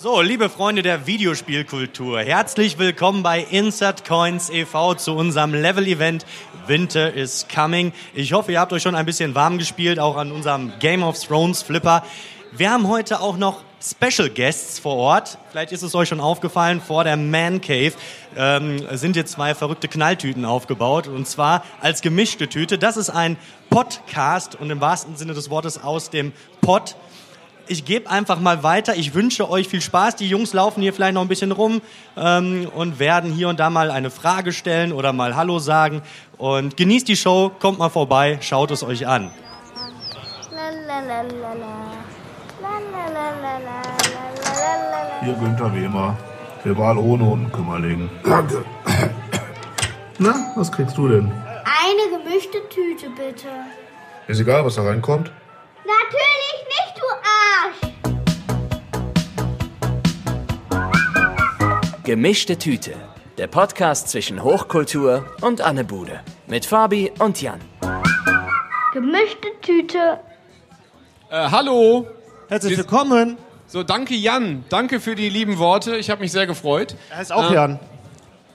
So, 0.00 0.20
liebe 0.20 0.48
Freunde 0.48 0.82
der 0.82 1.08
Videospielkultur, 1.08 2.20
herzlich 2.20 2.78
willkommen 2.78 3.24
bei 3.24 3.40
Insert 3.40 4.06
Coins 4.06 4.48
e.V. 4.48 4.94
zu 4.94 5.16
unserem 5.16 5.52
Level-Event 5.52 6.24
Winter 6.68 7.12
is 7.12 7.48
Coming. 7.52 7.92
Ich 8.14 8.32
hoffe, 8.32 8.52
ihr 8.52 8.60
habt 8.60 8.72
euch 8.72 8.84
schon 8.84 8.94
ein 8.94 9.06
bisschen 9.06 9.34
warm 9.34 9.58
gespielt, 9.58 9.98
auch 9.98 10.16
an 10.16 10.30
unserem 10.30 10.70
Game 10.78 11.02
of 11.02 11.20
Thrones 11.20 11.62
Flipper. 11.62 12.04
Wir 12.52 12.70
haben 12.70 12.86
heute 12.86 13.20
auch 13.20 13.36
noch 13.36 13.64
Special 13.82 14.30
Guests 14.30 14.78
vor 14.78 14.94
Ort. 14.94 15.36
Vielleicht 15.50 15.72
ist 15.72 15.82
es 15.82 15.96
euch 15.96 16.08
schon 16.08 16.20
aufgefallen, 16.20 16.80
vor 16.80 17.02
der 17.02 17.16
Man 17.16 17.60
Cave 17.60 17.94
ähm, 18.36 18.86
sind 18.96 19.14
hier 19.14 19.26
zwei 19.26 19.56
verrückte 19.56 19.88
Knalltüten 19.88 20.44
aufgebaut. 20.44 21.08
Und 21.08 21.26
zwar 21.26 21.64
als 21.80 22.02
gemischte 22.02 22.46
Tüte. 22.46 22.78
Das 22.78 22.96
ist 22.96 23.10
ein 23.10 23.36
Podcast 23.68 24.54
und 24.54 24.70
im 24.70 24.80
wahrsten 24.80 25.16
Sinne 25.16 25.34
des 25.34 25.50
Wortes 25.50 25.82
aus 25.82 26.10
dem 26.10 26.32
Pod 26.60 26.94
ich 27.68 27.84
gebe 27.84 28.10
einfach 28.10 28.40
mal 28.40 28.62
weiter. 28.62 28.96
Ich 28.96 29.14
wünsche 29.14 29.48
euch 29.50 29.68
viel 29.68 29.80
Spaß. 29.80 30.16
Die 30.16 30.28
Jungs 30.28 30.52
laufen 30.52 30.82
hier 30.82 30.92
vielleicht 30.92 31.14
noch 31.14 31.22
ein 31.22 31.28
bisschen 31.28 31.52
rum 31.52 31.80
ähm, 32.16 32.68
und 32.74 32.98
werden 32.98 33.32
hier 33.32 33.48
und 33.48 33.60
da 33.60 33.70
mal 33.70 33.90
eine 33.90 34.10
Frage 34.10 34.52
stellen 34.52 34.92
oder 34.92 35.12
mal 35.12 35.36
Hallo 35.36 35.58
sagen. 35.58 36.02
Und 36.36 36.76
genießt 36.76 37.08
die 37.08 37.16
Show, 37.16 37.50
kommt 37.58 37.78
mal 37.78 37.88
vorbei, 37.88 38.38
schaut 38.40 38.70
es 38.70 38.82
euch 38.82 39.06
an. 39.06 39.30
Hier 45.22 45.34
Günther 45.34 45.74
wie 45.74 45.84
immer. 45.84 46.16
Rival 46.64 46.98
ohne 46.98 47.24
und 47.24 47.52
Kümmerling. 47.52 48.10
Danke. 48.24 48.64
Na, 50.18 50.52
was 50.56 50.72
kriegst 50.72 50.96
du 50.96 51.08
denn? 51.08 51.30
Eine 51.30 52.18
gemischte 52.18 52.58
Tüte, 52.68 53.10
bitte. 53.10 53.48
Ist 54.26 54.40
egal, 54.40 54.64
was 54.64 54.74
da 54.74 54.82
reinkommt. 54.82 55.30
Natürlich 55.88 56.58
nicht, 56.68 56.92
du 56.98 57.06
Arsch! 57.56 57.80
Gemischte 62.04 62.58
Tüte. 62.58 62.92
Der 63.38 63.46
Podcast 63.46 64.08
zwischen 64.08 64.44
Hochkultur 64.44 65.24
und 65.40 65.62
Anne 65.62 65.84
Bude. 65.84 66.20
Mit 66.46 66.66
Fabi 66.66 67.10
und 67.20 67.40
Jan. 67.40 67.60
Gemischte 68.92 69.48
Tüte. 69.62 70.20
Äh, 71.30 71.48
hallo. 71.50 72.06
Herzlich 72.50 72.76
willkommen. 72.76 73.38
So, 73.66 73.82
danke 73.82 74.14
Jan. 74.14 74.66
Danke 74.68 75.00
für 75.00 75.14
die 75.14 75.30
lieben 75.30 75.56
Worte. 75.56 75.96
Ich 75.96 76.10
habe 76.10 76.20
mich 76.20 76.32
sehr 76.32 76.46
gefreut. 76.46 76.96
Er 77.08 77.16
heißt 77.16 77.32
auch 77.32 77.50
Jan. 77.50 77.80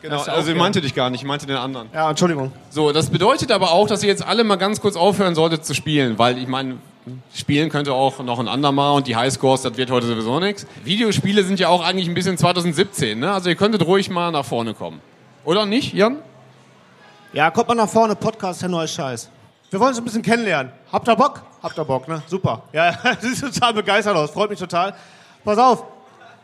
Genau, 0.03 0.17
ist 0.17 0.27
ja 0.27 0.33
also 0.33 0.51
ich 0.51 0.57
meinte 0.57 0.81
dich 0.81 0.93
gar 0.93 1.09
nicht, 1.09 1.21
ich 1.21 1.27
meinte 1.27 1.47
den 1.47 1.57
anderen. 1.57 1.89
Ja, 1.93 2.11
Entschuldigung. 2.11 2.51
So, 2.69 2.91
das 2.91 3.09
bedeutet 3.09 3.51
aber 3.51 3.71
auch, 3.71 3.87
dass 3.87 4.03
ihr 4.03 4.09
jetzt 4.09 4.23
alle 4.23 4.43
mal 4.43 4.57
ganz 4.57 4.81
kurz 4.81 4.95
aufhören 4.95 5.33
solltet 5.33 5.65
zu 5.65 5.73
spielen, 5.73 6.19
weil 6.19 6.37
ich 6.37 6.47
meine, 6.47 6.77
spielen 7.33 7.69
könnte 7.69 7.93
auch 7.93 8.19
noch 8.19 8.39
ein 8.39 8.47
andermal 8.47 8.95
und 8.95 9.07
die 9.07 9.15
Highscores, 9.15 9.61
das 9.61 9.77
wird 9.77 9.91
heute 9.91 10.07
sowieso 10.07 10.39
nichts. 10.39 10.65
Videospiele 10.83 11.43
sind 11.43 11.59
ja 11.59 11.67
auch 11.67 11.83
eigentlich 11.83 12.07
ein 12.07 12.13
bisschen 12.13 12.37
2017, 12.37 13.19
ne? 13.19 13.31
Also 13.33 13.49
ihr 13.49 13.55
könntet 13.55 13.85
ruhig 13.85 14.09
mal 14.09 14.31
nach 14.31 14.45
vorne 14.45 14.73
kommen. 14.73 15.01
Oder 15.45 15.65
nicht, 15.65 15.93
Jan? 15.93 16.17
Ja, 17.33 17.51
kommt 17.51 17.67
mal 17.67 17.75
nach 17.75 17.89
vorne, 17.89 18.15
Podcast, 18.15 18.61
der 18.61 18.69
neue 18.69 18.87
Scheiß. 18.87 19.29
Wir 19.69 19.79
wollen 19.79 19.89
uns 19.89 19.97
ein 19.97 20.03
bisschen 20.05 20.21
kennenlernen. 20.21 20.71
Habt 20.91 21.07
ihr 21.07 21.15
Bock? 21.15 21.41
Habt 21.61 21.77
ihr 21.77 21.83
Bock, 21.83 22.07
ne? 22.07 22.21
Super. 22.27 22.63
Ja, 22.71 22.91
du 23.21 23.27
siehst 23.27 23.41
total 23.41 23.73
begeistert 23.73 24.15
aus, 24.15 24.31
freut 24.31 24.49
mich 24.49 24.59
total. 24.59 24.93
Pass 25.43 25.57
auf, 25.57 25.83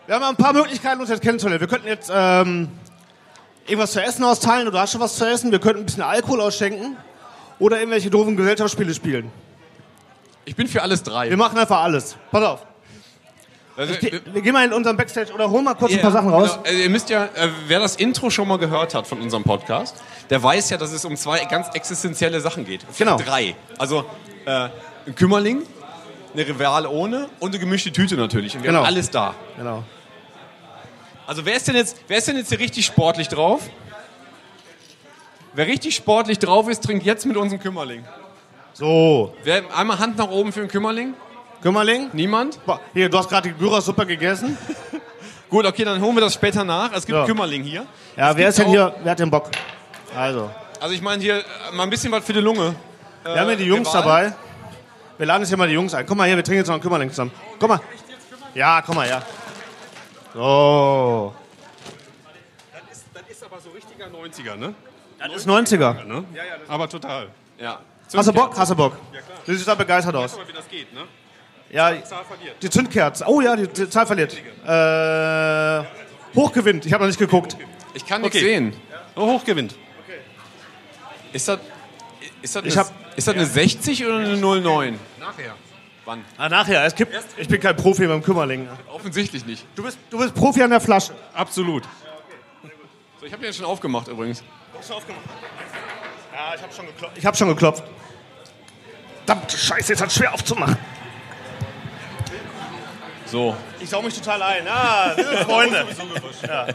wir 0.08 0.16
haben 0.16 0.24
ein 0.24 0.36
paar 0.36 0.54
Möglichkeiten, 0.54 1.00
uns 1.00 1.10
jetzt 1.10 1.22
kennenzulernen. 1.22 1.62
Wir 1.62 1.68
könnten 1.68 1.88
jetzt 1.88 2.12
ähm, 2.14 2.70
irgendwas 3.68 3.92
zu 3.92 4.02
essen 4.02 4.24
austeilen 4.24 4.64
oder 4.64 4.78
du 4.78 4.80
hast 4.80 4.92
schon 4.92 5.02
was 5.02 5.16
zu 5.16 5.26
essen. 5.26 5.52
Wir 5.52 5.60
könnten 5.60 5.82
ein 5.82 5.86
bisschen 5.86 6.04
Alkohol 6.04 6.42
ausschenken 6.42 6.98
oder 7.60 7.78
irgendwelche 7.78 8.10
doofen 8.10 8.36
Gesellschaftsspiele 8.36 8.94
spielen. 8.94 9.32
Ich 10.50 10.56
bin 10.56 10.68
für 10.68 10.82
alles 10.82 11.04
drei. 11.04 11.30
Wir 11.30 11.38
machen 11.38 11.60
einfach 11.60 11.82
alles. 11.84 12.16
Pass 12.32 12.44
auf. 12.44 12.66
Also, 13.78 13.94
Ge- 13.94 14.20
Wir 14.34 14.42
gehen 14.42 14.54
mal 14.54 14.66
in 14.66 14.74
unseren 14.74 14.98
Backstage 14.98 15.32
oder 15.32 15.48
holen 15.48 15.64
mal 15.64 15.76
kurz 15.76 15.92
ein 15.92 15.98
Ja, 15.98 16.02
paar 16.02 16.12
Sachen 16.12 16.30
raus. 16.30 16.54
Genau. 16.54 16.64
Also 16.66 16.80
ihr 16.80 16.90
müsst 16.90 17.10
ja, 17.12 17.26
äh, 17.26 17.50
wer 17.68 17.80
das 17.80 17.96
Intro 17.98 18.32
schon 18.32 18.48
mal 18.48 18.58
gehört 18.58 18.96
hat 18.96 19.06
von 19.06 19.22
unserem 19.22 19.44
Podcast, 19.44 19.96
der 20.32 20.42
weiß 20.42 20.72
ja, 20.72 20.78
dass 20.78 20.92
es 20.92 21.06
um 21.06 21.16
zwei 21.16 21.46
ganz 21.46 21.68
existenzielle 21.76 22.42
Sachen 22.42 22.66
geht. 22.66 22.84
Genau. 22.98 23.18
Drei. 23.18 23.56
Also 23.78 24.06
äh, 24.46 24.70
ein 25.06 25.14
Kümmerling, 25.16 25.62
eine 26.34 26.48
Rivale 26.48 26.90
ohne 26.90 27.30
und 27.40 27.52
eine 27.52 27.60
gemischte 27.60 27.92
Tüte 27.92 28.16
natürlich. 28.16 28.56
Und 28.56 28.64
wir 28.64 28.70
Genau. 28.72 28.80
haben 28.80 28.88
alles 28.88 29.12
da. 29.12 29.36
Genau. 29.56 29.84
Also 31.28 31.46
wer 31.46 31.56
ist 31.56 31.68
denn 31.68 31.76
jetzt, 31.76 31.96
wer 32.08 32.18
ist 32.18 32.28
denn 32.28 32.38
jetzt 32.38 32.50
hier 32.50 32.60
richtig 32.60 32.88
sportlich 32.88 33.28
drauf? 33.28 33.62
Wer 35.54 35.68
richtig 35.68 35.96
sportlich 35.96 36.40
drauf 36.40 36.68
ist, 36.68 36.84
trinkt 36.84 37.06
jetzt 37.06 37.26
mit 37.28 37.38
unserem 37.38 37.62
Kümmerling. 37.62 38.04
So, 38.80 39.34
Wer, 39.44 39.64
einmal 39.76 40.00
Hand 40.00 40.18
nach 40.18 40.30
oben 40.30 40.54
für 40.54 40.62
den 40.62 40.70
Kümmerling? 40.70 41.14
Kümmerling. 41.62 42.10
Niemand? 42.14 42.66
Boah, 42.66 42.80
Hier, 42.94 43.10
du 43.10 43.18
hast 43.18 43.28
gerade 43.28 43.50
die 43.50 43.54
Gyros-Suppe 43.56 44.06
gegessen. 44.06 44.58
Gut, 45.50 45.66
okay, 45.66 45.84
dann 45.84 46.00
holen 46.02 46.16
wir 46.16 46.22
das 46.22 46.34
später 46.34 46.64
nach. 46.64 46.94
Es 46.94 47.06
gibt 47.06 47.18
Ja. 47.18 47.26
Kümmerling 47.26 47.62
hier. 47.64 47.86
Ja, 48.16 48.32
Es 48.32 48.38
wer 48.38 48.48
ist 48.48 48.58
denn 48.60 48.70
hier? 48.70 48.96
Wer 49.04 49.12
hat 49.12 49.20
den 49.20 49.30
Bock? 49.30 49.50
Also, 50.16 50.50
Also 50.80 50.94
ich 50.96 51.02
meine 51.02 51.22
hier 51.22 51.40
äh, 51.40 51.44
mal 51.74 51.84
ein 51.84 51.90
bisschen 51.90 52.10
was 52.14 52.24
für 52.24 52.32
die 52.32 52.40
Lunge. 52.40 52.74
wir 53.24 53.38
haben 53.38 53.48
hier 53.48 53.58
die 53.58 53.66
Jungs 53.66 53.90
Rival? 53.90 54.02
dabei. 54.02 54.34
Wir 55.18 55.26
laden 55.26 55.42
jetzt 55.42 55.50
hier 55.50 55.58
mal 55.58 55.68
die 55.68 55.74
Jungs 55.74 55.94
ein. 55.94 56.06
Komm 56.06 56.18
mal 56.18 56.28
hier, 56.28 56.38
wir 56.38 56.44
trinken 56.46 56.60
jetzt 56.60 56.68
noch 56.68 56.76
einen 56.76 56.82
Kümmerling 56.84 57.10
zusammen. 57.10 57.32
Komm 57.60 57.72
mal. 57.72 57.82
Ja, 58.54 58.82
komm 58.82 58.96
mal, 58.96 59.10
ja. 59.10 59.22
So. 60.34 61.34
Das 63.14 63.24
ist 63.30 63.44
aber 63.44 63.60
so 63.60 63.72
richtiger 63.72 64.06
90er, 64.06 64.56
ne? 64.56 64.74
Das 65.20 65.36
ist 65.36 65.50
90er. 65.50 66.06
ne? 66.06 66.24
Ja, 66.34 66.44
ja, 66.46 66.54
aber 66.70 66.88
total. 66.88 67.28
Ja. 67.60 67.80
Hast 68.14 68.28
du 68.28 68.34
Bock? 68.34 68.58
Hast 68.58 68.72
du 68.72 68.76
Bock? 68.76 68.98
Du 69.46 69.54
siehst 69.54 69.68
da 69.68 69.76
begeistert 69.76 70.16
aus. 70.16 70.36
mal, 70.38 70.48
wie 70.48 70.54
das 70.54 70.68
geht, 70.68 70.94
ne? 70.94 71.02
Ja, 71.72 72.04
Zahl 72.04 72.24
verliert. 72.26 72.56
die 72.64 72.70
Zündkerze. 72.70 73.26
Oh 73.28 73.42
ja, 73.42 73.56
die, 73.56 73.68
die 73.68 73.90
Zahl 73.90 74.06
verliert. 74.08 74.34
Äh, 74.66 75.84
hochgewinnt. 76.36 76.86
Ich 76.86 76.94
habe 76.94 77.04
noch 77.04 77.08
nicht 77.08 77.20
geguckt. 77.20 77.56
Ich 77.94 78.06
kann 78.06 78.22
nichts 78.22 78.38
Okay. 78.38 78.46
sehen. 78.46 78.74
Oh, 79.16 79.28
hochgewinnt. 79.34 79.76
Ist 81.32 81.48
das, 81.48 81.60
ist 82.42 82.56
das, 82.56 82.66
Ich 82.66 82.76
eine, 82.78 82.88
hab- 82.88 83.18
ist 83.18 83.28
das 83.28 83.36
eine 83.36 83.46
60 83.46 84.04
oder 84.06 84.18
eine 84.18 84.36
09? 84.36 85.00
Nachher. 85.20 85.54
Wann? 86.06 86.26
Ah, 86.38 86.50
nachher. 86.50 86.84
Es 86.86 86.96
gibt, 86.96 87.14
ich 87.38 87.48
bin 87.48 87.60
kein 87.62 87.76
Profi 87.76 88.08
beim 88.08 88.24
Kümmerling. 88.24 88.68
Offensichtlich 88.92 89.46
nicht. 89.46 89.64
Du 89.76 89.84
bist, 89.84 90.00
du 90.10 90.18
bist 90.18 90.34
Profi 90.34 90.64
an 90.64 90.72
der 90.72 90.82
Flasche. 90.82 91.14
Absolut. 91.36 91.84
So, 93.20 93.26
ich 93.28 93.32
habe 93.34 93.44
den 93.44 93.54
schon 93.54 93.66
aufgemacht 93.66 94.08
übrigens. 94.08 94.44
Ja, 96.40 96.56
ich 96.56 96.62
habe 96.62 96.74
schon 96.74 96.86
geklopft. 96.86 97.18
Ich 97.18 97.26
habe 97.26 97.36
schon 97.36 97.48
geklopft. 97.50 97.84
Verdammte 99.26 99.58
Scheiße, 99.58 99.92
jetzt 99.92 100.02
hat 100.02 100.10
schwer 100.10 100.34
aufzumachen. 100.34 100.78
So. 103.26 103.58
Ich 103.82 103.90
sau 103.90 104.02
mich 104.02 104.14
total 104.18 104.42
ein. 104.42 104.66
Ah, 104.66 105.14
sind 105.16 105.26
Freunde. 105.46 105.86
Ja. 106.48 106.68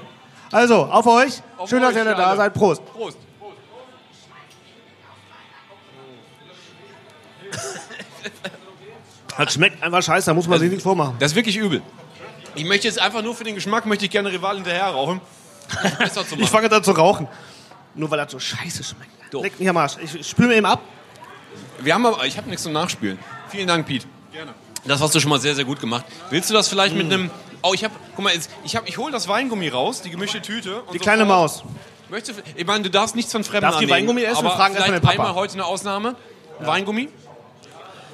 Also, 0.53 0.85
auf 0.85 1.07
euch. 1.07 1.41
Auf 1.57 1.71
Schön, 1.71 1.81
dass 1.81 1.95
ihr 1.95 2.03
alle 2.03 2.15
da 2.15 2.37
seid. 2.37 2.53
Prost. 2.53 2.85
Prost. 2.93 3.17
Das 9.37 9.53
schmeckt 9.55 9.83
einfach 9.83 10.01
scheiße, 10.01 10.27
da 10.27 10.35
muss 10.35 10.47
man 10.47 10.61
sich 10.61 10.69
nichts 10.69 10.85
vormachen. 10.85 11.17
Das 11.19 11.33
ist 11.33 11.37
wirklich 11.37 11.57
übel. 11.57 11.83
Ich 12.55 12.65
möchte 12.65 12.87
jetzt 12.87 13.01
einfach 13.01 13.21
nur 13.21 13.35
für 13.35 13.43
den 13.43 13.57
Geschmack, 13.57 13.85
möchte 13.85 14.05
ich 14.05 14.11
gerne 14.13 14.31
Rival 14.31 14.55
hinterher 14.57 14.87
rauchen. 14.87 15.21
um 15.83 15.87
es 15.91 15.99
besser 15.99 16.25
zu 16.25 16.35
Ich 16.35 16.43
machen. 16.43 16.53
fange 16.53 16.65
jetzt 16.67 16.75
an 16.75 16.85
zu 16.85 16.93
rauchen. 16.93 17.27
Nur 17.95 18.11
weil 18.11 18.19
das 18.19 18.33
so 18.33 18.39
scheiße 18.39 18.83
schmeckt. 18.85 19.11
Doof. 19.33 19.43
Leck 19.43 19.59
mich 19.59 19.69
am 19.69 19.77
Arsch. 19.77 19.97
Ich 20.03 20.27
spüle 20.29 20.49
mir 20.49 20.57
eben 20.57 20.67
ab. 20.67 20.81
Wir 21.81 21.95
haben 21.95 22.05
aber, 22.07 22.25
ich 22.27 22.37
habe 22.37 22.49
nichts 22.49 22.63
zum 22.65 22.73
Nachspielen. 22.73 23.19
Vielen 23.49 23.67
Dank, 23.69 23.87
Pete. 23.87 24.07
Gerne. 24.33 24.53
Das 24.85 25.01
hast 25.01 25.15
du 25.15 25.21
schon 25.21 25.31
mal 25.31 25.41
sehr, 25.41 25.55
sehr 25.55 25.65
gut 25.65 25.81
gemacht. 25.81 26.05
Willst 26.31 26.51
du 26.51 26.55
das 26.55 26.69
vielleicht 26.69 26.95
Mm. 26.95 26.99
mit 26.99 27.13
einem. 27.13 27.31
Oh, 27.63 27.73
ich 27.73 27.83
habe. 27.85 27.95
Guck 28.15 28.25
mal, 28.25 28.35
jetzt, 28.35 28.51
ich, 28.65 28.77
hab, 28.77 28.87
ich 28.89 28.99
hole 28.99 29.11
das 29.13 29.29
Weingummi 29.29 29.69
raus, 29.69 30.03
die 30.03 30.11
gemischte 30.11 30.43
Tüte. 30.43 30.83
und 30.83 30.93
Die 30.93 30.99
kleine 30.99 31.23
sofort- 31.23 31.39
Maus. 31.41 31.65
Möchtest 32.11 32.39
du, 32.41 32.43
ich 32.55 32.67
meine, 32.67 32.83
du 32.83 32.91
darfst 32.91 33.17
nichts 33.17 33.33
von 33.33 33.43
Fremden 33.45 33.63
Darf 33.63 33.79
die 33.79 33.85
annehmen, 33.85 33.93
Weingummi 34.01 34.23
essen? 34.23 34.39
Aber 34.39 34.49
Wir 34.51 34.57
fragen 34.57 34.75
erst 34.75 34.81
mal 34.81 34.87
vielleicht 35.01 35.03
den 35.05 35.09
Papa. 35.09 35.23
einmal 35.29 35.35
heute 35.35 35.55
eine 35.55 35.65
Ausnahme. 35.65 36.17
Weingummi. 36.61 37.09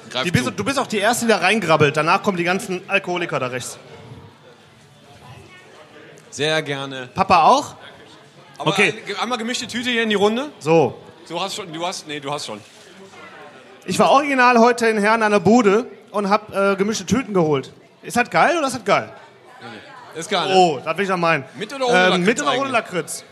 Greif 0.09 0.23
Die 0.23 0.31
bist, 0.31 0.51
du 0.55 0.63
bist 0.63 0.79
auch 0.79 0.87
die 0.87 0.97
Erste, 0.97 1.25
die 1.25 1.31
da 1.31 1.37
reingrabbelt. 1.37 1.95
Danach 1.97 2.23
kommen 2.23 2.37
die 2.37 2.43
ganzen 2.45 2.81
Alkoholiker 2.89 3.39
da 3.39 3.47
rechts. 3.47 3.77
Sehr 6.29 6.61
gerne. 6.61 7.09
Papa 7.13 7.43
auch? 7.43 7.75
Aber 8.61 8.71
Okay. 8.71 8.93
ein- 9.07 9.15
einmal 9.19 9.37
gemischte 9.37 9.67
Tüte 9.67 9.89
hier 9.89 10.03
in 10.03 10.09
die 10.09 10.15
Runde. 10.15 10.49
So. 10.59 10.95
Du 11.27 11.39
hast 11.41 11.55
schon, 11.55 11.71
du 11.73 11.85
hast, 11.85 12.07
nee, 12.07 12.19
du 12.19 12.31
hast 12.31 12.45
schon. 12.45 12.59
Ich 13.85 13.97
war 13.97 14.11
original 14.11 14.59
heute 14.59 14.87
in 14.87 14.99
Herrn 14.99 15.23
an 15.23 15.31
der 15.31 15.39
Bude 15.39 15.87
und 16.11 16.29
hab 16.29 16.53
äh, 16.55 16.75
gemischte 16.75 17.05
Tüten 17.05 17.33
geholt. 17.33 17.73
Ist 18.03 18.17
das 18.17 18.29
geil 18.29 18.55
oder 18.57 18.67
ist 18.67 18.75
das 18.75 18.85
geil? 18.85 19.11
Ist 20.13 20.29
gar 20.29 20.45
nicht. 20.45 20.55
Oh, 20.55 20.79
das 20.83 20.95
will 20.97 21.03
ich 21.05 21.09
noch 21.09 21.17
meinen. 21.17 21.45
Mit 21.55 21.73
oder 21.73 21.87
ohne 21.87 21.95
ähm, 21.97 22.09
Lakritz 22.09 22.25
Mit 22.27 22.41
oder 22.41 22.57
ohne? 22.59 22.69
Lakritz? 22.69 23.23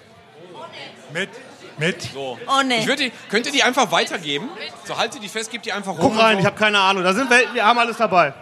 Mit. 1.13 1.29
Mit. 1.77 2.01
So. 2.13 2.37
Oh 2.47 2.61
nee. 2.65 2.79
Ich 2.79 2.87
würde 2.87 3.03
die, 3.03 3.11
könnt 3.29 3.45
ihr 3.45 3.51
die 3.51 3.63
einfach 3.63 3.91
weitergeben? 3.91 4.49
So 4.85 4.97
haltet 4.97 5.21
die 5.21 5.29
fest, 5.29 5.51
gebt 5.51 5.65
die 5.65 5.71
einfach 5.73 5.91
rum. 5.91 5.99
Guck 6.11 6.17
rein, 6.19 6.37
ich 6.37 6.43
so. 6.43 6.47
habe 6.47 6.57
keine 6.57 6.79
Ahnung. 6.79 7.03
Da 7.03 7.13
sind 7.13 7.29
Welten, 7.29 7.53
wir 7.53 7.65
haben 7.65 7.77
alles 7.77 7.97
dabei. 7.97 8.33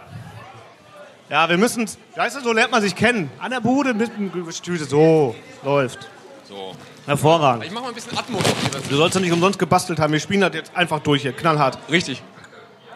Ja, 1.28 1.48
wir 1.48 1.58
müssen, 1.58 1.88
weißt 2.16 2.36
du, 2.36 2.40
so 2.40 2.52
lernt 2.52 2.72
man 2.72 2.80
sich 2.80 2.94
kennen. 2.96 3.30
An 3.38 3.50
der 3.50 3.60
Bude 3.60 3.92
mit 3.92 4.10
einem 4.14 4.32
Tüte. 4.62 4.84
So, 4.84 5.34
läuft. 5.62 6.08
So. 6.48 6.72
Hervorragend. 7.06 7.64
Ich 7.66 7.70
mach 7.72 7.82
mal 7.82 7.88
ein 7.88 7.94
bisschen 7.94 8.16
Atmos. 8.16 8.42
Du 8.88 8.96
sollst 8.96 9.14
ja 9.14 9.20
nicht 9.20 9.32
umsonst 9.32 9.58
gebastelt 9.58 9.98
haben. 9.98 10.12
Wir 10.12 10.20
spielen 10.20 10.40
das 10.40 10.54
jetzt 10.54 10.74
einfach 10.74 11.00
durch 11.00 11.22
hier, 11.22 11.32
knallhart. 11.32 11.78
Richtig. 11.90 12.22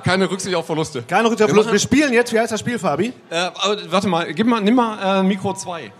keine 0.04 0.28
Rücksicht 0.30 0.54
auf 0.56 0.66
Verluste. 0.66 1.02
Keine 1.02 1.24
Rücksicht 1.28 1.42
auf 1.42 1.48
Wir 1.48 1.62
Verlust. 1.62 1.66
machen- 1.68 1.72
Wir 1.74 1.78
spielen 1.80 2.12
jetzt, 2.12 2.32
wie 2.32 2.40
heißt 2.40 2.50
das 2.50 2.58
Spiel, 2.60 2.78
Fabi? 2.78 3.12
Äh, 3.30 3.50
warte 3.88 4.08
mal, 4.08 4.32
gib 4.32 4.46
mal, 4.46 4.60
nimm 4.60 4.74
mal 4.74 5.20
äh, 5.20 5.22
Mikro 5.22 5.52
2. 5.54 5.92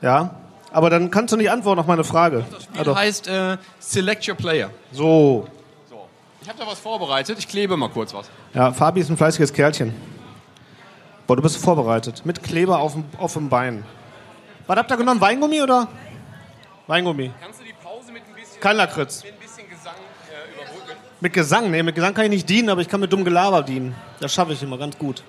Ja. 0.00 0.34
Aber 0.72 0.90
dann 0.90 1.08
kannst 1.10 1.32
du 1.32 1.36
nicht 1.36 1.50
antworten 1.50 1.78
auf 1.78 1.86
meine 1.86 2.02
Frage. 2.04 2.44
Das 2.50 2.66
Ah, 2.76 2.82
doch. 2.84 2.96
heißt 2.96 3.28
äh, 3.28 3.58
Select 3.78 4.26
Your 4.28 4.34
Player. 4.34 4.70
So. 4.90 5.46
Ich 6.42 6.48
habe 6.48 6.58
da 6.58 6.66
was 6.66 6.78
vorbereitet. 6.80 7.38
Ich 7.38 7.46
klebe 7.48 7.76
mal 7.76 7.88
kurz 7.90 8.12
was. 8.12 8.28
Ja, 8.54 8.72
Fabi 8.72 9.00
ist 9.00 9.08
ein 9.10 9.16
fleißiges 9.16 9.52
Kerlchen. 9.52 9.94
Boah, 11.26 11.36
du 11.36 11.42
bist 11.42 11.56
vorbereitet. 11.58 12.22
Mit 12.26 12.42
Kleber 12.42 12.80
auf 12.80 12.92
dem, 12.94 13.04
auf 13.18 13.34
dem 13.34 13.48
Bein. 13.48 13.84
Was 14.66 14.76
habt 14.76 14.90
ihr 14.90 14.96
genommen? 14.96 15.20
Weingummi 15.20 15.62
oder? 15.62 15.86
Weingummi. 16.86 17.30
Kannst 17.40 17.60
du 17.60 17.64
die 17.64 17.72
Pause 17.82 18.12
mit 18.12 18.22
ein 18.28 18.34
bisschen, 18.34 18.60
Kein 18.60 18.76
Lakritz. 18.76 19.24
ein 19.24 19.30
bisschen 19.40 19.68
Gesang 19.68 19.94
äh, 19.94 20.54
überbrücken? 20.54 20.98
Mit 21.20 21.32
Gesang, 21.32 21.70
nee, 21.70 21.82
mit 21.82 21.94
Gesang 21.94 22.12
kann 22.14 22.24
ich 22.24 22.30
nicht 22.30 22.48
dienen, 22.48 22.68
aber 22.68 22.80
ich 22.82 22.88
kann 22.88 23.00
mit 23.00 23.12
dumm 23.12 23.24
Gelaber 23.24 23.62
dienen. 23.62 23.94
Das 24.20 24.32
schaffe 24.34 24.52
ich 24.52 24.62
immer 24.62 24.76
ganz 24.78 24.98
gut. 24.98 25.22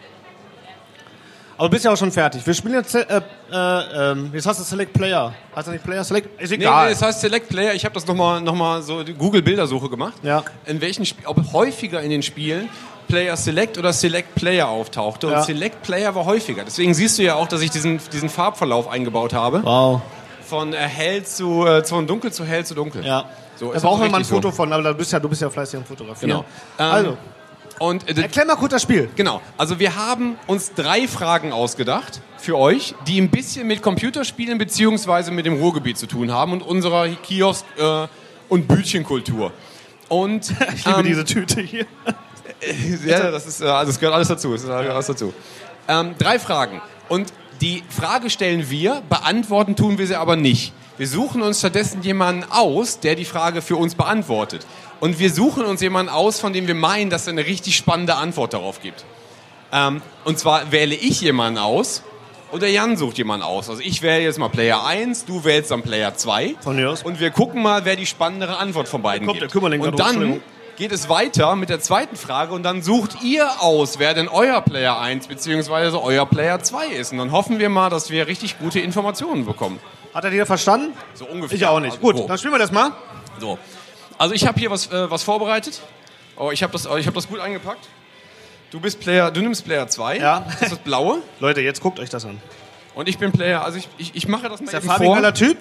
Aber 1.58 1.70
du 1.70 1.72
bist 1.72 1.86
ja 1.86 1.94
auch 1.94 1.98
schon 1.98 2.12
fertig. 2.12 2.46
Wir 2.46 2.54
spielen 2.54 2.74
jetzt, 2.74 2.94
äh, 2.96 3.06
äh, 3.50 4.12
ähm, 4.12 4.30
jetzt 4.34 4.46
hast 4.46 4.60
du 4.60 4.64
Select 4.66 4.92
Player. 4.92 5.34
Heißt 5.56 5.68
das 5.68 5.74
nicht 5.74 5.86
Player 5.86 6.04
Select? 6.04 6.42
Ist 6.42 6.50
Nee, 6.50 6.56
egal. 6.58 6.88
nee, 6.88 6.92
das 6.92 7.02
heißt 7.02 7.22
Select 7.22 7.48
Player. 7.48 7.74
Ich 7.74 7.86
habe 7.86 7.96
das 7.96 8.06
nochmal 8.06 8.42
noch 8.42 8.56
mal 8.56 8.82
so 8.82 9.04
die 9.04 9.14
Google-Bildersuche 9.14 9.88
gemacht. 9.90 10.16
Ja. 10.22 10.44
In 10.66 10.82
welchen 10.82 11.04
Sp 11.08 11.24
ob 11.26 11.54
häufiger 11.54 12.02
in 12.02 12.10
den 12.10 12.24
Spielen 12.24 12.68
Player 13.08 13.38
Select 13.38 13.78
oder 13.78 13.94
Select 13.94 14.36
Player 14.36 14.68
auftauchte. 14.68 15.28
Und 15.28 15.34
Ja. 15.34 15.44
Select 15.44 15.82
Player 15.84 16.14
war 16.14 16.26
häufiger. 16.26 16.64
Deswegen 16.66 16.94
siehst 16.94 17.20
du 17.20 17.24
ja 17.24 17.36
auch, 17.36 17.48
dass 17.48 17.62
ich 17.62 17.72
diesen, 17.72 18.02
diesen 18.12 18.28
Farbverlauf 18.28 18.90
eingebaut 18.90 19.32
habe. 19.34 19.64
wow. 19.64 20.02
Von 20.48 20.74
äh, 20.74 20.78
hell 20.78 21.24
zu, 21.24 21.66
äh, 21.66 21.84
von 21.84 22.06
dunkel 22.08 22.32
zu 22.32 22.46
hell 22.46 22.66
zu 22.66 22.76
dunkel. 22.76 23.06
Ja. 23.06 23.26
So, 23.56 23.72
da 23.72 23.80
brauchen 23.80 24.02
auch 24.02 24.06
wir 24.06 24.12
mal 24.12 24.18
ein 24.20 24.26
Foto 24.26 24.50
so. 24.50 24.56
von, 24.56 24.72
aber 24.74 24.84
du 24.84 24.94
bist 24.96 25.12
ja, 25.12 25.20
du 25.20 25.30
bist 25.30 25.42
ja 25.42 25.50
fleißig 25.50 25.80
am 25.80 25.86
Fotografieren. 25.86 26.30
Genau. 26.30 26.46
Ähm, 26.78 26.94
also, 26.94 27.18
Und 27.80 28.10
äh, 28.10 28.22
erklär 28.22 28.46
mal 28.46 28.56
kurz 28.56 28.72
das 28.72 28.82
Spiel. 28.82 29.10
Genau, 29.16 29.42
also 29.58 29.80
wir 29.80 29.96
haben 29.96 30.38
uns 30.48 30.74
drei 30.74 31.08
Fragen 31.08 31.52
ausgedacht 31.54 32.22
für 32.38 32.58
euch, 32.58 32.96
die 33.08 33.20
ein 33.20 33.30
bisschen 33.30 33.66
mit 33.68 33.82
Computerspielen 33.82 34.58
beziehungsweise 34.58 35.32
mit 35.32 35.46
dem 35.46 35.56
Ruhrgebiet 35.56 35.98
zu 35.98 36.06
tun 36.06 36.32
haben 36.32 36.52
und 36.52 36.62
unserer 36.64 37.06
Kiosk- 37.08 37.66
äh, 37.78 38.08
und 38.50 38.68
Bütchenkultur. 38.68 39.52
Und 40.10 40.52
Ich 40.76 40.86
liebe 40.86 41.00
ähm, 41.00 41.06
diese 41.06 41.26
Tüte 41.26 41.62
hier. 41.62 41.86
ja, 43.06 43.32
das 43.32 43.48
ist, 43.48 43.62
äh, 43.62 43.66
also 43.66 43.90
es 43.90 44.00
gehört 44.00 44.16
alles 44.16 44.28
dazu. 44.28 44.54
Es 44.54 44.64
gehört 44.64 44.90
alles 44.90 45.08
dazu. 45.08 45.34
Ähm, 45.88 46.16
drei 46.18 46.40
Fragen. 46.40 46.82
Und 47.10 47.32
die 47.62 47.84
Frage 47.90 48.30
stellen 48.30 48.70
wir, 48.70 49.02
beantworten 49.10 49.76
tun 49.76 49.98
wir 49.98 50.08
sie 50.08 50.16
aber 50.16 50.36
nicht. 50.36 50.74
Wir 50.98 51.08
suchen 51.08 51.42
uns 51.42 51.60
stattdessen 51.60 52.02
jemanden 52.04 52.46
aus, 52.50 53.00
der 53.00 53.16
die 53.16 53.26
Frage 53.26 53.62
für 53.62 53.76
uns 53.76 53.96
beantwortet. 53.96 54.66
Und 55.00 55.20
wir 55.20 55.30
suchen 55.30 55.66
uns 55.66 55.82
jemanden 55.82 56.12
aus, 56.12 56.40
von 56.40 56.54
dem 56.54 56.68
wir 56.68 56.76
meinen, 56.76 57.10
dass 57.10 57.28
er 57.28 57.34
eine 57.34 57.46
richtig 57.46 57.76
spannende 57.76 58.16
Antwort 58.16 58.54
darauf 58.54 58.82
gibt. 58.82 59.04
Ähm, 59.74 60.02
und 60.24 60.40
zwar 60.40 60.72
wähle 60.72 60.96
ich 60.96 61.22
jemanden 61.22 61.60
aus 61.60 62.04
oder 62.52 62.68
Jan 62.68 62.96
sucht 62.96 63.18
jemanden 63.18 63.46
aus. 63.46 63.70
Also 63.70 63.82
ich 63.82 64.02
wähle 64.02 64.24
jetzt 64.24 64.40
mal 64.40 64.50
Player 64.50 64.86
1, 64.86 65.26
du 65.26 65.44
wählst 65.44 65.72
dann 65.72 65.82
Player 65.82 66.16
2. 66.16 66.56
Von 66.62 66.78
mir 66.78 66.90
aus. 66.90 67.04
Und 67.04 67.20
wir 67.20 67.32
gucken 67.32 67.62
mal, 67.62 67.84
wer 67.84 67.98
die 67.98 68.06
spannendere 68.06 68.58
Antwort 68.58 68.88
von 68.88 69.02
beiden 69.02 69.28
Kommt 69.28 69.40
gibt. 69.40 69.52
der 69.52 69.60
Kümmerling 69.60 69.82
und 69.82 70.00
dann. 70.00 70.42
Geht 70.76 70.92
es 70.92 71.10
weiter 71.10 71.56
mit 71.56 71.70
der 71.70 71.80
zweiten 71.80 72.16
Frage 72.16 72.54
und 72.54 72.64
dann 72.64 72.82
sucht 72.82 73.24
ihr 73.24 73.62
aus, 73.62 74.00
wer 74.00 74.14
denn 74.14 74.28
euer 74.28 74.62
Player 74.62 75.00
1 75.00 75.28
bzw. 75.28 75.98
euer 75.98 76.26
Player 76.26 76.62
2 76.62 76.88
ist. 76.88 77.12
Und 77.12 77.20
dann 77.20 77.32
hoffen 77.32 77.60
wir 77.60 77.70
mal, 77.70 77.90
dass 77.90 78.10
wir 78.10 78.28
richtig 78.28 78.60
gute 78.60 78.80
Informationen 78.80 79.46
bekommen. 79.46 79.80
Hat 80.14 80.24
er 80.24 80.32
jeder 80.32 80.46
verstanden? 80.46 80.94
So 81.14 81.26
ungefähr. 81.26 81.58
Ich 81.58 81.66
auch 81.66 81.80
nicht. 81.80 82.00
Gut, 82.02 82.30
dann 82.30 82.38
spielen 82.38 82.54
wir 82.54 82.60
das 82.60 82.72
mal. 82.72 82.92
So. 83.40 83.58
Also 84.18 84.34
ich 84.34 84.48
habe 84.48 84.60
hier 84.60 84.72
was, 84.72 84.88
äh, 84.92 85.10
was 85.12 85.24
vorbereitet. 85.24 85.82
Oh, 86.38 86.52
ich 86.52 86.64
habe 86.64 86.72
das, 86.74 86.86
ich 86.86 87.08
hab 87.08 87.14
das 87.14 87.28
gut 87.28 87.40
eingepackt. 87.40 87.88
Du 88.72 88.80
bist 88.80 89.00
Player, 89.00 89.32
du 89.32 89.42
nimmst 89.42 89.66
Player 89.66 89.88
2. 89.88 90.18
Ja. 90.18 90.40
Das 90.42 90.62
ist 90.62 90.72
das 90.74 90.80
blaue. 90.80 91.22
Leute, 91.40 91.62
jetzt 91.62 91.82
guckt 91.82 92.00
euch 92.00 92.10
das 92.10 92.26
an. 92.26 92.42
Und 92.94 93.10
ich 93.10 93.18
bin 93.18 93.32
Player, 93.32 93.64
also 93.64 93.78
ich, 93.78 93.90
ich, 93.98 94.16
ich 94.16 94.28
mache 94.28 94.50
das 94.50 94.60
mal 94.62 94.66
Ist 94.66 94.74
der 94.74 94.80
eben 94.80 94.90
Fabi 94.90 95.06
vor. 95.06 95.34
Typ? 95.34 95.58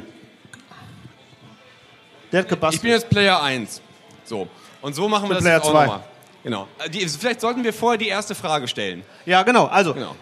Der 2.30 2.40
hat 2.40 2.46
Ich 2.46 2.50
gebastelt. 2.50 2.82
bin 2.82 2.90
jetzt 2.92 3.10
Player 3.10 3.42
1. 3.42 3.80
So. 4.24 4.48
Und 4.84 4.94
so 4.94 5.08
machen 5.08 5.28
wir 5.30 5.34
das 5.34 5.42
Player 5.42 5.56
jetzt 5.56 5.64
auch 5.66 5.70
zwei. 5.72 5.86
nochmal. 5.86 6.00
Genau. 6.42 6.68
Äh, 6.84 6.90
Die, 6.90 7.08
vielleicht 7.08 7.40
sollten 7.40 7.64
wir 7.64 7.72
vorher 7.72 7.96
die 7.98 8.08
erste 8.08 8.34
Frage 8.34 8.68
stellen. 8.68 9.02
ja, 9.24 9.42
genau. 9.42 9.64
Also, 9.64 9.94
Genau. 9.94 10.14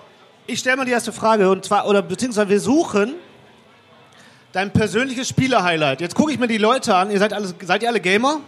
ich 0.46 0.60
stelle 0.60 0.76
mal 0.76 0.84
die 0.84 0.92
erste 0.92 1.12
Frage 1.12 1.50
und 1.50 1.64
zwar, 1.64 1.86
oder 1.88 2.00
beziehungsweise 2.00 2.48
wir 2.48 2.60
suchen 2.60 3.14
dein 4.52 4.72
persönliches 4.72 5.28
Spieler-Highlight. 5.28 6.00
Jetzt 6.00 6.14
gucke 6.14 6.30
ich 6.32 6.38
mir 6.38 6.46
die 6.46 6.58
Leute 6.58 6.94
an. 6.94 7.10
Ihr 7.10 7.18
seid, 7.18 7.32
alles, 7.32 7.54
seid 7.64 7.82
ihr 7.82 7.88
alle 7.88 8.00
Gamer? 8.00 8.40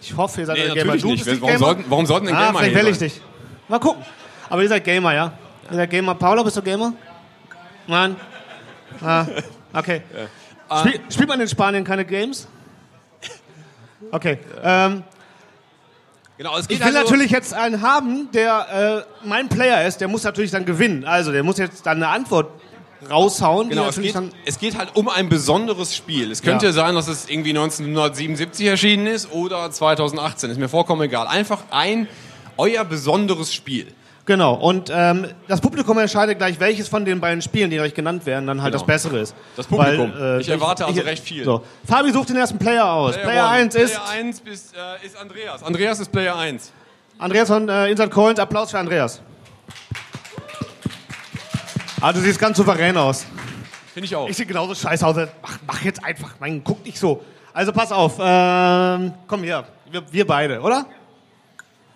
Ich 0.00 0.16
hoffe, 0.16 0.40
ihr 0.40 0.46
seid 0.46 0.56
Nee, 0.56 0.62
alle 0.64 0.74
Gamer. 0.74 0.96
Du 0.96 1.08
nicht. 1.12 1.24
bist 1.24 1.40
Warum 1.40 1.52
Gamer? 1.54 1.58
sollten- 1.66 1.84
warum 1.88 2.06
sollten 2.06 2.26
denn 2.26 2.34
ah, 2.34 2.46
Gamer 2.46 2.58
vielleicht 2.58 2.74
wähle 2.74 2.90
ich 2.90 2.98
dich. 2.98 3.20
Mal 3.68 3.78
gucken. 3.78 4.04
Aber 4.48 4.62
ihr 4.62 4.68
seid 4.68 4.82
Gamer, 4.82 5.14
ja? 5.14 5.32
Ihr 5.70 5.76
seid 5.76 5.90
Gamer. 5.90 6.14
Paula, 6.16 6.42
bist 6.42 6.56
du 6.56 6.62
Gamer? 6.62 6.94
Nein? 7.86 8.16
Ah, 9.04 9.24
okay. 9.72 10.02
Spiel, 10.80 11.00
spielt 11.10 11.28
man 11.28 11.40
in 11.40 11.46
Spanien 11.48 11.84
keine 11.84 12.04
Games? 12.04 12.48
Okay. 14.10 14.38
Ähm, 14.62 15.04
Genau, 16.40 16.56
es 16.56 16.66
geht 16.68 16.78
Ich 16.78 16.86
will 16.86 16.96
also, 16.96 17.10
natürlich 17.10 17.30
jetzt 17.32 17.52
einen 17.52 17.82
haben, 17.82 18.30
der 18.32 19.04
äh, 19.22 19.26
mein 19.28 19.50
Player 19.50 19.86
ist, 19.86 20.00
der 20.00 20.08
muss 20.08 20.22
natürlich 20.22 20.50
dann 20.50 20.64
gewinnen. 20.64 21.04
Also 21.04 21.32
der 21.32 21.42
muss 21.42 21.58
jetzt 21.58 21.84
dann 21.84 21.98
eine 21.98 22.08
Antwort 22.08 22.50
raushauen, 23.10 23.68
Genau, 23.68 23.88
es 23.88 24.00
geht, 24.00 24.14
es 24.46 24.58
geht 24.58 24.78
halt 24.78 24.96
um 24.96 25.10
ein 25.10 25.28
besonderes 25.28 25.94
Spiel. 25.94 26.30
Es 26.30 26.40
könnte 26.40 26.64
Ja. 26.64 26.72
sein, 26.72 26.94
dass 26.94 27.08
es 27.08 27.28
irgendwie 27.28 27.50
1977 27.50 28.66
erschienen 28.66 29.06
ist 29.06 29.30
oder 29.30 29.70
2018. 29.70 30.48
Ist 30.48 30.58
mir 30.58 30.70
vollkommen 30.70 31.02
egal. 31.02 31.26
Einfach 31.26 31.64
ein 31.70 32.08
euer 32.56 32.84
besonderes 32.84 33.52
Spiel. 33.52 33.88
Genau. 34.26 34.54
Und 34.54 34.90
ähm, 34.94 35.26
das 35.48 35.60
Publikum 35.60 35.98
entscheidet 35.98 36.38
gleich, 36.38 36.60
welches 36.60 36.88
von 36.88 37.04
den 37.04 37.20
beiden 37.20 37.42
Spielen, 37.42 37.70
die 37.70 37.80
euch 37.80 37.94
genannt 37.94 38.26
werden, 38.26 38.46
dann 38.46 38.62
halt 38.62 38.72
Genau. 38.72 38.84
das 38.84 38.86
Bessere 38.86 39.18
ist. 39.20 39.34
Das 39.56 39.66
Publikum. 39.66 40.12
Weil, 40.16 40.40
Ich 40.40 40.48
erwarte 40.48 40.84
also 40.86 41.00
recht 41.00 41.24
viel. 41.24 41.44
So. 41.44 41.64
Fabi 41.86 42.12
sucht 42.12 42.28
den 42.28 42.36
ersten 42.36 42.58
Player 42.58 42.84
aus. 42.90 43.16
Player, 43.16 43.44
one. 43.44 43.50
1 43.52 43.74
ist 43.74 43.94
Player 43.94 44.08
1 44.10 44.40
ist, 44.40 44.74
äh, 44.76 45.06
ist 45.06 45.16
Andreas. 45.16 45.62
Andreas 45.62 46.00
ist 46.00 46.12
Player 46.12 46.36
1. 46.36 46.72
Andreas 47.18 47.48
von 47.48 47.68
äh, 47.68 47.88
Inside 47.90 48.10
Coins. 48.10 48.38
Applaus 48.38 48.70
für 48.70 48.78
Andreas. 48.78 49.20
Ah, 52.00 52.12
du 52.12 52.20
siehst 52.20 52.38
ganz 52.38 52.56
souverän 52.56 52.96
aus. 52.96 53.26
Finde 53.92 54.06
ich 54.06 54.16
auch. 54.16 54.28
Ich 54.28 54.36
sehe 54.36 54.46
genauso 54.46 54.74
scheiße 54.74 55.06
aus. 55.06 55.16
Mach, 55.16 55.58
mach 55.66 55.82
jetzt 55.82 56.02
einfach. 56.04 56.34
Nein, 56.40 56.62
guck 56.64 56.84
nicht 56.84 56.98
so. 56.98 57.22
Also 57.52 57.72
pass 57.72 57.90
auf. 57.92 58.14
Ähm, 58.20 59.12
komm 59.26 59.42
hier. 59.42 59.64
Wir, 59.90 60.02
wir 60.10 60.26
beide, 60.26 60.60
oder? 60.60 60.86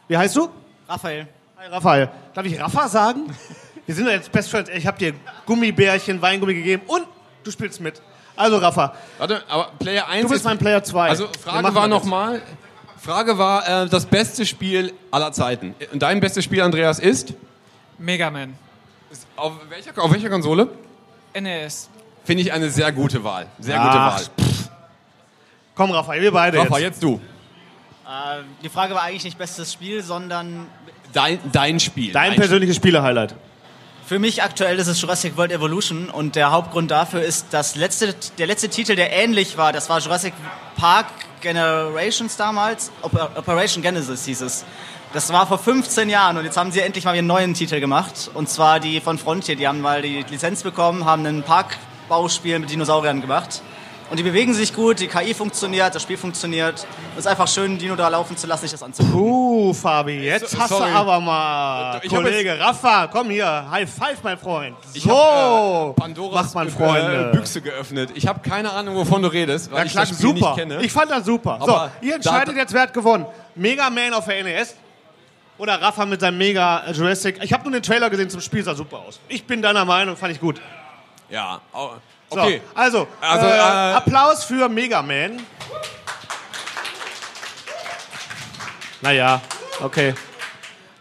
Wie 0.08 0.16
heißt 0.16 0.34
du? 0.36 0.48
Raphael. 0.88 1.26
Hi, 1.64 1.70
Raphael. 1.70 2.10
Darf 2.34 2.44
ich 2.44 2.60
Rafa 2.60 2.88
sagen? 2.88 3.34
Wir 3.86 3.94
sind 3.94 4.06
ja 4.06 4.12
jetzt 4.12 4.30
Best 4.30 4.50
Friends. 4.50 4.68
Ich 4.74 4.86
habe 4.86 4.98
dir 4.98 5.14
Gummibärchen, 5.46 6.20
Weingummi 6.20 6.52
gegeben 6.52 6.82
und 6.86 7.06
du 7.42 7.50
spielst 7.50 7.80
mit. 7.80 8.02
Also 8.36 8.58
Rafa, 8.58 8.94
Warte, 9.16 9.42
aber 9.48 9.70
Player 9.78 10.06
1 10.06 10.22
du 10.24 10.28
bist 10.28 10.40
ist 10.40 10.44
mein 10.44 10.58
Player 10.58 10.84
2. 10.84 11.08
Also 11.08 11.28
Frage 11.42 11.74
war 11.74 11.88
nochmal, 11.88 12.42
Frage 12.98 13.38
war 13.38 13.84
äh, 13.84 13.88
das 13.88 14.04
beste 14.04 14.44
Spiel 14.44 14.92
aller 15.10 15.32
Zeiten. 15.32 15.74
Und 15.90 16.02
dein 16.02 16.20
bestes 16.20 16.44
Spiel, 16.44 16.60
Andreas, 16.60 16.98
ist? 16.98 17.32
Mega 17.96 18.30
Man. 18.30 18.58
ist 19.10 19.26
auf, 19.34 19.54
welcher, 19.70 19.98
auf 20.02 20.12
welcher 20.12 20.28
Konsole? 20.28 20.68
NES. 21.32 21.88
Finde 22.24 22.42
ich 22.42 22.52
eine 22.52 22.68
sehr 22.68 22.92
gute 22.92 23.24
Wahl. 23.24 23.46
Sehr 23.58 23.80
Ach, 23.80 23.86
gute 23.86 23.98
Wahl. 24.36 24.48
Komm, 25.74 25.92
Raphael, 25.92 26.20
wir 26.20 26.32
beide 26.32 26.58
Rafa, 26.58 26.78
jetzt. 26.78 26.96
jetzt 26.96 27.02
du. 27.02 27.20
Äh, 28.04 28.42
die 28.62 28.68
Frage 28.68 28.94
war 28.94 29.02
eigentlich 29.02 29.24
nicht 29.24 29.38
bestes 29.38 29.72
Spiel, 29.72 30.02
sondern 30.02 30.66
Dein, 31.12 31.38
dein 31.52 31.78
Spiel. 31.78 32.12
Dein 32.12 32.34
persönliches 32.34 32.76
Spieler-Highlight. 32.76 33.34
für 34.04 34.18
mich 34.18 34.42
aktuell 34.42 34.78
ist 34.78 34.88
es 34.88 35.00
Jurassic 35.00 35.36
World 35.36 35.52
Evolution 35.52 36.10
und 36.10 36.34
der 36.34 36.50
Hauptgrund 36.50 36.90
dafür 36.90 37.22
ist, 37.22 37.46
dass 37.52 37.76
letzte, 37.76 38.14
der 38.38 38.46
letzte 38.46 38.68
Titel, 38.68 38.96
der 38.96 39.12
ähnlich 39.12 39.56
war, 39.56 39.72
das 39.72 39.88
war 39.88 40.00
Jurassic 40.00 40.34
Park 40.76 41.06
Generations 41.40 42.36
damals, 42.36 42.90
Oper 43.02 43.30
Operation 43.36 43.82
Genesis 43.82 44.24
hieß 44.24 44.42
es. 44.42 44.64
Das 45.12 45.32
war 45.32 45.46
vor 45.46 45.58
15 45.58 46.10
Jahren 46.10 46.36
und 46.36 46.44
jetzt 46.44 46.56
haben 46.56 46.72
sie 46.72 46.80
endlich 46.80 47.04
mal 47.04 47.12
einen 47.12 47.28
neuen 47.28 47.54
Titel 47.54 47.78
gemacht 47.78 48.30
und 48.34 48.48
zwar 48.48 48.80
die 48.80 49.00
von 49.00 49.16
Frontier. 49.16 49.54
Die 49.54 49.68
haben 49.68 49.80
mal 49.80 50.02
die 50.02 50.24
Lizenz 50.28 50.64
bekommen, 50.64 51.04
haben 51.04 51.24
ein 51.24 51.44
Parkbauspiel 51.44 52.58
mit 52.58 52.70
Dinosauriern 52.70 53.20
gemacht. 53.20 53.62
Und 54.10 54.18
die 54.18 54.22
bewegen 54.22 54.52
sich 54.54 54.72
gut, 54.74 55.00
die 55.00 55.08
KI 55.08 55.32
funktioniert, 55.34 55.94
das 55.94 56.02
Spiel 56.02 56.16
funktioniert. 56.18 56.86
Es 57.14 57.20
ist 57.20 57.26
einfach 57.26 57.48
schön, 57.48 57.78
Dino 57.78 57.96
da 57.96 58.08
laufen 58.08 58.36
zu 58.36 58.46
lassen, 58.46 58.62
sich 58.62 58.70
das 58.70 58.82
anzugucken. 58.82 59.12
Puh, 59.18 59.72
Fabi, 59.72 60.20
jetzt 60.20 60.50
So- 60.50 60.58
hast 60.58 60.68
sorry. 60.68 60.90
du 60.90 60.96
aber 60.96 61.20
mal. 61.20 62.00
Ich 62.02 62.10
Kollege 62.10 62.58
Rafa, 62.60 63.06
komm 63.08 63.30
hier. 63.30 63.66
High 63.70 63.90
five, 63.90 64.18
mein 64.22 64.38
Freund. 64.38 64.76
Ich 64.92 65.02
so 65.02 65.10
hab, 65.18 65.90
äh, 65.90 66.00
Pandoras 66.00 66.54
macht 66.54 66.54
man 66.54 66.68
äh, 66.68 66.70
Freunde. 66.70 67.30
Büchse 67.32 67.60
geöffnet. 67.62 68.10
Ich 68.14 68.26
habe 68.26 68.40
keine 68.40 68.70
Ahnung, 68.72 68.94
wovon 68.94 69.22
du 69.22 69.28
redest, 69.28 69.70
weil 69.72 69.78
Ja, 69.80 69.84
ich 69.86 69.92
das 69.94 70.08
Spiel 70.10 70.18
super. 70.20 70.34
nicht 70.50 70.54
kenne. 70.58 70.82
Ich 70.82 70.92
fand 70.92 71.10
das 71.10 71.24
super. 71.24 71.54
Aber 71.60 71.90
so, 72.00 72.06
ihr 72.06 72.14
entscheidet 72.16 72.54
da- 72.54 72.60
jetzt, 72.60 72.72
wer 72.74 72.82
hat 72.82 72.92
gewonnen. 72.92 73.26
Mega 73.54 73.88
Man 73.90 74.12
auf 74.12 74.26
der 74.26 74.44
NES 74.44 74.76
oder 75.56 75.80
Rafa 75.80 76.04
mit 76.04 76.20
seinem 76.20 76.36
Mega 76.38 76.84
äh, 76.86 76.92
Jurassic. 76.92 77.38
Ich 77.42 77.52
habe 77.52 77.64
nur 77.64 77.72
den 77.72 77.82
Trailer 77.82 78.10
gesehen 78.10 78.28
zum 78.28 78.40
Spiel, 78.42 78.62
sah 78.62 78.74
super 78.74 78.98
aus. 78.98 79.18
Ich 79.28 79.44
bin 79.44 79.62
deiner 79.62 79.84
Meinung, 79.86 80.14
fand 80.16 80.32
ich 80.32 80.40
gut. 80.40 80.60
ja, 81.30 81.60
au- 81.72 81.94
So, 82.34 82.40
okay. 82.40 82.60
also, 82.74 83.06
Also, 83.20 83.46
äh, 83.46 83.50
äh, 83.56 83.60
Applaus 83.94 84.44
für 84.44 84.68
Mega 84.68 85.02
Man. 85.02 85.40
Naja, 89.00 89.40
okay. 89.82 90.14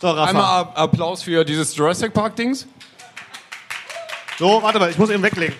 So, 0.02 0.10
Rafa. 0.10 0.30
Einmal 0.30 0.44
A- 0.44 0.72
Applaus 0.84 1.24
für 1.24 1.46
dieses 1.46 1.76
Jurassic 1.76 2.14
Park 2.14 2.36
Dings. 2.36 2.68
So, 4.38 4.62
warte 4.62 4.80
mal, 4.80 4.90
ich 4.90 4.98
muss 4.98 5.10
eben 5.10 5.24
weglegen. 5.24 5.56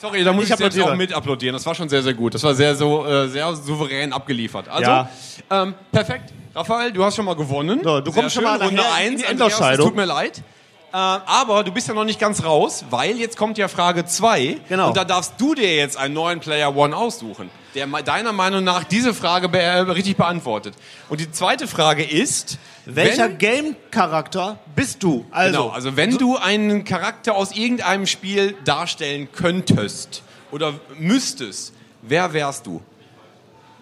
Sorry, 0.00 0.22
da 0.22 0.32
muss 0.32 0.44
Ich 0.44 0.50
ich, 0.52 0.58
jetzt 0.60 0.80
auch 0.80 0.94
mit 0.94 1.12
applaudieren. 1.12 1.54
Das 1.54 1.66
war 1.66 1.74
schon 1.74 1.88
sehr, 1.88 2.02
sehr 2.02 2.14
gut. 2.14 2.32
Das 2.34 2.42
war 2.44 2.54
sehr, 2.54 2.76
so, 2.76 3.04
äh, 3.04 3.26
sehr 3.28 3.52
souverän 3.56 4.12
abgeliefert. 4.12 4.68
Also, 4.68 4.88
Ja. 4.88 5.10
ähm, 5.50 5.74
perfekt. 5.90 6.32
Raphael, 6.54 6.92
du 6.92 7.04
hast 7.04 7.16
schon 7.16 7.24
mal 7.24 7.34
gewonnen. 7.34 7.80
So, 7.82 8.00
du 8.00 8.12
Sehr 8.12 8.20
kommst 8.22 8.34
schon 8.36 8.44
mal 8.44 8.60
Runde 8.62 8.76
nachher 8.76 9.04
in 9.06 9.12
1. 9.14 9.20
die 9.22 9.26
Andreas, 9.26 9.48
es 9.50 9.56
Endausscheidung. 9.56 9.86
tut 9.88 9.96
mir 9.96 10.04
leid. 10.04 10.42
Äh, 10.90 10.96
aber 10.96 11.64
du 11.64 11.72
bist 11.72 11.88
ja 11.88 11.94
noch 11.94 12.04
nicht 12.04 12.18
ganz 12.18 12.44
raus, 12.44 12.84
weil 12.88 13.16
jetzt 13.16 13.36
kommt 13.36 13.58
ja 13.58 13.68
Frage 13.68 14.06
2. 14.06 14.58
Genau. 14.68 14.88
Und 14.88 14.96
da 14.96 15.04
darfst 15.04 15.34
du 15.38 15.54
dir 15.54 15.76
jetzt 15.76 15.96
einen 15.96 16.14
neuen 16.14 16.40
Player 16.40 16.74
One 16.74 16.96
aussuchen, 16.96 17.50
der 17.74 17.86
deiner 17.86 18.32
Meinung 18.32 18.64
nach 18.64 18.84
diese 18.84 19.12
Frage 19.12 19.48
be 19.48 19.60
äh, 19.60 19.80
richtig 19.80 20.16
beantwortet. 20.16 20.74
Und 21.10 21.20
die 21.20 21.30
zweite 21.30 21.68
Frage 21.68 22.04
ist, 22.04 22.58
Welcher 22.86 23.28
Game-Charakter 23.28 24.58
bist 24.74 25.02
du? 25.02 25.26
Also, 25.30 25.52
Genau, 25.52 25.68
also 25.68 25.96
wenn 25.96 26.16
du 26.16 26.38
einen 26.38 26.84
Charakter 26.84 27.34
aus 27.34 27.52
irgendeinem 27.52 28.06
Spiel 28.06 28.56
darstellen 28.64 29.28
könntest 29.30 30.22
oder 30.50 30.72
müsstest, 30.98 31.74
wer 32.00 32.32
wärst 32.32 32.66
du? 32.66 32.80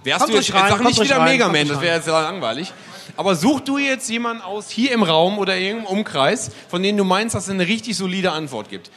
Wärst 0.02 0.22
Kommt 0.22 0.32
du 0.34 0.38
jetzt, 0.38 0.52
rein, 0.52 0.70
sag 0.70 0.84
nicht 0.84 1.00
wieder 1.00 1.18
rein, 1.18 1.32
Mega 1.32 1.48
Man, 1.48 1.68
das 1.68 1.80
wäre 1.80 1.96
jetzt 1.96 2.08
ja 2.08 2.20
langweilig. 2.20 2.72
Aber 3.16 3.34
such 3.34 3.60
du 3.60 3.78
jetzt 3.78 4.08
jemanden 4.10 4.42
aus 4.42 4.68
hier 4.70 4.92
im 4.92 5.02
Raum 5.02 5.38
oder 5.38 5.56
irgendeinem 5.56 5.86
Umkreis, 5.98 6.50
von 6.68 6.82
denen 6.82 6.98
du 6.98 7.04
meinst, 7.04 7.34
dass 7.34 7.44
es 7.44 7.50
eine 7.50 7.66
richtig 7.66 7.96
solide 7.96 8.32
Antwort 8.32 8.68
gibt. 8.68 8.90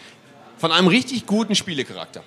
Von 0.57 0.71
einem 0.71 0.87
richtig 0.87 1.25
guten 1.25 1.55
Spielecharakter. 1.55 2.21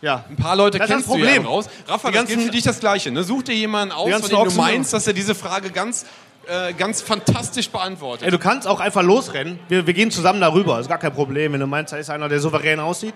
ja. 0.00 0.24
Ein 0.28 0.36
paar 0.36 0.54
Leute 0.56 0.78
Das 0.78 0.88
kennst 0.88 1.08
das 1.08 1.12
du 1.14 1.18
ja 1.18 1.24
Problem. 1.26 1.46
raus. 1.46 1.68
Rafa, 1.88 2.08
Die 2.10 2.14
das 2.14 2.26
gilt 2.26 2.42
für 2.42 2.50
dich 2.50 2.62
das 2.62 2.78
Gleiche. 2.80 3.10
Ne? 3.10 3.24
Such 3.24 3.42
dir 3.44 3.54
jemanden 3.54 3.92
aus, 3.94 4.10
von 4.12 4.20
dem 4.22 4.30
du 4.30 4.36
Ochsen- 4.36 4.56
meinst, 4.56 4.92
dass 4.92 5.06
er 5.06 5.12
diese 5.12 5.34
Frage 5.34 5.70
ganz, 5.70 6.04
äh, 6.46 6.72
ganz 6.74 7.00
fantastisch 7.02 7.70
beantwortet. 7.70 8.26
Ey, 8.26 8.30
du 8.30 8.38
kannst 8.38 8.68
auch 8.68 8.80
einfach 8.80 9.02
losrennen. 9.02 9.58
Wir, 9.68 9.86
wir 9.86 9.94
gehen 9.94 10.10
zusammen 10.10 10.40
darüber. 10.40 10.78
Ist 10.78 10.88
gar 10.88 10.98
kein 10.98 11.14
Problem. 11.14 11.52
Wenn 11.54 11.60
du 11.60 11.66
meinst, 11.66 11.92
da 11.92 11.96
ist 11.96 12.10
einer, 12.10 12.28
der 12.28 12.38
souverän 12.40 12.80
aussieht. 12.80 13.14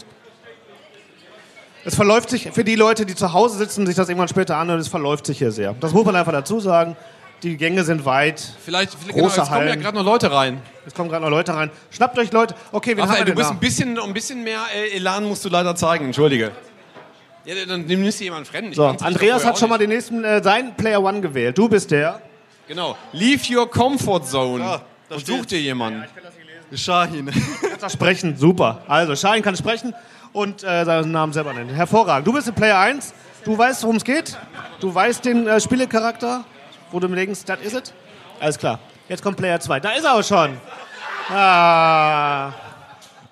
Es 1.88 1.95
verläuft 1.95 2.28
sich, 2.28 2.50
für 2.52 2.64
die 2.64 2.75
Leute, 2.75 3.07
die 3.07 3.14
zu 3.14 3.33
Hause 3.33 3.57
sitzen, 3.57 3.87
sich 3.87 3.97
das 3.97 4.11
irgendwann 4.11 4.28
später 4.28 4.59
anhören, 4.59 4.78
es 4.78 4.88
verläuft 4.88 5.25
sich 5.25 5.38
hier 5.38 5.50
sehr. 5.50 5.75
Das 5.80 5.95
muss 5.95 6.04
man 6.04 6.16
einfach 6.16 6.33
dazu 6.33 6.61
sagen. 6.61 6.99
Die 7.42 7.57
Gänge 7.57 7.83
sind 7.83 8.04
weit. 8.04 8.42
Vielleicht, 8.62 8.92
vielleicht 8.92 9.18
Große 9.18 9.37
genau, 9.37 9.45
jetzt 9.45 9.52
kommen 9.54 9.68
ja 9.68 9.75
gerade 9.76 9.97
noch 9.97 10.04
Leute 10.04 10.30
rein. 10.30 10.61
Es 10.85 10.92
kommen 10.92 11.09
gerade 11.09 11.25
noch 11.25 11.30
Leute 11.30 11.54
rein. 11.54 11.71
Schnappt 11.90 12.18
euch 12.18 12.30
Leute. 12.30 12.54
Okay, 12.73 12.92
Raphael, 12.92 13.21
haben 13.21 13.26
wir 13.28 13.33
du 13.33 13.38
bist 13.38 13.49
da? 13.49 13.54
ein 13.54 13.59
bisschen, 13.59 13.99
ein 13.99 14.12
bisschen 14.12 14.45
mehr 14.45 14.61
äh, 14.76 14.97
Elan 14.97 15.25
musst 15.25 15.47
du 15.47 15.49
leider 15.49 15.75
zeigen, 15.76 16.04
entschuldige. 16.04 16.50
Ja, 17.47 17.54
dann 17.66 17.87
nimmst 17.87 18.21
du 18.21 18.25
jemanden 18.25 18.45
fremden. 18.45 18.73
Ich 18.73 18.76
So, 18.76 18.85
Andreas 18.85 19.47
hat 19.47 19.59
schon 19.59 19.71
mal 19.71 19.78
den 19.78 19.88
nächsten, 19.88 20.23
äh, 20.25 20.42
seinen 20.42 20.75
Player 20.75 21.02
One 21.02 21.23
gewählt. 21.23 21.57
Du 21.57 21.71
bist 21.71 21.90
der. 21.90 22.12
nicht. 22.12 22.23
Genau. 22.68 22.99
Leave 23.12 23.40
your 23.50 23.71
comfort 23.71 24.25
zone. 24.26 24.62
Ja, 24.62 24.83
da 25.09 25.14
und 25.14 25.26
such 25.26 25.47
dir 25.47 25.59
jemanden. 25.59 26.04
Shahin. 26.75 27.30
Kannst 27.62 27.83
er 27.83 27.88
sprechen. 27.88 28.37
Super. 28.37 28.83
Also, 28.88 29.16
Schein 29.16 29.40
kann 29.40 29.57
sprechen 29.57 29.95
und 30.33 30.63
äh, 30.63 30.85
seinen 30.85 31.13
Namen 31.13 31.33
selber 31.33 31.53
nennen. 31.53 31.71
Hervorragend. 31.71 32.27
Du 32.27 32.33
bist 32.33 32.47
der 32.47 32.53
Player 32.53 32.79
1. 32.79 33.15
Du 33.45 33.57
weißt, 33.57 33.83
worum 33.83 33.97
es 33.97 34.05
geht. 34.05 34.37
Du 34.81 34.95
weißt 34.95 35.25
den 35.25 35.47
äh, 35.47 35.61
Spielecharakter, 35.61 36.45
wo 36.91 37.01
du 37.01 37.09
mir 37.09 37.17
denkst, 37.17 37.45
das 37.47 37.61
ist 37.61 37.75
es. 37.75 37.95
Alles 38.41 38.59
klar. 38.59 38.79
Jetzt 39.09 39.23
kommt 39.23 39.37
Player 39.37 39.59
2. 39.59 39.81
Da 39.81 39.93
ist 39.93 40.05
er 40.05 40.15
auch 40.15 40.25
schon. 40.25 40.57
Ah. 41.31 42.53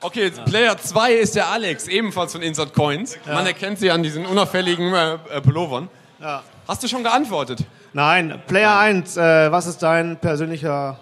Okay, 0.00 0.24
jetzt 0.24 0.44
Player 0.44 0.76
2 0.76 1.12
ist 1.14 1.34
der 1.34 1.48
Alex, 1.48 1.88
ebenfalls 1.88 2.32
von 2.32 2.42
Insert 2.42 2.74
Coins. 2.74 3.18
Man 3.26 3.46
erkennt 3.46 3.78
sie 3.78 3.90
an 3.90 4.02
diesen 4.02 4.26
unauffälligen 4.26 4.92
äh, 4.94 5.14
äh, 5.14 5.40
Pullovern. 5.40 5.88
Ja. 6.20 6.42
Hast 6.68 6.82
du 6.82 6.88
schon 6.88 7.02
geantwortet? 7.02 7.60
Nein, 7.92 8.40
Player 8.46 8.78
1. 8.78 9.16
Äh, 9.16 9.50
was 9.50 9.66
ist 9.66 9.82
dein 9.82 10.18
persönlicher 10.18 10.98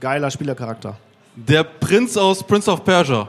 geiler 0.00 0.30
Spielercharakter? 0.30 0.96
Der 1.36 1.64
Prinz 1.64 2.16
aus 2.16 2.42
Prince 2.42 2.70
of 2.70 2.84
Persia. 2.84 3.28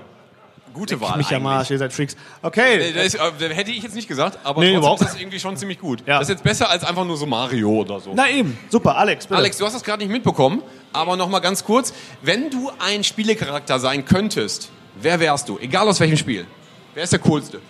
Gute 0.76 1.00
Wahl. 1.00 1.18
Mich 1.18 1.34
eigentlich. 1.34 1.48
Arsch, 1.48 1.72
ihr 1.72 1.78
seid 1.78 1.94
Freaks. 1.94 2.18
Okay. 2.42 2.92
Das 2.94 3.06
ist, 3.06 3.16
äh, 3.16 3.54
hätte 3.56 3.72
ich 3.72 3.82
jetzt 3.82 3.96
nicht 3.96 4.10
gesagt, 4.10 4.40
aber 4.44 4.60
Nee, 4.60 4.68
trotzdem 4.68 4.78
überhaupt 4.80 5.02
ist 5.02 5.14
das 5.14 5.20
irgendwie 5.20 5.40
schon 5.40 5.56
ziemlich 5.56 5.80
gut. 5.80 6.02
Ja. 6.06 6.20
Das 6.20 6.24
ist 6.28 6.36
jetzt 6.36 6.44
besser 6.44 6.70
als 6.70 6.84
einfach 6.84 7.06
nur 7.06 7.16
so 7.16 7.26
Mario 7.26 7.70
oder 7.70 8.02
so. 8.02 8.12
Na 8.14 8.30
eben. 8.30 8.58
Super. 8.70 8.98
Alex, 8.98 9.26
bitte. 9.26 9.38
Alex, 9.38 9.58
du 9.58 9.66
hast 9.66 9.74
das 9.74 9.84
gerade 9.84 10.04
nicht 10.04 10.12
mitbekommen, 10.12 10.62
aber 10.92 11.16
noch 11.16 11.30
mal 11.30 11.40
ganz 11.40 11.64
kurz. 11.64 11.94
Wenn 12.22 12.50
du 12.50 12.70
ein 12.80 13.06
Spielecharakter 13.06 13.80
sein 13.80 14.04
könntest, 14.04 14.70
wer 14.96 15.20
wärst 15.22 15.48
du? 15.48 15.58
Egal 15.60 15.88
aus 15.88 16.02
welchem 16.02 16.18
Spiel. 16.18 16.46
Wer 16.94 17.04
ist 17.06 17.14
der 17.14 17.20
coolste? 17.20 17.62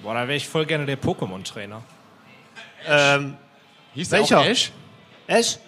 Boah, 0.00 0.14
da 0.14 0.20
wäre 0.20 0.36
ich 0.36 0.48
voll 0.48 0.64
gerne 0.64 0.86
der 0.86 1.00
Pokémon-Trainer. 1.00 1.82
Ähm, 2.86 3.36
Hieß 3.94 4.10
Welcher? 4.12 4.36
der 4.36 4.38
auch 4.38 4.46
Ash? 4.46 4.72
Ash? 5.26 5.58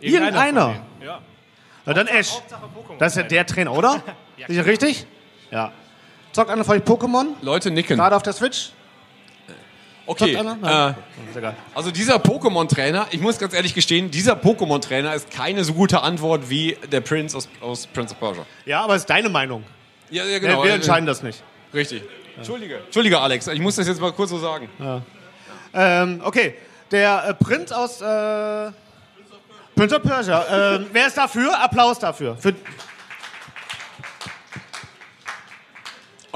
Irgendeiner 0.00 0.46
Irgendeiner. 0.46 0.76
Ja. 1.04 1.20
Na 1.84 1.92
dann 1.92 2.06
Ash. 2.06 2.32
Das 2.98 3.12
ist 3.12 3.16
ja 3.18 3.22
der 3.22 3.44
Trainer, 3.44 3.72
oder? 3.72 4.02
Sicher 4.48 4.64
richtig? 4.64 5.06
Ja. 5.50 5.72
Zockt 6.32 6.50
einer 6.50 6.64
von 6.64 6.76
euch 6.76 6.82
Pokémon? 6.82 7.28
Leute 7.42 7.70
nicken. 7.70 7.96
Gerade 7.96 8.16
auf 8.16 8.22
der 8.22 8.32
Switch? 8.32 8.70
Okay. 10.08 10.34
Zockt 10.34 10.36
einer? 10.36 10.56
Nein. 10.56 10.94
Äh, 11.34 11.38
egal. 11.38 11.56
also 11.74 11.90
dieser 11.90 12.16
Pokémon-Trainer, 12.16 13.06
ich 13.10 13.20
muss 13.20 13.38
ganz 13.38 13.54
ehrlich 13.54 13.74
gestehen, 13.74 14.10
dieser 14.10 14.34
Pokémon-Trainer 14.34 15.14
ist 15.14 15.30
keine 15.30 15.64
so 15.64 15.74
gute 15.74 16.00
Antwort 16.02 16.48
wie 16.48 16.76
der 16.92 17.00
Prinz 17.00 17.34
aus, 17.34 17.48
aus 17.60 17.86
Prince 17.88 18.14
of 18.14 18.20
Persia. 18.20 18.46
Ja, 18.66 18.82
aber 18.82 18.94
es 18.94 19.02
ist 19.02 19.10
deine 19.10 19.28
Meinung. 19.28 19.64
Ja, 20.10 20.22
ja 20.24 20.30
Wir- 20.30 20.40
genau. 20.40 20.62
Wir 20.62 20.70
Äh, 20.72 20.74
entscheiden 20.76 21.06
das 21.06 21.22
nicht. 21.22 21.42
Richtig. 21.74 22.02
Entschuldige. 22.36 22.76
Entschuldige, 22.76 23.18
Alex. 23.18 23.48
Ich 23.48 23.60
muss 23.60 23.76
das 23.76 23.88
jetzt 23.88 24.00
mal 24.00 24.12
kurz 24.12 24.30
so 24.30 24.38
sagen. 24.38 24.68
Ähm, 25.74 26.20
okay. 26.22 26.54
Der 26.90 27.28
äh, 27.28 27.34
Prinz 27.34 27.72
aus 27.72 28.00
äh, 28.00 28.70
Prince 29.74 29.96
of 29.96 30.02
Persia. 30.02 30.76
Ähm, 30.76 30.86
wer 30.92 31.06
ist 31.08 31.16
dafür? 31.18 31.58
Applaus 31.60 31.98
dafür. 31.98 32.36
Für, 32.36 32.54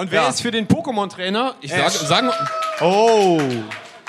Und 0.00 0.10
wer 0.10 0.22
Ja. 0.22 0.28
ist 0.30 0.40
für 0.40 0.50
den 0.50 0.66
Pokémon-Trainer? 0.66 1.56
Ich 1.60 1.70
sage, 1.70 1.90
sagen, 1.90 2.30
oh. 2.80 3.38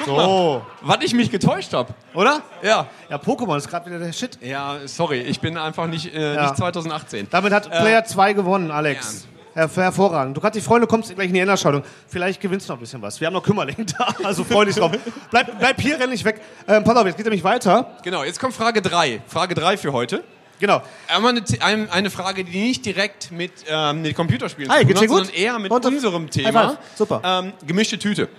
So. 0.05 0.61
was 0.81 0.97
ich 1.01 1.13
mich 1.13 1.29
getäuscht 1.29 1.73
habe. 1.73 1.93
Oder? 2.15 2.41
Ja. 2.63 2.87
Ja, 3.09 3.17
Pokémon 3.17 3.57
ist 3.57 3.67
gerade 3.69 3.85
wieder 3.87 3.99
der 3.99 4.13
Shit. 4.13 4.39
Ja, 4.41 4.77
sorry, 4.85 5.19
ich 5.19 5.39
bin 5.41 5.57
einfach 5.57 5.85
nicht, 5.87 6.15
äh, 6.15 6.35
Ja. 6.35 6.43
nicht 6.43 6.57
2018. 6.57 7.27
Damit 7.29 7.51
hat 7.53 7.69
Player 7.69 8.03
2 8.05 8.33
gewonnen, 8.33 8.71
Alex. 8.71 9.27
Her 9.53 9.69
hervorragend. 9.75 10.37
Du 10.37 10.39
kannst 10.41 10.55
dich 10.55 10.63
freuen, 10.63 10.79
du 10.81 10.87
kommst 10.87 11.13
gleich 11.13 11.27
in 11.27 11.33
die 11.33 11.41
Enderscheidung. 11.41 11.83
Vielleicht 12.07 12.39
gewinnst 12.39 12.69
du 12.69 12.73
noch 12.73 12.77
ein 12.77 12.81
bisschen 12.81 13.01
was. 13.01 13.19
Wir 13.19 13.27
haben 13.27 13.33
noch 13.33 13.43
Kümmerling 13.43 13.85
da, 13.97 14.07
also 14.23 14.45
freu 14.45 14.63
dich 14.63 14.77
drauf. 14.77 14.91
Bleib, 15.29 15.59
bleib 15.59 15.81
hier, 15.81 15.99
renn 15.99 16.09
nicht 16.09 16.23
weg. 16.23 16.39
Ähm, 16.69 16.85
pass 16.85 16.95
auf, 16.95 17.05
jetzt 17.05 17.17
geht 17.17 17.25
nämlich 17.25 17.43
weiter. 17.43 17.97
Genau, 18.01 18.23
jetzt 18.23 18.39
kommt 18.39 18.53
Frage 18.53 18.81
3. 18.81 19.21
Frage 19.27 19.53
3 19.53 19.75
für 19.75 19.91
heute. 19.91 20.23
Genau. 20.61 20.81
Einmal 21.07 21.31
eine, 21.35 21.43
ein- 21.61 21.89
eine 21.89 22.09
Frage, 22.11 22.45
die 22.45 22.57
nicht 22.61 22.85
direkt 22.85 23.31
mit, 23.31 23.51
ähm, 23.67 24.03
mit 24.03 24.15
Computerspielen 24.15 24.71
Hi, 24.71 24.85
zu 24.87 24.93
tun 24.93 25.01
hat, 25.01 25.09
sondern 25.09 25.33
eher 25.33 25.59
mit 25.59 25.71
Und- 25.71 25.85
unserem 25.85 26.29
Thema. 26.29 26.77
Super. 26.95 27.21
Ähm, 27.25 27.53
gemischte 27.67 27.97
Tüte. 27.99 28.29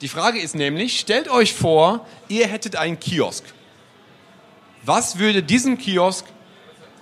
Die 0.00 0.08
Frage 0.08 0.40
ist 0.40 0.54
nämlich, 0.54 0.98
stellt 0.98 1.28
euch 1.28 1.54
vor, 1.54 2.06
ihr 2.28 2.46
hättet 2.48 2.76
einen 2.76 2.98
Kiosk. 2.98 3.44
Was 4.84 5.18
würde 5.18 5.42
diesen 5.42 5.78
Kiosk 5.78 6.24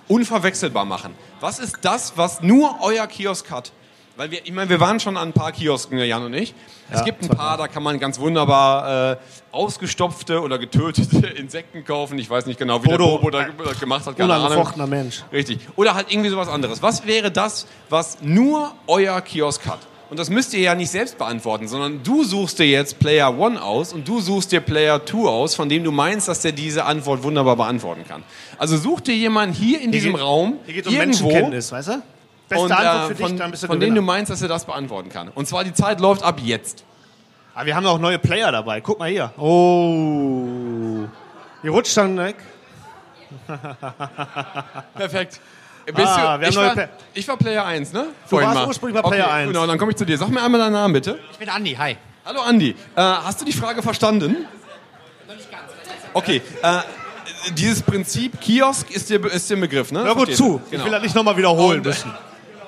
unverwechselbar 0.07 0.85
machen? 0.85 1.15
Was 1.39 1.59
ist 1.59 1.77
das, 1.81 2.13
was 2.17 2.41
nur 2.41 2.77
euer 2.81 3.07
Kiosk 3.07 3.49
hat? 3.51 3.71
Weil 4.17 4.31
wir, 4.31 4.39
ich 4.45 4.51
meine, 4.53 4.69
wir 4.69 4.79
waren 4.79 4.99
schon 4.99 5.17
an 5.17 5.29
ein 5.29 5.33
paar 5.33 5.51
Kiosken, 5.51 5.97
Jan 5.99 6.23
und 6.23 6.33
ich. 6.33 6.53
Es 6.89 7.03
gibt 7.03 7.23
ein 7.23 7.29
paar, 7.29 7.57
da 7.57 7.67
kann 7.67 7.83
man 7.83 7.99
ganz 7.99 8.17
wunderbar 8.19 9.11
äh, 9.13 9.17
ausgestopfte 9.51 10.41
oder 10.41 10.57
getötete 10.57 11.27
Insekten 11.37 11.83
kaufen. 11.83 12.17
Ich 12.19 12.29
weiß 12.29 12.45
nicht 12.45 12.57
genau, 12.59 12.81
wie 12.83 12.87
Bodo, 12.87 13.05
der 13.05 13.17
Bobo 13.17 13.29
da- 13.31 13.47
das 13.69 13.79
gemacht 13.79 14.05
hat. 14.05 14.15
Keine 14.17 14.33
Ahnung. 14.35 14.89
Mensch. 14.89 15.23
Richtig. 15.33 15.59
Oder 15.75 15.95
halt 15.95 16.07
irgendwie 16.11 16.29
sowas 16.29 16.47
anderes. 16.47 16.81
Was 16.81 17.05
wäre 17.05 17.31
das, 17.31 17.65
was 17.89 18.19
nur 18.21 18.71
euer 18.87 19.19
Kiosk 19.21 19.65
hat? 19.67 19.79
Und 20.09 20.19
das 20.19 20.29
müsst 20.29 20.53
ihr 20.53 20.59
ja 20.59 20.75
nicht 20.75 20.91
selbst 20.91 21.17
beantworten, 21.17 21.67
sondern 21.67 22.03
du 22.03 22.23
suchst 22.23 22.59
dir 22.59 22.67
jetzt 22.67 22.99
Player 22.99 23.35
One 23.37 23.61
aus 23.61 23.91
und 23.91 24.07
du 24.07 24.21
suchst 24.21 24.51
dir 24.51 24.59
Player 24.61 25.03
Two 25.03 25.27
aus, 25.27 25.55
von 25.55 25.67
dem 25.67 25.83
du 25.83 25.91
meinst, 25.91 26.27
dass 26.27 26.41
der 26.41 26.51
diese 26.51 26.85
Antwort 26.85 27.23
wunderbar 27.23 27.55
beantworten 27.55 28.05
kann. 28.07 28.23
Also 28.59 28.77
such 28.77 29.01
dir 29.01 29.15
jemanden 29.15 29.55
hier 29.55 29.81
in 29.81 29.91
diesem 29.91 30.13
geht- 30.13 30.21
Raum, 30.21 30.59
Hier 30.65 30.75
geht 30.75 30.85
es 30.85 30.91
um 30.91 30.93
irgendwo, 30.99 31.23
Menschenkenntnis, 31.25 31.71
weißt 31.71 31.87
du? 31.89 32.01
Beste 32.49 32.63
und, 32.65 32.71
Antwort 32.71 32.95
äh, 32.95 33.07
für 33.07 33.13
dich, 33.15 33.27
von, 33.27 33.37
dann 33.37 33.51
bist 33.51 33.63
du 33.63 33.67
von 33.67 33.79
dem 33.79 33.95
du 33.95 34.01
meinst, 34.01 34.31
dass 34.31 34.41
er 34.41 34.47
das 34.47 34.65
beantworten 34.65 35.09
kann. 35.09 35.29
Und 35.29 35.47
zwar 35.47 35.63
die 35.63 35.73
Zeit 35.73 35.99
läuft 35.99 36.23
ab 36.23 36.39
jetzt. 36.41 36.83
Aber 37.53 37.65
wir 37.65 37.75
haben 37.75 37.85
auch 37.85 37.99
neue 37.99 38.19
Player 38.19 38.51
dabei. 38.51 38.81
Guck 38.81 38.99
mal 38.99 39.09
hier. 39.09 39.31
Oh. 39.37 41.07
Die 41.63 41.67
rutscht 41.67 41.95
dann 41.97 42.17
weg. 42.17 42.35
Perfekt. 44.95 45.39
Bist 45.85 45.99
Ah, 45.99 46.37
du, 46.37 46.47
ich, 46.47 46.55
war, 46.55 46.73
Play- 46.73 46.87
ich 47.13 47.27
war 47.27 47.37
Player 47.37 47.63
1, 47.65 47.93
ne? 47.93 48.07
Vorhin 48.25 48.49
warst 48.49 48.67
ursprünglich 48.67 49.01
mal 49.01 49.07
Player 49.07 49.25
okay, 49.25 49.33
1. 49.35 49.47
Genau, 49.49 49.67
dann 49.67 49.77
komme 49.77 49.91
ich 49.91 49.97
zu 49.97 50.05
dir. 50.05 50.17
Sag 50.17 50.29
mir 50.29 50.41
einmal 50.41 50.59
deinen 50.59 50.73
Namen, 50.73 50.93
bitte. 50.93 51.19
Ich 51.31 51.37
bin 51.37 51.47
Andi, 51.47 51.73
hi. 51.75 51.95
Hallo 52.25 52.41
Andi, 52.41 52.71
äh, 52.71 52.75
hast 53.01 53.39
du 53.41 53.45
die 53.45 53.51
Frage 53.53 53.83
verstanden? 53.83 54.47
Okay, 56.13 56.41
äh, 56.63 56.79
dieses 57.53 57.83
Prinzip 57.83 58.41
Kiosk 58.41 58.89
ist 58.89 59.09
dir, 59.11 59.23
ist 59.25 59.47
dir 59.47 59.57
ein 59.57 59.61
Begriff, 59.61 59.91
ne? 59.91 60.03
Hör 60.03 60.15
gut 60.15 60.29
du? 60.29 60.33
zu. 60.33 60.61
Ich 60.65 60.71
Genau. 60.71 60.85
will 60.85 60.91
das 60.91 61.03
nicht 61.03 61.13
nochmal 61.15 61.37
wiederholen 61.37 61.79
Und, 61.81 61.85
müssen. 61.85 62.11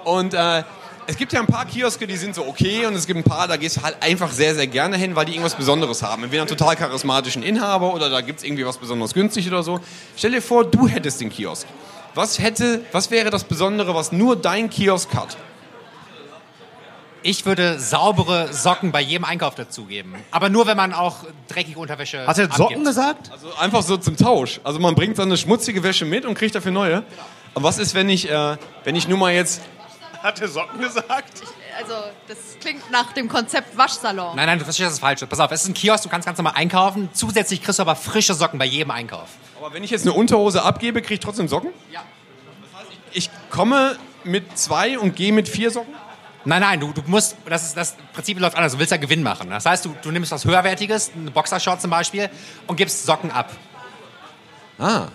Und 0.08 0.34
äh, 0.34 0.64
es 1.06 1.18
gibt 1.18 1.34
ja 1.34 1.42
ein 1.42 1.48
paar 1.48 1.66
Kioske, 1.66 2.08
die 2.08 2.16
sind 2.16 2.34
so 2.34 2.48
okay 2.48 2.86
und 2.86 2.96
es 2.96 3.08
gibt 3.08 3.18
ein 3.18 3.26
paar, 3.26 3.46
da 3.46 3.58
gehst 3.58 3.76
du 3.76 3.82
halt 3.82 4.02
einfach 4.02 4.32
sehr, 4.32 4.56
sehr 4.56 4.68
gerne 4.68 4.96
hin, 4.96 5.18
weil 5.18 5.26
die 5.26 5.34
irgendwas 5.34 5.56
Besonderes 5.56 6.02
haben. 6.02 6.24
Entweder 6.24 6.44
einen 6.44 6.50
total 6.50 6.78
charismatischen 6.78 7.44
Inhaber 7.44 7.94
oder 7.94 8.10
da 8.10 8.22
gibt 8.22 8.40
es 8.40 8.46
irgendwie 8.46 8.66
was 8.66 8.78
besonders 8.78 9.14
günstig 9.14 9.48
oder 9.50 9.64
so. 9.64 9.82
Stell 10.16 10.32
dir 10.32 10.42
vor, 10.42 10.64
du 10.64 10.88
hättest 10.88 11.20
den 11.20 11.30
Kiosk. 11.30 11.68
Was, 12.16 12.40
hätte, 12.40 12.86
was 12.94 13.12
wäre 13.12 13.30
das 13.30 13.44
Besondere, 13.44 13.94
was 13.96 14.14
nur 14.14 14.38
dein 14.38 14.70
Kiosk 14.70 15.14
hat? 15.14 15.36
Ich 17.22 17.46
würde 17.46 17.80
saubere 17.80 18.54
Socken 18.54 18.94
bei 18.94 19.02
jedem 19.02 19.26
Einkauf 19.26 19.56
dazugeben. 19.56 20.16
Aber 20.32 20.48
nur, 20.48 20.68
wenn 20.68 20.78
man 20.78 20.94
auch 20.94 21.26
dreckige 21.50 21.80
Unterwäsche 21.80 22.26
Hast 22.26 22.38
du 22.38 22.44
jetzt 22.44 22.56
Socken 22.56 22.78
abgibt. 22.78 22.86
gesagt? 22.86 23.32
Also 23.34 23.50
einfach 23.60 23.84
so 23.84 23.98
zum 23.98 24.16
Tausch. 24.16 24.62
Also 24.64 24.80
man 24.80 24.96
bringt 24.96 25.18
seine 25.18 25.36
schmutzige 25.36 25.84
Wäsche 25.84 26.06
mit 26.06 26.26
und 26.26 26.36
kriegt 26.36 26.56
dafür 26.56 26.72
neue. 26.72 27.04
Aber 27.54 27.66
was 27.66 27.78
ist, 27.78 27.94
wenn 27.94 28.08
ich, 28.08 28.32
äh, 28.32 28.56
wenn 28.86 28.96
ich 28.96 29.10
nur 29.10 29.18
mal 29.18 29.34
jetzt... 29.34 29.62
Hat 30.21 30.41
er 30.41 30.47
Socken 30.47 30.79
gesagt? 30.79 31.41
Also, 31.77 31.93
das 32.27 32.38
klingt 32.59 32.89
nach 32.91 33.13
dem 33.13 33.27
Konzept 33.29 33.77
Waschsalon. 33.77 34.36
Nein, 34.36 34.47
nein, 34.47 34.59
du 34.59 34.65
verstehst 34.65 34.91
das 34.91 35.00
falsch. 35.00 35.21
Pass 35.27 35.39
auf, 35.39 35.51
es 35.51 35.63
ist 35.63 35.69
ein 35.69 35.74
Kiosk, 35.74 36.03
du 36.03 36.09
kannst 36.09 36.25
ganz 36.25 36.38
normal 36.38 36.53
einkaufen. 36.55 37.09
Zusätzlich 37.13 37.62
kriegst 37.62 37.79
du 37.79 37.83
aber 37.83 37.95
frische 37.95 38.33
Socken 38.33 38.59
bei 38.59 38.65
jedem 38.65 38.91
Einkauf. 38.91 39.29
Aber 39.59 39.74
wenn 39.74 39.83
ich 39.83 39.91
jetzt 39.91 40.03
eine 40.03 40.13
Unterhose 40.13 40.63
abgebe, 40.63 41.01
kriege 41.01 41.15
ich 41.15 41.19
trotzdem 41.19 41.47
Socken? 41.47 41.69
Ja. 41.91 42.01
Ich 43.12 43.29
komme 43.50 43.97
mit 44.24 44.57
zwei 44.57 45.00
und 45.00 45.15
gehe 45.15 45.31
mit 45.31 45.47
vier 45.47 45.71
Socken? 45.71 45.93
Nein, 46.45 46.62
nein, 46.62 46.79
du, 46.79 46.93
du 46.93 47.01
musst, 47.07 47.36
das, 47.45 47.63
ist, 47.63 47.75
das 47.75 47.95
Prinzip 48.13 48.39
läuft 48.39 48.55
anders, 48.55 48.71
du 48.71 48.79
willst 48.79 48.91
ja 48.91 48.97
Gewinn 48.97 49.21
machen. 49.21 49.50
Das 49.50 49.65
heißt, 49.65 49.86
du, 49.86 49.95
du 50.01 50.12
nimmst 50.12 50.31
was 50.31 50.45
Höherwertiges, 50.45 51.12
eine 51.13 51.31
Boxershort 51.31 51.81
zum 51.81 51.91
Beispiel, 51.91 52.29
und 52.67 52.77
gibst 52.77 53.05
Socken 53.05 53.31
ab. 53.31 53.51
Ah. 54.79 55.07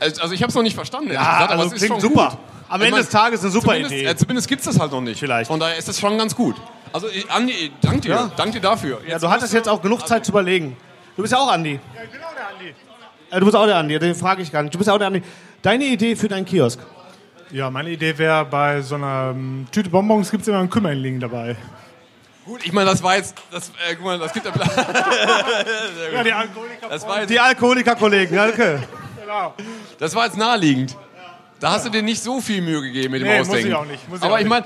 Also 0.00 0.22
also 0.22 0.34
ich 0.34 0.42
habe 0.42 0.48
es 0.48 0.54
noch 0.54 0.62
nicht 0.62 0.74
verstanden. 0.74 1.12
Ja, 1.12 1.20
gesagt, 1.20 1.52
aber 1.52 1.62
also 1.62 1.74
es 1.74 1.82
ist 1.82 1.86
klingt 1.86 2.00
schon 2.00 2.10
super. 2.10 2.30
Gut. 2.30 2.57
Am 2.68 2.82
Ende 2.82 2.98
des 2.98 3.08
Tages 3.08 3.42
eine 3.42 3.50
super 3.50 3.68
zumindest, 3.68 3.94
Idee. 3.94 4.04
Äh, 4.06 4.16
zumindest 4.16 4.48
gibt 4.48 4.60
es 4.60 4.66
das 4.66 4.78
halt 4.78 4.92
noch 4.92 5.00
nicht. 5.00 5.18
Vielleicht. 5.18 5.48
Von 5.48 5.58
daher 5.60 5.76
ist 5.76 5.88
das 5.88 5.98
schon 5.98 6.16
ganz 6.18 6.34
gut. 6.34 6.56
Also, 6.92 7.08
ich- 7.08 7.30
Andi, 7.30 7.72
danke 7.80 8.00
dir. 8.02 8.10
Ja. 8.10 8.30
Danke 8.36 8.52
dir 8.52 8.60
dafür. 8.60 9.00
Ja, 9.06 9.18
du 9.18 9.28
hattest 9.28 9.52
jetzt 9.52 9.68
auch 9.68 9.80
genug 9.82 10.06
Zeit 10.06 10.24
zu 10.24 10.32
überlegen. 10.32 10.76
Du 11.16 11.22
bist 11.22 11.32
ja 11.32 11.38
auch 11.38 11.50
Andi. 11.50 11.72
Ja, 11.94 12.02
ich 12.04 12.10
bin 12.10 12.20
auch 12.22 12.34
der 12.34 12.48
Andi. 12.48 12.74
Äh, 13.30 13.38
du 13.40 13.44
bist 13.44 13.56
auch 13.56 13.66
der 13.66 13.76
Andi, 13.76 13.98
den 13.98 14.14
frage 14.14 14.42
ich 14.42 14.52
gar 14.52 14.62
nicht. 14.62 14.74
Du 14.74 14.78
bist 14.78 14.88
ja 14.88 14.94
auch 14.94 14.98
der 14.98 15.08
Andi. 15.08 15.22
Deine 15.62 15.84
Idee 15.84 16.14
für 16.16 16.28
deinen 16.28 16.44
Kiosk? 16.46 16.78
Ja, 17.50 17.70
meine 17.70 17.90
Idee 17.90 18.16
wäre, 18.18 18.44
bei 18.44 18.80
so 18.82 18.94
einer 18.96 19.30
ähm, 19.34 19.66
Tüte 19.72 19.88
Bonbons 19.90 20.30
gibt 20.30 20.42
es 20.42 20.48
immer 20.48 20.58
einen 20.58 20.70
Kümmerling 20.70 21.18
dabei. 21.18 21.56
Gut, 22.44 22.64
ich 22.64 22.72
meine, 22.72 22.90
das 22.90 23.02
war 23.02 23.16
jetzt... 23.16 23.34
Das, 23.50 23.68
äh, 23.70 23.94
guck 23.96 24.04
mal, 24.04 24.18
das 24.18 24.32
gibt 24.32 24.46
ja... 24.46 24.52
Ja, 26.24 26.44
jetzt, 26.90 27.30
Die 27.30 27.40
Alkoholiker-Kollegen, 27.40 28.34
ja, 28.34 28.46
okay. 28.46 28.78
Genau. 29.20 29.54
das 29.98 30.14
war 30.14 30.24
jetzt 30.26 30.36
naheliegend. 30.38 30.96
Da 31.60 31.72
hast 31.72 31.86
du 31.86 31.90
dir 31.90 32.02
nicht 32.02 32.22
so 32.22 32.40
viel 32.40 32.60
Mühe 32.62 32.80
gegeben 32.82 33.12
mit 33.12 33.22
dem 33.22 33.28
Nee, 33.28 33.38
muss 33.38 33.48
Ausdenken. 33.48 33.68
ich 33.70 33.74
auch 33.74 33.84
nicht, 33.84 34.08
muss 34.08 34.18
ich 34.20 34.24
Aber 34.24 34.40
ich 34.40 34.46
meine, 34.46 34.64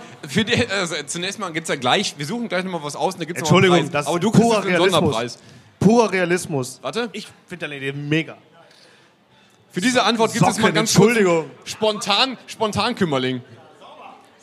also, 0.71 0.95
zunächst 1.07 1.39
mal 1.39 1.51
gibt 1.53 1.65
es 1.65 1.69
ja 1.71 1.77
gleich, 1.77 2.15
wir 2.19 2.27
suchen 2.27 2.49
gleich 2.49 2.65
nochmal 2.65 2.83
was 2.85 2.97
aus 2.97 3.15
und 3.15 3.21
da 3.21 3.25
gibt 3.25 3.39
es 3.39 3.43
Entschuldigung, 3.43 3.77
einen 3.79 3.91
Preis. 3.91 4.05
das 4.05 4.07
Aber 4.09 4.21
du 4.21 4.29
ist 4.31 4.35
kriegst 4.35 4.53
einen 4.53 4.63
Realismus. 4.67 4.93
Sonderpreis. 5.01 5.39
Purer 5.81 6.13
Realismus. 6.13 6.79
Warte. 6.83 7.09
Ich 7.13 7.29
finde 7.47 7.67
deine 7.69 7.77
Idee 7.79 7.93
mega. 7.93 8.37
Für 9.71 9.81
diese 9.81 10.03
Antwort 10.05 10.33
gibt 10.35 10.47
es 10.47 10.59
mal 10.59 10.71
ganz 10.73 10.95
kurz 10.95 11.17
Entschuldigung. 11.17 11.51
spontan, 11.65 12.37
spontan 12.47 12.95
Kümmerling. 12.95 13.41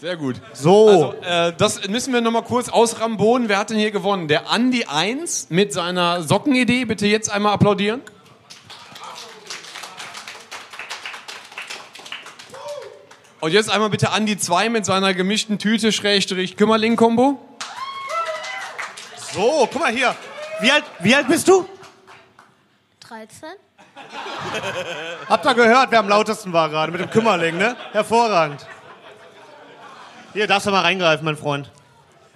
Sehr 0.01 0.15
gut. 0.17 0.37
So. 0.53 0.87
Also, 0.87 1.13
äh, 1.21 1.53
das 1.57 1.87
müssen 1.87 2.13
wir 2.13 2.21
nochmal 2.21 2.43
kurz 2.43 2.69
ausrambonen. 2.69 3.47
Wer 3.49 3.57
hat 3.59 3.69
denn 3.69 3.77
hier 3.77 3.91
gewonnen? 3.91 4.27
Der 4.27 4.49
Andi 4.49 4.85
1 4.85 5.47
mit 5.49 5.71
seiner 5.73 6.23
Sockenidee. 6.23 6.85
Bitte 6.85 7.05
jetzt 7.05 7.29
einmal 7.31 7.53
applaudieren. 7.53 8.01
Und 13.41 13.51
jetzt 13.51 13.69
einmal 13.71 13.89
bitte 13.89 14.11
Andi 14.11 14.37
2 14.37 14.69
mit 14.69 14.85
seiner 14.85 15.13
gemischten 15.13 15.59
Tüte 15.59 15.91
Schrägstrich 15.91 16.57
Kümmerling-Kombo. 16.57 17.39
So, 19.33 19.67
guck 19.71 19.79
mal 19.79 19.91
hier. 19.91 20.15
Wie 20.59 20.71
alt, 20.71 20.83
wie 20.99 21.15
alt 21.15 21.27
bist 21.27 21.47
du? 21.47 21.67
13. 23.07 23.49
Habt 25.29 25.45
ihr 25.45 25.53
gehört, 25.53 25.91
wer 25.91 25.99
am 25.99 26.09
lautesten 26.09 26.51
war 26.51 26.69
gerade 26.69 26.91
mit 26.91 26.99
dem 27.01 27.09
Kümmerling, 27.09 27.57
ne? 27.57 27.75
Hervorragend. 27.91 28.65
Hier, 30.33 30.47
darfst 30.47 30.67
du 30.67 30.71
mal 30.71 30.81
reingreifen, 30.81 31.23
mein 31.25 31.37
Freund. 31.37 31.71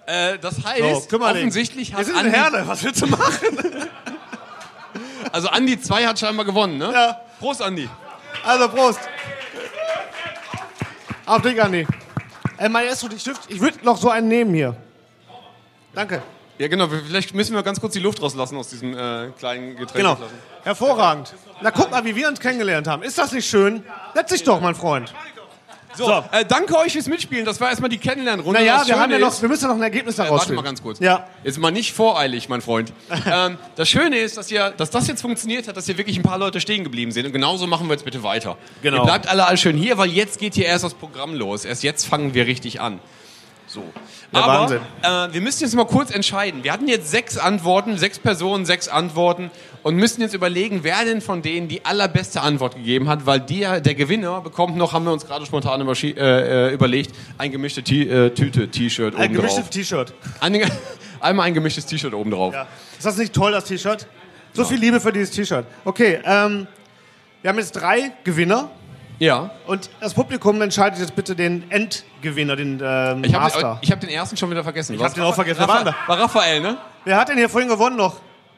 Äh, 0.05 0.37
das 0.39 0.55
So, 0.57 0.63
heißt, 0.63 1.09
Kümmerling. 1.09 1.37
offensichtlich 1.43 1.91
Wir 1.91 1.97
hat 1.97 2.05
sind 2.05 2.15
in 2.15 2.25
Andi, 2.27 2.37
Herne, 2.37 2.67
was 2.67 2.83
willst 2.83 3.01
du 3.01 3.07
machen? 3.07 3.89
also 5.31 5.49
Andi 5.49 5.79
2 5.79 6.05
hat 6.07 6.19
scheinbar 6.19 6.45
gewonnen, 6.45 6.77
ne? 6.77 6.91
Ja. 6.93 7.21
Prost, 7.39 7.61
Andi. 7.61 7.89
Also, 8.45 8.69
Prost. 8.69 8.99
Auf 11.25 11.41
dich, 11.41 11.61
Andi. 11.61 11.87
Äh, 12.57 12.69
Maestro, 12.69 13.07
ich, 13.15 13.23
dürft- 13.23 13.49
ich 13.49 13.59
würde 13.59 13.77
noch 13.83 13.97
so 13.97 14.09
einen 14.09 14.27
nehmen 14.27 14.53
hier. 14.53 14.75
Danke. 15.93 16.21
Ja, 16.57 16.67
genau. 16.67 16.87
Vielleicht 16.87 17.33
müssen 17.33 17.55
wir 17.55 17.63
ganz 17.63 17.79
kurz 17.79 17.93
die 17.93 17.99
Luft 17.99 18.21
rauslassen 18.21 18.57
aus 18.57 18.69
diesem 18.69 18.95
äh, 18.97 19.29
kleinen 19.37 19.75
Getränk. 19.75 19.93
Genau. 19.95 20.17
Hervorragend. 20.63 21.33
Na, 21.61 21.71
guck 21.71 21.91
mal, 21.91 22.03
wie 22.05 22.15
wir 22.15 22.27
uns 22.27 22.39
kennengelernt 22.39 22.87
haben. 22.87 23.03
Ist 23.03 23.17
das 23.17 23.31
nicht 23.31 23.47
schön? 23.49 23.83
Setz 24.13 24.29
dich 24.29 24.43
doch, 24.43 24.61
mein 24.61 24.75
Freund. 24.75 25.13
So, 25.95 26.23
Äh, 26.31 26.45
danke 26.45 26.77
euch 26.77 26.93
fürs 26.93 27.07
Mitspielen. 27.07 27.45
Das 27.45 27.59
war 27.61 27.69
erstmal 27.69 27.89
die 27.89 27.97
Kennenlernrunde. 27.97 28.59
Naja, 28.59 28.83
wir, 28.85 28.99
haben 28.99 29.11
ja 29.11 29.19
noch, 29.19 29.41
wir 29.41 29.49
müssen 29.49 29.67
noch 29.67 29.75
ein 29.75 29.81
Ergebnis 29.81 30.15
Äh, 30.15 30.23
daraus 30.23 30.41
warte 30.41 30.53
mal 30.53 30.61
ganz 30.61 30.81
kurz. 30.81 30.99
Ja. 30.99 31.27
Jetzt 31.43 31.59
mal 31.59 31.71
nicht 31.71 31.93
voreilig, 31.93 32.49
mein 32.49 32.61
Freund. 32.61 32.93
ähm, 33.31 33.57
das 33.75 33.89
Schöne 33.89 34.17
ist, 34.17 34.37
dass, 34.37 34.51
ihr, 34.51 34.71
dass 34.77 34.89
das 34.89 35.07
jetzt 35.07 35.21
funktioniert 35.21 35.67
hat, 35.67 35.77
dass 35.77 35.85
hier 35.85 35.97
wirklich 35.97 36.17
ein 36.17 36.23
paar 36.23 36.37
Leute 36.37 36.59
stehen 36.61 36.83
geblieben 36.83 37.11
sind. 37.11 37.25
Und 37.25 37.33
genauso 37.33 37.67
machen 37.67 37.87
wir 37.87 37.93
jetzt 37.93 38.05
bitte 38.05 38.23
weiter. 38.23 38.57
Genau. 38.81 38.97
Ihr 38.97 39.03
bleibt 39.03 39.27
alle, 39.27 39.45
alle 39.45 39.57
schön 39.57 39.77
hier, 39.77 39.97
weil 39.97 40.09
jetzt 40.09 40.39
geht 40.39 40.55
hier 40.55 40.65
erst 40.65 40.83
das 40.83 40.93
Programm 40.93 41.33
los. 41.35 41.65
Erst 41.65 41.83
jetzt 41.83 42.05
fangen 42.05 42.33
wir 42.33 42.47
richtig 42.47 42.81
an. 42.81 42.99
So. 43.73 43.83
Ja, 44.31 44.41
Aber 44.41 44.59
Wahnsinn. 44.61 44.79
Äh, 45.01 45.33
wir 45.33 45.41
müssen 45.41 45.63
jetzt 45.63 45.73
mal 45.75 45.85
kurz 45.85 46.11
entscheiden. 46.11 46.63
Wir 46.63 46.71
hatten 46.71 46.87
jetzt 46.87 47.09
sechs 47.09 47.37
Antworten, 47.37 47.97
sechs 47.97 48.19
Personen, 48.19 48.65
sechs 48.65 48.87
Antworten 48.87 49.49
und 49.81 49.95
müssen 49.95 50.21
jetzt 50.21 50.35
überlegen, 50.35 50.83
wer 50.83 51.03
denn 51.05 51.21
von 51.21 51.41
denen 51.41 51.67
die 51.67 51.83
allerbeste 51.83 52.41
Antwort 52.41 52.75
gegeben 52.75 53.09
hat, 53.09 53.25
weil 53.25 53.39
der, 53.39 53.81
der 53.81 53.95
Gewinner 53.95 54.41
bekommt 54.41 54.77
noch, 54.77 54.93
haben 54.93 55.05
wir 55.05 55.11
uns 55.11 55.25
gerade 55.25 55.45
spontan 55.45 55.81
überschi- 55.81 56.15
äh, 56.15 56.69
äh, 56.69 56.73
überlegt, 56.73 57.15
ein 57.39 57.51
gemischte 57.51 57.81
T 57.83 58.03
äh, 58.03 58.29
Tüte, 58.29 58.69
T-Shirt 58.69 59.15
Ein 59.15 59.25
oben 59.25 59.33
gemischtes 59.37 59.61
drauf. 59.63 59.69
T-Shirt. 59.71 60.13
Ein, 60.39 60.61
einmal 61.19 61.47
ein 61.47 61.53
gemischtes 61.55 61.85
T-Shirt 61.87 62.13
oben 62.13 62.29
drauf. 62.31 62.53
Ja. 62.53 62.67
Ist 62.97 63.05
das 63.05 63.17
nicht 63.17 63.33
toll, 63.33 63.51
das 63.53 63.65
T-Shirt? 63.65 64.05
So 64.53 64.63
viel 64.65 64.77
Liebe 64.77 64.99
für 64.99 65.11
dieses 65.11 65.31
T-Shirt. 65.31 65.65
Okay, 65.83 66.19
ähm, 66.23 66.67
wir 67.41 67.49
haben 67.49 67.57
jetzt 67.57 67.71
drei 67.71 68.11
Gewinner. 68.23 68.69
Ja. 69.19 69.51
Und 69.67 69.89
das 69.99 70.13
Publikum 70.13 70.61
entscheidet 70.61 70.99
jetzt 70.99 71.15
bitte 71.15 71.35
den 71.35 71.69
Endgewinner, 71.71 72.55
den 72.55 72.81
ähm, 72.83 73.23
Ich 73.23 73.33
habe 73.33 73.43
Master. 73.43 73.79
ich 73.81 73.91
hab 73.91 73.99
den 73.99 74.09
ersten 74.09 74.35
schon 74.37 74.49
wieder 74.49 74.63
vergessen. 74.63 74.95
Ich 74.95 75.03
hab 75.03 75.13
den 75.13 75.23
auch 75.23 75.35
vergessen. 75.35 75.59
Wer 75.59 75.67
war 75.67 75.85
war 76.07 76.19
Raphael, 76.19 76.61
ne? 76.61 76.77
Wer 77.05 77.17
hat 77.17 77.29
denn 77.29 77.37
hier 77.37 77.49
vorhin 77.49 77.69
gewonnen 77.69 77.95
noch? 77.95 78.17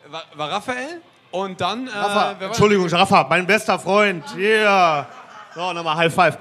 War, 0.09 0.23
war 0.35 0.51
Raphael? 0.51 1.01
Und 1.31 1.59
dann. 1.59 1.87
Äh, 1.87 1.91
war 1.91 2.41
Entschuldigung, 2.41 2.87
Rafa, 2.87 3.25
mein 3.29 3.45
bester 3.45 3.77
Freund. 3.77 4.23
Yeah. 4.37 5.07
So, 5.53 5.73
nochmal 5.73 5.97
High 5.97 6.13
Five. 6.13 6.37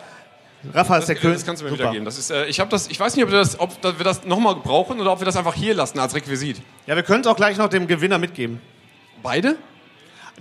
Rafa 0.72 0.98
ist 0.98 1.09
der 1.09 1.14
Das, 1.16 1.22
König. 1.22 1.37
das 1.38 1.46
kannst 1.46 1.61
du 1.62 1.64
mir 1.66 1.70
Super. 1.72 1.83
wieder 1.85 1.92
geben. 1.92 2.05
Das 2.05 2.16
ist, 2.16 2.31
äh, 2.31 2.46
ich, 2.46 2.59
hab 2.61 2.70
das, 2.70 2.88
ich 2.88 2.98
weiß 2.98 3.14
nicht, 3.16 3.24
ob, 3.24 3.31
wir 3.31 3.38
das, 3.38 3.59
ob 3.61 3.83
wir 3.83 4.05
das 4.05 4.24
nochmal 4.24 4.55
brauchen 4.57 5.00
oder 5.00 5.12
ob 5.12 5.20
wir 5.20 5.27
das 5.27 5.37
einfach 5.37 5.55
hier 5.55 5.74
lassen 5.74 5.98
als 5.98 6.14
Requisit. 6.14 6.62
Ja, 6.87 6.96
wir 6.96 7.03
können 7.03 7.20
es 7.20 7.27
auch 7.27 7.37
gleich 7.37 7.59
noch 7.59 7.68
dem 7.68 7.87
Gewinner 7.87 8.18
mitgeben. 8.18 8.61
Beide? 9.22 9.57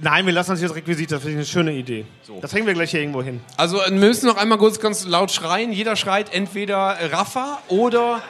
Nein, 0.01 0.25
wir 0.25 0.33
lassen 0.33 0.51
uns 0.51 0.59
hier 0.59 0.69
das 0.69 0.77
Requisit, 0.77 1.11
das 1.11 1.21
finde 1.21 1.33
ich 1.33 1.37
eine 1.37 1.45
schöne 1.45 1.73
Idee. 1.73 2.05
Das 2.41 2.53
hängen 2.53 2.65
wir 2.65 2.73
gleich 2.73 2.91
hier 2.91 3.01
irgendwo 3.01 3.21
hin. 3.21 3.41
Also 3.57 3.77
wir 3.77 3.91
müssen 3.91 4.25
noch 4.25 4.37
einmal 4.37 4.57
kurz 4.57 4.79
ganz 4.79 5.05
laut 5.05 5.31
schreien. 5.31 5.71
Jeder 5.71 5.95
schreit 5.95 6.33
entweder 6.33 6.97
Rafa 7.11 7.59
oder. 7.67 8.21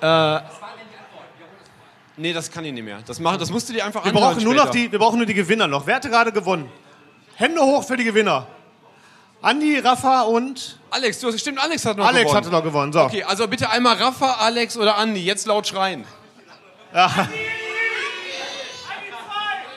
Äh, 0.00 0.40
nee, 2.16 2.32
das 2.32 2.50
kann 2.50 2.64
ich 2.64 2.72
nicht 2.72 2.84
mehr. 2.84 3.00
Das, 3.06 3.20
machen, 3.20 3.38
das 3.38 3.50
musst 3.50 3.68
du 3.68 3.74
dir 3.74 3.84
einfach 3.84 4.04
Wir 4.04 4.12
brauchen, 4.12 4.42
nur 4.42 4.54
noch 4.54 4.70
die, 4.70 4.90
wir 4.90 4.98
brauchen 4.98 5.18
nur 5.18 5.26
die 5.26 5.34
Gewinner 5.34 5.66
noch. 5.66 5.86
Wer 5.86 5.96
hatte 5.96 6.08
gerade 6.08 6.32
gewonnen? 6.32 6.70
Hände 7.34 7.60
hoch 7.60 7.84
für 7.84 7.96
die 7.96 8.04
Gewinner. 8.04 8.46
Andi, 9.42 9.78
Rafa 9.80 10.22
und 10.22 10.78
Alex, 10.90 11.18
du 11.18 11.26
hast 11.26 11.40
stimmt, 11.40 11.58
Alex 11.58 11.84
hat 11.84 11.96
noch 11.96 12.06
Alex 12.06 12.22
gewonnen. 12.22 12.36
hatte 12.36 12.50
noch 12.50 12.62
gewonnen. 12.62 12.92
So. 12.92 13.00
Okay, 13.00 13.24
also 13.24 13.48
bitte 13.48 13.68
einmal 13.68 13.96
Rafa, 13.96 14.36
Alex 14.40 14.76
oder 14.76 14.96
Andi. 14.96 15.24
Jetzt 15.24 15.46
laut 15.46 15.66
schreien. 15.66 16.04
Ja. 16.94 17.28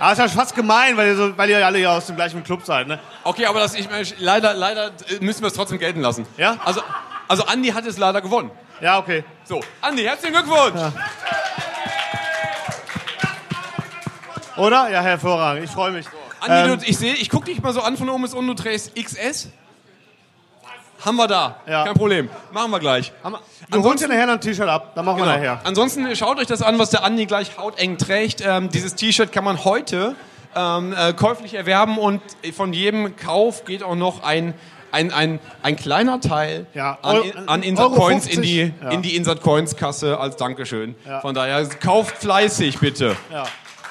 Ah, 0.05 0.11
ist 0.11 0.19
ja 0.19 0.27
fast 0.27 0.53
gemein, 0.53 0.95
weil 0.97 1.07
ihr, 1.07 1.15
so, 1.15 1.35
weil 1.35 1.49
ihr 1.49 1.65
alle 1.65 1.79
ja 1.79 1.97
aus 1.97 2.05
dem 2.05 2.15
gleichen 2.15 2.43
Club 2.43 2.63
seid, 2.63 2.87
ne? 2.87 2.99
Okay, 3.23 3.47
aber 3.47 3.59
das, 3.59 3.73
ich, 3.73 3.87
leider, 4.19 4.53
leider 4.53 4.91
äh, 5.09 5.17
müssen 5.19 5.41
wir 5.41 5.47
es 5.47 5.55
trotzdem 5.55 5.79
gelten 5.79 5.99
lassen. 6.01 6.27
Ja? 6.37 6.57
Also, 6.63 6.83
also 7.27 7.43
Andi 7.47 7.69
hat 7.69 7.87
es 7.87 7.97
leider 7.97 8.21
gewonnen. 8.21 8.51
Ja, 8.81 8.99
okay. 8.99 9.23
So, 9.45 9.61
Andi, 9.81 10.03
herzlichen 10.03 10.35
Glückwunsch. 10.35 10.79
Oder? 14.57 14.91
Ja, 14.91 15.01
hervorragend. 15.01 15.63
Ich 15.63 15.71
freue 15.71 15.89
mich. 15.89 16.05
Andi, 16.39 16.71
Ähm, 16.71 16.79
du, 16.79 16.85
ich 16.85 16.99
sehe, 16.99 17.15
ich 17.15 17.31
gucke 17.31 17.45
dich 17.45 17.59
mal 17.63 17.73
so 17.73 17.81
an 17.81 17.97
von 17.97 18.07
oben 18.07 18.21
bis 18.21 18.35
unten, 18.35 18.55
du 18.55 18.61
trägst 18.61 18.95
XS. 18.95 19.49
Haben 21.05 21.17
wir 21.17 21.27
da. 21.27 21.59
Ja. 21.67 21.83
Kein 21.85 21.93
Problem. 21.93 22.29
Machen 22.51 22.71
wir 22.71 22.79
gleich. 22.79 23.13
Du 23.69 23.83
holst 23.83 24.03
dir 24.03 24.07
nachher 24.07 24.25
noch 24.25 24.33
ein 24.33 24.41
T-Shirt 24.41 24.67
ab, 24.67 24.93
dann 24.95 25.05
machen 25.05 25.17
wir 25.19 25.25
Genau. 25.25 25.37
nachher. 25.37 25.61
Ansonsten 25.63 26.15
schaut 26.15 26.39
euch 26.39 26.47
das 26.47 26.61
an, 26.63 26.79
was 26.79 26.89
der 26.89 27.03
Andi 27.03 27.25
gleich 27.27 27.57
hauteng 27.57 27.97
trägt. 27.97 28.41
Ähm, 28.45 28.69
dieses 28.69 28.95
T-Shirt 28.95 29.31
kann 29.31 29.43
man 29.43 29.63
heute 29.63 30.15
ähm, 30.55 30.93
äh, 30.97 31.13
käuflich 31.13 31.53
erwerben 31.53 31.97
und 31.99 32.21
von 32.55 32.73
jedem 32.73 33.15
Kauf 33.17 33.65
geht 33.65 33.83
auch 33.83 33.95
noch 33.95 34.23
ein, 34.23 34.53
ein, 34.91 35.11
ein, 35.13 35.39
ein 35.61 35.75
kleiner 35.75 36.21
Teil 36.21 36.65
Ja, 36.73 36.97
an, 37.01 37.21
an 37.47 37.61
Insert 37.63 37.91
Euro 37.91 37.95
Coins 37.99 38.25
in 38.25 38.35
50, 38.35 38.41
die, 38.41 38.73
ja. 38.83 38.89
in 38.91 39.01
die 39.01 39.15
Insert 39.15 39.41
Coins 39.41 39.75
Kasse 39.75 40.19
als 40.19 40.37
Dankeschön. 40.37 40.95
Ja. 41.05 41.19
Von 41.19 41.35
daher 41.35 41.63
kauft 41.67 42.17
fleißig 42.17 42.79
bitte. 42.79 43.15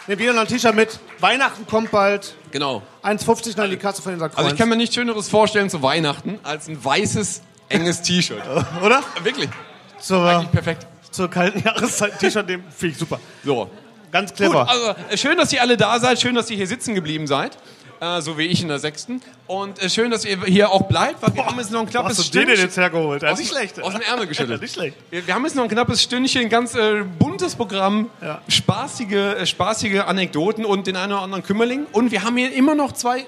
Nehmt 0.07 0.21
wieder 0.21 0.35
noch 0.35 0.43
ein 0.43 0.49
T-Shirt 0.49 0.75
mit. 0.75 0.99
Weihnachten 1.21 1.67
kommt 1.67 1.91
bald. 1.91 2.35
Genau. 2.51 2.83
1,50 3.03 3.57
noch 3.57 3.65
in 3.65 3.71
die 3.71 3.77
Kasse 3.79 4.03
von 4.03 4.13
den 4.13 4.19
Sack 4.19 4.33
Also 4.37 4.51
ich 4.51 4.57
kann 4.57 4.69
mir 4.69 4.77
nichts 4.77 4.95
Schöneres 4.95 5.29
vorstellen 5.29 5.71
zu 5.71 5.83
Weihnachten 5.83 6.39
als 6.43 6.69
ein 6.69 6.83
weißes, 6.85 7.41
enges 7.71 8.03
T-Shirt. 8.03 8.43
Oder? 8.83 9.03
Wirklich. 9.23 9.49
Zur, 9.99 10.47
perfekt. 10.53 10.87
Zur 11.11 11.31
kalten 11.31 11.63
Jahreszeit 11.65 12.19
T-Shirt 12.19 12.47
nehmen, 12.47 12.65
finde 12.71 12.93
ich 12.93 12.99
super. 12.99 13.19
So. 13.45 13.71
Ganz 14.13 14.35
clever. 14.35 14.61
Gut, 14.61 14.69
also 14.69 14.95
schön, 15.17 15.39
dass 15.39 15.53
ihr 15.53 15.63
alle 15.63 15.77
da 15.77 15.99
seid, 15.99 16.21
schön, 16.21 16.35
dass 16.35 16.51
ihr 16.51 16.57
hier 16.57 16.67
sitzen 16.67 16.95
geblieben 16.95 17.27
seid. 17.27 17.57
Äh, 18.01 18.21
so 18.21 18.37
wie 18.39 18.43
ich 18.47 18.61
in 18.63 18.69
der 18.69 18.79
sechsten. 18.79 19.23
Und 19.47 19.83
äh, 19.83 19.89
schön, 19.89 20.11
dass 20.11 20.25
ihr 20.25 20.43
hier 20.45 20.71
auch 20.71 20.83
bleibt, 20.83 21.23
weil 21.23 21.35
wir 21.35 21.47
haben 21.47 21.59
jetzt 21.59 21.71
noch 21.71 21.81
ein 21.81 21.87
knappes 21.89 22.19
hast 22.19 22.35
du 22.35 22.39
den 22.39 22.49
denn 22.49 22.59
jetzt 22.59 22.77
hergeholt? 22.77 23.23
Ja, 23.23 23.31
Aus, 23.33 23.39
nicht 23.39 23.51
schlecht. 23.51 23.81
Aus 23.83 23.93
dem 23.93 24.03
Ärmel 24.03 24.27
geschüttelt. 24.29 24.61
nicht 24.61 24.75
schlecht. 24.75 24.97
Wir, 25.11 25.27
wir 25.27 25.35
haben 25.35 25.45
jetzt 25.45 25.55
noch 25.57 25.63
ein 25.65 25.69
knappes 25.69 26.03
Stündchen, 26.03 26.49
ganz 26.49 26.75
äh, 26.75 27.03
buntes 27.19 27.55
Programm, 27.55 28.11
spaßige, 28.49 29.13
äh, 29.13 29.47
spaßige 29.47 30.01
Anekdoten 30.01 30.65
und 30.65 30.87
den 30.87 30.97
einen 30.97 31.13
oder 31.13 31.23
anderen 31.23 31.43
Kümmerling. 31.45 31.87
Und 31.93 32.11
wir 32.11 32.23
haben 32.23 32.37
hier 32.37 32.53
immer 32.53 32.75
noch 32.75 32.93
zwei, 32.93 33.27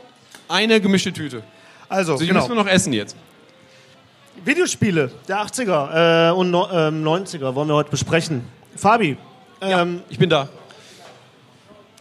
eine 0.48 0.80
gemischte 0.80 1.12
Tüte. 1.12 1.42
Also, 1.88 2.12
Also 2.12 2.22
die 2.24 2.28
genau. 2.28 2.40
müssen 2.40 2.50
wir 2.56 2.62
noch 2.62 2.70
essen 2.70 2.92
jetzt. 2.92 3.16
Videospiele 4.44 5.10
der 5.28 5.38
80er 5.46 6.28
äh, 6.28 6.32
und 6.32 6.50
no, 6.50 6.68
ähm, 6.70 7.02
90er 7.04 7.54
wollen 7.54 7.68
wir 7.68 7.74
heute 7.74 7.90
besprechen. 7.90 8.44
Fabi. 8.76 9.16
Ähm, 9.60 10.02
Ich 10.10 10.18
bin 10.18 10.28
da. 10.28 10.48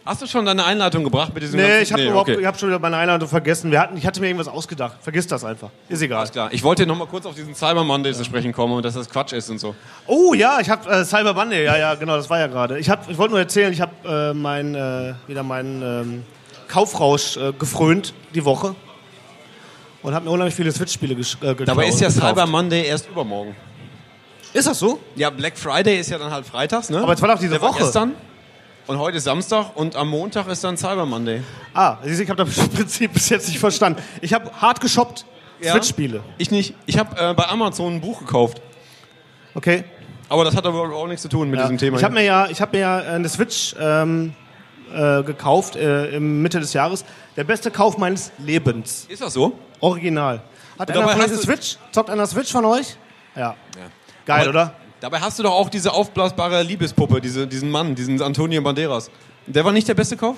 Hast 0.06 0.22
du 0.22 0.26
schon 0.28 0.46
deine 0.46 0.64
Einleitung 0.64 1.02
gebracht 1.02 1.34
mit 1.34 1.42
diesem 1.42 1.58
nee, 1.58 1.80
ich 1.80 1.92
habe 1.92 2.04
überhaupt, 2.04 2.30
okay. 2.30 2.46
hab 2.46 2.58
schon 2.58 2.68
wieder 2.68 2.78
meine 2.78 2.96
Einladung 2.96 3.28
vergessen. 3.28 3.72
Wir 3.72 3.80
hatten, 3.80 3.96
ich 3.96 4.06
hatte 4.06 4.20
mir 4.20 4.28
irgendwas 4.28 4.46
ausgedacht. 4.46 4.98
Vergiss 5.00 5.26
das 5.26 5.44
einfach. 5.44 5.70
Ist 5.88 6.00
egal. 6.00 6.20
Alles 6.20 6.30
klar. 6.30 6.48
Ich 6.52 6.62
wollte 6.62 6.86
noch 6.86 6.96
mal 6.96 7.06
kurz 7.06 7.26
auf 7.26 7.34
diesen 7.34 7.56
Cyber 7.56 7.82
Monday 7.82 8.12
zu 8.14 8.24
sprechen 8.24 8.52
kommen 8.52 8.74
und 8.74 8.84
dass 8.84 8.94
das 8.94 9.10
Quatsch 9.10 9.32
ist 9.32 9.50
und 9.50 9.58
so. 9.58 9.74
Oh 10.06 10.32
ja, 10.32 10.60
ich 10.60 10.70
habe 10.70 10.88
äh, 10.88 11.04
Cyber 11.04 11.34
Monday. 11.34 11.64
Ja, 11.64 11.76
ja, 11.76 11.94
genau, 11.96 12.16
das 12.16 12.30
war 12.30 12.38
ja 12.38 12.46
gerade. 12.46 12.78
Ich, 12.78 12.88
hab- 12.88 13.10
ich 13.10 13.18
wollte 13.18 13.32
nur 13.32 13.40
erzählen, 13.40 13.72
ich 13.72 13.80
habe 13.80 13.92
äh, 14.04 14.32
mein, 14.32 14.76
äh, 14.76 15.14
wieder 15.26 15.42
meinen 15.42 15.82
ähm, 15.82 16.24
Kaufrausch 16.68 17.36
äh, 17.36 17.52
gefrönt 17.52 18.14
die 18.32 18.44
Woche 18.44 18.76
und 20.02 20.14
habe 20.14 20.24
mir 20.24 20.30
unheimlich 20.30 20.54
viele 20.54 20.70
Switch-Spiele 20.70 21.14
äh, 21.14 21.16
gekauft. 21.16 21.66
Dabei 21.66 21.88
ist 21.88 22.00
ja. 22.00 22.10
Cyber 22.10 22.46
Monday 22.46 22.86
erst 22.86 23.08
übermorgen. 23.08 23.56
Ist 24.52 24.68
das 24.68 24.78
so? 24.78 25.00
Ja, 25.16 25.30
Black 25.30 25.58
Friday 25.58 25.98
ist 25.98 26.10
ja 26.10 26.18
dann 26.18 26.30
halt 26.30 26.46
freitags, 26.46 26.90
ne? 26.90 26.98
Aber 27.02 27.12
es 27.12 27.20
war 27.20 27.28
doch 27.28 27.38
diese 27.38 27.54
Der 27.54 27.60
war 27.62 27.70
Woche. 27.70 27.82
gestern. 27.82 28.12
Und 28.86 28.98
heute 28.98 29.16
ist 29.16 29.24
Samstag 29.24 29.74
und 29.74 29.96
am 29.96 30.08
Montag 30.08 30.46
ist 30.48 30.62
dann 30.62 30.76
Cyber 30.76 31.06
Monday. 31.06 31.42
Ah, 31.74 31.96
ich 32.04 32.28
habe 32.30 32.44
das 32.44 32.68
Prinzip 32.68 33.12
bis 33.12 33.28
jetzt 33.30 33.48
nicht 33.48 33.58
verstanden. 33.58 34.00
Ich 34.20 34.32
habe 34.32 34.50
hart 34.60 34.80
geshoppt. 34.80 35.24
Ja? 35.60 35.72
Switch-Spiele. 35.72 36.22
Ich 36.38 36.50
nicht. 36.50 36.74
Ich 36.86 36.98
habe 36.98 37.18
äh, 37.18 37.34
bei 37.34 37.48
Amazon 37.48 37.94
ein 37.96 38.00
Buch 38.00 38.20
gekauft. 38.20 38.60
Okay. 39.54 39.84
Aber 40.28 40.44
das 40.44 40.54
hat 40.54 40.66
aber 40.66 40.82
auch 40.94 41.06
nichts 41.08 41.22
zu 41.22 41.28
tun 41.28 41.50
mit 41.50 41.58
Ja. 41.58 41.64
diesem 41.66 41.78
Thema. 41.78 41.96
Ich 41.96 42.04
habe 42.04 42.14
mir 42.14 42.22
ja, 42.22 42.46
ich 42.48 42.60
hab 42.60 42.72
mir 42.72 42.80
ja 42.80 42.96
eine 42.98 43.28
Switch 43.28 43.74
ähm, 43.80 44.34
äh, 44.94 45.22
gekauft 45.24 45.74
äh, 45.76 46.10
im 46.16 46.42
Mitte 46.42 46.60
des 46.60 46.72
Jahres. 46.72 47.04
Der 47.36 47.44
beste 47.44 47.70
Kauf 47.72 47.98
meines 47.98 48.30
Lebens. 48.38 49.06
Ist 49.08 49.22
das 49.22 49.32
so? 49.32 49.58
Original. 49.80 50.42
Hat 50.78 50.90
Und 50.90 50.96
einer 50.96 51.08
von 51.08 51.20
euch 51.20 51.26
eine 51.28 51.36
Switch? 51.38 51.76
Zockt 51.90 52.10
einer 52.10 52.26
Switch 52.26 52.52
von 52.52 52.64
euch? 52.64 52.96
Ja. 53.34 53.56
Geil, 54.26 54.42
Aber 54.42 54.50
oder? 54.50 54.74
Dabei 55.00 55.20
hast 55.20 55.38
du 55.38 55.42
doch 55.42 55.52
auch 55.52 55.68
diese 55.68 55.92
aufblasbare 55.92 56.62
Liebespuppe, 56.62 57.20
diese, 57.20 57.46
diesen 57.46 57.70
Mann, 57.70 57.94
diesen 57.94 58.20
Antonio 58.22 58.62
Banderas. 58.62 59.10
Der 59.46 59.64
war 59.64 59.72
nicht 59.72 59.86
der 59.86 59.94
beste 59.94 60.16
Kauf? 60.16 60.36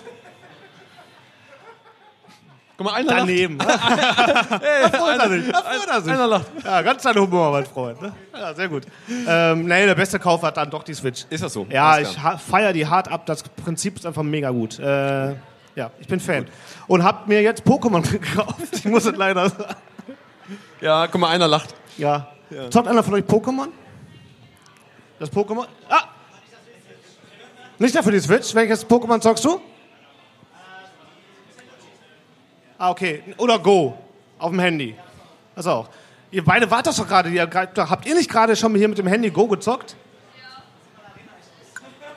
Guck 2.76 2.86
mal, 2.86 2.94
einer 2.94 3.08
Daneben. 3.16 3.58
lacht. 3.58 4.60
hey, 4.62 4.82
Da 4.90 4.98
freut 4.98 5.18
er 5.18 5.28
sich. 5.30 5.48
Einer, 5.54 5.92
er 5.92 6.00
sich. 6.00 6.12
einer 6.12 6.26
lacht. 6.28 6.46
Ja, 6.64 6.82
ganz 6.82 7.02
dein 7.02 7.16
Humor, 7.16 7.50
mein 7.50 7.66
Freund. 7.66 8.00
Ne? 8.00 8.12
Ja, 8.32 8.54
sehr 8.54 8.68
gut. 8.68 8.84
Ähm, 9.26 9.64
nee, 9.66 9.84
der 9.84 9.96
beste 9.96 10.20
Kauf 10.20 10.42
hat 10.42 10.56
dann 10.56 10.70
doch 10.70 10.84
die 10.84 10.94
Switch. 10.94 11.24
Ist 11.28 11.42
das 11.42 11.52
so? 11.52 11.66
Ja, 11.70 11.90
Alles 11.90 12.12
ich 12.12 12.18
feiere 12.42 12.72
die 12.72 12.86
hart 12.86 13.08
ab. 13.10 13.26
Das 13.26 13.42
Prinzip 13.42 13.96
ist 13.96 14.06
einfach 14.06 14.22
mega 14.22 14.50
gut. 14.50 14.78
Äh, 14.78 15.30
ja, 15.74 15.90
ich 15.98 16.06
bin 16.06 16.20
Fan. 16.20 16.46
Und 16.86 17.02
hab 17.02 17.26
mir 17.26 17.42
jetzt 17.42 17.64
Pokémon 17.64 18.02
gekauft. 18.12 18.56
Ich 18.72 18.84
muss 18.84 19.04
es 19.06 19.16
leider 19.16 19.48
sagen. 19.50 19.74
Ja, 20.80 21.08
guck 21.08 21.20
mal, 21.20 21.30
einer 21.30 21.48
lacht. 21.48 21.74
Ja. 21.96 22.28
Zockt 22.70 22.86
einer 22.86 23.02
von 23.02 23.14
euch 23.14 23.24
Pokémon? 23.24 23.68
Das 25.18 25.30
Pokémon? 25.32 25.66
Ah! 25.88 26.04
Nicht 27.78 27.94
dafür 27.94 28.12
die 28.12 28.20
Switch. 28.20 28.54
Welches 28.54 28.86
Pokémon 28.88 29.20
zockst 29.20 29.44
du? 29.44 29.60
Ah, 32.78 32.90
okay. 32.90 33.22
Oder 33.38 33.58
Go. 33.58 33.94
Auf 34.38 34.50
dem 34.50 34.60
Handy. 34.60 34.94
Das 35.56 35.66
auch. 35.66 35.88
Ihr 36.30 36.44
beide 36.44 36.70
wart 36.70 36.86
das 36.86 36.96
doch 36.96 37.08
gerade. 37.08 37.30
Habt 37.76 38.06
ihr 38.06 38.14
nicht 38.14 38.30
gerade 38.30 38.54
schon 38.54 38.74
hier 38.74 38.88
mit 38.88 38.98
dem 38.98 39.06
Handy 39.06 39.30
Go 39.30 39.48
gezockt? 39.48 39.96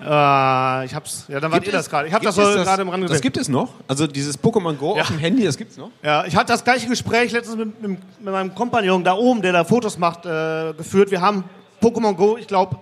Ja. 0.02 0.82
Äh, 0.82 0.86
ich 0.86 0.94
hab's. 0.94 1.26
Ja, 1.28 1.40
dann 1.40 1.52
wart 1.52 1.64
Gibt 1.64 1.74
ihr 1.74 1.78
das 1.78 1.90
gerade. 1.90 2.08
Ich 2.08 2.14
hab 2.14 2.22
das 2.22 2.36
so 2.36 2.42
es 2.42 2.64
gerade 2.64 2.82
im 2.84 2.90
Rand 2.90 3.04
Das 3.04 3.10
gesehen. 3.12 3.22
gibt 3.24 3.38
es 3.38 3.48
noch? 3.50 3.70
Also 3.88 4.06
dieses 4.08 4.38
Pokémon 4.40 4.76
Go 4.76 4.96
Ja. 4.96 5.02
auf 5.04 5.08
dem 5.08 5.18
Handy, 5.20 5.44
das 5.46 5.58
gibt's 5.58 5.78
noch? 5.78 5.90
Ja, 6.04 6.26
ich 6.26 6.36
hatte 6.36 6.52
das 6.52 6.64
gleiche 6.64 6.88
Gespräch 6.88 7.32
letztens 7.32 7.58
mit, 7.58 7.82
mit, 7.82 8.00
mit 8.22 8.32
meinem 8.34 8.54
Kompagnon 8.54 9.04
da 9.04 9.14
oben, 9.14 9.42
der 9.42 9.54
da 9.54 9.64
Fotos 9.64 9.98
macht, 9.98 10.26
äh, 10.26 10.74
geführt. 10.74 11.10
Wir 11.10 11.22
haben 11.22 11.44
Pokémon 11.82 12.14
Go, 12.14 12.38
ich 12.38 12.48
glaube, 12.48 12.78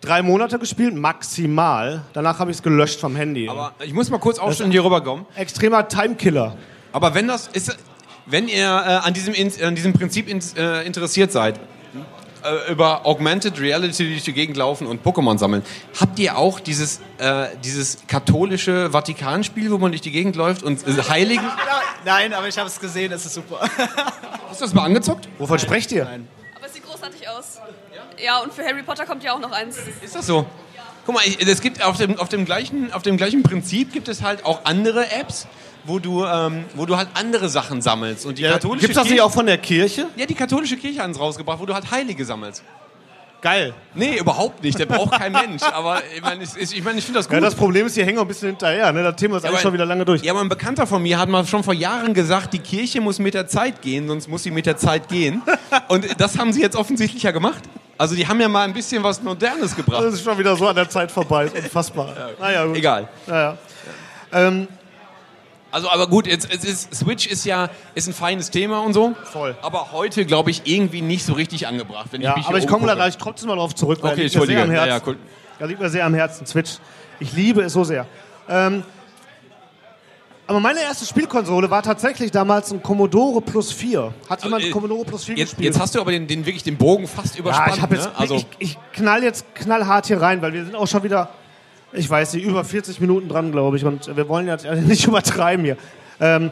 drei 0.00 0.22
Monate 0.22 0.58
gespielt, 0.58 0.94
maximal. 0.94 2.02
Danach 2.12 2.38
habe 2.38 2.50
ich 2.50 2.58
es 2.58 2.62
gelöscht 2.62 3.00
vom 3.00 3.16
Handy. 3.16 3.48
Aber 3.48 3.72
ich 3.84 3.92
muss 3.92 4.10
mal 4.10 4.18
kurz 4.18 4.38
aufstehen, 4.38 4.70
hier 4.70 4.84
rüberkommen. 4.84 5.26
Extremer 5.34 5.86
Timekiller. 5.88 6.56
Aber 6.92 7.14
wenn 7.14 7.28
das 7.28 7.48
ist, 7.48 7.76
wenn 8.26 8.48
ihr 8.48 8.64
äh, 8.64 9.06
an, 9.06 9.14
diesem, 9.14 9.34
an 9.62 9.74
diesem 9.74 9.92
Prinzip 9.92 10.28
in, 10.28 10.40
äh, 10.56 10.86
interessiert 10.86 11.32
seid, 11.32 11.60
äh, 12.42 12.72
über 12.72 13.06
Augmented 13.06 13.60
Reality 13.60 14.08
durch 14.08 14.24
die 14.24 14.32
Gegend 14.32 14.56
laufen 14.56 14.86
und 14.86 15.04
Pokémon 15.04 15.38
sammeln, 15.38 15.62
habt 16.00 16.18
ihr 16.18 16.38
auch 16.38 16.58
dieses, 16.58 17.00
äh, 17.18 17.48
dieses 17.62 17.98
katholische 18.06 18.90
Vatikanspiel, 18.90 19.70
wo 19.70 19.78
man 19.78 19.92
durch 19.92 20.00
die 20.00 20.10
Gegend 20.10 20.36
läuft 20.36 20.62
und 20.62 20.86
äh, 20.86 21.02
Heiligen? 21.08 21.44
Nein, 22.04 22.32
aber 22.32 22.48
ich 22.48 22.58
habe 22.58 22.68
es 22.68 22.80
gesehen, 22.80 23.12
es 23.12 23.26
ist 23.26 23.34
super. 23.34 23.60
Hast 24.48 24.60
du 24.60 24.64
das 24.64 24.74
mal 24.74 24.84
angezockt? 24.84 25.28
Wovon 25.38 25.58
sprecht 25.58 25.92
ihr? 25.92 26.06
Aber 26.06 26.66
es 26.66 26.72
sieht 26.72 26.84
großartig 26.84 27.28
aus. 27.28 27.60
Ja, 28.24 28.38
und 28.38 28.52
für 28.52 28.64
Harry 28.64 28.82
Potter 28.82 29.06
kommt 29.06 29.22
ja 29.24 29.32
auch 29.32 29.40
noch 29.40 29.52
eins. 29.52 29.76
Ist 30.02 30.14
das 30.14 30.26
so? 30.26 30.46
Guck 31.06 31.14
mal, 31.14 31.22
es 31.24 31.60
gibt 31.60 31.82
auf 31.82 31.96
dem, 31.96 32.18
auf, 32.18 32.28
dem 32.28 32.44
gleichen, 32.44 32.92
auf 32.92 33.02
dem 33.02 33.16
gleichen 33.16 33.42
Prinzip 33.42 33.92
gibt 33.92 34.08
es 34.08 34.22
halt 34.22 34.44
auch 34.44 34.60
andere 34.64 35.10
Apps, 35.10 35.46
wo 35.84 35.98
du, 35.98 36.24
ähm, 36.26 36.64
wo 36.74 36.84
du 36.86 36.96
halt 36.96 37.08
andere 37.14 37.48
Sachen 37.48 37.80
sammelst. 37.80 38.26
Und 38.26 38.38
die 38.38 38.42
katholische 38.42 38.86
Gibt's 38.86 38.96
das 38.96 39.04
nicht 39.04 39.14
Kirche- 39.14 39.24
auch 39.24 39.32
von 39.32 39.46
der 39.46 39.58
Kirche? 39.58 40.06
Ja, 40.16 40.26
die 40.26 40.34
katholische 40.34 40.76
Kirche 40.76 41.02
hat 41.02 41.10
es 41.10 41.18
rausgebracht, 41.18 41.58
wo 41.58 41.66
du 41.66 41.72
halt 41.74 41.90
Heilige 41.90 42.24
sammelst. 42.24 42.62
Geil. 43.40 43.72
Nee, 43.94 44.18
überhaupt 44.18 44.62
nicht. 44.62 44.78
Der 44.78 44.84
braucht 44.84 45.12
kein 45.18 45.32
Mensch. 45.32 45.62
Aber 45.62 46.02
ich 46.14 46.20
meine, 46.20 46.44
ich, 46.44 46.54
ich, 46.76 46.84
mein, 46.84 46.98
ich 46.98 47.04
finde 47.04 47.20
das 47.20 47.26
gut. 47.26 47.36
Ja, 47.36 47.40
das 47.40 47.54
Problem 47.54 47.86
ist, 47.86 47.96
die 47.96 48.04
hängen 48.04 48.18
auch 48.18 48.22
ein 48.22 48.28
bisschen 48.28 48.48
hinterher. 48.50 48.92
Ne? 48.92 49.02
Das 49.02 49.16
Thema 49.16 49.38
ist 49.38 49.44
eigentlich 49.44 49.54
aber- 49.54 49.62
schon 49.62 49.72
wieder 49.72 49.86
lange 49.86 50.04
durch. 50.04 50.20
Ja, 50.22 50.32
aber 50.34 50.42
ein 50.42 50.50
Bekannter 50.50 50.86
von 50.86 51.02
mir 51.02 51.18
hat 51.18 51.30
mal 51.30 51.46
schon 51.46 51.64
vor 51.64 51.72
Jahren 51.72 52.12
gesagt, 52.12 52.52
die 52.52 52.58
Kirche 52.58 53.00
muss 53.00 53.18
mit 53.18 53.32
der 53.32 53.46
Zeit 53.48 53.80
gehen, 53.80 54.06
sonst 54.08 54.28
muss 54.28 54.42
sie 54.42 54.50
mit 54.50 54.66
der 54.66 54.76
Zeit 54.76 55.08
gehen. 55.08 55.40
Und 55.88 56.20
das 56.20 56.36
haben 56.36 56.52
sie 56.52 56.60
jetzt 56.60 56.76
offensichtlich 56.76 57.22
ja 57.22 57.30
gemacht. 57.30 57.62
Also 58.00 58.14
die 58.14 58.26
haben 58.26 58.40
ja 58.40 58.48
mal 58.48 58.64
ein 58.64 58.72
bisschen 58.72 59.02
was 59.02 59.22
Modernes 59.22 59.76
gebracht. 59.76 60.02
Das 60.02 60.14
ist 60.14 60.24
schon 60.24 60.38
wieder 60.38 60.56
so 60.56 60.66
an 60.66 60.74
der 60.74 60.88
Zeit 60.88 61.10
vorbei. 61.12 61.44
Ist 61.44 61.54
unfassbar. 61.54 62.14
Naja, 62.40 62.64
gut. 62.64 62.76
Egal. 62.76 63.08
Naja. 63.26 63.58
Ähm, 64.32 64.68
Also, 65.70 65.90
aber 65.90 66.06
gut, 66.06 66.26
jetzt, 66.26 66.48
es 66.50 66.64
ist, 66.64 66.94
Switch 66.94 67.26
ist 67.26 67.44
ja 67.44 67.68
ist 67.94 68.08
ein 68.08 68.14
feines 68.14 68.50
Thema 68.50 68.80
und 68.80 68.94
so. 68.94 69.14
Voll. 69.24 69.54
Aber 69.60 69.92
heute, 69.92 70.24
glaube 70.24 70.50
ich, 70.50 70.62
irgendwie 70.64 71.02
nicht 71.02 71.26
so 71.26 71.34
richtig 71.34 71.66
angebracht. 71.66 72.06
Wenn 72.10 72.22
ja, 72.22 72.30
ich 72.30 72.36
mich 72.38 72.46
aber 72.46 72.56
ich 72.56 72.66
komme 72.66 72.86
da 72.86 72.94
gleich 72.94 73.18
trotzdem 73.18 73.48
mal 73.50 73.56
drauf 73.56 73.74
zurück. 73.74 73.98
weil 74.00 74.12
Okay, 74.12 74.22
liegt 74.22 74.34
mir 74.34 74.46
sehr 74.46 74.62
am 74.62 74.72
Ja, 74.72 74.84
Herzen. 74.84 74.88
ja, 74.88 75.00
cool. 75.06 75.16
Da 75.58 75.66
liegt 75.66 75.80
mir 75.80 75.90
sehr 75.90 76.06
am 76.06 76.14
Herzen, 76.14 76.46
Switch. 76.46 76.78
Ich 77.18 77.34
liebe 77.34 77.60
es 77.60 77.74
so 77.74 77.84
sehr. 77.84 78.06
Ähm, 78.48 78.82
aber 80.50 80.58
meine 80.58 80.80
erste 80.80 81.06
Spielkonsole 81.06 81.70
war 81.70 81.80
tatsächlich 81.80 82.32
damals 82.32 82.72
ein 82.72 82.82
Commodore 82.82 83.40
Plus 83.40 83.70
4. 83.70 84.12
Hat 84.28 84.42
jemand 84.42 84.64
äh, 84.64 84.70
Commodore 84.70 85.04
Plus 85.04 85.22
4 85.26 85.36
Jetzt, 85.36 85.50
gespielt? 85.50 85.66
jetzt 85.66 85.80
hast 85.80 85.94
du 85.94 86.00
aber 86.00 86.10
den, 86.10 86.26
den 86.26 86.44
wirklich 86.44 86.64
den 86.64 86.76
Bogen 86.76 87.06
fast 87.06 87.38
überspannt. 87.38 87.68
ja, 87.68 87.74
ich, 87.76 87.82
hab 87.82 87.92
jetzt, 87.92 88.06
ne? 88.06 88.12
also, 88.16 88.34
ich, 88.34 88.46
ich 88.58 88.78
knall 88.92 89.22
jetzt 89.22 89.54
knallhart 89.54 90.08
hier 90.08 90.20
rein, 90.20 90.42
weil 90.42 90.52
wir 90.52 90.64
sind 90.64 90.74
auch 90.74 90.88
schon 90.88 91.04
wieder, 91.04 91.28
ich 91.92 92.10
weiß 92.10 92.34
nicht, 92.34 92.44
über 92.44 92.64
40 92.64 92.98
Minuten 92.98 93.28
dran, 93.28 93.52
glaube 93.52 93.76
ich. 93.76 93.84
Und 93.84 94.16
wir 94.16 94.28
wollen 94.28 94.48
jetzt 94.48 94.64
nicht 94.88 95.06
übertreiben 95.06 95.64
hier. 95.64 95.76
Ähm, 96.18 96.50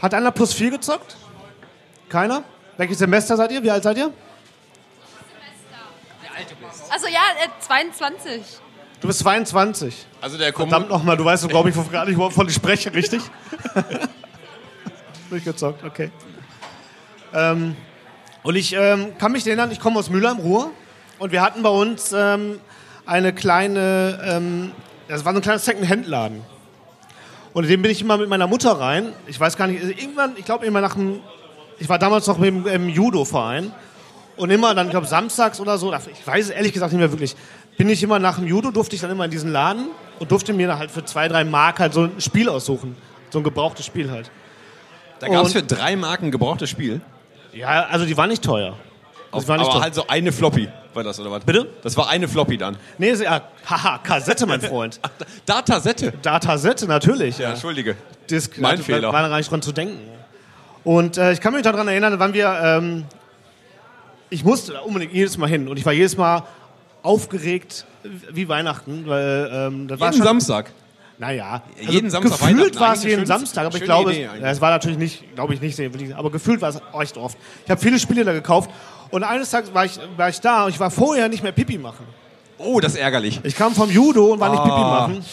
hat 0.00 0.14
einer 0.14 0.30
Plus 0.30 0.52
4 0.52 0.70
gezockt? 0.70 1.16
Keiner? 2.08 2.44
Welches 2.76 2.98
Semester 2.98 3.36
seid 3.36 3.50
ihr? 3.50 3.64
Wie 3.64 3.70
alt 3.72 3.82
seid 3.82 3.98
ihr? 3.98 4.12
Also 6.88 7.08
ja, 7.08 7.20
äh, 7.44 7.48
22. 7.66 8.42
Du 9.00 9.06
bist 9.06 9.20
22. 9.20 10.06
also 10.20 10.36
der 10.36 10.52
Kom 10.52 10.68
Verdammt 10.68 10.90
nochmal, 10.90 11.16
du 11.16 11.24
weißt, 11.24 11.48
glaube 11.48 11.70
ich, 11.70 11.76
wo- 11.76 11.82
gar 11.84 12.04
nicht, 12.04 12.18
wovon 12.18 12.48
ich 12.48 12.54
spreche, 12.54 12.92
richtig? 12.92 13.22
Durchgezockt, 15.30 15.84
okay. 15.84 16.10
Ähm, 17.32 17.76
und 18.42 18.56
ich 18.56 18.74
ähm, 18.74 19.16
kann 19.18 19.32
mich 19.32 19.46
erinnern, 19.46 19.70
ich 19.70 19.80
komme 19.80 19.98
aus 19.98 20.10
Mülheim, 20.10 20.38
Ruhr. 20.38 20.70
Und 21.18 21.32
wir 21.32 21.40
hatten 21.42 21.62
bei 21.62 21.68
uns 21.70 22.12
ähm, 22.12 22.58
eine 23.06 23.32
kleine, 23.32 24.18
ähm, 24.24 24.72
das 25.08 25.24
war 25.24 25.32
so 25.32 25.38
ein 25.38 25.42
kleiner 25.42 25.58
Second-Hand-Laden. 25.58 26.42
Und 27.52 27.64
in 27.64 27.70
den 27.70 27.82
bin 27.82 27.90
ich 27.90 28.00
immer 28.02 28.16
mit 28.18 28.28
meiner 28.28 28.46
Mutter 28.46 28.72
rein. 28.72 29.12
Ich 29.26 29.38
weiß 29.40 29.56
gar 29.56 29.66
nicht, 29.66 29.80
also 29.82 29.92
irgendwann, 29.92 30.32
ich 30.36 30.44
glaube 30.44 30.66
immer 30.66 30.80
nach 30.80 30.94
dem 30.94 31.20
ich 31.78 31.88
war 31.88 31.98
damals 31.98 32.26
noch 32.26 32.38
im, 32.42 32.66
im 32.66 32.88
Judo-Verein 32.90 33.72
und 34.36 34.50
immer 34.50 34.74
dann, 34.74 34.86
ich 34.88 34.90
glaube, 34.90 35.06
samstags 35.06 35.60
oder 35.60 35.78
so, 35.78 35.90
ich 35.94 36.26
weiß 36.26 36.44
es 36.46 36.50
ehrlich 36.50 36.74
gesagt 36.74 36.92
nicht 36.92 37.00
mehr 37.00 37.10
wirklich, 37.10 37.34
bin 37.78 37.88
ich 37.88 38.02
immer 38.02 38.18
nach 38.18 38.36
dem 38.38 38.46
Judo, 38.46 38.70
durfte 38.70 38.94
ich 38.94 39.00
dann 39.02 39.10
immer 39.10 39.24
in 39.24 39.30
diesen 39.30 39.50
Laden 39.52 39.86
und 40.18 40.30
durfte 40.30 40.52
mir 40.52 40.78
halt 40.78 40.90
für 40.90 41.04
zwei, 41.04 41.28
drei 41.28 41.44
Mark 41.44 41.80
halt 41.80 41.94
so 41.94 42.02
ein 42.04 42.20
Spiel 42.20 42.48
aussuchen. 42.48 42.96
So 43.30 43.38
ein 43.38 43.44
gebrauchtes 43.44 43.86
Spiel 43.86 44.10
halt. 44.10 44.30
Da 45.20 45.28
gab 45.28 45.44
es 45.46 45.52
für 45.52 45.62
drei 45.62 45.96
Marken 45.96 46.26
ein 46.26 46.30
gebrauchtes 46.30 46.68
Spiel. 46.70 47.00
Ja, 47.52 47.86
also 47.90 48.04
die 48.06 48.16
war 48.16 48.26
nicht 48.26 48.42
teuer. 48.42 48.74
Das 49.32 49.42
Auf, 49.44 49.48
war 49.48 49.56
nicht 49.58 49.66
aber 49.66 49.74
teuer. 49.74 49.82
halt 49.82 49.94
so 49.94 50.06
eine 50.08 50.32
Floppy 50.32 50.68
war 50.92 51.04
das, 51.04 51.20
oder 51.20 51.30
was? 51.30 51.44
Bitte? 51.44 51.68
Das 51.82 51.96
war 51.96 52.08
eine 52.08 52.26
Floppy 52.26 52.56
dann. 52.58 52.76
Nee, 52.98 53.14
sie- 53.14 53.22
ja, 53.24 53.42
haha, 53.64 53.98
Kassette, 53.98 54.44
mein 54.44 54.60
Freund. 54.60 54.98
Datasette? 55.46 56.12
Datasette, 56.20 56.86
natürlich. 56.86 57.38
Ja, 57.38 57.44
Ja. 57.44 57.50
Entschuldige. 57.52 57.94
Disk, 58.28 58.58
Mein 58.58 58.78
da- 58.78 58.82
Fehler. 58.82 59.12
War 59.12 59.22
da 59.22 59.28
gar 59.28 59.36
nicht 59.36 59.48
dran 59.50 59.62
zu 59.62 59.70
denken. 59.70 59.98
Und 60.82 61.16
äh, 61.16 61.30
ich 61.32 61.40
kann 61.40 61.52
mich 61.54 61.62
daran 61.62 61.86
erinnern, 61.86 62.18
wann 62.18 62.32
wir, 62.34 62.48
ähm, 62.60 63.04
ich 64.30 64.42
musste 64.44 64.72
da 64.72 64.80
unbedingt 64.80 65.12
jedes 65.12 65.36
Mal 65.38 65.48
hin 65.48 65.68
und 65.68 65.76
ich 65.78 65.86
war 65.86 65.92
jedes 65.92 66.16
Mal 66.16 66.42
aufgeregt 67.02 67.84
wie 68.32 68.48
Weihnachten, 68.48 69.04
weil 69.06 69.50
ähm, 69.52 69.88
das 69.88 70.00
war 70.00 70.08
Jeden 70.08 70.18
schon, 70.18 70.26
Samstag. 70.26 70.70
Naja, 71.18 71.62
also 71.78 71.92
Jeden 71.92 72.08
Samstag 72.10 72.38
gefühlt 72.40 72.80
war 72.80 72.94
es 72.94 73.04
jeden 73.04 73.26
Samstag, 73.26 73.66
aber 73.66 73.76
ich 73.76 73.84
glaube, 73.84 74.12
Idee 74.12 74.28
es, 74.42 74.60
war 74.62 74.70
natürlich 74.70 74.96
nicht, 74.96 75.34
glaube 75.34 75.52
ich 75.52 75.60
nicht, 75.60 75.78
aber 76.14 76.30
gefühlt 76.30 76.62
war 76.62 76.70
es 76.70 76.80
echt 76.98 77.18
oft. 77.18 77.36
Ich 77.64 77.70
habe 77.70 77.80
viele 77.80 77.98
Spiele 77.98 78.24
da 78.24 78.32
gekauft 78.32 78.70
und 79.10 79.22
eines 79.22 79.50
Tages 79.50 79.74
war 79.74 79.84
ich, 79.84 79.98
war 80.16 80.30
ich 80.30 80.40
da 80.40 80.64
und 80.64 80.70
ich 80.70 80.80
war 80.80 80.90
vorher 80.90 81.28
nicht 81.28 81.42
mehr 81.42 81.52
Pipi 81.52 81.76
machen. 81.76 82.06
Oh, 82.56 82.80
das 82.80 82.94
ist 82.94 82.98
ärgerlich. 83.00 83.40
Ich 83.42 83.54
kam 83.54 83.74
vom 83.74 83.90
Judo 83.90 84.32
und 84.32 84.40
war 84.40 84.48
nicht 84.50 84.62
Pipi 84.62 84.74
Ah. 84.74 85.00
machen. 85.00 85.24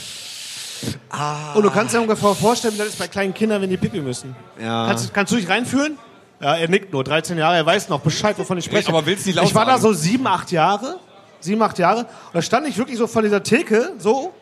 Und 1.55 1.63
du 1.63 1.71
kannst 1.71 1.95
dir 1.95 2.01
ungefähr 2.01 2.35
vorstellen, 2.35 2.73
wie 2.75 2.79
das 2.79 2.89
ist 2.89 2.99
bei 2.99 3.07
kleinen 3.07 3.33
Kindern, 3.33 3.61
wenn 3.61 3.69
die 3.69 3.77
Pipi 3.77 3.99
müssen. 3.99 4.35
Ja. 4.61 4.87
Kannst, 4.87 5.13
kannst 5.13 5.31
du 5.31 5.37
dich 5.37 5.49
reinfühlen? 5.49 5.97
Ja, 6.39 6.55
er 6.55 6.67
nickt 6.69 6.93
nur, 6.93 7.03
13 7.03 7.37
Jahre, 7.37 7.55
er 7.55 7.65
weiß 7.65 7.89
noch 7.89 7.99
Bescheid, 8.01 8.37
wovon 8.37 8.59
ich 8.59 8.65
spreche. 8.65 8.89
Aber 8.89 9.05
willst 9.05 9.25
nicht 9.25 9.35
laut 9.35 9.45
Ich 9.45 9.55
war 9.55 9.65
da 9.65 9.79
so 9.79 9.91
sieben, 9.93 10.27
acht 10.27 10.51
Jahre, 10.51 10.99
sieben, 11.47 11.61
acht 11.61 11.79
Jahre, 11.79 12.01
und 12.01 12.33
da 12.33 12.41
stand 12.41 12.67
ich 12.67 12.77
wirklich 12.77 12.97
so 12.97 13.07
vor 13.07 13.21
dieser 13.21 13.41
Theke, 13.41 13.93
so. 13.97 14.33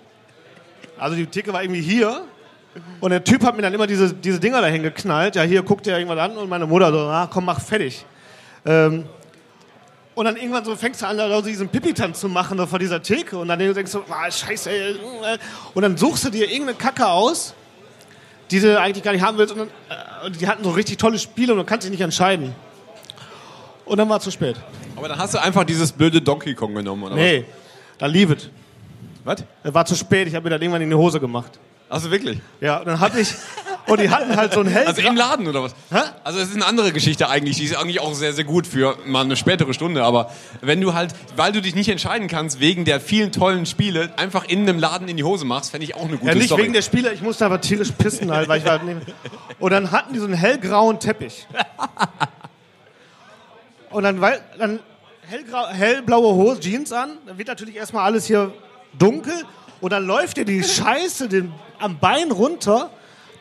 Also 0.97 1.15
die 1.15 1.25
Theke 1.25 1.53
war 1.53 1.63
irgendwie 1.63 1.81
hier. 1.81 2.25
Und 2.99 3.11
der 3.11 3.23
Typ 3.23 3.43
hat 3.43 3.55
mir 3.55 3.61
dann 3.61 3.73
immer 3.73 3.87
diese, 3.87 4.13
diese 4.13 4.39
Dinger 4.39 4.61
dahin 4.61 4.83
geknallt. 4.83 5.35
Ja, 5.35 5.43
hier 5.43 5.63
guckt 5.63 5.87
er 5.87 5.97
irgendwas 5.97 6.19
an 6.19 6.37
und 6.37 6.49
meine 6.49 6.65
Mutter 6.65 6.91
so, 6.91 6.99
ah, 6.99 7.29
komm, 7.31 7.45
mach 7.45 7.61
fertig. 7.61 8.05
Ähm, 8.65 9.05
und 10.13 10.25
dann 10.25 10.37
irgendwann 10.37 10.63
so 10.63 10.75
fängst 10.75 11.01
du 11.01 11.07
an, 11.07 11.17
da 11.17 11.41
diesen 11.41 11.67
Pipi-Tanz 11.67 12.21
zu 12.21 12.29
machen 12.29 12.57
da 12.57 12.65
vor 12.65 12.79
dieser 12.79 13.01
Theke. 13.01 13.37
Und 13.37 13.49
dann 13.49 13.59
denkst 13.59 13.91
du, 13.91 14.01
ah, 14.09 14.31
scheiße, 14.31 14.69
ey. 14.69 14.95
Und 15.73 15.81
dann 15.81 15.97
suchst 15.97 16.25
du 16.25 16.29
dir 16.29 16.49
irgendeine 16.49 16.77
Kacke 16.77 17.07
aus, 17.07 17.53
die 18.51 18.59
du 18.59 18.79
eigentlich 18.79 19.03
gar 19.03 19.11
nicht 19.11 19.23
haben 19.23 19.37
willst. 19.37 19.53
Und, 19.53 19.59
dann, 19.59 19.67
äh, 19.67 20.25
und 20.25 20.39
die 20.39 20.47
hatten 20.47 20.63
so 20.63 20.71
richtig 20.71 20.97
tolle 20.97 21.19
Spiele 21.19 21.53
und 21.53 21.59
du 21.59 21.65
kannst 21.65 21.85
dich 21.85 21.91
nicht 21.91 22.01
entscheiden. 22.01 22.55
Und 23.85 23.97
dann 23.97 24.09
war 24.09 24.17
es 24.17 24.23
zu 24.23 24.31
spät. 24.31 24.55
Aber 24.95 25.07
dann 25.07 25.17
hast 25.19 25.33
du 25.33 25.41
einfach 25.41 25.63
dieses 25.63 25.91
blöde 25.91 26.21
Donkey 26.21 26.53
Kong 26.55 26.73
genommen, 26.73 27.03
oder 27.03 27.15
Nee, 27.15 27.45
dann 27.97 28.11
leave 28.11 28.33
it. 28.33 28.49
was? 29.23 29.37
Was? 29.39 29.45
Es 29.63 29.73
war 29.73 29.85
zu 29.85 29.95
spät, 29.95 30.27
ich 30.27 30.35
habe 30.35 30.43
mir 30.45 30.49
das 30.51 30.61
irgendwann 30.61 30.81
in 30.81 30.89
die 30.89 30.95
Hose 30.95 31.19
gemacht. 31.19 31.59
Also 31.89 32.09
wirklich? 32.09 32.39
Ja, 32.61 32.79
und 32.79 32.87
dann 32.87 32.99
hatte 32.99 33.19
ich, 33.19 33.29
und 33.87 33.99
die 33.99 34.09
hatten 34.09 34.35
halt 34.35 34.53
so 34.53 34.61
ein 34.61 34.67
hell. 34.67 34.87
Also 34.87 35.01
im 35.01 35.15
Laden 35.15 35.47
oder 35.47 35.61
was? 35.61 35.75
Hä? 35.91 35.99
Also 36.23 36.39
es 36.39 36.49
ist 36.49 36.55
eine 36.55 36.65
andere 36.65 36.91
Geschichte 36.91 37.29
eigentlich, 37.29 37.57
die 37.57 37.63
ist 37.65 37.75
eigentlich 37.77 37.99
auch 38.01 38.13
sehr, 38.15 38.33
sehr 38.33 38.43
gut 38.43 38.65
für 38.65 38.97
mal 39.05 39.23
eine 39.23 39.35
spätere 39.35 39.71
Stunde, 39.73 40.03
aber 40.03 40.31
wenn 40.61 40.81
du 40.81 40.95
halt, 40.95 41.13
weil 41.35 41.51
du 41.51 41.61
dich 41.61 41.75
nicht 41.75 41.89
entscheiden 41.89 42.27
kannst, 42.27 42.59
wegen 42.59 42.85
der 42.85 42.99
vielen 42.99 43.31
tollen 43.31 43.67
Spiele, 43.67 44.09
einfach 44.17 44.45
in 44.45 44.61
einem 44.61 44.79
Laden 44.79 45.07
in 45.07 45.15
die 45.17 45.23
Hose 45.23 45.45
machst, 45.45 45.71
fände 45.71 45.85
ich 45.85 45.95
auch 45.95 46.05
eine 46.07 46.17
gute 46.17 46.27
Ja, 46.31 46.33
nicht 46.35 46.47
Story. 46.47 46.63
wegen 46.63 46.73
der 46.73 46.81
Spieler, 46.81 47.13
ich 47.13 47.21
musste 47.21 47.45
aber 47.45 47.61
tierisch 47.61 47.91
pissen 47.91 48.31
halt, 48.31 48.47
weil 48.47 48.59
ich 48.59 48.65
war 48.65 48.81
neben. 48.83 49.01
Und 49.59 49.71
dann 49.71 49.91
hatten 49.91 50.13
die 50.13 50.19
so 50.19 50.25
einen 50.25 50.33
hellgrauen 50.33 50.99
Teppich. 50.99 51.45
Und 53.95 54.03
dann, 54.03 54.19
weil, 54.19 54.41
dann 54.57 54.81
hellgrau, 55.21 55.67
hellblaue 55.67 56.35
Hose, 56.35 56.59
Jeans 56.59 56.91
an, 56.91 57.17
dann 57.25 57.37
wird 57.37 57.47
natürlich 57.47 57.77
erstmal 57.77 58.03
alles 58.03 58.25
hier 58.25 58.51
dunkel. 58.99 59.33
Und 59.79 59.93
dann 59.93 60.05
läuft 60.05 60.35
dir 60.35 60.43
die 60.43 60.61
Scheiße 60.61 61.29
den, 61.29 61.53
am 61.79 61.97
Bein 61.99 62.29
runter, 62.31 62.89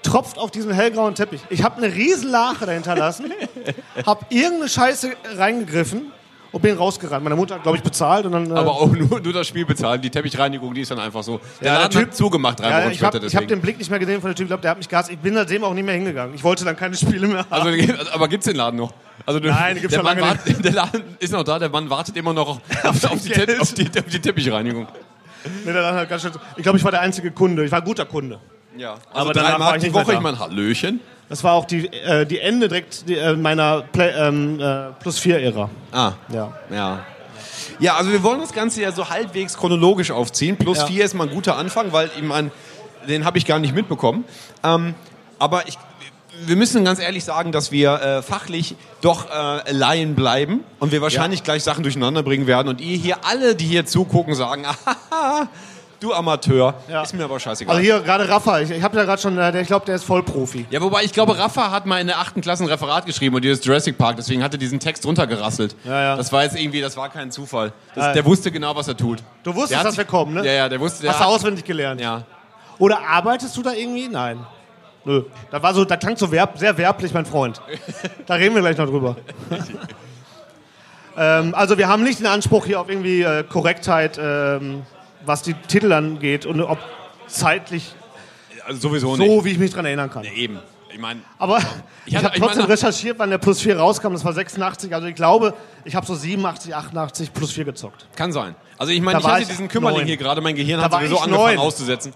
tropft 0.05 0.39
auf 0.39 0.53
diesen 0.53 0.71
hellgrauen 0.71 1.17
Teppich. 1.17 1.41
Ich 1.51 1.65
habe 1.65 1.79
eine 1.79 1.93
riesen 1.93 2.31
Lache 2.31 2.67
dahinter 2.67 2.95
lassen, 2.95 3.33
habe 4.07 4.27
irgendeine 4.29 4.69
Scheiße 4.69 5.11
reingegriffen 5.37 6.13
und 6.55 6.63
bin 6.63 6.77
rausgerannt. 6.77 7.25
Meine 7.25 7.35
Mutter 7.37 7.57
hat, 7.57 7.65
glaube 7.65 7.77
ich, 7.79 7.83
bezahlt 7.83 8.25
und 8.27 8.33
dann... 8.33 8.49
äh, 8.49 8.55
aber 8.55 8.71
auch 8.73 8.87
nur, 8.87 9.21
nur 9.21 9.33
das 9.33 9.47
Spiel 9.49 9.67
bezahlen. 9.67 10.01
Die 10.01 10.09
Teppichreinigung, 10.09 10.73
die 10.73 10.83
ist 10.83 10.91
dann 10.93 11.01
einfach 11.01 11.23
so. 11.25 11.41
Der 11.61 11.73
Ja, 11.73 11.79
der 11.81 11.91
Typ- 11.91 12.03
hat 12.09 12.15
zugemacht 12.17 12.61
drei 12.61 12.71
Ja, 12.71 12.85
Wochen 12.85 12.93
ich 12.93 13.03
habe 13.03 13.17
später 13.17 13.27
ich 13.27 13.35
hab 13.35 13.41
deswegen. 13.43 13.49
den 13.49 13.61
Blick 13.61 13.79
nicht 13.79 13.91
mehr 13.91 13.99
gesehen 13.99 14.21
von 14.21 14.31
dem 14.31 14.37
Typ, 14.37 14.45
ich 14.45 14.49
glaube, 14.51 14.63
der 14.63 14.71
hat 14.71 14.79
mich 14.79 14.89
gehasst. 14.89 15.11
Ich 15.11 15.19
bin 15.19 15.35
seitdem 15.35 15.65
auch 15.65 15.75
nicht 15.75 15.85
mehr 15.85 15.95
hingegangen. 15.97 16.35
Ich 16.35 16.45
wollte 16.45 16.65
dann 16.65 16.77
keine 16.77 16.97
Spiele 16.97 17.27
mehr 17.27 17.39
haben. 17.51 17.53
Also, 17.69 17.93
aber 18.15 18.29
gibt's 18.29 18.47
den 18.47 18.57
Laden 18.57 18.77
noch? 18.79 18.93
Also, 19.27 19.41
Nein, 19.41 19.75
gibt's 19.75 19.91
der, 19.91 19.97
schon 19.99 20.05
Mann 20.05 20.19
lange 20.19 20.31
wart, 20.47 20.65
der 20.65 20.73
Laden 20.73 21.03
ist 21.19 21.33
noch 21.33 21.43
da, 21.43 21.59
der 21.59 21.69
Mann 21.71 21.91
wartet 21.91 22.17
immer 22.17 22.33
noch 22.33 22.49
auf, 22.49 22.61
auf, 22.85 23.05
auf, 23.13 23.23
die, 23.23 23.31
Te 23.31 23.57
auf, 23.61 23.75
die, 23.75 23.87
auf 23.89 24.05
die 24.11 24.21
Teppichreinigung. 24.21 24.87
Nee, 25.65 25.73
der 25.73 25.83
Laden 25.83 25.99
hat 26.01 26.09
ganz 26.09 26.23
schön, 26.23 26.31
ich 26.57 26.63
glaube, 26.63 26.79
ich 26.79 26.85
war 26.85 26.93
der 26.93 27.01
einzige 27.01 27.31
Kunde. 27.33 27.65
Ich 27.65 27.73
war 27.73 27.81
ein 27.81 27.85
guter 27.85 28.07
Kunde. 28.07 28.39
Ja, 28.77 28.95
Aber 29.11 29.21
also 29.21 29.33
drei 29.33 29.43
danach 29.43 29.61
war 29.61 29.77
ich 29.77 29.83
die 29.83 29.87
nicht 29.89 29.95
mehr 29.95 30.03
Woche, 30.05 30.13
da. 30.13 30.19
ich 30.19 30.23
meine, 30.23 30.39
Hallöchen. 30.39 31.01
Das 31.29 31.43
war 31.43 31.53
auch 31.55 31.65
die, 31.65 31.87
äh, 31.87 32.27
die 32.27 32.39
Ende 32.41 32.69
direkt 32.69 33.09
die, 33.09 33.17
äh, 33.17 33.35
meiner 33.35 33.83
Play, 33.83 34.11
ähm, 34.11 34.61
äh, 34.61 34.91
Plus 35.01 35.19
4-Ära. 35.21 35.71
Ah, 35.93 36.13
Ja. 36.33 36.53
ja. 36.71 37.01
Ja, 37.81 37.97
also 37.97 38.13
wir 38.13 38.23
wollen 38.23 38.41
das 38.41 38.53
Ganze 38.53 38.83
ja 38.83 38.93
so 38.93 39.09
halbwegs 39.09 39.57
chronologisch 39.57 40.11
aufziehen. 40.11 40.57
Plus 40.57 40.79
Ja. 40.79 40.87
vier 40.87 41.05
ist 41.05 41.15
mal 41.15 41.27
ein 41.29 41.35
guter 41.35 41.57
Anfang, 41.57 41.93
weil 41.93 42.11
ich 42.17 42.23
meine, 42.23 42.51
den 43.09 43.25
habe 43.25 43.39
ich 43.39 43.47
gar 43.47 43.59
nicht 43.59 43.75
mitbekommen. 43.75 44.25
Ähm, 44.63 44.95
aber 45.39 45.67
ich, 45.67 45.79
wir 46.47 46.57
müssen 46.57 46.85
ganz 46.85 47.01
ehrlich 47.01 47.25
sagen, 47.25 47.53
dass 47.53 47.73
wir 47.73 47.93
äh, 47.95 48.23
fachlich 48.23 48.77
doch 49.01 49.27
äh, 49.31 49.73
Laien 49.73 50.15
bleiben 50.15 50.61
und 50.79 50.93
wir 50.93 51.01
wahrscheinlich 51.01 51.43
gleich 51.43 51.63
Sachen 51.65 51.83
durcheinander 51.85 52.23
bringen 52.23 52.47
werden 52.47 52.69
und 52.69 52.81
ihr 52.81 52.97
hier 52.97 53.25
alle, 53.25 53.55
die 53.57 53.67
hier 53.67 53.87
zugucken, 53.87 54.35
sagen, 54.35 54.65
"Ahaha, 55.11 55.49
du 56.05 56.13
Amateur, 56.15 56.75
ist 57.03 57.15
mir 57.15 57.25
aber 57.25 57.41
scheißegal. 57.41 57.75
Also 57.77 57.85
hier 57.85 58.01
gerade 58.01 58.29
Rafa, 58.29 58.61
ich, 58.61 58.71
ich 58.71 58.83
habe 58.83 58.97
ja 58.97 59.05
gerade 59.05 59.21
schon, 59.21 59.39
äh, 59.39 59.61
ich 59.61 59.67
glaube, 59.67 59.87
der 59.87 59.97
ist 59.97 60.05
Vollprofi. 60.05 60.67
ja, 60.71 60.81
wobei 60.81 61.03
ich 61.05 61.13
glaube, 61.13 61.37
Rafa 61.37 61.71
hat 61.71 61.87
mal 61.87 62.01
in 62.01 62.07
der 62.07 62.19
achten 62.19 62.41
Klasse 62.41 62.65
ein 62.65 62.69
Referat 62.69 63.07
geschrieben 63.07 63.35
und 63.35 63.43
dieses 63.43 63.65
Jurassic 63.65 63.99
Park, 63.99 64.17
deswegen 64.17 64.43
hat 64.43 64.53
er 64.53 64.59
diesen 64.59 64.81
Text 64.81 65.05
runtergerasselt. 65.07 65.77
Ja, 65.85 66.01
ja. 66.01 66.17
Das 66.17 66.33
war 66.33 66.45
jetzt 66.45 66.59
irgendwie, 66.59 66.81
das 66.81 66.97
war 66.97 67.09
kein 67.09 67.31
Zufall. 67.31 67.73
Das, 67.95 68.05
Ja. 68.05 68.13
Der 68.13 68.25
wusste 68.25 68.51
genau, 68.51 68.77
was 68.77 68.89
er 68.89 68.97
tut. 68.97 69.23
Du 69.43 69.55
wusstest, 69.55 69.79
hat 69.81 69.87
dass 69.87 69.97
wir 69.97 70.05
kommen, 70.05 70.35
ne? 70.35 70.47
Ja, 70.47 70.53
ja, 70.53 70.69
der 70.69 70.79
wusste. 70.81 71.03
Der 71.03 71.13
Hast 71.13 71.21
du 71.21 71.25
auswendig 71.25 71.65
gelernt? 71.65 72.01
Ja. 72.01 72.25
Oder 72.79 73.01
arbeitest 73.01 73.57
du 73.57 73.63
da 73.63 73.73
irgendwie? 73.73 74.09
Nein. 74.09 74.45
Nö. 75.05 75.25
Das 75.51 75.63
war 75.63 75.75
so, 75.75 75.85
das 75.85 75.99
klang 75.99 76.17
so 76.17 76.31
verb, 76.31 76.59
sehr 76.59 76.77
werblich, 76.79 77.13
mein 77.13 77.27
Freund. 77.27 77.61
Da 78.27 78.35
reden 78.35 78.55
wir 78.55 78.63
gleich 78.63 78.79
noch 78.79 78.87
drüber. 78.87 79.17
ähm, 81.17 81.55
also 81.55 81.77
wir 81.77 81.89
haben 81.89 82.03
nicht 82.03 82.21
den 82.21 82.27
Anspruch 82.27 82.65
hier 82.67 82.81
auf 82.81 82.89
irgendwie 82.89 83.23
äh, 83.23 83.45
Korrektheit, 83.45 84.19
ähm, 84.21 84.83
was 85.27 85.43
die 85.43 85.55
Titel 85.55 85.93
angeht 85.93 86.47
und 86.47 86.61
ob 86.61 86.79
zeitlich 87.27 87.95
Also 88.67 88.89
sowieso 88.89 89.17
so, 89.17 89.23
nicht. 89.23 89.45
wie 89.45 89.51
ich 89.51 89.59
mich 89.59 89.73
dran 89.73 89.85
erinnern 89.87 90.11
kann. 90.11 90.25
Eben. 90.25 90.59
Ich 90.93 91.01
meine, 91.01 91.21
Aber 91.39 91.59
Ich 92.07 92.13
ich, 92.13 92.17
habe 92.17 92.29
ich 92.35 92.41
trotzdem 92.41 92.61
meine- 92.63 92.73
recherchiert, 92.73 93.19
wann 93.19 93.29
der 93.31 93.39
Plus 93.39 93.61
4 93.61 93.77
rauskam. 93.79 94.13
Das 94.13 94.25
war 94.25 94.33
86. 94.33 94.95
Also 94.95 95.09
ich 95.09 95.17
glaube, 95.17 95.55
ich 95.85 95.97
habe 95.97 96.07
so 96.07 96.15
87, 96.15 96.73
88 96.75 97.33
Plus 97.33 97.51
4 97.51 97.65
gezockt. 97.65 98.07
kann 98.15 98.31
sein. 98.31 98.55
Also 98.79 98.93
ich 98.93 99.01
meine, 99.01 99.19
ich 99.19 99.27
hatte 99.27 99.43
ich 99.43 99.49
diesen 99.49 99.67
Kümmerling 99.69 99.99
neun. 100.01 100.07
hier 100.07 100.17
gerade, 100.17 100.41
mein 100.41 100.55
Gehirn 100.55 100.79
Da 100.79 100.85
hat 100.85 100.93
sowieso 100.93 101.17
ich 101.17 101.23
angefangen 101.23 101.57
neun. 101.57 101.59
auszusetzen. 101.59 102.13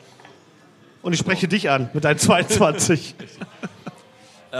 Und 1.02 1.12
ich 1.12 1.18
spreche 1.18 1.48
dich 1.48 1.68
an 1.70 1.90
mit 1.92 2.04
deinen 2.04 2.18
22. 2.18 3.14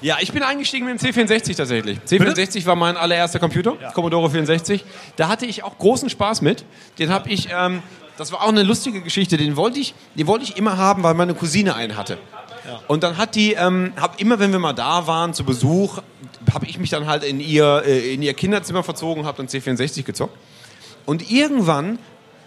Ja, 0.00 0.18
ich 0.20 0.32
bin 0.32 0.42
eingestiegen 0.42 0.86
mit 0.86 1.00
dem 1.00 1.08
C64 1.08 1.56
tatsächlich. 1.56 1.98
C64 2.06 2.66
war 2.66 2.76
mein 2.76 2.96
allererster 2.96 3.38
Computer, 3.38 3.72
Commodore 3.94 4.30
64. 4.30 4.84
Da 5.16 5.28
hatte 5.28 5.46
ich 5.46 5.62
auch 5.62 5.78
großen 5.78 6.10
Spaß 6.10 6.42
mit. 6.42 6.64
Den 6.98 7.10
habe 7.10 7.28
ich, 7.30 7.48
ähm, 7.50 7.82
das 8.16 8.32
war 8.32 8.42
auch 8.42 8.48
eine 8.48 8.62
lustige 8.62 9.00
Geschichte. 9.00 9.36
Den 9.36 9.56
wollte 9.56 9.78
ich, 9.78 9.94
den 10.14 10.26
wollte 10.26 10.44
ich 10.44 10.56
immer 10.56 10.76
haben, 10.76 11.02
weil 11.02 11.14
meine 11.14 11.34
Cousine 11.34 11.74
einen 11.74 11.96
hatte. 11.96 12.18
Und 12.88 13.02
dann 13.02 13.16
hat 13.16 13.34
die, 13.34 13.52
ähm, 13.52 13.92
hab 14.00 14.20
immer, 14.20 14.38
wenn 14.38 14.52
wir 14.52 14.58
mal 14.58 14.72
da 14.72 15.06
waren 15.06 15.34
zu 15.34 15.44
Besuch, 15.44 15.98
habe 16.52 16.66
ich 16.66 16.78
mich 16.78 16.90
dann 16.90 17.06
halt 17.06 17.24
in 17.24 17.40
ihr, 17.40 17.82
äh, 17.86 18.14
in 18.14 18.22
ihr 18.22 18.34
Kinderzimmer 18.34 18.82
verzogen, 18.82 19.24
habe 19.24 19.36
dann 19.36 19.46
C64 19.46 20.02
gezockt. 20.02 20.36
Und 21.04 21.30
irgendwann 21.30 21.98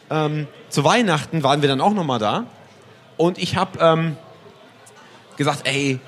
ähm, 0.09 0.47
zu 0.69 0.83
Weihnachten 0.83 1.43
waren 1.43 1.62
wir 1.62 1.69
dann 1.69 1.81
auch 1.81 1.93
noch 1.93 2.03
mal 2.03 2.19
da. 2.19 2.45
Und 3.17 3.38
ich 3.38 3.55
habe 3.55 3.79
ähm, 3.79 4.17
gesagt, 5.38 5.62
ey, 5.63 5.99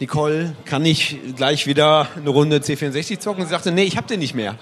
Nicole, 0.00 0.56
kann 0.64 0.86
ich 0.86 1.18
gleich 1.36 1.66
wieder 1.66 2.08
eine 2.16 2.30
Runde 2.30 2.56
C64 2.58 3.18
zocken? 3.18 3.42
Und 3.42 3.48
sie 3.48 3.52
sagte, 3.52 3.70
nee, 3.70 3.82
ich 3.82 3.98
hab 3.98 4.06
den 4.06 4.20
nicht 4.20 4.34
mehr. 4.34 4.56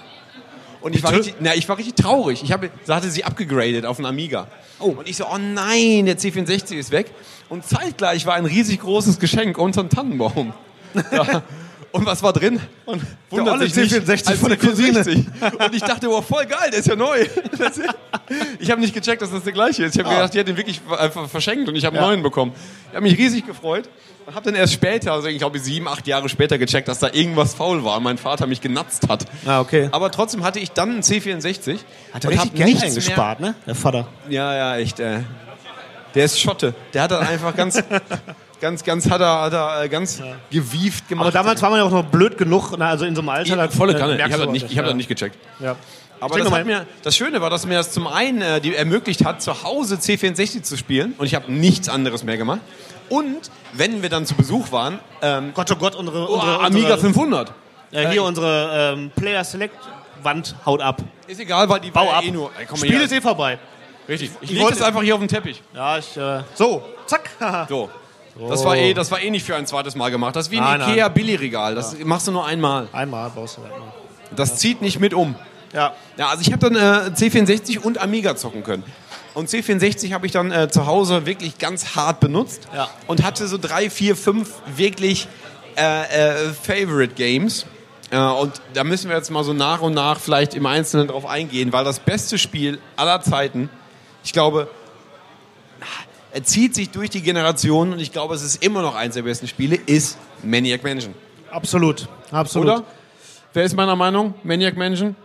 Und 0.81 0.95
ich 0.95 1.03
war, 1.03 1.13
richtig, 1.13 1.35
na, 1.39 1.55
ich 1.55 1.67
war 1.69 1.77
richtig 1.77 1.95
traurig. 1.95 2.43
Ich 2.43 2.51
habe, 2.51 2.69
da 2.85 2.97
hatte 2.97 3.09
sie 3.09 3.23
abgegradet 3.23 3.85
auf 3.85 3.99
einen 3.99 4.05
Amiga. 4.05 4.47
Oh. 4.79 4.95
Und 4.97 5.07
ich 5.07 5.15
so, 5.15 5.25
oh 5.25 5.37
nein, 5.37 6.05
der 6.05 6.17
C64 6.17 6.75
ist 6.75 6.91
weg. 6.91 7.11
Und 7.47 7.65
zeitgleich 7.65 8.25
war 8.25 8.35
ein 8.35 8.45
riesig 8.45 8.81
großes 8.81 9.19
Geschenk 9.19 9.57
unter 9.57 9.81
dem 9.81 9.89
Tannenbaum. 9.89 10.53
Ja. 11.11 11.43
Und 11.91 12.05
was 12.05 12.21
war 12.21 12.33
drin? 12.33 12.59
Und 12.85 13.01
Wundert 13.31 13.61
der 13.61 13.69
sich 13.69 13.91
nicht, 13.91 14.07
C64 14.07 14.27
als 14.29 14.39
von 14.39 14.49
der 14.49 14.57
Cousine. 14.59 14.99
C64. 15.01 15.65
Und 15.65 15.73
ich 15.75 15.81
dachte, 15.81 16.09
oh, 16.09 16.21
voll 16.21 16.45
geil, 16.45 16.69
der 16.71 16.79
ist 16.79 16.87
ja 16.87 16.95
neu. 16.95 17.19
Ist- 17.21 17.81
Ich 18.59 18.69
habe 18.69 18.79
nicht 18.79 18.93
gecheckt, 18.93 19.21
dass 19.21 19.31
das 19.31 19.43
der 19.43 19.53
gleiche 19.53 19.85
ist. 19.85 19.95
Ich 19.95 19.99
habe 19.99 20.09
Ah. 20.09 20.15
gedacht, 20.17 20.33
die 20.33 20.39
hat 20.39 20.47
den 20.47 20.55
wirklich 20.57 20.81
einfach 20.97 21.27
verschenkt 21.27 21.67
und 21.67 21.75
ich 21.75 21.85
habe 21.85 21.97
einen 21.97 22.05
Ja. 22.05 22.11
neuen 22.11 22.21
bekommen. 22.23 22.53
Ich 22.89 22.95
habe 22.95 23.01
mich 23.07 23.17
riesig 23.17 23.45
gefreut 23.47 23.89
und 24.27 24.35
habe 24.35 24.45
dann 24.45 24.55
erst 24.55 24.73
später, 24.73 25.13
also 25.13 25.27
ich 25.27 25.39
glaube 25.39 25.57
sieben, 25.59 25.87
acht 25.87 26.05
Jahre 26.05 26.29
später 26.29 26.57
gecheckt, 26.59 26.87
dass 26.87 26.99
da 26.99 27.09
irgendwas 27.11 27.55
faul 27.55 27.83
war 27.83 27.97
und 27.97 28.03
mein 28.03 28.17
Vater 28.19 28.45
mich 28.45 28.61
genatzt 28.61 29.09
hat. 29.09 29.25
Ah, 29.47 29.59
okay. 29.59 29.89
Aber 29.91 30.11
trotzdem 30.11 30.43
hatte 30.43 30.59
ich 30.59 30.71
dann 30.71 30.91
einen 30.91 31.01
C64. 31.01 31.77
Hat 32.13 32.23
er 32.23 32.29
richtig 32.31 32.53
Geld 32.53 32.83
eingespart, 32.83 33.39
ne? 33.39 33.55
Der 33.65 33.73
Vater. 33.75 34.07
Ja, 34.29 34.55
ja, 34.55 34.77
echt. 34.77 34.99
Äh, 34.99 35.21
der 36.13 36.25
ist 36.25 36.39
Schotte. 36.39 36.73
Der 36.93 37.03
hat 37.03 37.11
dann 37.11 37.25
einfach 37.25 37.55
ganz, 37.55 37.81
ganz, 38.59 38.83
ganz, 38.83 39.09
hat 39.09 39.21
er, 39.21 39.41
hat 39.41 39.53
er 39.53 39.83
äh, 39.83 39.89
ganz 39.89 40.21
gewieft 40.51 41.07
gemacht. 41.07 41.25
Aber 41.27 41.31
damals 41.31 41.61
war 41.61 41.69
man 41.69 41.79
ja 41.79 41.85
auch 41.85 41.91
noch 41.91 42.05
blöd 42.05 42.37
genug, 42.37 42.73
na, 42.77 42.89
also 42.89 43.05
in 43.05 43.15
so 43.15 43.21
einem 43.21 43.29
Alter. 43.29 43.55
da- 43.55 43.69
Volle 43.69 43.93
äh, 43.93 43.99
Kanne. 43.99 44.15
Ich 44.15 44.23
habe 44.23 44.43
das, 44.43 44.51
nicht, 44.51 44.65
ich 44.71 44.77
hab 44.77 44.85
ja. 44.85 44.89
das 44.89 44.95
nicht 44.95 45.09
gecheckt. 45.09 45.37
Ja. 45.59 45.75
Aber 46.21 46.37
das, 46.37 46.65
mir, 46.65 46.85
das 47.01 47.15
Schöne 47.15 47.39
war, 47.41 47.49
dass 47.49 47.65
mir 47.65 47.75
das 47.75 47.91
zum 47.91 48.05
einen 48.07 48.41
äh, 48.41 48.59
die 48.59 48.75
ermöglicht 48.75 49.23
hat, 49.23 49.41
zu 49.41 49.63
Hause 49.63 49.95
C64 49.95 50.63
zu 50.63 50.75
spielen. 50.77 51.13
Und 51.17 51.25
ich 51.25 51.35
habe 51.35 51.51
nichts 51.51 51.87
anderes 51.87 52.23
mehr 52.23 52.37
gemacht. 52.37 52.59
Und 53.07 53.49
wenn 53.73 54.01
wir 54.01 54.09
dann 54.09 54.25
zu 54.25 54.35
Besuch 54.35 54.71
waren, 54.71 54.99
ähm, 55.21 55.51
Gott, 55.53 55.71
oh 55.71 55.75
Gott, 55.75 55.95
unsere, 55.95 56.29
oh, 56.29 56.33
unsere, 56.33 56.59
Amiga 56.59 56.93
unsere 56.95 56.99
500. 56.99 57.53
Ja, 57.91 58.09
hier 58.09 58.23
unsere 58.23 58.93
ähm, 58.95 59.11
Player 59.15 59.43
Select 59.43 59.75
Wand 60.21 60.55
haut 60.65 60.81
ab. 60.81 61.01
Ist 61.27 61.39
egal, 61.39 61.67
weil 61.69 61.79
die 61.79 61.91
Bau 61.91 62.01
war 62.01 62.11
ja 62.11 62.17
ab. 62.17 62.23
eh 62.25 62.31
nur. 62.31 62.51
Ey, 62.59 62.67
Spiel 62.77 63.01
ist 63.01 63.13
eh 63.13 63.21
vorbei. 63.21 63.57
Richtig. 64.07 64.31
Ich 64.41 64.51
Ich 64.51 64.59
wollte- 64.59 64.77
das 64.79 64.87
einfach 64.87 65.01
hier 65.01 65.13
auf 65.15 65.21
den 65.21 65.29
Teppich. 65.29 65.61
Ja, 65.73 65.97
ich. 65.97 66.17
Äh, 66.17 66.41
so, 66.55 66.83
zack. 67.05 67.29
So. 67.69 67.89
Das 68.47 68.63
war, 68.63 68.77
eh, 68.77 68.93
das 68.93 69.11
war 69.11 69.21
eh 69.21 69.29
nicht 69.29 69.45
für 69.45 69.55
ein 69.55 69.65
zweites 69.67 69.95
Mal 69.95 70.11
gemacht. 70.11 70.35
Das 70.35 70.47
ist 70.47 70.51
wie 70.51 70.57
ein 70.59 70.63
Nein, 70.63 70.79
nein. 70.79 70.89
Ikea 70.91 71.09
Billigregal. 71.09 71.75
Das 71.75 71.97
machst 72.03 72.27
du 72.27 72.31
nur 72.31 72.45
einmal. 72.45 72.87
Einmal 72.93 73.29
baust 73.31 73.57
du 73.57 73.61
das 73.61 73.71
mal. 73.71 73.93
Das 74.35 74.55
zieht 74.57 74.81
nicht 74.81 74.99
mit 74.99 75.13
um. 75.13 75.35
Ja. 75.73 75.93
Ja, 76.17 76.29
also 76.29 76.41
ich 76.41 76.51
habe 76.51 76.69
dann 76.69 76.75
äh, 76.75 77.11
C64 77.15 77.79
und 77.79 77.99
Amiga 77.99 78.35
zocken 78.35 78.63
können. 78.63 78.83
Und 79.33 79.49
C64 79.49 80.13
habe 80.13 80.25
ich 80.25 80.31
dann 80.31 80.51
äh, 80.51 80.69
zu 80.69 80.85
Hause 80.85 81.25
wirklich 81.25 81.57
ganz 81.59 81.95
hart 81.95 82.19
benutzt 82.19 82.67
Ja. 82.75 82.89
und 83.07 83.23
hatte 83.23 83.47
so 83.47 83.57
drei, 83.57 83.89
vier, 83.89 84.15
fünf 84.15 84.51
wirklich 84.75 85.27
äh, 85.77 86.47
äh, 86.47 86.53
Favorite 86.53 87.13
Games. 87.13 87.65
Äh, 88.11 88.17
und 88.19 88.53
da 88.73 88.83
müssen 88.83 89.09
wir 89.09 89.15
jetzt 89.17 89.29
mal 89.29 89.43
so 89.43 89.53
nach 89.53 89.81
und 89.81 89.93
nach 89.93 90.19
vielleicht 90.19 90.55
im 90.55 90.65
Einzelnen 90.65 91.07
drauf 91.07 91.25
eingehen, 91.27 91.71
weil 91.71 91.83
das 91.85 91.99
beste 91.99 92.37
Spiel 92.39 92.79
aller 92.95 93.21
Zeiten, 93.21 93.69
ich 94.23 94.33
glaube, 94.33 94.67
zieht 96.43 96.75
sich 96.75 96.89
durch 96.91 97.09
die 97.09 97.21
Generationen 97.21 97.93
und 97.93 97.99
ich 97.99 98.11
glaube, 98.11 98.35
es 98.35 98.43
ist 98.43 98.63
immer 98.63 98.81
noch 98.81 98.95
eins 98.95 99.15
der 99.15 99.23
besten 99.23 99.47
Spiele, 99.47 99.75
ist 99.75 100.17
Maniac 100.43 100.83
Mansion. 100.83 101.13
Absolut. 101.51 102.07
Absolut. 102.31 102.67
Oder? 102.67 102.83
Wer 103.53 103.63
ist 103.63 103.75
meiner 103.75 103.95
Meinung? 103.95 104.35
Maniac 104.43 104.77
Mansion? 104.77 105.15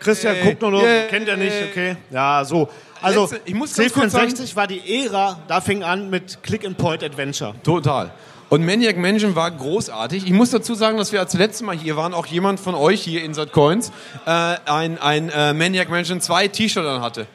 Christian 0.00 0.34
Yay. 0.34 0.44
guckt 0.44 0.62
nur 0.62 0.82
Yay. 0.82 1.06
kennt 1.08 1.28
er 1.28 1.36
nicht, 1.36 1.54
okay. 1.70 1.96
Ja, 2.10 2.44
so. 2.44 2.68
Also, 3.00 3.22
Letzte- 3.22 3.40
ich 3.44 3.54
muss 3.54 3.74
ganz 3.76 3.92
kurz 3.92 4.14
C64 4.14 4.56
war 4.56 4.66
die 4.66 5.04
Ära, 5.04 5.38
da 5.46 5.60
fing 5.60 5.82
an 5.84 6.10
mit 6.10 6.42
Click-and-Point-Adventure. 6.42 7.54
Total. 7.62 8.10
Und 8.48 8.64
Maniac 8.64 8.96
Mansion 8.96 9.34
war 9.34 9.50
großartig. 9.50 10.24
Ich 10.26 10.32
muss 10.32 10.50
dazu 10.50 10.74
sagen, 10.74 10.96
dass 10.96 11.12
wir 11.12 11.20
als 11.20 11.34
letztes 11.34 11.62
Mal 11.62 11.76
hier 11.76 11.96
waren, 11.96 12.14
auch 12.14 12.26
jemand 12.26 12.60
von 12.60 12.74
euch 12.74 13.02
hier 13.02 13.22
in 13.24 13.34
Coins 13.52 13.90
äh, 14.26 14.30
ein, 14.30 14.98
ein 14.98 15.28
äh, 15.30 15.52
Maniac 15.52 15.88
Mansion 15.90 16.20
2 16.20 16.48
T-Shirt 16.48 16.84
an 16.84 17.00
hatte. 17.02 17.26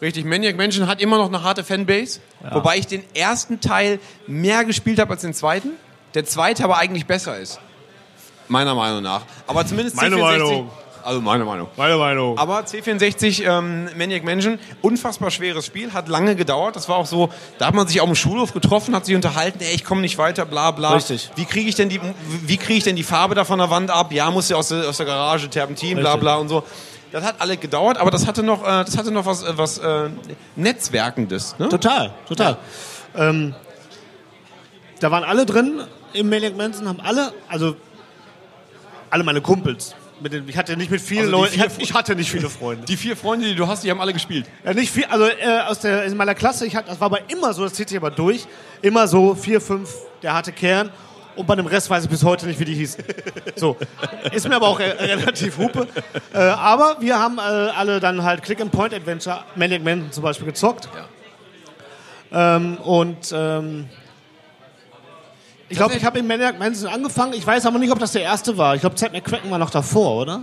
Richtig, 0.00 0.24
Maniac 0.24 0.56
Mansion 0.56 0.86
hat 0.86 1.00
immer 1.00 1.18
noch 1.18 1.26
eine 1.26 1.42
harte 1.42 1.64
Fanbase, 1.64 2.20
wobei 2.52 2.78
ich 2.78 2.86
den 2.86 3.02
ersten 3.14 3.60
Teil 3.60 3.98
mehr 4.26 4.64
gespielt 4.64 4.98
habe 5.00 5.12
als 5.12 5.22
den 5.22 5.34
zweiten. 5.34 5.70
Der 6.14 6.24
zweite 6.24 6.64
aber 6.64 6.78
eigentlich 6.78 7.06
besser 7.06 7.38
ist. 7.38 7.60
Meiner 8.48 8.74
Meinung 8.74 9.02
nach. 9.02 9.22
Aber 9.46 9.66
zumindest 9.66 9.96
Meine 9.96 10.16
C64 10.16 10.20
Meinung. 10.20 10.70
Also 11.04 11.20
meine 11.20 11.44
Meinung. 11.44 11.68
Meine 11.76 11.96
Meinung. 11.96 12.38
Aber 12.38 12.60
C64 12.60 13.42
ähm, 13.44 13.88
Maniac 13.96 14.24
Mansion, 14.24 14.58
unfassbar 14.82 15.30
schweres 15.30 15.64
Spiel, 15.64 15.92
hat 15.92 16.08
lange 16.08 16.34
gedauert. 16.36 16.76
Das 16.76 16.88
war 16.88 16.96
auch 16.96 17.06
so, 17.06 17.30
da 17.58 17.66
hat 17.66 17.74
man 17.74 17.86
sich 17.86 18.00
auf 18.00 18.06
dem 18.06 18.14
Schulhof 18.14 18.52
getroffen, 18.52 18.94
hat 18.94 19.06
sich 19.06 19.14
unterhalten, 19.14 19.60
ey, 19.60 19.74
ich 19.74 19.84
komme 19.84 20.00
nicht 20.00 20.18
weiter, 20.18 20.44
bla 20.44 20.70
bla. 20.70 20.94
Richtig. 20.94 21.30
Wie 21.36 21.44
kriege 21.44 21.68
ich 21.68 21.76
denn 21.76 21.88
die, 21.88 22.00
wie 22.42 22.56
kriege 22.56 22.78
ich 22.78 22.84
denn 22.84 22.96
die 22.96 23.04
Farbe 23.04 23.34
da 23.34 23.44
von 23.44 23.58
der 23.58 23.70
Wand 23.70 23.90
ab? 23.90 24.12
Ja, 24.12 24.30
muss 24.30 24.48
ja 24.48 24.56
aus 24.56 24.68
der, 24.68 24.88
aus 24.88 24.96
der 24.96 25.06
Garage, 25.06 25.48
Terpentin, 25.48 25.98
bla 25.98 26.16
bla 26.16 26.36
und 26.36 26.48
so. 26.48 26.64
Das 27.12 27.24
hat 27.24 27.36
alle 27.40 27.56
gedauert, 27.56 27.98
aber 27.98 28.10
das 28.10 28.26
hatte 28.26 28.42
noch, 28.42 28.62
äh, 28.62 28.84
das 28.84 28.96
hatte 28.96 29.10
noch 29.10 29.26
was, 29.26 29.42
äh, 29.42 29.56
was 29.56 29.78
äh, 29.78 30.10
Netzwerkendes. 30.56 31.56
Ne? 31.58 31.68
Total, 31.68 32.12
total. 32.28 32.58
Ähm, 33.16 33.54
da 35.00 35.10
waren 35.10 35.24
alle 35.24 35.46
drin 35.46 35.80
im 36.12 36.28
Maniac 36.28 36.56
Mansion, 36.56 36.88
haben 36.88 37.00
alle, 37.00 37.32
also 37.48 37.76
alle 39.10 39.24
meine 39.24 39.40
Kumpels. 39.40 39.94
Den, 40.20 40.48
ich 40.48 40.56
hatte 40.56 40.76
nicht 40.76 40.90
mit 40.90 41.00
vielen 41.00 41.26
Also 41.26 41.30
Leuten, 41.30 41.54
ich 41.54 41.90
ich 41.90 41.94
hatte 41.94 42.16
nicht 42.16 42.28
viele 42.30 42.50
Freunde. 42.50 42.84
Die 42.86 42.96
vier 42.96 43.16
Freunde, 43.16 43.46
die 43.46 43.54
du 43.54 43.68
hast, 43.68 43.84
die 43.84 43.90
haben 43.90 44.00
alle 44.00 44.12
gespielt. 44.12 44.46
Ja, 44.64 44.74
nicht 44.74 44.90
viel, 44.90 45.04
also 45.04 45.26
aus 45.68 45.78
der, 45.78 46.04
in 46.04 46.16
meiner 46.16 46.34
Klasse, 46.34 46.66
ich 46.66 46.74
hatte, 46.74 46.88
das 46.88 47.00
war 47.00 47.06
aber 47.06 47.30
immer 47.30 47.54
so, 47.54 47.62
das 47.62 47.74
zieht 47.74 47.88
sich 47.88 47.96
aber 47.96 48.10
durch, 48.10 48.46
immer 48.82 49.06
so 49.06 49.36
vier, 49.36 49.60
fünf, 49.60 49.94
der 50.22 50.34
harte 50.34 50.50
Kern. 50.50 50.90
Und 51.38 51.46
bei 51.46 51.54
dem 51.54 51.66
Rest 51.66 51.88
weiß 51.88 52.02
ich 52.02 52.10
bis 52.10 52.24
heute 52.24 52.46
nicht, 52.48 52.58
wie 52.58 52.64
die 52.64 52.74
hießen. 52.74 53.04
So. 53.54 53.76
Ist 54.32 54.48
mir 54.48 54.56
aber 54.56 54.66
auch 54.66 54.80
äh, 54.80 54.90
relativ 54.90 55.56
hupe. 55.56 55.86
Äh, 56.34 56.38
aber 56.38 56.96
wir 56.98 57.16
haben 57.16 57.38
äh, 57.38 57.40
alle 57.40 58.00
dann 58.00 58.24
halt 58.24 58.42
Click-and-Point-Adventure, 58.42 59.44
Maniac 59.54 59.84
Mansion 59.84 60.10
zum 60.10 60.24
Beispiel, 60.24 60.46
gezockt. 60.46 60.88
Ähm, 62.32 62.76
und 62.78 63.32
ähm, 63.32 63.88
ich 65.68 65.76
glaube, 65.76 65.94
ich 65.94 66.04
habe 66.04 66.18
in 66.18 66.26
Maniac 66.26 66.58
Mansion 66.58 66.92
angefangen. 66.92 67.34
Ich 67.34 67.46
weiß 67.46 67.66
aber 67.66 67.78
nicht, 67.78 67.92
ob 67.92 68.00
das 68.00 68.10
der 68.10 68.22
erste 68.22 68.58
war. 68.58 68.74
Ich 68.74 68.80
glaube, 68.80 68.96
Zack 68.96 69.12
McCracken 69.12 69.48
war 69.48 69.58
noch 69.58 69.70
davor, 69.70 70.22
oder? 70.22 70.40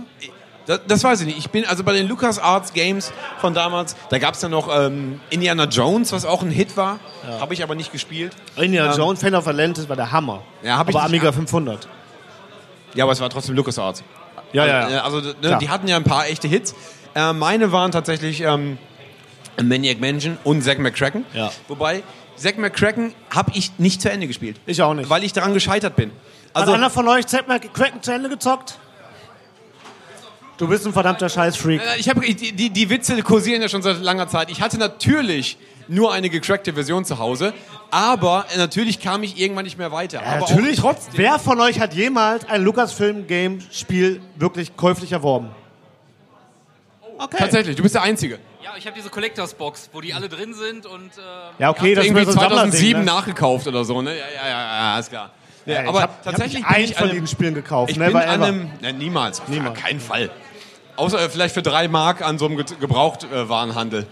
Das, 0.66 0.80
das 0.86 1.04
weiß 1.04 1.20
ich 1.20 1.26
nicht. 1.26 1.38
Ich 1.38 1.50
bin 1.50 1.64
also 1.64 1.84
bei 1.84 1.92
den 1.92 2.08
LucasArts 2.08 2.72
Games 2.72 3.12
von 3.40 3.54
damals, 3.54 3.96
da 4.10 4.18
gab 4.18 4.34
es 4.34 4.42
ja 4.42 4.48
noch 4.48 4.68
ähm, 4.76 5.20
Indiana 5.30 5.64
Jones, 5.64 6.12
was 6.12 6.24
auch 6.24 6.42
ein 6.42 6.50
Hit 6.50 6.76
war. 6.76 6.98
Habe 7.40 7.54
ich 7.54 7.62
aber 7.62 7.74
nicht 7.74 7.92
gespielt. 7.92 8.34
Indiana 8.56 8.92
Ähm, 8.92 8.98
Jones, 8.98 9.20
Fan 9.20 9.34
of 9.34 9.46
Atlantis 9.46 9.88
war 9.88 9.96
der 9.96 10.10
Hammer. 10.12 10.42
Ja, 10.62 10.76
hab 10.76 10.88
ich 10.88 10.96
aber 10.96 11.04
Amiga 11.04 11.30
500. 11.32 11.86
Ja, 12.94 13.04
aber 13.04 13.12
es 13.12 13.20
war 13.20 13.30
trotzdem 13.30 13.54
LucasArts. 13.54 14.02
Ja, 14.52 14.62
also, 14.62 14.74
ja, 14.74 14.88
ja. 14.88 14.96
äh, 14.96 15.00
Also 15.00 15.20
ne, 15.20 15.58
die 15.60 15.68
hatten 15.68 15.86
ja 15.88 15.96
ein 15.96 16.04
paar 16.04 16.26
echte 16.26 16.48
Hits. 16.48 16.74
Äh, 17.14 17.32
meine 17.32 17.70
waren 17.72 17.92
tatsächlich 17.92 18.40
ähm, 18.40 18.78
Maniac 19.62 20.00
Mansion 20.00 20.38
und 20.44 20.62
Zack 20.62 20.78
McCracken. 20.78 21.24
Ja. 21.32 21.50
Wobei, 21.68 22.02
Zack 22.36 22.58
McCracken 22.58 23.14
habe 23.34 23.52
ich 23.54 23.78
nicht 23.78 24.02
zu 24.02 24.10
Ende 24.10 24.26
gespielt. 24.26 24.60
Ich 24.66 24.82
auch 24.82 24.94
nicht. 24.94 25.08
Weil 25.08 25.24
ich 25.24 25.32
daran 25.32 25.54
gescheitert 25.54 25.96
bin. 25.96 26.10
Hat 26.54 26.62
Also, 26.62 26.72
einer 26.72 26.90
von 26.90 27.06
euch 27.08 27.26
Zack 27.26 27.48
McCracken 27.48 28.02
zu 28.02 28.12
Ende 28.12 28.28
gezockt? 28.28 28.78
Du 30.58 30.66
bist 30.68 30.86
ein 30.86 30.92
verdammter 30.92 31.28
Scheißfreak. 31.28 31.80
Äh, 31.80 31.98
Ich 32.00 32.08
hab, 32.08 32.20
die, 32.20 32.34
die, 32.34 32.70
die 32.70 32.90
Witze 32.90 33.22
kursieren 33.22 33.60
ja 33.60 33.68
schon 33.68 33.82
seit 33.82 34.00
langer 34.00 34.26
Zeit. 34.28 34.50
Ich 34.50 34.60
hatte 34.62 34.78
natürlich 34.78 35.58
nur 35.88 36.12
eine 36.12 36.30
gecrackte 36.30 36.72
Version 36.72 37.04
zu 37.04 37.18
Hause, 37.18 37.52
aber 37.90 38.46
äh, 38.54 38.58
natürlich 38.58 38.98
kam 39.00 39.22
ich 39.22 39.38
irgendwann 39.38 39.64
nicht 39.64 39.78
mehr 39.78 39.92
weiter. 39.92 40.20
Ja, 40.22 40.26
aber 40.38 40.40
natürlich. 40.50 40.78
Trotzdem. 40.78 41.12
Wer 41.18 41.38
von 41.38 41.60
euch 41.60 41.78
hat 41.78 41.94
jemals 41.94 42.48
ein 42.48 42.62
Lucasfilm-Game-Spiel 42.64 44.20
wirklich 44.36 44.76
käuflich 44.76 45.12
erworben? 45.12 45.50
Okay. 47.18 47.36
Tatsächlich, 47.38 47.76
du 47.76 47.82
bist 47.82 47.94
der 47.94 48.02
Einzige. 48.02 48.38
Ja, 48.62 48.70
ich 48.76 48.86
habe 48.86 48.96
diese 48.96 49.08
Collectors 49.10 49.54
Box, 49.54 49.88
wo 49.92 50.00
die 50.00 50.12
alle 50.12 50.28
drin 50.28 50.52
sind 50.54 50.86
und. 50.86 51.12
Äh, 51.16 51.20
Ja, 51.62 51.70
okay, 51.70 51.94
das 51.94 52.04
irgendwie 52.06 52.24
so 52.24 52.30
ein 52.32 52.36
2007 52.38 52.72
Sammlerding, 52.72 52.98
ne? 52.98 53.04
nachgekauft 53.04 53.66
oder 53.68 53.84
so, 53.84 54.02
ne? 54.02 54.10
Ja, 54.10 54.24
ja, 54.34 54.48
ja, 54.48 54.76
ja, 54.94 54.98
ist 54.98 55.10
klar. 55.10 55.30
Ja, 55.64 55.74
Ja, 55.74 55.82
ich 55.82 55.88
aber 55.88 56.02
hab- 56.02 56.22
tatsächlich 56.24 56.60
ich 56.60 56.64
hab 56.66 56.74
bin 56.74 56.82
nicht 56.82 56.98
von 56.98 57.10
diesen 57.10 57.26
Spielen 57.26 57.54
gekauft. 57.54 57.90
Ich 57.92 57.96
Never 57.98 58.20
bin 58.20 58.28
an 58.28 58.42
einem, 58.42 58.70
ne, 58.82 58.92
niemals, 58.92 59.40
auf 59.40 59.48
Niemals. 59.48 59.78
keinen 59.80 60.00
Fall. 60.00 60.30
Außer 60.96 61.20
äh, 61.20 61.28
vielleicht 61.28 61.54
für 61.54 61.62
drei 61.62 61.88
Mark 61.88 62.22
an 62.22 62.38
so 62.38 62.46
einem 62.46 62.56
Ge- 62.56 62.76
Gebrauchtwarenhandel. 62.80 64.06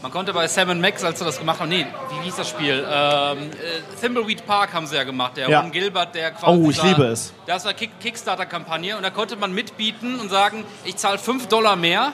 Man 0.00 0.12
konnte 0.12 0.32
bei 0.32 0.46
Sam 0.46 0.80
Max, 0.80 1.02
als 1.02 1.18
sie 1.18 1.24
das 1.24 1.38
gemacht 1.40 1.58
haben, 1.58 1.70
nee, 1.70 1.84
wie 2.10 2.24
hieß 2.24 2.36
das 2.36 2.48
Spiel? 2.48 2.86
Ähm, 2.88 3.50
äh, 3.50 4.00
Thimbleweed 4.00 4.46
Park 4.46 4.72
haben 4.72 4.86
sie 4.86 4.94
ja 4.94 5.02
gemacht, 5.02 5.36
der 5.36 5.50
Ja. 5.50 5.60
Ron 5.60 5.72
Gilbert, 5.72 6.14
der 6.14 6.30
quasi. 6.30 6.56
Oh, 6.56 6.70
ich 6.70 6.76
da- 6.76 6.86
liebe 6.86 7.04
es. 7.06 7.32
Das 7.46 7.64
war 7.64 7.74
Kick 7.74 7.98
Kickstarter-Kampagne 7.98 8.96
und 8.96 9.02
da 9.02 9.10
konnte 9.10 9.34
man 9.34 9.52
mitbieten 9.52 10.20
und 10.20 10.28
sagen, 10.30 10.64
ich 10.84 10.96
zahle 10.96 11.18
5 11.18 11.48
Dollar 11.48 11.74
mehr, 11.74 12.12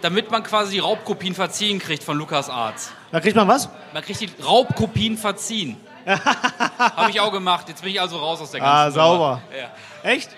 damit 0.00 0.32
man 0.32 0.42
quasi 0.42 0.72
die 0.72 0.78
Raubkopien 0.80 1.34
verziehen 1.34 1.78
kriegt 1.78 2.02
von 2.02 2.18
LucasArts. 2.18 2.90
Da 3.12 3.20
kriegt 3.20 3.36
man 3.36 3.46
was? 3.46 3.68
Man 3.94 4.02
kriegt 4.02 4.20
die 4.20 4.30
Raubkopien 4.44 5.16
verziehen. 5.16 5.76
Habe 6.06 7.10
ich 7.10 7.20
auch 7.20 7.30
gemacht. 7.30 7.68
Jetzt 7.68 7.82
bin 7.82 7.92
ich 7.92 8.00
also 8.00 8.16
raus 8.18 8.40
aus 8.40 8.50
der 8.50 8.58
ganzen 8.60 8.74
Ah, 8.76 8.90
sauber. 8.90 9.42
Ja. 9.56 10.10
Echt? 10.10 10.30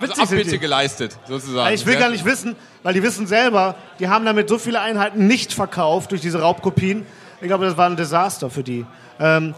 Also 0.00 0.22
Abbitte 0.22 0.58
geleistet, 0.58 1.18
sozusagen. 1.26 1.74
Ich 1.74 1.86
will 1.86 1.96
gar 1.96 2.10
nicht 2.10 2.24
wissen, 2.24 2.56
weil 2.82 2.94
die 2.94 3.02
wissen 3.02 3.26
selber, 3.26 3.76
die 3.98 4.08
haben 4.08 4.24
damit 4.24 4.48
so 4.48 4.58
viele 4.58 4.80
Einheiten 4.80 5.26
nicht 5.26 5.52
verkauft 5.52 6.10
durch 6.10 6.20
diese 6.20 6.40
Raubkopien. 6.40 7.06
Ich 7.40 7.48
glaube, 7.48 7.66
das 7.66 7.76
war 7.76 7.88
ein 7.88 7.96
Desaster 7.96 8.50
für 8.50 8.62
die. 8.62 8.86
Ähm, 9.20 9.54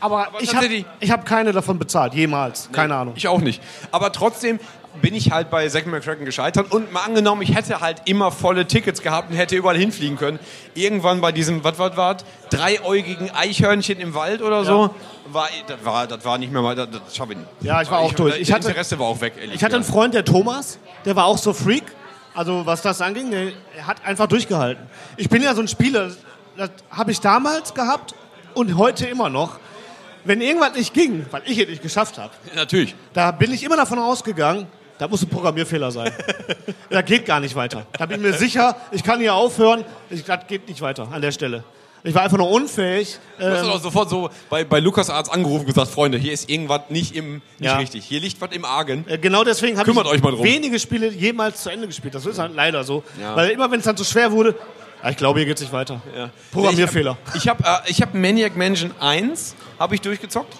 aber, 0.00 0.28
ich 0.40 0.54
habe 0.54 0.84
hab 1.08 1.26
keine 1.26 1.52
davon 1.52 1.78
bezahlt, 1.78 2.14
jemals. 2.14 2.68
Keine 2.70 2.94
Ahnung. 2.94 3.14
Ich 3.16 3.26
auch 3.26 3.40
nicht. 3.40 3.60
Aber 3.90 4.12
trotzdem 4.12 4.60
bin 5.00 5.14
ich 5.14 5.30
halt 5.30 5.50
bei 5.50 5.68
Zack 5.68 5.86
McCracken 5.86 6.24
gescheitert. 6.24 6.72
Und 6.72 6.92
mal 6.92 7.02
angenommen, 7.02 7.42
ich 7.42 7.54
hätte 7.54 7.80
halt 7.80 8.02
immer 8.06 8.30
volle 8.30 8.66
Tickets 8.66 9.02
gehabt 9.02 9.30
und 9.30 9.36
hätte 9.36 9.56
überall 9.56 9.76
hinfliegen 9.76 10.16
können. 10.18 10.38
Irgendwann 10.74 11.20
bei 11.20 11.32
diesem, 11.32 11.62
was 11.64 11.78
war 11.78 11.96
was, 11.96 12.24
dreiäugigen 12.50 13.30
Eichhörnchen 13.34 14.00
im 14.00 14.14
Wald 14.14 14.42
oder 14.42 14.64
so, 14.64 14.94
war, 15.30 15.48
das, 15.66 15.84
war, 15.84 16.06
das 16.06 16.24
war 16.24 16.38
nicht 16.38 16.52
mehr 16.52 16.62
mal, 16.62 16.74
das, 16.74 16.88
das 16.90 17.16
schaffe 17.16 17.32
ich 17.32 17.38
nicht. 17.38 17.50
Ja, 17.60 17.82
ich 17.82 17.90
war 17.90 18.00
auch 18.00 18.12
durch. 18.12 18.32
Das 18.32 18.40
Ich 18.40 18.52
hatte- 18.52 18.68
Interesse 18.68 18.98
war 18.98 19.06
auch 19.06 19.20
weg, 19.20 19.34
ehrlich 19.38 19.54
Ich 19.56 19.64
hatte 19.64 19.76
einen. 19.76 19.84
Freund, 19.84 20.14
der 20.14 20.24
Thomas, 20.24 20.78
der 21.04 21.14
war 21.16 21.26
auch 21.26 21.38
so 21.38 21.52
Freak. 21.52 21.84
Also 22.34 22.64
was 22.66 22.82
das 22.82 23.00
anging, 23.00 23.30
der 23.30 23.52
er 23.76 23.86
hat 23.86 24.04
einfach 24.04 24.26
durchgehalten. 24.26 24.86
Ich 25.16 25.28
bin 25.28 25.42
ja 25.42 25.54
so 25.54 25.60
ein 25.60 25.68
Spieler, 25.68 26.10
das 26.56 26.70
habe 26.90 27.10
ich 27.12 27.20
damals 27.20 27.74
gehabt 27.74 28.14
und 28.54 28.76
heute 28.76 29.06
immer 29.06 29.28
noch. 29.28 29.58
Wenn 30.24 30.40
irgendwas 30.40 30.74
nicht 30.74 30.92
ging, 30.94 31.24
weil 31.30 31.42
ich 31.46 31.58
es 31.58 31.68
nicht 31.68 31.80
geschafft 31.82 32.18
habe, 32.18 32.32
Natürlich. 32.54 32.94
da 33.14 33.30
bin 33.30 33.52
ich 33.52 33.62
immer 33.64 33.76
davon 33.76 33.98
ausgegangen, 33.98 34.66
da 34.98 35.08
muss 35.08 35.22
ein 35.22 35.28
Programmierfehler 35.28 35.90
sein. 35.90 36.12
da 36.90 37.02
geht 37.02 37.24
gar 37.26 37.40
nicht 37.40 37.54
weiter. 37.54 37.86
Da 37.98 38.06
bin 38.06 38.20
ich 38.20 38.26
mir 38.26 38.32
sicher, 38.34 38.76
ich 38.90 39.02
kann 39.02 39.20
hier 39.20 39.34
aufhören, 39.34 39.84
ich, 40.10 40.24
das 40.24 40.46
geht 40.46 40.68
nicht 40.68 40.80
weiter 40.80 41.08
an 41.10 41.22
der 41.22 41.32
Stelle. 41.32 41.64
Ich 42.04 42.14
war 42.14 42.22
einfach 42.22 42.38
nur 42.38 42.48
unfähig. 42.48 43.18
Du 43.38 43.44
hast 43.44 43.62
ähm, 43.62 43.66
doch 43.70 43.82
sofort 43.82 44.08
so 44.08 44.30
bei, 44.48 44.62
bei 44.64 44.78
Lukas 44.78 45.10
Arzt 45.10 45.32
angerufen 45.32 45.62
und 45.62 45.66
gesagt, 45.66 45.90
Freunde, 45.90 46.16
hier 46.16 46.32
ist 46.32 46.48
irgendwas 46.48 46.82
nicht, 46.90 47.14
im, 47.16 47.34
nicht 47.34 47.42
Ja. 47.58 47.76
richtig. 47.76 48.04
Hier 48.04 48.20
liegt 48.20 48.40
was 48.40 48.52
im 48.52 48.64
Argen. 48.64 49.04
Äh, 49.08 49.18
Genau 49.18 49.42
deswegen 49.42 49.76
habe 49.78 49.90
ich 49.90 49.96
Kümmert 49.96 50.06
euch 50.12 50.22
mal 50.22 50.30
drum. 50.30 50.44
wenige 50.44 50.78
Spiele 50.78 51.08
jemals 51.10 51.62
zu 51.64 51.70
Ende 51.70 51.88
gespielt. 51.88 52.14
Das 52.14 52.24
ist 52.24 52.38
halt 52.38 52.54
leider 52.54 52.84
so. 52.84 53.02
Ja. 53.20 53.34
Weil 53.34 53.50
immer 53.50 53.68
wenn 53.72 53.80
es 53.80 53.84
dann 53.84 53.96
so 53.96 54.04
schwer 54.04 54.30
wurde, 54.30 54.54
ja, 55.02 55.10
ich 55.10 55.16
glaube, 55.16 55.40
hier 55.40 55.46
geht 55.46 55.56
es 55.56 55.62
nicht 55.62 55.72
weiter. 55.72 56.00
Programmierfehler. 56.52 57.16
Ich 57.34 57.48
habe 57.48 57.62
äh, 57.64 57.90
ich 57.90 58.00
hab 58.00 58.14
Maniac 58.14 58.56
Mansion 58.56 58.92
1 59.00 59.56
habe 59.78 59.94
ich 59.96 60.00
durchgezockt. 60.00 60.54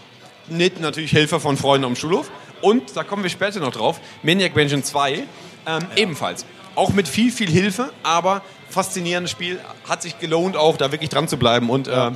Mit 0.48 0.80
natürlich 0.80 1.10
Hilfe 1.12 1.38
von 1.40 1.56
Freunden 1.56 1.84
am 1.86 1.94
Schulhof. 1.96 2.30
Und, 2.62 2.96
da 2.96 3.04
kommen 3.04 3.22
wir 3.22 3.30
später 3.30 3.60
noch 3.60 3.72
drauf, 3.72 4.00
Maniac 4.22 4.54
Mansion 4.54 4.82
2 4.82 5.24
ähm, 5.66 5.86
ebenfalls. 5.96 6.46
Auch 6.74 6.92
mit 6.92 7.08
viel, 7.08 7.32
viel 7.32 7.50
Hilfe, 7.50 7.90
aber 8.02 8.42
faszinierendes 8.70 9.30
Spiel. 9.30 9.58
Hat 9.88 10.02
sich 10.02 10.18
gelohnt, 10.18 10.56
auch 10.56 10.76
da 10.76 10.92
wirklich 10.92 11.10
dran 11.10 11.28
zu 11.28 11.36
bleiben 11.36 11.70
und 11.70 11.88
äh, 11.88 11.90
aber, 11.90 12.14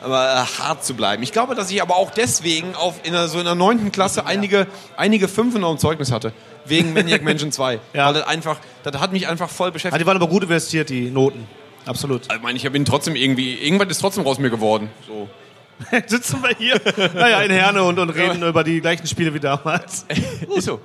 äh, 0.00 0.62
hart 0.62 0.84
zu 0.84 0.94
bleiben. 0.94 1.22
Ich 1.22 1.32
glaube, 1.32 1.54
dass 1.54 1.70
ich 1.70 1.82
aber 1.82 1.96
auch 1.96 2.10
deswegen 2.10 2.74
auf, 2.74 3.00
in 3.02 3.12
der, 3.12 3.28
so 3.28 3.38
in 3.38 3.44
der 3.44 3.54
neunten 3.54 3.92
Klasse 3.92 4.26
einige, 4.26 4.66
einige 4.96 5.28
Fünfen 5.28 5.60
noch 5.60 5.72
im 5.72 5.78
Zeugnis 5.78 6.12
hatte. 6.12 6.32
Wegen 6.64 6.92
Maniac 6.92 7.22
Mansion 7.22 7.50
2. 7.50 7.80
Weil 7.92 8.14
das 8.14 8.26
einfach, 8.26 8.58
das 8.82 9.00
hat 9.00 9.12
mich 9.12 9.28
einfach 9.28 9.50
voll 9.50 9.72
beschäftigt. 9.72 10.00
die 10.00 10.06
waren 10.06 10.16
aber 10.16 10.28
gut 10.28 10.44
investiert, 10.44 10.90
die 10.90 11.10
Noten. 11.10 11.46
Absolut. 11.86 12.32
Ich 12.32 12.42
meine, 12.42 12.56
ich 12.56 12.66
habe 12.66 12.76
ihn 12.76 12.84
trotzdem 12.84 13.16
irgendwie, 13.16 13.54
irgendwas 13.54 13.88
ist 13.88 14.00
trotzdem 14.00 14.24
raus 14.24 14.38
mir 14.38 14.50
geworden. 14.50 14.90
So. 15.06 15.28
Sitzen 16.06 16.42
wir 16.42 16.54
hier, 16.56 16.80
naja, 17.14 17.40
in 17.42 17.50
Herne 17.50 17.82
und, 17.82 17.98
und 17.98 18.10
reden 18.10 18.42
über 18.42 18.64
die 18.64 18.80
gleichen 18.80 19.06
Spiele 19.06 19.32
wie 19.34 19.40
damals. 19.40 20.06
Ist 20.56 20.64
so. 20.64 20.80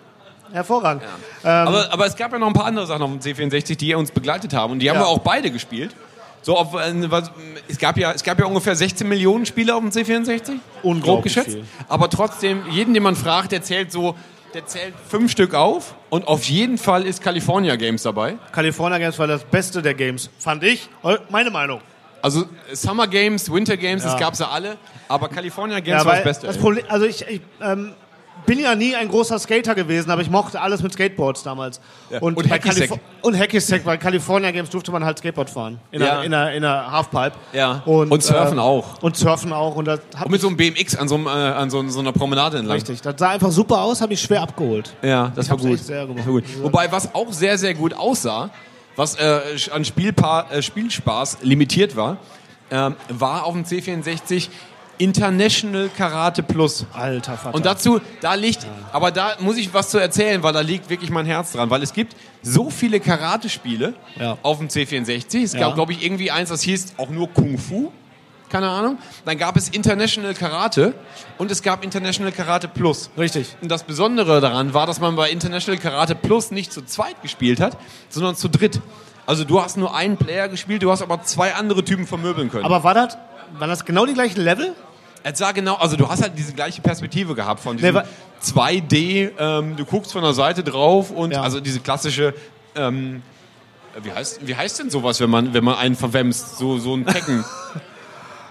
Hervorragend. 0.52 1.04
Ähm, 1.44 1.50
aber, 1.50 1.91
aber 1.91 2.06
es 2.06 2.16
gab 2.16 2.32
ja 2.32 2.38
noch 2.38 2.48
ein 2.48 2.54
paar 2.54 2.66
andere 2.66 2.86
Sachen 2.86 3.02
auf 3.02 3.10
dem 3.12 3.20
C64, 3.20 3.76
die 3.76 3.96
uns 3.96 4.12
begleitet 4.12 4.54
haben. 4.54 4.74
Und 4.74 4.80
die 4.80 4.89
haben 4.89 4.98
Ja. 4.98 5.04
wir 5.04 5.08
auch 5.08 5.20
beide 5.20 5.50
gespielt. 5.50 5.96
So, 6.44 6.56
auf, 6.58 6.76
äh, 6.76 7.10
was, 7.10 7.32
es, 7.68 7.80
gab 7.80 7.98
ja, 7.98 8.12
es 8.12 8.24
gab 8.24 8.38
ja 8.39 8.46
ungefähr 8.46 8.76
16 8.76 9.08
Millionen 9.08 9.46
Spiele 9.48 9.74
auf 9.74 9.82
dem 9.82 9.89
C64. 9.89 10.60
Unglaublich 10.84 11.04
Grob 11.04 11.24
geschätzt. 11.24 11.52
viel. 11.52 11.66
Aber 11.88 12.10
trotzdem, 12.10 12.64
jeden, 12.70 12.94
den 12.94 13.02
man 13.02 13.16
fragt, 13.16 13.52
der 13.52 13.64
zählt 13.64 13.91
so, 13.91 14.16
der 14.54 14.68
zählt 14.68 14.94
fünf 15.10 15.32
Stück 15.32 15.56
auf. 15.56 15.96
Und 16.12 16.28
auf 16.28 16.44
jeden 16.44 16.78
Fall 16.78 17.08
ist 17.08 17.24
California 17.24 17.76
Games 17.76 18.04
dabei. 18.04 18.36
California 18.52 19.00
Games 19.00 19.18
war 19.18 19.26
das 19.26 19.44
Beste 19.46 19.82
der 19.82 19.96
Games, 19.96 20.30
fand 20.38 20.64
ich. 20.64 20.88
Meine 21.30 21.50
Meinung. 21.50 21.82
Also 22.24 22.46
Summer 22.74 23.06
Games, 23.06 23.52
Winter 23.52 23.78
Games, 23.78 24.02
das 24.04 24.14
Ja. 24.14 24.20
gab's 24.20 24.40
ja 24.40 24.48
alle. 24.50 24.78
Aber 25.10 25.28
California 25.28 25.80
Games 25.82 26.02
Ja, 26.02 26.06
war 26.06 26.16
das 26.16 26.24
Beste. 26.24 26.48
Das. 26.48 26.58
Problem, 26.58 26.86
also 26.88 27.06
ich, 27.06 27.22
ich 27.28 27.42
ähm, 27.62 27.92
bin 28.46 28.60
ja 28.60 28.76
nie 28.76 28.96
ein 28.96 29.10
großer 29.10 29.38
Skater 29.40 29.76
gewesen, 29.76 30.10
aber 30.10 30.22
ich 30.22 30.30
mochte 30.30 30.60
alles 30.62 30.82
mit 30.82 30.94
Skateboards 30.94 31.44
damals. 31.44 31.82
Ja. 32.10 32.20
Und, 32.20 32.36
Und 32.38 32.50
Hacky-Sack. 32.50 32.98
Und 33.22 33.38
Hacky-Sack, 33.38 33.86
weil 33.86 33.98
California 33.98 34.52
Games 34.52 34.70
durfte 34.70 34.92
man 34.94 35.04
halt 35.04 35.18
Skateboard 35.20 35.50
fahren. 35.50 35.80
In, 35.92 36.02
Ja. 36.02 36.22
in, 36.24 36.32
in 36.32 36.66
Halfpipe. 36.66 37.34
Ja. 37.52 37.82
Und, 37.86 38.10
Und 38.10 38.24
surfen 38.24 38.58
äh, 38.58 38.62
auch. 38.62 39.02
Und 39.04 39.18
surfen 39.18 39.52
auch. 39.52 39.76
Und 39.76 39.86
das 39.86 40.00
Und 40.24 40.32
mit 40.32 40.40
so 40.42 40.48
einem 40.48 40.56
BMX 40.58 40.96
an 40.96 41.10
so, 41.10 41.16
einem, 41.16 41.28
äh, 41.28 41.30
an 41.30 41.70
so, 41.70 41.86
so 41.90 42.00
einer 42.00 42.14
Promenade 42.14 42.58
entlang. 42.58 42.76
Richtig, 42.76 43.02
das 43.02 43.16
sah 43.18 43.30
einfach 43.32 43.52
super 43.52 43.82
aus, 43.82 44.00
habe 44.02 44.14
ich 44.14 44.22
schwer 44.22 44.42
abgeholt. 44.42 44.94
Ja, 45.02 45.32
das 45.36 45.46
Ich 45.46 45.52
war 45.52 45.58
gut. 45.58 45.74
echt 45.76 45.86
sehr 45.86 46.02
gemacht. 46.06 46.20
Das 46.20 46.26
war 46.28 46.34
gut. 46.34 46.44
Wobei, 46.64 46.90
was 46.92 47.14
auch 47.14 47.32
sehr, 47.34 47.58
sehr 47.58 47.74
gut 47.74 47.94
aussah, 47.94 48.50
was 48.96 49.16
äh, 49.16 49.41
an 49.72 49.84
Spielpa 49.86 50.48
äh, 50.52 50.62
Spielspaß 50.62 51.39
limitiert 51.41 51.96
war, 51.96 52.18
ähm, 52.72 52.96
war 53.10 53.46
auf 53.46 53.54
dem 53.54 53.64
C64 53.64 54.50
International 55.00 55.89
Karate 55.98 56.44
Plus. 56.44 56.86
Alter 56.94 57.36
Vater. 57.36 57.56
Und 57.56 57.66
dazu, 57.66 58.00
da 58.22 58.36
liegt, 58.36 58.66
aber 58.91 59.12
da 59.12 59.34
muss 59.39 59.58
ich 59.58 59.74
was 59.74 59.89
zu 59.89 59.98
erzählen, 59.98 60.41
weil 60.44 60.54
da 60.54 60.62
liegt 60.62 60.89
wirklich 60.89 61.10
mein 61.10 61.26
Herz 61.26 61.52
dran, 61.54 61.70
weil 61.70 61.82
es 61.82 61.94
gibt 61.94 62.16
so 62.44 62.70
viele 62.70 63.00
Karate-Spiele 63.00 63.96
Ja. 64.20 64.38
auf 64.44 64.60
dem 64.60 64.68
C64. 64.68 65.44
Es 65.44 65.54
Ja. 65.54 65.60
gab, 65.62 65.76
glaube 65.76 65.94
ich, 65.94 66.04
irgendwie 66.06 66.30
eins, 66.32 66.50
das 66.50 66.62
hieß 66.62 66.94
auch 66.98 67.10
nur 67.10 67.28
Kung 67.34 67.58
Fu. 67.58 67.91
Keine 68.54 68.70
Ahnung. 68.70 68.99
Dann 69.26 69.39
gab 69.39 69.58
es 69.58 69.68
International 69.70 70.36
Karate 70.36 70.93
und 71.39 71.49
es 71.49 71.64
gab 71.64 71.84
International 71.84 72.32
Karate 72.32 72.68
Plus. 72.68 73.10
Richtig. 73.18 73.56
Und 73.62 73.72
das 73.72 73.82
Besondere 73.82 74.41
daran 74.41 74.76
war, 74.76 74.86
dass 74.86 74.99
man 74.99 75.16
bei 75.16 75.32
International 75.32 75.82
Karate 75.82 76.14
Plus 76.14 76.51
nicht 76.51 76.72
zu 76.72 76.84
zweit 76.86 77.20
gespielt 77.24 77.60
hat, 77.60 77.76
sondern 78.10 78.36
zu 78.36 78.49
dritt. 78.49 78.80
Also 79.26 79.43
du 79.43 79.60
hast 79.60 79.76
nur 79.76 79.95
einen 79.95 80.18
Player 80.18 80.49
gespielt, 80.49 80.84
du 80.84 80.91
hast 80.91 81.01
aber 81.01 81.24
zwei 81.24 81.56
andere 81.56 81.84
Typen 81.84 82.06
vermöbeln 82.06 82.51
können. 82.51 82.64
Aber 82.64 82.84
war 82.84 82.93
das, 82.93 83.18
waren 83.58 83.70
das 83.70 83.86
genau 83.86 84.06
die 84.06 84.14
gleichen 84.14 84.41
Level? 84.41 84.76
Es 85.24 85.39
sah 85.39 85.51
genau, 85.51 85.74
also 85.78 85.95
du 85.97 86.08
hast 86.08 86.22
halt 86.22 86.34
diese 86.38 86.54
gleiche 86.54 86.80
Perspektive 86.84 87.34
gehabt 87.34 87.60
von 87.60 87.78
diesem 87.78 87.95
Nee, 87.95 88.01
wa- 88.01 88.06
2D, 88.43 89.32
ähm, 89.39 89.76
du 89.78 89.86
guckst 89.86 90.12
von 90.12 90.22
der 90.22 90.34
Seite 90.34 90.64
drauf 90.64 91.10
und 91.10 91.34
also 91.36 91.60
diese 91.60 91.80
klassische, 91.80 92.36
ähm, 92.76 93.24
wie 94.04 94.12
heißt, 94.12 94.45
wie 94.45 94.56
heißt 94.56 94.78
denn 94.78 94.91
sowas, 94.91 95.20
wenn 95.22 95.32
man, 95.32 95.56
wenn 95.56 95.64
man 95.64 95.76
einen 95.76 95.95
verwemst? 95.95 96.60
So, 96.60 96.78
so 96.78 96.93
ein 96.93 97.08
Tekken. 97.08 97.43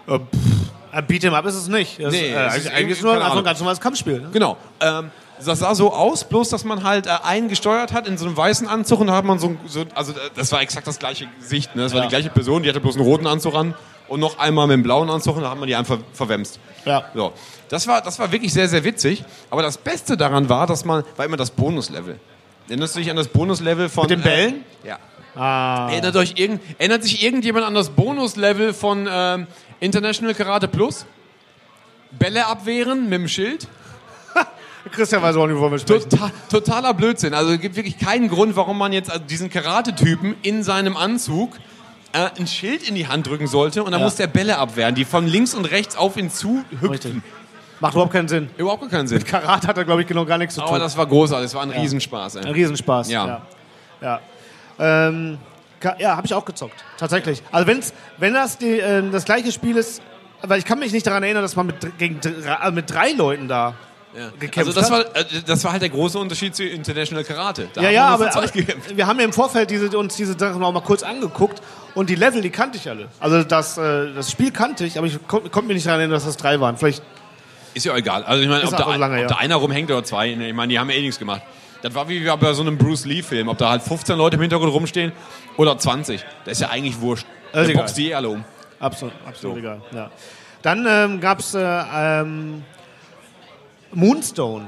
Ein 0.06 1.06
Beat'em 1.06 1.32
Up 1.32 1.46
ist 1.46 1.54
es 1.54 1.68
nicht. 1.68 2.02
Das 2.02 2.12
Nee, 2.12 2.28
äh, 2.28 2.46
es 2.46 2.56
ist 2.56 2.66
eigentlich, 2.66 2.72
eigentlich 2.74 3.02
nur 3.02 3.12
ein 3.14 3.44
ganz 3.44 3.58
normales 3.60 3.80
Kampfspiel. 3.80 4.20
Ne? 4.20 4.28
Genau. 4.32 4.56
Ähm, 4.80 5.10
das 5.44 5.58
sah 5.58 5.74
so 5.74 5.92
aus, 5.92 6.24
bloß 6.24 6.50
dass 6.50 6.64
man 6.64 6.84
halt 6.84 7.06
äh, 7.06 7.10
einen 7.24 7.48
gesteuert 7.48 7.92
hat 7.92 8.06
in 8.06 8.16
so 8.18 8.26
einem 8.26 8.36
weißen 8.36 8.68
Anzug 8.68 9.00
und 9.00 9.08
da 9.08 9.14
hat 9.14 9.24
man 9.24 9.38
so, 9.38 9.56
so 9.66 9.84
also 9.94 10.12
äh, 10.12 10.16
das 10.36 10.52
war 10.52 10.60
exakt 10.60 10.86
das 10.86 10.98
gleiche 10.98 11.26
Gesicht, 11.40 11.74
ne? 11.74 11.82
Das 11.82 11.92
war 11.92 12.00
Ja. 12.00 12.06
die 12.06 12.10
gleiche 12.10 12.30
Person, 12.30 12.62
die 12.62 12.68
hatte 12.68 12.80
bloß 12.80 12.96
einen 12.96 13.04
roten 13.04 13.26
Anzug 13.26 13.54
an 13.54 13.74
und 14.08 14.20
noch 14.20 14.38
einmal 14.38 14.66
mit 14.66 14.74
einem 14.74 14.82
blauen 14.82 15.10
Anzug 15.10 15.36
und 15.36 15.42
da 15.42 15.50
hat 15.50 15.58
man 15.58 15.66
die 15.66 15.74
einfach 15.74 15.98
verwemst. 16.12 16.60
Ja. 16.84 17.04
So. 17.14 17.32
Das 17.70 17.86
war, 17.88 18.02
das 18.02 18.18
war 18.18 18.30
wirklich 18.30 18.52
sehr, 18.52 18.68
sehr 18.68 18.84
witzig. 18.84 19.24
Aber 19.50 19.62
das 19.62 19.78
Beste 19.78 20.16
daran 20.16 20.48
war, 20.48 20.66
dass 20.66 20.84
man, 20.84 21.02
war 21.16 21.24
immer 21.24 21.38
das 21.38 21.50
Bonuslevel. 21.50 22.20
Erinnerst 22.68 22.94
du 22.94 23.00
dich 23.00 23.10
an 23.10 23.16
das 23.16 23.28
Bonuslevel 23.28 23.88
von. 23.88 24.02
Mit 24.02 24.10
den 24.10 24.22
Bällen? 24.22 24.64
Äh, 24.84 24.88
ja. 24.88 24.98
Ah. 25.34 25.88
Erinnert, 25.90 26.14
euch 26.16 26.34
irgend, 26.36 26.60
erinnert 26.78 27.02
sich 27.02 27.24
irgendjemand 27.24 27.64
an 27.64 27.74
das 27.74 27.88
Bonuslevel 27.88 28.74
von 28.74 29.08
ähm, 29.10 29.46
International 29.82 30.34
Karate 30.34 30.68
Plus? 30.68 31.06
Bälle 32.12 32.46
abwehren 32.46 33.04
mit 33.04 33.14
dem 33.14 33.28
Schild? 33.28 33.66
Christian 34.92 35.22
weiß 35.22 35.34
auch 35.36 35.46
nicht, 35.46 35.56
wovon 35.56 35.72
wir 35.72 35.78
sprechen. 35.78 36.08
Total, 36.08 36.30
totaler 36.50 36.94
Blödsinn. 36.94 37.34
Also 37.34 37.52
es 37.52 37.60
gibt 37.60 37.74
wirklich 37.76 37.98
keinen 37.98 38.28
Grund, 38.28 38.54
warum 38.56 38.78
man 38.78 38.92
jetzt 38.92 39.10
also 39.10 39.24
diesen 39.24 39.50
Karate-Typen 39.50 40.36
in 40.42 40.62
seinem 40.62 40.96
Anzug 40.96 41.56
äh, 42.12 42.28
ein 42.38 42.46
Schild 42.46 42.88
in 42.88 42.94
die 42.94 43.08
Hand 43.08 43.26
drücken 43.26 43.46
sollte 43.46 43.82
und 43.82 43.90
dann 43.92 44.00
Ja. 44.00 44.06
muss 44.06 44.16
der 44.16 44.26
Bälle 44.28 44.58
abwehren, 44.58 44.94
die 44.94 45.04
von 45.04 45.26
links 45.26 45.54
und 45.54 45.64
rechts 45.64 45.96
auf 45.96 46.16
ihn 46.16 46.30
zu 46.30 46.62
hüpfen. 46.80 47.22
Macht 47.80 47.94
überhaupt 47.94 48.12
keinen 48.12 48.28
Sinn. 48.28 48.50
Überhaupt 48.58 48.88
keinen 48.88 49.08
Sinn. 49.08 49.18
Mit 49.18 49.26
Karate 49.26 49.66
hat 49.66 49.76
er, 49.76 49.84
glaube 49.84 50.02
ich, 50.02 50.06
genau 50.06 50.24
gar 50.24 50.38
nichts 50.38 50.54
zu 50.54 50.60
tun. 50.60 50.68
Aber 50.68 50.78
das 50.78 50.96
war 50.96 51.06
großartig, 51.06 51.46
das 51.46 51.54
war 51.54 51.62
ein 51.62 51.70
Ja. 51.72 51.80
Riesenspaß. 51.80 52.36
Ey. 52.36 52.44
Ein 52.46 52.52
Riesenspaß. 52.52 53.10
Ja. 53.10 53.42
Ja. 54.00 54.20
ja. 54.78 55.08
Ähm, 55.08 55.38
ja, 55.98 56.16
habe 56.16 56.26
ich 56.26 56.34
auch 56.34 56.44
gezockt. 56.44 56.84
Tatsächlich. 56.98 57.42
Also 57.52 57.66
wenn's, 57.66 57.92
wenn 58.18 58.34
das 58.34 58.58
die, 58.58 58.78
äh, 58.80 59.02
das 59.10 59.24
gleiche 59.24 59.52
Spiel 59.52 59.76
ist, 59.76 60.02
weil 60.42 60.58
ich 60.58 60.64
kann 60.64 60.78
mich 60.78 60.92
nicht 60.92 61.06
daran 61.06 61.22
erinnern, 61.22 61.42
dass 61.42 61.56
man 61.56 61.66
mit, 61.66 61.98
gegen, 61.98 62.20
also 62.60 62.72
mit 62.72 62.90
drei 62.90 63.12
Leuten 63.12 63.48
da 63.48 63.74
gekämpft 64.38 64.58
Also 64.58 64.72
das 64.72 64.90
hat. 64.90 65.14
war, 65.14 65.16
äh, 65.16 65.24
das 65.46 65.64
war 65.64 65.72
halt 65.72 65.80
der 65.82 65.88
große 65.88 66.18
Unterschied 66.18 66.54
zu 66.54 66.64
International 66.64 67.24
Karate. 67.24 67.68
Da 67.72 67.80
ja, 67.80 67.90
ja, 67.90 68.06
aber, 68.08 68.34
aber 68.36 68.46
wir 68.94 69.06
haben 69.06 69.18
ja 69.18 69.24
im 69.24 69.32
Vorfeld 69.32 69.70
diese, 69.70 69.96
uns 69.96 70.16
diese 70.16 70.38
Sachen 70.38 70.62
auch 70.62 70.72
mal 70.72 70.82
kurz 70.82 71.02
angeguckt 71.02 71.62
und 71.94 72.10
die 72.10 72.14
Level, 72.14 72.42
die 72.42 72.50
kannte 72.50 72.76
ich 72.76 72.88
alle. 72.90 73.08
Also 73.20 73.42
das, 73.42 73.78
äh, 73.78 74.12
das 74.12 74.30
Spiel 74.30 74.50
kannte 74.50 74.84
ich, 74.84 74.98
aber 74.98 75.06
ich 75.06 75.18
kon- 75.26 75.50
konnte 75.50 75.68
mir 75.68 75.74
nicht 75.74 75.86
daran 75.86 76.00
erinnern, 76.00 76.14
dass 76.16 76.24
das 76.26 76.36
drei 76.36 76.60
waren. 76.60 76.76
Vielleicht 76.76 77.02
Ist 77.72 77.86
ja 77.86 77.96
egal. 77.96 78.22
Also 78.24 78.42
ich 78.42 78.48
meine, 78.50 78.64
ob, 78.64 78.76
da, 78.76 78.96
lange 78.96 79.14
ob 79.14 79.20
her. 79.20 79.28
da 79.28 79.36
einer 79.36 79.56
rumhängt 79.56 79.90
oder 79.90 80.04
zwei, 80.04 80.34
ne, 80.34 80.48
ich 80.48 80.54
meine, 80.54 80.70
die 80.70 80.78
haben 80.78 80.90
ja 80.90 80.96
eh 80.96 81.00
nichts 81.00 81.18
gemacht. 81.18 81.40
Das 81.82 81.94
war 81.94 82.08
wie 82.08 82.20
bei 82.20 82.52
so 82.52 82.62
einem 82.62 82.78
Bruce 82.78 83.04
Lee-Film, 83.04 83.48
ob 83.48 83.58
da 83.58 83.70
halt 83.70 83.82
15 83.82 84.16
Leute 84.16 84.36
im 84.36 84.42
Hintergrund 84.42 84.72
rumstehen 84.72 85.12
oder 85.56 85.76
20. 85.76 86.24
Das 86.44 86.52
ist 86.52 86.60
ja 86.60 86.70
eigentlich 86.70 87.00
wurscht. 87.00 87.26
ist 87.46 87.54
Da 87.54 87.62
egal. 87.64 87.74
boxt 87.82 87.96
die 87.98 88.10
eh 88.10 88.14
alle 88.14 88.28
um. 88.28 88.44
Absolut, 88.78 89.14
absolut 89.26 89.56
So. 89.56 89.60
egal. 89.60 89.82
Ja. 89.92 90.10
Dann 90.62 90.86
ähm, 90.88 91.20
gab 91.20 91.40
es 91.40 91.54
äh, 91.54 91.60
ähm, 91.60 92.62
Moonstone. 93.92 94.66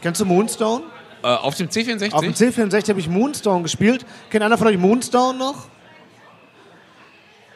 Kennst 0.00 0.20
du 0.20 0.24
Moonstone? 0.24 0.84
Äh, 1.22 1.26
auf 1.28 1.54
dem 1.54 1.68
C64? 1.68 2.12
Auf 2.12 2.22
dem 2.22 2.32
C64 2.32 2.88
habe 2.88 3.00
ich 3.00 3.08
Moonstone 3.08 3.62
gespielt. 3.62 4.04
Kennt 4.30 4.42
einer 4.42 4.56
von 4.58 4.66
euch 4.66 4.78
Moonstone 4.78 5.38
noch? 5.38 5.66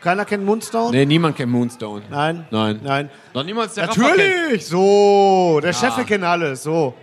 Keiner 0.02 0.24
kennt 0.24 0.44
Moonstone? 0.44 0.90
Nee, 0.92 1.06
niemand 1.06 1.36
kennt 1.36 1.50
Moonstone. 1.50 2.02
Nein? 2.10 2.46
Nein. 2.50 2.80
Nein. 2.82 3.10
Noch 3.34 3.42
niemals 3.42 3.74
der. 3.74 3.86
Natürlich! 3.86 4.66
So, 4.66 5.58
der 5.62 5.72
Ja. 5.72 5.76
Chef 5.78 6.06
kennt 6.06 6.22
alles. 6.22 6.62
So. 6.62 6.94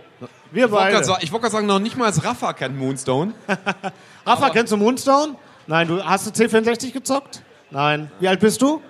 Wir 0.54 0.66
Ich 0.66 0.70
wollte 0.70 0.84
beide. 0.84 0.92
gerade 0.92 1.04
sagen, 1.04 1.20
ich 1.22 1.32
wollte 1.32 1.42
gerade 1.42 1.52
sagen, 1.52 1.66
noch 1.66 1.80
nicht 1.80 1.96
mal 1.96 2.06
als 2.06 2.24
Rafa 2.24 2.52
kennt 2.52 2.78
Moonstone. 2.78 3.34
Rafa, 4.26 4.50
kennst 4.50 4.72
du 4.72 4.76
Moonstone? 4.76 5.34
Nein, 5.66 5.88
du 5.88 6.02
hast 6.04 6.26
du 6.26 6.30
C64 6.44 6.92
gezockt? 6.92 7.42
Nein. 7.70 8.10
Wie 8.20 8.28
alt 8.28 8.38
bist 8.40 8.62
du? 8.62 8.80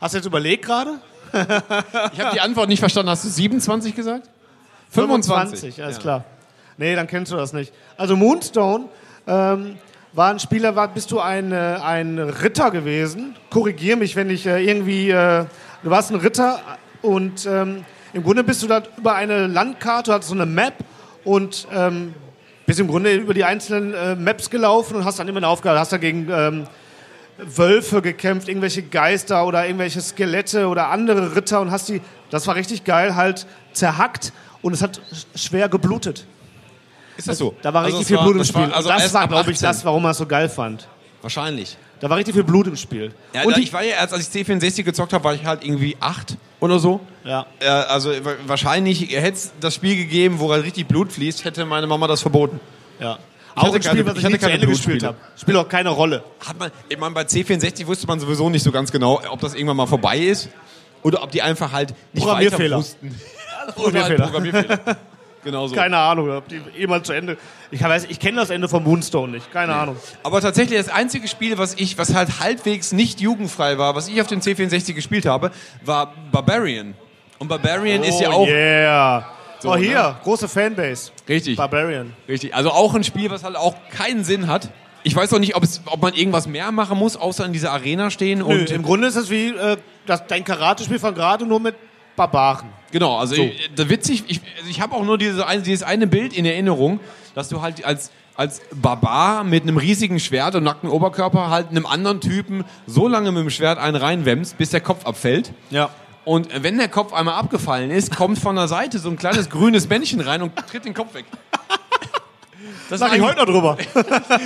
Hast 0.00 0.14
du 0.14 0.18
jetzt 0.18 0.26
überlegt 0.26 0.64
gerade? 0.64 0.98
Ich 2.12 2.20
habe 2.20 2.30
die 2.34 2.40
Antwort 2.40 2.68
nicht 2.68 2.78
verstanden. 2.78 3.10
Hast 3.10 3.24
du 3.24 3.28
27 3.28 3.94
gesagt? 3.94 4.30
25, 4.90 5.82
alles 5.82 5.96
Ja. 5.96 6.02
klar. 6.02 6.24
Nee, 6.78 6.94
dann 6.94 7.06
kennst 7.06 7.32
du 7.32 7.36
das 7.36 7.52
nicht. 7.52 7.72
Also 7.98 8.16
Moonstone 8.16 8.84
ähm, 9.26 9.76
war 10.12 10.30
ein 10.30 10.38
Spieler, 10.38 10.74
war, 10.76 10.88
bist 10.88 11.10
du 11.10 11.20
ein, 11.20 11.52
äh, 11.52 11.56
ein 11.82 12.18
Ritter 12.18 12.70
gewesen. 12.70 13.36
Korrigier 13.50 13.96
mich, 13.96 14.14
wenn 14.16 14.30
ich 14.30 14.46
äh, 14.46 14.64
irgendwie. 14.64 15.10
Äh, 15.10 15.44
du 15.82 15.90
warst 15.90 16.10
ein 16.12 16.16
Ritter 16.16 16.60
und 17.02 17.44
ähm, 17.46 17.84
im 18.12 18.22
Grunde 18.22 18.44
bist 18.44 18.62
du 18.62 18.66
da 18.66 18.82
über 18.96 19.14
eine 19.14 19.46
Landkarte, 19.46 20.12
hattest 20.12 20.30
so 20.30 20.34
eine 20.34 20.46
Map 20.46 20.74
und 21.24 21.66
ähm, 21.72 22.14
bist 22.66 22.80
im 22.80 22.88
Grunde 22.88 23.14
über 23.14 23.34
die 23.34 23.44
einzelnen 23.44 23.94
äh, 23.94 24.14
Maps 24.14 24.50
gelaufen 24.50 24.96
und 24.96 25.04
hast 25.04 25.18
dann 25.18 25.28
immer 25.28 25.38
eine 25.38 25.48
Aufgabe, 25.48 25.78
hast 25.78 25.92
dagegen 25.92 26.28
ähm, 26.30 26.66
Wölfe 27.38 28.02
gekämpft, 28.02 28.48
irgendwelche 28.48 28.82
Geister 28.82 29.46
oder 29.46 29.64
irgendwelche 29.66 30.00
Skelette 30.00 30.66
oder 30.66 30.88
andere 30.88 31.36
Ritter 31.36 31.60
und 31.60 31.70
hast 31.70 31.88
die, 31.88 32.00
das 32.30 32.46
war 32.46 32.56
richtig 32.56 32.84
geil, 32.84 33.14
halt 33.14 33.46
zerhackt 33.72 34.32
und 34.60 34.72
es 34.72 34.82
hat 34.82 35.00
sch- 35.12 35.38
schwer 35.38 35.68
geblutet. 35.68 36.26
Ist 37.16 37.28
das 37.28 37.38
so? 37.38 37.54
Da 37.62 37.72
war 37.72 37.84
Also 37.84 37.96
richtig 37.98 38.08
viel 38.08 38.16
war- 38.16 38.24
Blut 38.24 38.34
im 38.34 38.38
das 38.40 38.54
war- 38.54 38.62
Spiel. 38.64 38.74
also 38.74 38.88
das 38.88 39.14
war, 39.14 39.28
glaube 39.28 39.50
ich, 39.50 39.56
18. 39.58 39.68
das, 39.68 39.84
warum 39.84 40.04
er 40.04 40.10
es 40.10 40.18
so 40.18 40.26
geil 40.26 40.48
fand. 40.48 40.88
Wahrscheinlich. 41.22 41.76
Da 42.00 42.08
war 42.10 42.16
richtig 42.16 42.34
viel 42.34 42.44
Blut 42.44 42.66
im 42.68 42.76
Spiel. 42.76 43.12
Ja, 43.32 43.42
und 43.42 43.56
ich 43.58 43.72
war 43.72 43.82
ja 43.82 43.94
erst, 43.96 44.14
als 44.14 44.28
ich 44.34 44.46
C64 44.46 44.82
gezockt 44.84 45.12
habe, 45.12 45.24
war 45.24 45.34
ich 45.34 45.44
halt 45.44 45.64
irgendwie 45.64 45.96
acht 46.00 46.36
oder 46.60 46.78
so. 46.78 47.00
Ja. 47.24 47.46
Äh, 47.60 47.66
also 47.68 48.10
wa- 48.24 48.34
wahrscheinlich 48.46 49.00
hätte 49.14 49.36
es 49.36 49.52
das 49.60 49.74
Spiel 49.74 49.96
gegeben, 49.96 50.38
wo 50.40 50.50
halt 50.52 50.64
richtig 50.64 50.88
Blut 50.88 51.12
fließt, 51.12 51.44
hätte 51.44 51.64
meine 51.64 51.86
Mama 51.86 52.06
das 52.06 52.20
verboten. 52.22 52.60
Ja. 53.00 53.18
Ich 53.56 53.62
auch 53.62 53.74
ein 53.74 53.80
keine- 53.80 53.84
Spiel, 53.84 54.06
was 54.06 54.16
ich, 54.18 54.24
hatte 54.24 54.32
nicht 54.32 54.40
zu 54.40 54.46
keine 54.48 54.54
Ende 54.54 54.66
gespielt 54.68 55.02
habe. 55.02 55.16
Spielt 55.36 55.56
auch 55.56 55.68
keine 55.68 55.88
Rolle. 55.90 56.22
Hat 56.46 56.58
man, 56.58 56.70
ich 56.88 56.98
meine, 56.98 57.14
bei 57.14 57.22
C64 57.22 57.86
wusste 57.86 58.06
man 58.06 58.20
sowieso 58.20 58.48
nicht 58.50 58.62
so 58.62 58.70
ganz 58.72 58.92
genau, 58.92 59.20
ob 59.30 59.40
das 59.40 59.54
irgendwann 59.54 59.76
mal 59.78 59.86
vorbei 59.86 60.18
ist 60.18 60.48
oder 61.02 61.22
ob 61.22 61.30
die 61.32 61.42
einfach 61.42 61.72
halt 61.72 61.92
nicht 62.12 62.26
weiter 62.26 62.58
wussten. 62.76 63.14
Programmierfehler. 63.74 64.24
Programmierfehler. 64.26 64.96
Genau 65.44 65.66
so. 65.66 65.74
Keine 65.74 65.96
Ahnung, 65.96 66.30
ob 66.30 66.48
die 66.48 66.60
jemand 66.76 67.06
zu 67.06 67.12
Ende. 67.12 67.36
Ich, 67.70 67.82
weiß, 67.82 68.06
ich 68.08 68.18
kenne 68.18 68.38
das 68.38 68.50
Ende 68.50 68.68
von 68.68 68.82
Moonstone 68.82 69.32
nicht. 69.32 69.52
Keine 69.52 69.74
Ahnung. 69.74 69.96
Aber 70.22 70.40
tatsächlich 70.40 70.78
das 70.78 70.88
einzige 70.88 71.28
Spiel, 71.28 71.58
was 71.58 71.74
ich, 71.74 71.98
was 71.98 72.14
halt 72.14 72.40
halbwegs 72.40 72.92
nicht 72.92 73.20
jugendfrei 73.20 73.78
war, 73.78 73.94
was 73.94 74.08
ich 74.08 74.20
auf 74.20 74.26
dem 74.26 74.40
C64 74.40 74.94
gespielt 74.94 75.26
habe, 75.26 75.50
war 75.84 76.12
Barbarian. 76.32 76.94
Und 77.38 77.48
Barbarian 77.48 78.02
ist 78.02 78.20
ja 78.20 78.30
Oh, 78.30 78.42
auch 78.42 78.46
Yeah. 78.48 79.26
So, 79.60 79.70
oh, 79.72 79.76
hier, 79.76 80.02
ne? 80.02 80.16
große 80.22 80.48
Fanbase. 80.48 81.10
richtig, 81.28 81.56
Barbarian. 81.56 82.14
richtig. 82.28 82.54
Also 82.54 82.70
auch 82.70 82.94
ein 82.94 83.02
Spiel, 83.02 83.30
was 83.30 83.42
halt 83.42 83.56
auch 83.56 83.74
keinen 83.90 84.22
Sinn 84.24 84.46
hat. 84.46 84.70
Ich 85.02 85.14
weiß 85.16 85.32
auch 85.32 85.38
nicht, 85.38 85.56
ob, 85.56 85.62
es, 85.62 85.80
ob 85.86 86.02
man 86.02 86.14
irgendwas 86.14 86.46
mehr 86.46 86.70
machen 86.70 86.98
muss, 86.98 87.16
außer 87.16 87.44
in 87.44 87.52
dieser 87.52 87.72
Arena 87.72 88.10
stehen 88.10 88.40
Nö, 88.40 88.44
und 88.44 88.70
Im 88.70 88.82
Grunde 88.82 89.08
ist 89.08 89.16
es 89.16 89.30
wie 89.30 89.48
äh, 89.48 89.76
das, 90.06 90.26
dein 90.26 90.44
Karate-Spiel 90.44 90.98
von 90.98 91.14
gerade 91.14 91.46
nur 91.46 91.60
mit 91.60 91.76
Barbaren. 92.16 92.68
Genau, 92.90 93.16
also 93.18 93.34
So. 93.34 93.42
ich, 93.42 93.70
da 93.74 93.88
witzig, 93.88 94.24
ich, 94.28 94.40
also 94.58 94.70
ich 94.70 94.80
habe 94.80 94.94
auch 94.94 95.04
nur 95.04 95.18
diese, 95.18 95.44
dieses 95.64 95.82
eine 95.82 96.06
Bild 96.06 96.32
in 96.32 96.44
Erinnerung, 96.44 97.00
dass 97.34 97.48
du 97.48 97.60
halt 97.60 97.84
als, 97.84 98.10
als 98.36 98.62
Barbar 98.74 99.44
mit 99.44 99.64
einem 99.64 99.76
riesigen 99.76 100.20
Schwert 100.20 100.54
und 100.54 100.64
nackten 100.64 100.88
Oberkörper 100.88 101.50
halt 101.50 101.70
einem 101.70 101.86
anderen 101.86 102.20
Typen 102.20 102.64
so 102.86 103.08
lange 103.08 103.32
mit 103.32 103.42
dem 103.42 103.50
Schwert 103.50 103.78
einen 103.78 103.96
reinwämmst, 103.96 104.56
bis 104.58 104.70
der 104.70 104.80
Kopf 104.80 105.04
abfällt. 105.06 105.52
Ja. 105.70 105.90
Und 106.24 106.48
wenn 106.62 106.76
der 106.78 106.88
Kopf 106.88 107.12
einmal 107.12 107.34
abgefallen 107.34 107.90
ist, 107.90 108.14
kommt 108.14 108.38
von 108.38 108.54
der 108.56 108.68
Seite 108.68 108.98
so 108.98 109.08
ein 109.08 109.16
kleines 109.16 109.48
grünes 109.48 109.88
Männchen 109.88 110.20
rein 110.20 110.42
und 110.42 110.54
tritt 110.70 110.84
den 110.84 110.94
Kopf 110.94 111.14
weg. 111.14 111.24
Das 112.88 113.00
Sag 113.00 113.14
ich 113.14 113.20
heute 113.20 113.36
noch 113.38 113.44
drüber. 113.46 113.76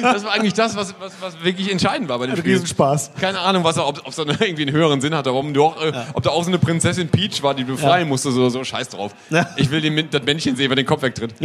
das 0.03 0.25
war 0.25 0.33
eigentlich 0.33 0.55
das, 0.55 0.75
was, 0.75 0.95
was, 0.99 1.13
was 1.21 1.45
wirklich 1.45 1.71
entscheidend 1.71 2.09
war 2.09 2.19
bei 2.19 2.27
dem 2.27 2.37
Spiel. 2.37 2.53
Riesenspaß. 2.55 3.13
Keine 3.21 3.39
Ahnung, 3.39 3.63
was, 3.63 3.77
er- 3.77 3.87
ob 3.87 4.05
es 4.09 4.17
dann 4.17 4.29
irgendwie 4.41 4.63
einen 4.63 4.73
höheren 4.73 5.01
Sinn 5.01 5.15
hatte, 5.15 5.31
warum 5.31 5.55
du 5.55 5.65
auch, 5.65 5.81
äh, 5.81 5.93
ob 6.15 6.25
da 6.25 6.31
auch 6.31 6.43
so 6.43 6.49
eine 6.49 6.59
Prinzessin 6.59 7.09
Peach 7.09 7.43
war, 7.43 7.55
die 7.55 7.63
du 7.65 7.73
befreien 7.75 8.01
Ja. 8.07 8.09
musstest 8.09 8.37
oder 8.37 8.51
so. 8.51 8.65
Scheiß 8.65 8.89
drauf. 8.89 9.15
Ja. 9.31 9.49
Ich 9.57 9.71
will 9.71 9.81
den, 9.81 10.11
das 10.11 10.23
Männchen 10.25 10.57
sehen, 10.57 10.71
wenn 10.71 10.77
den 10.77 10.87
Kopf 10.87 11.03
wegtritt. 11.03 11.35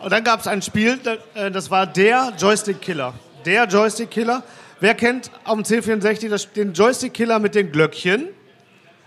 Und 0.00 0.10
dann 0.12 0.24
gab 0.24 0.40
es 0.40 0.46
ein 0.46 0.62
Spiel, 0.62 0.98
da- 1.02 1.16
äh, 1.34 1.50
das 1.50 1.70
war 1.70 1.86
der 1.86 2.32
Joystick-Killer. 2.38 3.14
Der 3.44 3.64
Joystick-Killer. 3.66 4.42
Wer 4.80 4.94
kennt 4.94 5.30
auf 5.44 5.56
dem 5.56 5.64
C64 5.64 6.28
das, 6.28 6.50
den 6.52 6.72
Joystick-Killer 6.72 7.38
mit 7.38 7.54
den 7.54 7.70
Glöckchen? 7.70 8.28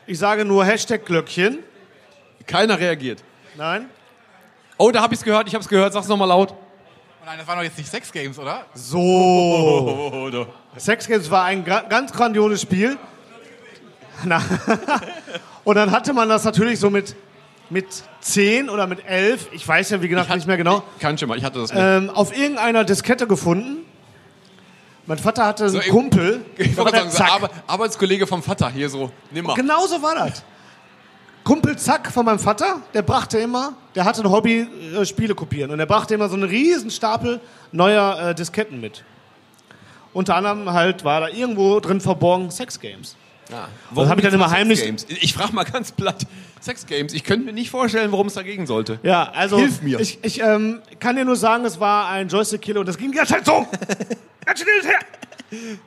Ich 0.05 0.19
sage 0.19 0.45
nur 0.45 0.65
Hashtag 0.65 1.05
Glöckchen. 1.05 1.59
Keiner 2.45 2.79
reagiert. 2.79 3.23
Nein? 3.57 3.89
Oh, 4.77 4.91
da 4.91 5.01
hab 5.01 5.11
ich's 5.11 5.23
gehört, 5.23 5.47
ich 5.47 5.55
hab's 5.55 5.67
gehört, 5.67 5.93
sag's 5.93 6.07
nochmal 6.07 6.27
laut. 6.27 6.51
Oh 6.51 7.25
nein, 7.25 7.37
das 7.37 7.47
waren 7.47 7.57
doch 7.57 7.63
jetzt 7.63 7.77
nicht 7.77 7.89
Sex 7.89 8.11
Games, 8.11 8.37
oder? 8.37 8.65
So. 8.73 8.99
Oh. 8.99 10.45
Sex 10.77 11.07
Games 11.07 11.29
war 11.31 11.45
ein 11.45 11.63
gra- 11.65 11.87
ganz 11.87 12.11
grandioses 12.11 12.61
Spiel. 12.61 12.97
Und 15.63 15.75
dann 15.75 15.91
hatte 15.91 16.13
man 16.13 16.29
das 16.29 16.43
natürlich 16.43 16.79
so 16.79 16.89
mit, 16.89 17.15
mit 17.69 17.87
10 18.21 18.69
oder 18.69 18.87
mit 18.87 19.05
11, 19.05 19.49
ich 19.51 19.67
weiß 19.67 19.89
ja 19.91 20.01
wie 20.01 20.07
gesagt 20.07 20.29
nicht 20.33 20.47
mehr 20.47 20.57
genau, 20.57 20.83
Kann 20.99 21.17
schon 21.17 21.29
mal, 21.29 21.37
ich 21.37 21.43
hatte 21.43 21.59
das 21.59 21.71
nicht. 21.73 21.81
ähm, 21.81 22.09
auf 22.09 22.35
irgendeiner 22.37 22.83
Diskette 22.83 23.27
gefunden. 23.27 23.85
Mein 25.05 25.17
Vater 25.17 25.45
hatte 25.45 25.63
einen 25.65 25.73
So, 25.73 25.79
ich- 25.79 25.89
Kumpel. 25.89 26.45
ich 26.57 26.75
wollte 26.77 26.91
der 26.93 27.09
sagen, 27.09 27.43
so 27.43 27.49
Arbeitskollege 27.67 28.27
vom 28.27 28.41
Vater 28.43 28.69
hier 28.69 28.89
so, 28.89 29.11
nimm 29.31 29.45
mal. 29.45 29.55
Genau 29.55 29.85
so 29.87 30.01
war 30.01 30.15
das. 30.15 30.43
Kumpel 31.43 31.77
Zack 31.77 32.11
von 32.11 32.25
meinem 32.25 32.39
Vater, 32.39 32.81
der 32.93 33.01
brachte 33.01 33.37
immer, 33.37 33.73
der 33.95 34.05
hatte 34.05 34.21
ein 34.21 34.29
Hobby, 34.31 34.67
äh, 34.95 35.05
Spiele 35.05 35.35
kopieren. 35.35 35.71
Und 35.71 35.77
der 35.77 35.85
brachte 35.85 36.13
immer 36.13 36.29
so 36.29 36.35
einen 36.35 36.43
riesen 36.43 36.89
Stapel 36.89 37.41
neuer 37.71 38.29
äh, 38.29 38.35
Disketten 38.35 38.79
mit. 38.79 39.03
Unter 40.13 40.35
anderem 40.35 40.71
halt 40.71 41.03
war 41.03 41.21
da 41.21 41.27
irgendwo 41.27 41.79
drin 41.79 41.99
verborgen 41.99 42.49
Sex 42.51 42.79
Games. 42.79 43.15
Ja. 43.51 43.67
Das 43.93 44.07
hab 44.09 44.17
ich 44.19 44.23
dann 44.23 44.33
immer 44.33 44.49
heimlich- 44.51 44.81
Games? 44.83 45.05
Ich 45.09 45.33
frage 45.33 45.53
mal 45.53 45.63
ganz 45.65 45.91
platt. 45.91 46.25
Sex 46.61 46.85
Games. 46.85 47.13
Ich 47.13 47.25
könnte 47.25 47.45
mir 47.45 47.51
nicht 47.53 47.69
vorstellen, 47.71 48.11
worum 48.13 48.27
es 48.27 48.35
dagegen 48.35 48.65
sollte. 48.65 48.99
Ja, 49.03 49.31
also 49.35 49.57
Hilf 49.57 49.81
mir. 49.81 49.99
ich, 49.99 50.19
ich 50.23 50.39
ähm, 50.39 50.81
kann 50.99 51.17
dir 51.17 51.25
nur 51.25 51.35
sagen, 51.35 51.65
es 51.65 51.77
war 51.79 52.07
ein 52.07 52.29
Joystick-Killer 52.29 52.79
und 52.79 52.85
das 52.87 52.97
ging 52.97 53.11
die 53.11 53.17
ganze 53.17 53.33
Zeit 53.33 53.45
so. 53.45 53.67
Ganz 54.45 54.59
schnell 54.61 54.81
her. 54.83 54.99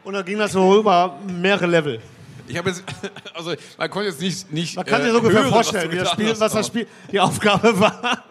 Und 0.04 0.12
dann 0.12 0.24
ging 0.24 0.38
das 0.38 0.52
so 0.52 0.78
über 0.78 1.18
mehrere 1.26 1.66
Level. 1.66 2.00
Ich 2.48 2.56
habe 2.56 2.70
jetzt, 2.70 2.82
also 3.34 3.54
man 3.78 3.90
konnte 3.90 4.08
jetzt 4.08 4.20
nicht, 4.20 4.52
nicht 4.52 4.76
Man 4.76 4.84
kann 4.84 5.00
äh, 5.00 5.04
sich 5.04 5.12
so 5.12 5.18
ungefähr 5.18 5.40
hören, 5.40 5.52
was 5.52 5.68
vorstellen, 5.68 5.92
wie 5.92 5.96
das 5.96 6.10
Spiel, 6.10 6.40
was 6.40 6.52
das 6.52 6.66
Spiel, 6.66 6.86
die 7.10 7.20
Aufgabe 7.20 7.78
war. 7.80 8.24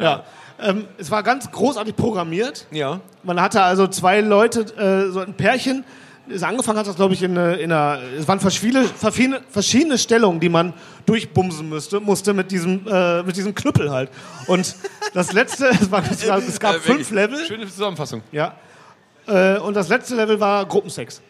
ja. 0.00 0.24
Ähm, 0.58 0.86
es 0.96 1.10
war 1.10 1.22
ganz 1.22 1.50
großartig 1.50 1.96
programmiert. 1.96 2.66
Ja. 2.70 3.00
Man 3.22 3.40
hatte 3.40 3.62
also 3.62 3.86
zwei 3.88 4.20
Leute, 4.20 4.60
äh, 4.76 5.10
so 5.12 5.20
ein 5.20 5.34
Pärchen. 5.34 5.84
Es 6.28 6.42
angefangen 6.42 6.78
hat 6.78 6.86
das, 6.86 6.96
glaube 6.96 7.14
ich, 7.14 7.22
in, 7.22 7.36
äh, 7.36 7.56
in 7.56 7.70
einer. 7.70 8.00
Es 8.18 8.26
waren 8.26 8.40
verschiedene, 8.40 8.86
verschiedene, 8.88 9.98
Stellungen, 9.98 10.40
die 10.40 10.48
man 10.48 10.72
durchbumsen 11.04 11.68
müsste, 11.68 12.00
musste 12.00 12.32
mit 12.32 12.50
diesem, 12.50 12.86
äh, 12.88 13.22
mit 13.22 13.36
diesem 13.36 13.54
Knüppel 13.54 13.90
halt. 13.90 14.10
Und 14.46 14.74
das 15.14 15.32
letzte, 15.32 15.68
es, 15.68 15.90
war, 15.90 16.02
es, 16.10 16.26
war, 16.26 16.38
es 16.38 16.58
gab 16.58 16.76
Äh, 16.76 16.80
fünf 16.80 17.10
wirklich. 17.10 17.10
Level. 17.10 17.46
Schöne 17.46 17.66
Zusammenfassung. 17.68 18.22
Ja. 18.32 18.56
Äh, 19.26 19.58
und 19.58 19.74
das 19.74 19.88
letzte 19.88 20.16
Level 20.16 20.40
war 20.40 20.64
Gruppensex. 20.66 21.20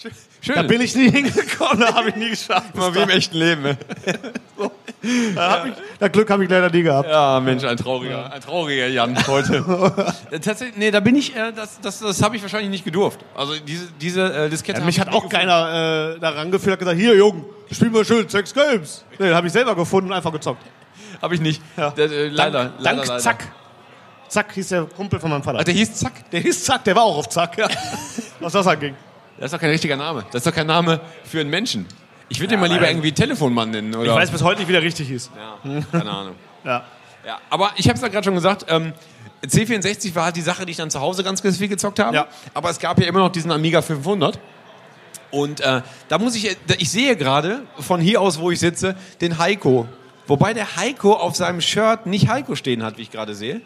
Schön. 0.00 0.12
Da 0.46 0.62
bin 0.62 0.80
ich 0.80 0.94
nie 0.94 1.10
hingekommen, 1.10 1.80
da 1.80 1.94
habe 1.94 2.10
ich 2.10 2.16
nie 2.16 2.30
geschafft. 2.30 2.74
Mal 2.74 2.94
wie 2.94 3.00
im 3.00 3.10
echten 3.10 3.36
Leben. 3.36 3.62
ne? 3.62 3.76
Da 5.34 5.50
hab 5.50 5.66
ich, 5.66 5.72
das 5.98 6.12
Glück 6.12 6.28
habe 6.30 6.44
ich 6.44 6.50
leider 6.50 6.70
nie 6.70 6.82
gehabt. 6.82 7.08
Ja, 7.08 7.38
Mensch, 7.40 7.64
ein 7.64 7.76
trauriger, 7.76 8.32
ein 8.32 8.40
trauriger 8.40 8.86
Jan 8.88 9.16
heute. 9.26 9.64
Äh, 10.30 10.40
Tatsächlich, 10.40 10.76
nee, 10.76 10.90
da 10.90 11.00
bin 11.00 11.16
ich, 11.16 11.34
äh, 11.34 11.52
das, 11.52 11.80
das, 11.80 12.00
das 12.00 12.22
habe 12.22 12.36
ich 12.36 12.42
wahrscheinlich 12.42 12.70
nicht 12.70 12.84
gedurft. 12.84 13.20
Also 13.34 13.54
diese, 13.58 13.88
diese 14.00 14.32
äh, 14.32 14.50
Diskette. 14.50 14.80
Ja, 14.80 14.86
mich 14.86 14.96
ich 14.96 15.00
hat 15.00 15.08
auch 15.08 15.24
gefunden. 15.24 15.36
keiner 15.36 16.14
äh, 16.16 16.18
daran 16.18 16.50
geführt, 16.50 16.72
hat 16.72 16.78
gesagt, 16.80 16.98
hier 16.98 17.14
Jungen, 17.14 17.44
spielen 17.70 17.94
wir 17.94 18.04
schön 18.04 18.28
Sex 18.28 18.52
Games. 18.52 19.04
Nee, 19.18 19.32
habe 19.32 19.46
ich 19.46 19.52
selber 19.52 19.74
gefunden 19.74 20.10
und 20.10 20.16
einfach 20.16 20.32
gezockt. 20.32 20.62
Habe 21.22 21.34
ich 21.34 21.40
nicht. 21.40 21.62
Ja. 21.76 21.90
Der, 21.90 22.10
äh, 22.10 22.28
leider, 22.28 22.64
Dank, 22.64 22.72
leider, 22.78 22.96
Dank 22.96 23.08
leider. 23.08 23.20
Zack. 23.20 23.48
Zack 24.28 24.52
hieß 24.52 24.68
der 24.68 24.84
Kumpel 24.84 25.18
von 25.18 25.30
meinem 25.30 25.42
Vater. 25.42 25.58
Ach, 25.60 25.64
der 25.64 25.74
hieß 25.74 25.94
Zack. 25.94 26.30
Der 26.30 26.40
hieß 26.40 26.64
Zack, 26.64 26.84
der 26.84 26.96
war 26.96 27.04
auch 27.04 27.18
auf 27.18 27.28
Zack. 27.28 27.56
Ja. 27.56 27.68
Was 28.40 28.52
das 28.52 28.66
anging. 28.66 28.94
Das 29.38 29.46
ist 29.46 29.52
doch 29.54 29.60
kein 29.60 29.70
richtiger 29.70 29.96
Name. 29.96 30.24
Das 30.32 30.40
ist 30.40 30.46
doch 30.46 30.54
kein 30.54 30.66
Name 30.66 31.00
für 31.24 31.40
einen 31.40 31.50
Menschen. 31.50 31.86
Ich 32.28 32.40
würde 32.40 32.48
den 32.50 32.60
mal 32.60 32.68
lieber 32.68 32.82
er- 32.86 32.90
irgendwie 32.90 33.12
Telefonmann 33.12 33.70
nennen. 33.70 33.94
Oder? 33.94 34.10
Ich 34.12 34.16
weiß 34.16 34.30
bis 34.30 34.42
heute 34.42 34.60
nicht, 34.60 34.68
wie 34.68 34.72
der 34.72 34.82
richtig 34.82 35.08
hieß. 35.08 35.30
Ja, 35.64 35.80
keine 35.92 36.10
Ahnung. 36.10 36.34
Ja. 36.64 36.84
Ja, 37.26 37.38
aber 37.50 37.70
ich 37.76 37.86
habe 37.88 37.94
es 37.96 38.02
ja 38.02 38.08
gerade 38.08 38.24
schon 38.24 38.34
gesagt, 38.34 38.66
ähm, 38.68 38.92
C64 39.46 40.14
war 40.14 40.24
halt 40.24 40.36
die 40.36 40.40
Sache, 40.42 40.64
die 40.66 40.72
ich 40.72 40.76
dann 40.76 40.90
zu 40.90 41.00
Hause 41.00 41.22
ganz, 41.22 41.40
ganz 41.42 41.56
viel 41.58 41.68
gezockt 41.68 41.98
habe. 42.00 42.14
Ja. 42.16 42.26
Aber 42.54 42.68
es 42.70 42.78
gab 42.78 42.98
ja 43.00 43.06
immer 43.06 43.20
noch 43.20 43.30
diesen 43.30 43.52
Amiga 43.52 43.80
500. 43.80 44.38
Und 45.30 45.60
äh, 45.60 45.82
da 46.08 46.18
muss 46.18 46.34
ich, 46.34 46.56
ich 46.78 46.90
sehe 46.90 47.16
gerade 47.16 47.62
von 47.78 48.00
hier 48.00 48.20
aus, 48.20 48.38
wo 48.40 48.50
ich 48.50 48.58
sitze, 48.60 48.96
den 49.20 49.38
Heiko. 49.38 49.86
Wobei 50.26 50.52
der 50.54 50.76
Heiko 50.76 51.12
auf 51.14 51.36
seinem 51.36 51.60
Shirt 51.60 52.06
nicht 52.06 52.28
Heiko 52.28 52.54
stehen 52.56 52.82
hat, 52.82 52.98
wie 52.98 53.02
ich 53.02 53.10
gerade 53.10 53.34
sehe. 53.34 53.60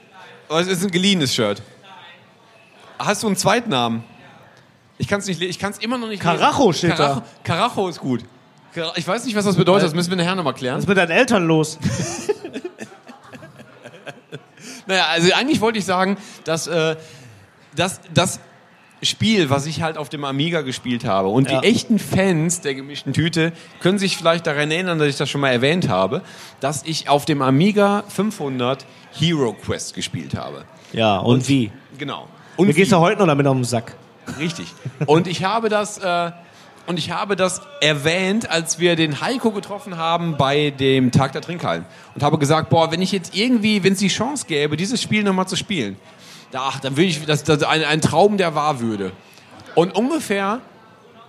Aber 0.48 0.60
es 0.60 0.66
ist 0.68 0.84
ein 0.84 0.90
geliehenes 0.90 1.34
Shirt. 1.34 1.62
Hast 2.98 3.22
du 3.22 3.26
einen 3.28 3.36
Zweitnamen? 3.36 4.04
Ich 4.98 5.08
kann 5.08 5.20
es 5.20 5.26
nicht, 5.26 5.40
ich 5.42 5.58
kann 5.58 5.72
es 5.72 5.78
immer 5.78 5.98
noch 5.98 6.08
nicht. 6.08 6.22
Karacho 6.22 6.66
lesen. 6.68 6.78
steht 6.78 6.98
da. 6.98 7.06
Karacho, 7.06 7.22
Karacho 7.44 7.88
ist 7.88 8.00
gut. 8.00 8.24
Ich 8.96 9.06
weiß 9.06 9.24
nicht, 9.26 9.36
was 9.36 9.44
das 9.44 9.56
bedeutet, 9.56 9.86
das 9.86 9.94
müssen 9.94 10.10
wir 10.10 10.16
nachher 10.16 10.34
nochmal 10.34 10.54
klären. 10.54 10.76
Was 10.76 10.84
ist 10.84 10.88
mit 10.88 10.96
deinen 10.96 11.10
Eltern 11.10 11.46
los? 11.46 11.78
Naja, 14.86 15.06
also 15.10 15.32
eigentlich 15.34 15.60
wollte 15.60 15.78
ich 15.78 15.84
sagen, 15.84 16.16
dass 16.44 16.66
äh, 16.66 16.96
das, 17.76 18.00
das 18.12 18.40
Spiel, 19.02 19.48
was 19.50 19.66
ich 19.66 19.82
halt 19.82 19.96
auf 19.96 20.08
dem 20.08 20.24
Amiga 20.24 20.62
gespielt 20.62 21.04
habe 21.04 21.28
und 21.28 21.50
Ja. 21.50 21.60
die 21.60 21.68
echten 21.68 21.98
Fans 21.98 22.60
der 22.60 22.74
gemischten 22.74 23.12
Tüte 23.12 23.52
können 23.80 23.98
sich 23.98 24.16
vielleicht 24.16 24.46
daran 24.46 24.70
erinnern, 24.70 24.98
dass 24.98 25.08
ich 25.08 25.16
das 25.16 25.30
schon 25.30 25.40
mal 25.40 25.50
erwähnt 25.50 25.88
habe, 25.88 26.22
dass 26.60 26.82
ich 26.84 27.08
auf 27.08 27.24
dem 27.24 27.42
Amiga 27.42 28.04
500 28.08 28.84
Hero 29.12 29.52
Quest 29.52 29.94
gespielt 29.94 30.34
habe. 30.36 30.64
Ja, 30.92 31.18
und, 31.18 31.48
wie? 31.48 31.70
Genau. 31.98 32.22
Und 32.56 32.62
Und 32.62 32.66
Mir 32.68 32.74
gehst 32.74 32.92
du 32.92 32.98
heute 32.98 33.20
noch 33.20 33.26
damit 33.26 33.46
auf 33.46 33.54
den 33.56 33.64
Sack. 33.64 33.94
Richtig. 34.38 34.72
Und 35.06 35.26
ich 35.26 35.44
habe 35.44 35.68
das, 35.68 35.98
äh, 35.98 36.32
und 36.86 36.98
ich 36.98 37.10
habe 37.10 37.36
das 37.36 37.62
erwähnt, 37.80 38.50
als 38.50 38.78
wir 38.78 38.96
den 38.96 39.20
Heiko 39.20 39.50
getroffen 39.52 39.96
haben 39.96 40.36
bei 40.36 40.70
dem 40.70 41.12
Tag 41.12 41.32
der 41.32 41.42
Trinkhallen. 41.42 41.84
Und 42.14 42.22
habe 42.22 42.38
gesagt, 42.38 42.70
boah, 42.70 42.90
wenn 42.90 43.02
ich 43.02 43.12
jetzt 43.12 43.34
irgendwie, 43.34 43.84
wenn 43.84 43.92
es 43.92 44.00
die 44.00 44.08
Chance 44.08 44.46
gäbe, 44.46 44.76
dieses 44.76 45.00
Spiel 45.00 45.22
nochmal 45.22 45.46
zu 45.46 45.56
spielen, 45.56 45.96
da, 46.50 46.62
ach, 46.68 46.80
dann 46.80 46.96
würde 46.96 47.08
ich, 47.08 47.24
das, 47.24 47.44
das 47.44 47.62
ein, 47.62 47.84
ein 47.84 48.00
Traum, 48.00 48.36
der 48.36 48.54
wahr 48.54 48.80
würde. 48.80 49.12
Und 49.74 49.94
ungefähr 49.94 50.60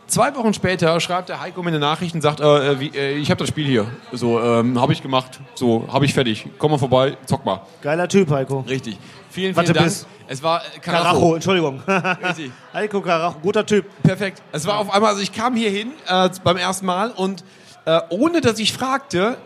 zwei 0.07 0.35
Wochen 0.35 0.53
später 0.53 0.99
schreibt 0.99 1.29
der 1.29 1.39
Heiko 1.39 1.61
mir 1.61 1.69
eine 1.69 1.79
Nachricht 1.79 2.15
und 2.15 2.21
sagt, 2.21 2.39
äh, 2.39 2.71
äh, 2.71 2.79
wie, 2.79 2.87
äh, 2.89 3.13
ich 3.17 3.29
habe 3.29 3.39
das 3.39 3.49
Spiel 3.49 3.65
hier. 3.65 3.87
So, 4.11 4.39
ähm, 4.39 4.79
habe 4.79 4.93
ich 4.93 5.01
gemacht. 5.01 5.39
So, 5.55 5.87
habe 5.91 6.05
ich 6.05 6.13
fertig. 6.13 6.47
Komm 6.57 6.71
mal 6.71 6.77
vorbei, 6.77 7.17
zock 7.25 7.45
mal. 7.45 7.61
Geiler 7.81 8.07
Typ, 8.07 8.29
Heiko. 8.29 8.61
Richtig. 8.61 8.97
Vielen, 9.29 9.55
Warte 9.55 9.73
vielen 9.73 9.75
Dank. 9.75 9.87
bis. 9.87 10.05
Es 10.27 10.43
war 10.43 10.61
äh, 10.61 10.79
Karacho, 10.79 11.03
Karacho. 11.03 11.35
Entschuldigung. 11.35 11.81
Richtig. 11.87 12.51
Heiko 12.73 13.01
Karacho, 13.01 13.39
guter 13.39 13.65
Typ. 13.65 13.85
Perfekt. 14.03 14.41
Es 14.51 14.65
war 14.65 14.79
auf 14.79 14.93
einmal, 14.93 15.11
also 15.11 15.21
ich 15.21 15.31
kam 15.31 15.55
hier 15.55 15.69
hin 15.69 15.91
äh, 16.07 16.29
beim 16.43 16.57
ersten 16.57 16.85
Mal 16.85 17.11
und 17.11 17.43
äh, 17.85 17.99
ohne 18.09 18.41
dass 18.41 18.59
ich 18.59 18.73
fragte, 18.73 19.37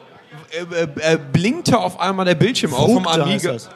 äh, 0.51 1.17
blinkte 1.31 1.79
auf 1.79 1.99
einmal 1.99 2.25
der 2.25 2.35
Bildschirm 2.35 2.73
auf 2.73 2.91
vom 2.91 3.03
Frugte 3.03 3.23
Amiga. 3.23 3.53
das. 3.53 3.69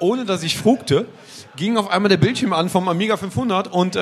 Ohne 0.00 0.24
dass 0.24 0.42
ich 0.44 0.56
frugte, 0.56 1.06
ging 1.56 1.76
auf 1.76 1.90
einmal 1.90 2.08
der 2.08 2.18
Bildschirm 2.18 2.52
an 2.52 2.68
vom 2.68 2.88
Amiga 2.88 3.16
500 3.16 3.66
und 3.66 3.96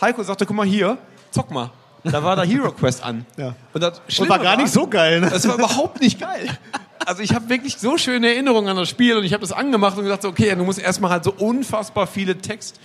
Heiko 0.00 0.22
sagte, 0.22 0.46
guck 0.46 0.56
mal 0.56 0.66
hier, 0.66 0.96
zock 1.32 1.50
mal. 1.50 1.70
Da 2.04 2.22
war 2.22 2.36
der 2.36 2.44
Hero 2.44 2.72
Quest 2.72 3.02
an. 3.02 3.26
Ja. 3.36 3.54
Und 3.72 3.80
das 3.80 4.00
Und 4.18 4.28
war 4.28 4.38
gar 4.38 4.56
nicht 4.56 4.72
so 4.72 4.86
geil, 4.86 5.20
ne? 5.20 5.30
Das 5.30 5.46
war 5.46 5.54
überhaupt 5.54 6.00
nicht 6.00 6.20
geil. 6.20 6.48
Also 7.04 7.22
ich 7.22 7.34
habe 7.34 7.48
wirklich 7.48 7.78
so 7.78 7.98
schöne 7.98 8.28
Erinnerungen 8.28 8.68
an 8.68 8.76
das 8.76 8.88
Spiel 8.88 9.16
und 9.16 9.24
ich 9.24 9.32
habe 9.32 9.40
das 9.40 9.52
angemacht 9.52 9.96
und 9.96 10.04
gesagt, 10.04 10.22
so, 10.22 10.28
okay, 10.28 10.54
du 10.54 10.64
musst 10.64 10.78
erstmal 10.78 11.10
halt 11.10 11.24
so 11.24 11.32
unfassbar 11.32 12.06
viele 12.06 12.38
Text 12.38 12.78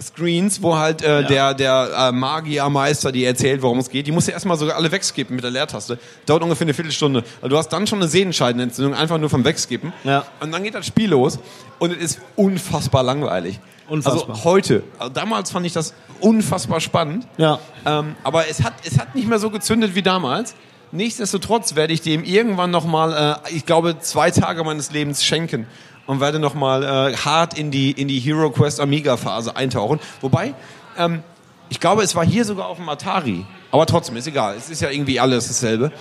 Screens, 0.00 0.62
wo 0.62 0.76
halt 0.76 1.02
äh, 1.02 1.24
der, 1.24 1.54
der 1.54 1.90
äh, 1.96 2.12
Magiermeister 2.12 3.10
dir 3.10 3.26
erzählt, 3.26 3.62
worum 3.62 3.78
es 3.78 3.90
geht. 3.90 4.06
Die 4.06 4.12
musst 4.12 4.28
du 4.28 4.32
erstmal 4.32 4.56
sogar 4.56 4.76
alle 4.76 4.92
wegskippen 4.92 5.34
mit 5.34 5.42
der 5.42 5.50
Leertaste. 5.50 5.98
Dauert 6.24 6.42
ungefähr 6.42 6.66
eine 6.66 6.74
Viertelstunde. 6.74 7.24
Also 7.38 7.48
du 7.48 7.58
hast 7.58 7.68
dann 7.70 7.86
schon 7.86 7.98
eine 7.98 8.08
Sehenscheidenentzündung, 8.08 8.94
einfach 8.94 9.18
nur 9.18 9.28
vom 9.28 9.44
Wegskippen. 9.44 9.92
Ja. 10.04 10.24
Und 10.40 10.52
dann 10.52 10.62
geht 10.62 10.74
das 10.74 10.86
Spiel 10.86 11.10
los 11.10 11.38
und 11.80 11.90
es 11.90 11.98
ist 11.98 12.20
unfassbar 12.36 13.02
langweilig. 13.02 13.58
Unfassbar. 13.88 14.36
Also 14.36 14.44
heute. 14.44 14.82
Also 14.98 15.12
damals 15.12 15.50
fand 15.50 15.66
ich 15.66 15.72
das 15.72 15.94
unfassbar 16.20 16.80
spannend. 16.80 17.26
Ja. 17.36 17.58
Ähm, 17.86 18.16
aber 18.22 18.48
es 18.48 18.62
hat, 18.62 18.74
es 18.84 18.98
hat 18.98 19.14
nicht 19.14 19.28
mehr 19.28 19.38
so 19.38 19.50
gezündet 19.50 19.94
wie 19.94 20.02
damals. 20.02 20.54
Nichtsdestotrotz 20.92 21.74
werde 21.74 21.92
ich 21.92 22.00
dem 22.00 22.24
irgendwann 22.24 22.70
nochmal, 22.70 23.40
äh, 23.46 23.54
ich 23.54 23.66
glaube, 23.66 23.98
zwei 24.00 24.30
Tage 24.30 24.64
meines 24.64 24.90
Lebens 24.90 25.24
schenken 25.24 25.66
und 26.06 26.20
werde 26.20 26.38
nochmal 26.38 26.82
äh, 26.82 27.16
hart 27.16 27.58
in 27.58 27.70
die, 27.70 27.90
in 27.90 28.08
die 28.08 28.18
Hero 28.18 28.50
Quest 28.50 28.80
Amiga 28.80 29.16
Phase 29.16 29.54
eintauchen. 29.56 30.00
Wobei, 30.22 30.54
ähm, 30.96 31.22
ich 31.68 31.80
glaube, 31.80 32.02
es 32.02 32.14
war 32.14 32.24
hier 32.24 32.44
sogar 32.44 32.66
auf 32.66 32.78
dem 32.78 32.88
Atari. 32.88 33.44
Aber 33.70 33.84
trotzdem, 33.84 34.16
ist 34.16 34.26
egal. 34.26 34.54
Es 34.56 34.70
ist 34.70 34.80
ja 34.80 34.90
irgendwie 34.90 35.20
alles 35.20 35.48
dasselbe. 35.48 35.92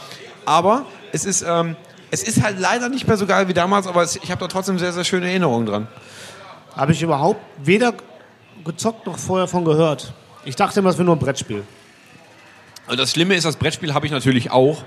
Aber 0.45 0.85
es 1.11 1.25
ist, 1.25 1.43
ähm, 1.45 1.75
es 2.11 2.23
ist 2.23 2.41
halt 2.41 2.57
leider 2.57 2.88
nicht 2.88 3.05
mehr 3.07 3.17
so 3.17 3.25
geil 3.25 3.49
wie 3.49 3.53
damals, 3.53 3.88
aber 3.88 4.01
es, 4.03 4.15
ich 4.15 4.31
habe 4.31 4.39
da 4.39 4.47
trotzdem 4.47 4.79
sehr, 4.79 4.93
sehr 4.93 5.03
schöne 5.03 5.27
Erinnerungen 5.27 5.65
dran. 5.65 5.88
Habe 6.78 6.91
ich 6.91 7.01
überhaupt 7.01 7.41
weder 7.57 7.93
gezockt 8.63 9.05
noch 9.05 9.17
vorher 9.17 9.47
von 9.47 9.65
gehört. 9.65 10.13
Ich 10.45 10.55
dachte 10.55 10.80
immer, 10.80 10.91
es 10.91 10.97
wäre 10.97 11.05
nur 11.05 11.15
ein 11.15 11.19
Brettspiel. 11.19 11.63
Und 12.88 12.99
das 12.99 13.11
Schlimme 13.11 13.36
ist, 13.36 13.45
das 13.45 13.57
Brettspiel 13.57 13.93
habe 13.93 14.05
ich 14.05 14.11
natürlich 14.11 14.51
auch. 14.51 14.84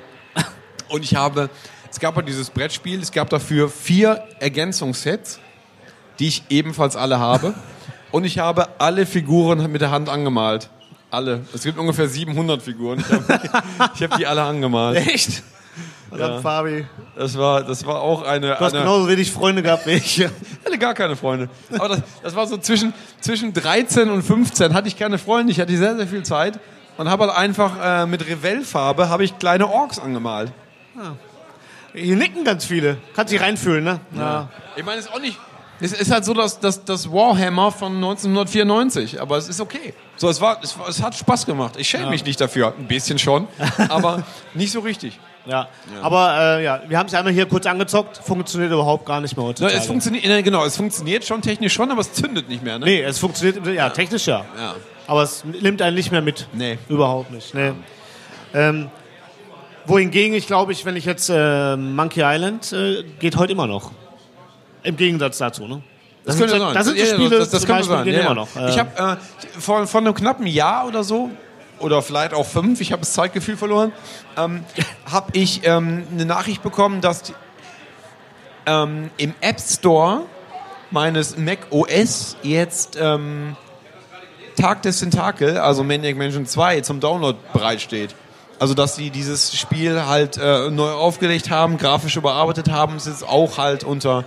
Und 0.89 1.05
ich 1.05 1.17
habe, 1.17 1.51
es 1.91 2.01
gab 2.01 2.17
ja 2.17 2.23
dieses 2.23 2.51
Brettspiel, 2.51 3.01
es 3.01 3.13
gab 3.13 3.29
dafür 3.31 3.69
vier 3.69 4.25
Ergänzungssets, 4.39 5.39
die 6.19 6.29
ich 6.29 6.45
ebenfalls 6.49 6.97
alle 6.97 7.19
habe. 7.19 7.55
Und 8.11 8.25
ich 8.25 8.39
habe 8.39 8.69
alle 8.79 9.07
Figuren 9.07 9.71
mit 9.71 9.81
der 9.81 9.91
Hand 9.91 10.09
angemalt. 10.09 10.71
Alle. 11.11 11.45
Es 11.53 11.63
gibt 11.63 11.79
ungefähr 11.79 12.09
700 12.09 12.63
Figuren. 12.63 13.01
Ich 13.01 13.13
habe 13.13 13.41
ich 13.95 14.03
hab 14.03 14.17
die 14.17 14.27
alle 14.27 14.43
angemalt. 14.43 14.97
Echt? 14.97 15.43
Verdammt, 16.11 16.43
Fabi. 16.43 16.87
Das 17.17 17.39
war, 17.39 17.63
das 17.63 17.87
war 17.87 18.01
auch 18.01 18.23
eine. 18.23 18.49
Du 18.49 18.61
hast 18.61 18.75
eine 18.75 18.83
genauso 18.83 19.09
wenig 19.09 19.31
Freunde 19.33 19.63
gehabt 19.63 19.87
wie 19.87 19.93
ich. 19.93 20.19
ich 20.21 20.27
hatte 20.65 20.79
gar 20.79 20.95
keine 20.95 21.17
Freunde. 21.17 21.49
Aber 21.73 21.89
das, 21.89 22.03
das 22.23 22.37
war 22.37 22.47
so 22.47 22.59
zwischen, 22.59 22.93
zwischen 23.21 23.53
13 23.53 24.11
und 24.11 24.23
15 24.23 24.75
hatte 24.75 24.89
ich 24.89 24.97
keine 24.99 25.19
Freunde. 25.19 25.53
Ich 25.53 25.61
hatte 25.61 25.77
sehr, 25.77 25.97
sehr 25.97 26.07
viel 26.07 26.23
Zeit 26.23 26.59
und 26.99 27.09
habe 27.09 27.27
halt 27.27 27.37
einfach 27.37 27.73
äh, 27.83 28.07
mit 28.07 28.27
Revell-Farbe 28.27 29.09
habe 29.09 29.25
ich 29.25 29.39
kleine 29.39 29.69
Orks 29.71 29.99
angemalt. 29.99 30.53
Hier 31.95 32.17
nicken 32.17 32.45
ganz 32.45 32.65
viele. 32.65 32.99
Kannst 33.15 33.33
dich 33.33 33.41
reinfühlen, 33.41 33.83
ne? 33.85 34.01
Ja. 34.17 34.49
Ich 34.77 34.85
meine, 34.85 34.99
es 35.01 35.07
ist 35.07 35.13
auch 35.15 35.21
nicht. 35.21 35.39
Es 35.83 35.93
ist 35.93 36.11
halt 36.11 36.27
so, 36.27 36.35
dass 36.35 36.61
das, 36.61 36.85
das 36.85 37.11
Warhammer 37.11 37.73
von 37.73 37.95
1994, 37.97 39.21
aber 39.21 39.39
es 39.39 39.49
ist 39.49 39.61
okay. 39.63 39.95
So, 40.17 40.29
es 40.29 40.41
war, 40.41 40.59
es, 40.63 40.77
es 40.89 41.03
hat 41.03 41.15
Spaß 41.17 41.47
gemacht. 41.47 41.77
Ich 41.79 41.89
schäme 41.89 42.05
Ja. 42.05 42.11
mich 42.11 42.25
nicht 42.25 42.39
dafür, 42.39 42.75
ein 42.79 42.87
bisschen 42.87 43.19
schon, 43.19 43.49
aber 43.89 44.23
nicht 44.55 44.73
so 44.73 44.81
richtig. 44.81 45.19
Ja. 45.47 45.69
Aber 46.03 46.59
äh, 46.59 46.65
ja, 46.65 46.83
wir 46.87 46.99
haben 46.99 47.07
es 47.07 47.15
einmal 47.15 47.33
hier 47.33 47.47
kurz 47.47 47.67
angezockt. 47.67 48.19
Funktioniert 48.19 48.73
überhaupt 48.73 49.07
gar 49.07 49.21
nicht 49.21 49.37
mehr 49.37 49.45
Na, 49.45 49.49
heutzutage. 49.51 49.75
es 49.75 49.87
funktioniert, 49.87 50.45
genau, 50.45 50.65
es 50.65 50.77
funktioniert 50.77 51.25
schon 51.25 51.41
technisch 51.43 51.73
schon, 51.73 51.91
aber 51.91 52.03
es 52.03 52.13
zündet 52.13 52.49
nicht 52.49 52.63
mehr. 52.63 52.79
Ne? 52.79 52.85
Nee, 52.85 53.03
es 53.03 53.19
funktioniert, 53.19 53.67
ja, 53.67 53.89
technisch 53.91 54.27
ja. 54.27 54.45
Ja. 54.59 54.75
Aber 55.07 55.23
es 55.23 55.45
nimmt 55.45 55.83
einen 55.83 55.97
nicht 55.97 56.13
mehr 56.13 56.23
mit. 56.23 56.47
Nee. 56.53 56.79
Überhaupt 56.89 57.31
nicht. 57.31 57.55
Nee. 57.55 57.73
Ähm, 58.55 58.91
wohingegen 59.87 60.35
ich 60.37 60.47
glaube, 60.47 60.73
ich, 60.73 60.85
wenn 60.85 60.97
ich 60.97 61.05
jetzt 61.05 61.31
äh, 61.31 61.77
Monkey 61.77 62.23
Island 62.23 62.73
äh, 62.73 63.03
geht 63.19 63.37
heute 63.37 63.53
immer 63.53 63.67
noch. 63.67 63.91
Im 64.83 64.97
Gegensatz 64.97 65.39
dazu, 65.39 65.67
ne? 65.67 65.83
Das, 66.25 66.37
sind, 66.37 66.49
könnte 66.49 66.65
sein. 66.65 66.75
das 66.75 66.87
sind 66.87 66.99
Ja, 66.99 67.05
ja, 67.05 67.15
Spiele, 67.15 67.39
das, 67.39 67.51
das 67.51 67.67
könnte 67.67 67.89
Beispiel, 67.89 67.97
sein. 67.97 68.05
gehen 68.05 68.15
Ja, 68.15 68.21
immer 68.21 68.29
ja. 68.31 68.35
noch. 68.35 68.57
Äh, 68.57 68.71
Ich 68.71 68.79
habe 68.79 69.19
äh, 69.19 69.61
vor, 69.61 69.87
vor 69.87 70.01
einem 70.01 70.15
knappen 70.15 70.47
Jahr 70.47 70.87
oder 70.87 71.03
so, 71.03 71.31
oder 71.81 72.03
vielleicht 72.03 72.35
auch 72.35 72.47
fünf, 72.47 72.81
ich 72.81 72.93
habe 72.93 73.01
das 73.01 73.13
Zeitgefühl 73.13 73.57
verloren, 73.57 73.93
ähm, 74.37 74.65
habe 75.11 75.31
ich 75.33 75.63
ähm, 75.65 76.07
eine 76.13 76.25
Nachricht 76.25 76.63
bekommen, 76.63 77.01
dass 77.01 77.23
die, 77.23 77.35
ähm, 78.67 79.11
im 79.17 79.35
App 79.41 79.61
Store 79.61 80.23
meines 80.91 81.37
Mac 81.37 81.67
OS 81.71 82.37
jetzt 82.43 82.99
ähm, 83.01 83.57
Tag 84.57 84.83
des 84.83 85.01
Tentakel, 85.01 85.59
also 85.59 85.83
Maniac 85.83 86.17
Mansion 86.17 86.47
2, 86.47 86.83
zum 86.83 87.01
Download 87.01 87.39
bereitsteht. 87.53 88.15
Also, 88.59 88.75
dass 88.75 88.95
sie 88.95 89.09
dieses 89.09 89.57
Spiel 89.57 90.05
halt 90.05 90.37
äh, 90.37 90.69
neu 90.69 90.91
aufgelegt 90.91 91.49
haben, 91.49 91.79
grafisch 91.79 92.17
überarbeitet 92.17 92.71
haben, 92.71 92.97
es 92.97 93.07
jetzt 93.07 93.27
auch 93.27 93.57
halt 93.57 93.85
unter, 93.85 94.25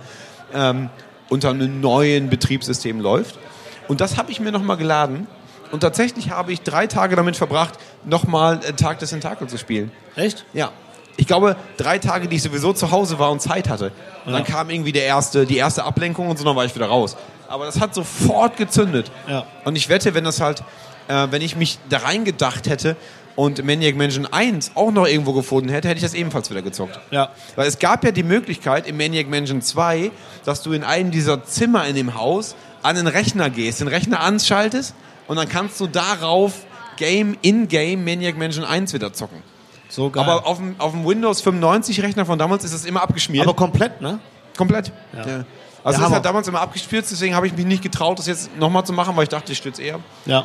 ähm, 0.52 0.90
unter 1.30 1.50
einem 1.50 1.80
neuen 1.80 2.30
Betriebssystem 2.30 3.00
läuft. 3.00 3.38
Und 3.86 4.00
das 4.00 4.16
habe 4.16 4.32
ich 4.32 4.40
mir 4.40 4.50
nochmal 4.50 4.76
geladen. 4.76 5.28
Und 5.74 5.80
tatsächlich 5.80 6.30
habe 6.30 6.52
ich 6.52 6.60
drei 6.60 6.86
Tage 6.86 7.16
damit 7.16 7.36
verbracht, 7.36 7.80
nochmal 8.04 8.60
Tag 8.76 9.00
des 9.00 9.10
Tentakel 9.10 9.48
zu 9.48 9.58
spielen. 9.58 9.90
Echt? 10.14 10.44
Ja. 10.52 10.70
Ich 11.16 11.26
glaube, 11.26 11.56
drei 11.78 11.98
Tage, 11.98 12.28
die 12.28 12.36
ich 12.36 12.44
sowieso 12.44 12.72
zu 12.72 12.92
Hause 12.92 13.18
war 13.18 13.32
und 13.32 13.42
Zeit 13.42 13.68
hatte. 13.68 13.90
Und 14.24 14.34
dann 14.34 14.44
kam 14.44 14.70
irgendwie 14.70 14.92
der 14.92 15.02
erste, 15.02 15.46
die 15.46 15.56
erste 15.56 15.82
Ablenkung 15.82 16.28
und 16.28 16.38
so, 16.38 16.44
dann 16.44 16.54
war 16.54 16.64
ich 16.64 16.72
wieder 16.76 16.86
raus. 16.86 17.16
Aber 17.48 17.66
das 17.66 17.80
hat 17.80 17.92
sofort 17.92 18.56
gezündet. 18.56 19.10
Ja. 19.28 19.46
Und 19.64 19.74
ich 19.74 19.88
wette, 19.88 20.14
wenn 20.14 20.22
das 20.22 20.40
halt, 20.40 20.62
äh, 21.08 21.26
wenn 21.30 21.42
ich 21.42 21.56
mich 21.56 21.80
da 21.88 21.98
reingedacht 21.98 22.68
hätte 22.68 22.94
und 23.34 23.64
Maniac 23.64 23.96
Mansion 23.96 24.26
1 24.26 24.76
auch 24.76 24.92
noch 24.92 25.08
irgendwo 25.08 25.32
gefunden 25.32 25.70
hätte, 25.70 25.88
hätte 25.88 25.98
ich 25.98 26.04
das 26.04 26.14
ebenfalls 26.14 26.50
wieder 26.50 26.62
gezockt. 26.62 27.00
Ja. 27.10 27.30
Weil 27.56 27.66
es 27.66 27.80
gab 27.80 28.04
ja 28.04 28.12
die 28.12 28.22
Möglichkeit 28.22 28.86
im 28.86 28.96
Maniac 28.96 29.28
Mansion 29.28 29.60
2, 29.60 30.12
dass 30.44 30.62
du 30.62 30.70
in 30.72 30.84
einem 30.84 31.10
dieser 31.10 31.42
Zimmer 31.42 31.84
in 31.88 31.96
dem 31.96 32.14
Haus 32.14 32.54
an 32.84 32.94
den 32.94 33.08
Rechner 33.08 33.50
gehst, 33.50 33.80
den 33.80 33.88
Rechner 33.88 34.20
anschaltest 34.20 34.94
und 35.26 35.36
dann 35.36 35.48
kannst 35.48 35.80
du 35.80 35.86
darauf 35.86 36.52
Game 36.96 37.36
in 37.42 37.68
Game 37.68 38.04
Maniac 38.04 38.36
Mansion 38.36 38.64
1 38.64 38.92
wieder 38.92 39.12
zocken. 39.12 39.42
So 39.88 40.10
geil. 40.10 40.22
Aber 40.22 40.46
auf 40.46 40.58
dem, 40.58 40.74
auf 40.78 40.92
dem 40.92 41.06
Windows 41.06 41.40
95 41.40 42.02
Rechner 42.02 42.26
von 42.26 42.38
damals 42.38 42.64
ist 42.64 42.74
das 42.74 42.84
immer 42.84 43.02
abgeschmiert. 43.02 43.46
Aber 43.46 43.54
komplett, 43.54 44.00
ne? 44.00 44.18
komplett. 44.56 44.92
Ja. 45.12 45.18
Ja. 45.18 45.44
Also 45.84 45.98
Der 45.98 46.06
es 46.06 46.08
ist 46.08 46.14
halt 46.14 46.24
damals 46.24 46.48
immer 46.48 46.60
abgestürzt, 46.60 47.12
deswegen 47.12 47.34
habe 47.34 47.46
ich 47.46 47.54
mich 47.54 47.66
nicht 47.66 47.82
getraut, 47.82 48.18
das 48.18 48.26
jetzt 48.26 48.56
nochmal 48.56 48.86
zu 48.86 48.92
machen, 48.94 49.14
weil 49.16 49.24
ich 49.24 49.28
dachte, 49.28 49.52
ich 49.52 49.58
stürze 49.58 49.82
eher. 49.82 50.00
Ja. 50.24 50.44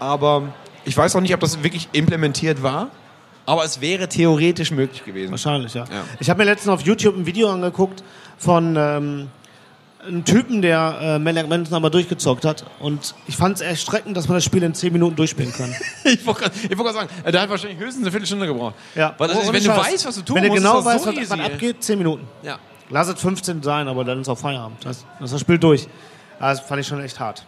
Aber 0.00 0.52
ich 0.84 0.96
weiß 0.96 1.14
auch 1.14 1.20
nicht, 1.20 1.32
ob 1.32 1.40
das 1.40 1.62
wirklich 1.62 1.88
implementiert 1.92 2.62
war. 2.62 2.88
Aber 3.46 3.64
es 3.64 3.80
wäre 3.80 4.08
theoretisch 4.08 4.70
möglich 4.70 5.04
gewesen. 5.04 5.30
Wahrscheinlich, 5.30 5.74
ja. 5.74 5.84
Ja. 5.84 6.04
Ich 6.18 6.28
habe 6.28 6.38
mir 6.38 6.44
letztens 6.44 6.72
auf 6.72 6.82
YouTube 6.82 7.16
ein 7.16 7.26
Video 7.26 7.50
angeguckt 7.50 8.02
von, 8.36 8.76
ähm, 8.76 9.28
einen 10.06 10.24
Typen, 10.24 10.62
der 10.62 10.98
äh, 11.00 11.18
Maniac 11.18 11.48
Mansion 11.48 11.76
aber 11.76 11.90
durchgezockt 11.90 12.44
hat. 12.44 12.64
Und 12.78 13.14
ich 13.26 13.36
fand 13.36 13.56
es 13.56 13.60
erschreckend, 13.60 14.16
dass 14.16 14.28
man 14.28 14.36
das 14.36 14.44
Spiel 14.44 14.62
in 14.62 14.74
10 14.74 14.92
Minuten 14.92 15.16
durchspielen 15.16 15.52
kann. 15.52 15.74
ich 16.04 16.24
wollte 16.26 16.50
gerade 16.50 16.78
wollt 16.78 16.94
sagen, 16.94 17.08
äh, 17.24 17.32
der 17.32 17.42
hat 17.42 17.50
wahrscheinlich 17.50 17.78
höchstens 17.78 18.04
eine 18.04 18.10
Viertelstunde 18.10 18.46
gebraucht. 18.46 18.74
Ja. 18.94 19.14
Weil 19.18 19.30
ist, 19.30 19.52
wenn 19.52 19.64
du 19.64 19.76
weißt, 19.76 20.06
was 20.06 20.14
du 20.14 20.22
tun 20.22 20.36
Wenn 20.36 20.48
musst, 20.48 20.58
genau 20.58 20.78
ist 20.78 20.84
das 20.84 20.94
weißt, 20.94 21.04
so 21.04 21.16
was, 21.16 21.30
was 21.30 21.40
abgeht, 21.40 21.82
10 21.82 21.98
Minuten. 21.98 22.26
Ja. 22.42 22.58
Lass 22.88 23.08
es 23.08 23.20
15 23.20 23.62
sein, 23.62 23.88
aber 23.88 24.04
dann 24.04 24.20
ist 24.20 24.28
auch 24.28 24.38
Feierabend. 24.38 24.84
Das, 24.84 25.04
das 25.18 25.26
ist 25.26 25.34
das 25.34 25.40
Spiel 25.40 25.58
durch. 25.58 25.86
Das 26.40 26.60
fand 26.60 26.80
ich 26.80 26.86
schon 26.86 27.00
echt 27.00 27.20
hart. 27.20 27.44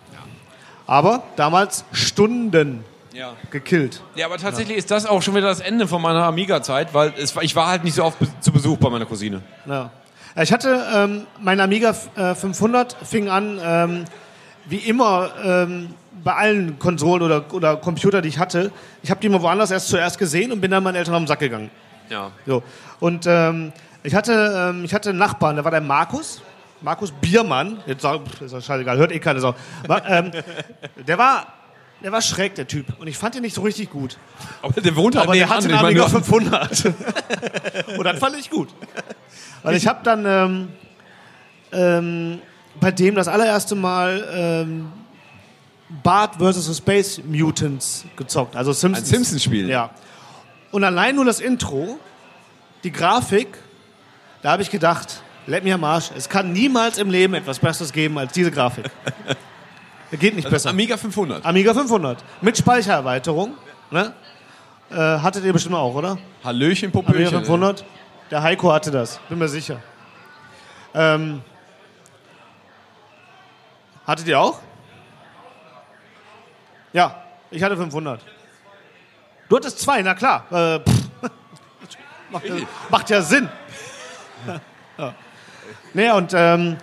Aber 0.87 1.23
damals 1.37 1.85
Stunden 1.93 2.85
Ja. 3.15 3.35
gekillt. 3.51 4.03
Ja, 4.15 4.27
aber 4.27 4.37
tatsächlich 4.37 4.77
ist 4.77 4.91
das 4.91 5.07
auch 5.07 5.23
schon 5.23 5.35
wieder 5.35 5.47
das 5.47 5.61
Ende 5.61 5.87
von 5.87 6.03
meiner 6.03 6.25
Amiga-Zeit, 6.25 6.93
weil 6.93 7.15
es, 7.17 7.35
ich 7.41 7.57
war 7.57 7.69
halt 7.69 7.85
nicht 7.85 7.95
so 7.95 8.05
oft 8.05 8.19
zu 8.41 8.53
Besuch 8.53 8.79
bei 8.79 8.91
meiner 8.91 9.07
Cousine. 9.07 9.43
Ja. 9.67 9.91
Ich 10.41 10.53
hatte 10.53 10.83
ähm, 10.95 11.27
mein 11.41 11.61
Amiga 11.61 11.95
äh, 12.17 12.35
500 12.35 12.97
fing 13.05 13.29
an, 13.29 13.61
ähm, 13.63 14.05
wie 14.65 14.79
immer 14.79 15.31
ähm, 15.45 15.95
bei 16.25 16.35
allen 16.35 16.79
Konsolen 16.79 17.23
oder, 17.23 17.45
oder 17.53 17.77
Computer, 17.77 18.23
die 18.23 18.29
ich 18.29 18.39
hatte. 18.39 18.73
Ich 19.03 19.11
habe 19.11 19.21
die 19.21 19.27
immer 19.27 19.43
woanders 19.43 19.71
erst 19.71 19.89
zuerst 19.89 20.19
gesehen 20.19 20.53
und 20.53 20.61
bin 20.61 20.71
dann 20.71 20.83
meinen 20.83 20.95
Eltern 20.95 21.15
auf 21.15 21.21
den 21.21 21.27
Sack 21.27 21.41
gegangen. 21.41 21.71
Ja. 22.09 22.31
So. 22.47 22.63
Und 23.01 23.27
ähm, 23.27 23.73
ich, 24.03 24.15
hatte, 24.15 24.71
ähm, 24.71 24.85
ich 24.85 24.95
hatte 24.95 25.11
einen 25.11 25.19
Nachbarn, 25.19 25.57
der 25.57 25.65
war 25.65 25.71
der 25.71 25.81
Markus. 25.81 26.43
Markus 26.81 27.13
Biermann. 27.13 27.79
Jetzt 27.87 28.03
sag, 28.03 28.21
ist 28.41 28.53
ja 28.53 28.61
scheißegal, 28.61 28.97
hört 28.97 29.13
eh 29.13 29.19
keine 29.19 29.41
Sau. 29.41 29.55
Ähm, 30.09 30.31
der 31.07 31.19
war. 31.19 31.47
Der 32.03 32.13
war 32.13 32.21
schräg, 32.23 32.55
der 32.57 32.67
Typ. 32.67 32.87
Und 32.99 33.07
ich 33.07 33.17
fand 33.17 33.35
ihn 33.37 33.43
nicht 33.43 33.55
so 33.55 33.63
richtig 33.63 33.91
gut. 33.91 34.19
Aber 34.61 34.81
der 34.81 34.97
wohnt 34.97 35.15
halt 35.15 35.27
Aber 35.27 35.35
der 35.35 35.49
hatte 35.49 35.69
einen 35.69 35.79
Amiga 35.79 36.01
nur- 36.01 36.11
500. 36.11 36.85
Und 37.99 38.05
das 38.05 38.19
fand 38.19 38.37
ich 38.37 38.51
gut. 38.51 38.69
Weil 39.63 39.77
ich 39.77 39.87
habe 39.87 40.01
dann 40.03 40.25
ähm, 40.27 40.69
ähm, 41.73 42.39
bei 42.81 42.91
dem 42.91 43.15
das 43.15 43.29
allererste 43.29 43.75
Mal 43.75 44.27
ähm, 44.35 44.93
Bart 46.03 46.37
vs. 46.37 46.67
the 46.67 46.75
Space 46.75 47.21
Mutants 47.25 48.05
gezockt. 48.17 48.57
Also 48.57 48.73
Simpsons. 48.73 49.07
Ein 49.09 49.15
Simpsons-Spiel. 49.15 49.69
Ja. 49.69 49.91
Und 50.71 50.85
allein 50.85 51.15
nur 51.15 51.25
das 51.25 51.39
Intro, 51.39 51.99
die 52.83 52.91
Grafik, 52.93 53.59
da 54.43 54.53
habe 54.53 54.63
ich 54.63 54.71
gedacht, 54.71 55.23
leck 55.47 55.63
mir 55.63 55.75
am 55.75 55.85
Arsch, 55.85 56.11
es 56.17 56.29
kann 56.29 56.53
niemals 56.53 56.99
im 56.99 57.11
Leben 57.11 57.35
etwas 57.35 57.59
Besseres 57.59 57.93
geben 57.93 58.19
als 58.19 58.33
diese 58.33 58.51
Grafik. 58.51 58.91
Geht 60.19 60.37
nicht 60.37 60.45
Also 60.45 60.55
besser. 60.55 60.71
Amiga 60.71 60.97
500. 60.97 61.45
Amiga 61.45 61.73
500. 61.73 62.23
Mit 62.43 62.59
Speichererweiterung. 62.59 63.55
Ne? 63.91 64.13
Äh, 64.91 64.97
hattet 64.97 65.45
ihr 65.45 65.53
bestimmt 65.53 65.75
auch, 65.75 65.95
oder? 65.95 66.19
Hallöchen, 66.45 66.93
Amiga 66.93 67.11
Popöchen. 67.11 67.39
500. 67.39 67.85
Der 68.31 68.43
Heiko 68.43 68.73
hatte 68.73 68.91
das, 68.91 69.21
bin 69.29 69.39
mir 69.39 69.49
sicher. 69.49 69.81
Ähm, 70.95 71.43
hattet 74.07 74.27
ihr 74.27 74.39
auch? 74.39 74.61
Ja, 76.93 77.23
ich 77.51 77.63
hatte 77.63 77.77
500. 77.77 78.21
Du 79.49 79.57
hattest 79.57 79.79
zwei, 79.81 80.03
na 80.03 80.15
klar. 80.15 80.47
Äh, 80.51 80.81
macht, 82.31 82.45
ja, 82.45 82.55
macht 82.91 83.11
ja 83.11 83.23
Sinn. 83.23 83.49
ja. 84.99 85.15
Naja, 85.95 86.15
und 86.17 86.33
ähm, 86.35 86.77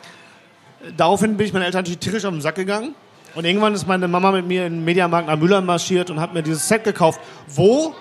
daraufhin 0.98 1.38
bin 1.38 1.46
ich 1.46 1.54
meinen 1.54 1.64
Eltern 1.64 1.80
natürlich 1.82 2.00
tierisch 2.00 2.26
auf 2.26 2.32
den 2.32 2.42
Sack 2.42 2.56
gegangen. 2.56 2.96
Und 3.36 3.46
irgendwann 3.46 3.74
ist 3.74 3.88
meine 3.88 4.08
Mama 4.08 4.32
mit 4.32 4.46
mir 4.48 4.66
in 4.66 4.74
den 4.74 4.86
Mediamarkt 4.86 5.28
nach 5.28 5.38
Müller 5.38 5.62
marschiert 5.62 6.10
und 6.10 6.20
hat 6.20 6.34
mir 6.34 6.42
dieses 6.44 6.68
Set 6.68 6.84
gekauft, 6.84 7.20
wo 7.48 7.94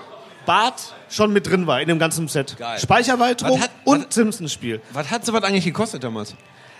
Bart 0.46 0.94
schon 1.10 1.32
mit 1.32 1.46
drin 1.46 1.66
war 1.66 1.80
in 1.80 1.88
dem 1.88 1.98
ganzen 1.98 2.26
Set. 2.28 2.56
Geil. 2.58 2.78
Speicherweiterung 2.78 3.56
Was 3.58 3.64
hat- 3.64 3.70
und 3.84 4.12
Simpsons-Spiel. 4.12 4.80
Was 4.92 5.10
hat 5.10 5.24
sowas 5.26 5.42
eigentlich 5.44 5.64
gekostet 5.64 6.02
damals? 6.04 6.34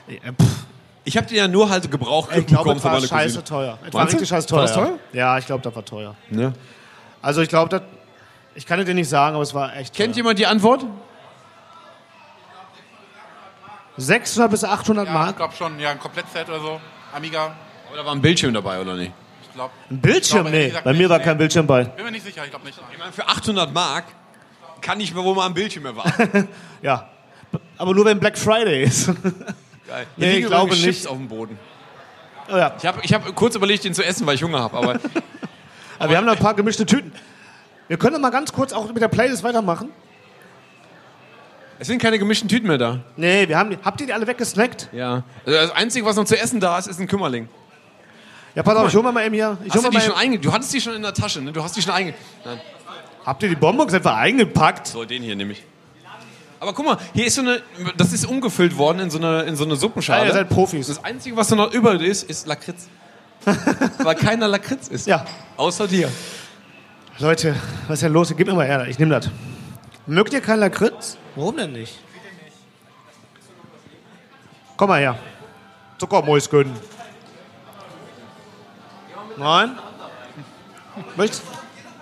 Äh, 0.09 0.18
Ich 1.05 1.16
habe 1.16 1.26
den 1.26 1.36
ja 1.36 1.49
nur 1.49 1.68
halt 1.70 1.90
gebraucht 1.90 2.30
Ich 2.36 2.46
glaube, 2.46 2.64
bekommen 2.74 2.82
war 2.84 2.92
meiner 2.94 3.07
scheiße 3.07 3.40
Cousine. 3.40 3.44
teuer. 3.44 3.78
Es 3.86 3.94
war 3.94 4.07
richtig 4.07 4.28
scheiße 4.28 4.51
War 4.51 4.59
teuer. 4.59 4.66
das 4.66 4.74
teuer? 4.74 4.99
Ja, 5.12 5.38
ich 5.38 5.46
glaube, 5.46 5.62
das 5.62 5.74
war 5.74 5.84
teuer. 5.84 6.14
Ne? 6.30 6.53
Also 7.22 7.40
ich 7.42 7.49
glaube, 7.49 7.68
das. 7.70 7.82
Ich 8.55 8.66
kann 8.66 8.78
es 8.80 8.86
dir 8.86 8.94
nicht 8.94 9.09
sagen, 9.09 9.34
aber 9.34 9.42
es 9.42 9.55
war 9.55 9.76
echt. 9.76 9.94
Kennt 9.94 10.16
jemand 10.16 10.38
die 10.38 10.46
Antwort? 10.46 10.84
600 13.96 14.51
bis 14.51 14.64
800 14.64 15.07
Ja, 15.07 15.12
Mark. 15.12 15.30
ich 15.30 15.36
glaube 15.36 15.55
schon, 15.57 15.78
ja, 15.80 15.90
ein 15.90 15.99
Komplettset 15.99 16.49
oder 16.49 16.61
so. 16.61 16.80
Amiga. 17.14 17.55
Aber 17.89 17.97
da 17.97 18.05
war 18.05 18.12
ein 18.14 18.20
Bildschirm 18.22 18.55
dabei, 18.55 18.80
oder 18.80 18.95
nicht? 18.95 19.12
Ich 19.43 19.53
glaube. 19.55 19.72
Ein 19.91 20.01
Bildschirm? 20.01 20.47
Ich 20.47 20.51
glaube, 20.53 20.57
Nee, 20.57 20.66
gesagt 20.68 20.84
bei 20.84 20.93
mir 20.93 21.09
war 21.11 21.18
nee. 21.18 21.24
kein 21.24 21.39
Bildschirm 21.39 21.66
bei. 21.66 21.84
Bin 21.84 22.05
mir 22.05 22.11
nicht 22.12 22.24
sicher, 22.24 22.45
ich 22.45 22.51
glaube 22.51 22.64
nicht. 22.66 22.78
Ich 22.93 22.99
meine, 22.99 23.12
für 23.12 23.26
800 23.26 23.72
Mark 23.72 24.05
kann 24.80 25.01
ich 25.01 25.12
mir 25.14 25.24
wohl 25.24 25.34
mal 25.34 25.47
ein 25.47 25.55
Bildschirm 25.55 25.86
erwarten. 25.86 26.49
Ja. 26.82 27.09
Aber 27.76 27.95
nur 27.95 28.05
wenn 28.05 28.20
Black 28.20 28.36
Friday 28.39 28.84
ist. 28.84 29.07
Geil. 29.86 30.07
Nee, 30.16 30.39
ich 30.39 30.47
glaube 30.47 30.74
Chips 30.74 30.82
nicht. 30.86 31.07
auf 31.09 31.16
dem 31.16 31.26
Boden. 31.28 31.59
Oh 32.53 32.57
ja. 32.57 32.74
Ich 32.78 32.86
habe 32.86 33.01
ich 33.03 33.12
hab 33.12 33.34
kurz 33.34 33.57
überlegt, 33.57 33.82
den 33.84 33.95
zu 33.95 34.05
essen, 34.05 34.26
weil 34.26 34.34
ich 34.36 34.43
Hunger 34.45 34.61
habe. 34.61 34.76
Aber 34.76 35.01
Aber 35.99 36.11
wir 36.11 36.16
haben 36.18 36.26
noch 36.26 36.34
ein 36.34 36.39
paar 36.39 36.55
gemischte 36.55 36.86
Tüten. 36.86 37.11
Wir 37.89 37.97
können 37.97 38.20
mal 38.20 38.30
ganz 38.30 38.53
kurz 38.53 38.72
auch 38.72 38.86
mit 38.93 39.01
der 39.03 39.09
Playlist 39.09 39.43
weitermachen. 39.43 39.89
es 41.80 41.86
sind 41.89 42.01
keine 42.01 42.18
gemischten 42.18 42.49
Tüten 42.49 42.68
mehr 42.68 42.78
da. 42.78 43.01
Nee, 43.16 43.49
wir 43.49 43.59
haben 43.59 43.70
die. 43.70 43.78
Habt 43.84 44.01
ihr 44.01 44.07
die 44.07 44.12
alle 44.12 44.26
weggesnackt? 44.26 44.89
Ja. 44.93 45.24
Also 45.47 45.59
das 45.59 45.70
Einzige, 45.72 46.05
was 46.07 46.16
noch 46.16 46.24
zu 46.26 46.39
essen 46.39 46.61
da 46.61 46.78
ist, 46.78 46.86
ist 46.86 47.01
ein 47.01 47.09
Kümmerling. 47.09 47.49
Ja, 48.59 48.64
pass 48.64 48.74
auf, 48.74 48.88
ich 48.88 48.94
hol 48.96 49.04
mal 49.04 49.12
mal 49.12 49.24
eben 49.24 49.36
hier. 49.36 49.56
Ich 49.64 49.72
hol 49.72 49.74
Hast 49.74 49.76
du, 49.76 49.82
mal 49.82 49.90
die 49.90 49.96
mal 49.98 50.02
schon 50.02 50.14
einge 50.16 50.38
du 50.40 50.52
hattest 50.52 50.74
die 50.74 50.80
schon 50.80 50.92
in 50.96 51.02
der 51.02 51.14
Tasche, 51.14 51.40
ne? 51.40 51.52
Du 51.52 51.62
hast 51.62 51.76
die 51.76 51.80
schon 51.80 51.92
einge... 51.92 52.12
Nein. 52.44 52.61
Habt 53.24 53.40
ihr 53.44 53.50
die 53.50 53.54
Bonbons 53.54 53.92
etwa 53.92 54.16
eingepackt? 54.16 54.88
So, 54.88 55.04
den 55.04 55.22
hier 55.22 55.36
nämlich. 55.36 55.62
Aber 56.59 56.72
guck 56.72 56.84
mal, 56.84 56.98
hier 57.14 57.26
ist 57.26 57.36
so 57.36 57.42
eine... 57.42 57.62
Das 57.96 58.12
ist 58.12 58.26
umgefüllt 58.26 58.76
worden 58.76 58.98
in 58.98 59.11
so 59.11 59.18
eine, 59.18 59.42
in 59.42 59.54
so 59.54 59.62
eine 59.62 59.76
Suppenschale. 59.76 60.22
Ja, 60.22 60.26
ihr 60.26 60.32
seid 60.32 60.48
Profis. 60.48 60.88
Das 60.88 61.04
Einzige, 61.04 61.36
was 61.36 61.46
da 61.46 61.54
noch 61.54 61.72
übrig 61.72 62.02
ist, 62.02 62.28
ist 62.28 62.48
Lakritz. 62.48 62.88
Weil 63.98 64.16
keiner 64.16 64.48
Lakritz 64.48 64.88
ist. 64.88 65.06
Ja. 65.06 65.24
Außer 65.56 65.86
dir. 65.86 66.11
Leute, 67.20 67.54
was 67.86 67.98
ist 67.98 68.02
denn 68.02 68.12
los? 68.12 68.34
Gib 68.36 68.48
mir 68.48 68.54
mal 68.54 68.66
her, 68.66 68.88
ich 68.88 68.98
nehme 68.98 69.14
das. 69.14 69.30
Mögt 70.04 70.32
ihr 70.32 70.40
kein 70.40 70.59
Lakritz? 70.59 71.16
Warum 71.36 71.59
denn 71.59 71.74
nicht? 71.74 71.96
Komm 74.76 74.88
mal 74.88 74.98
her. 74.98 75.16
Zuckermäuschen. 75.98 76.97
Nein? 79.39 79.78
Möchtest, 81.16 81.43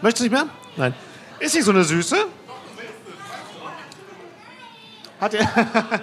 möchtest 0.01 0.21
du 0.21 0.25
nicht 0.25 0.33
mehr? 0.33 0.49
Nein. 0.77 0.95
Ist 1.39 1.53
sie 1.53 1.63
so 1.63 1.71
eine 1.71 1.85
Süße? 1.85 2.17
Hat 5.21 5.35
er. 5.35 5.49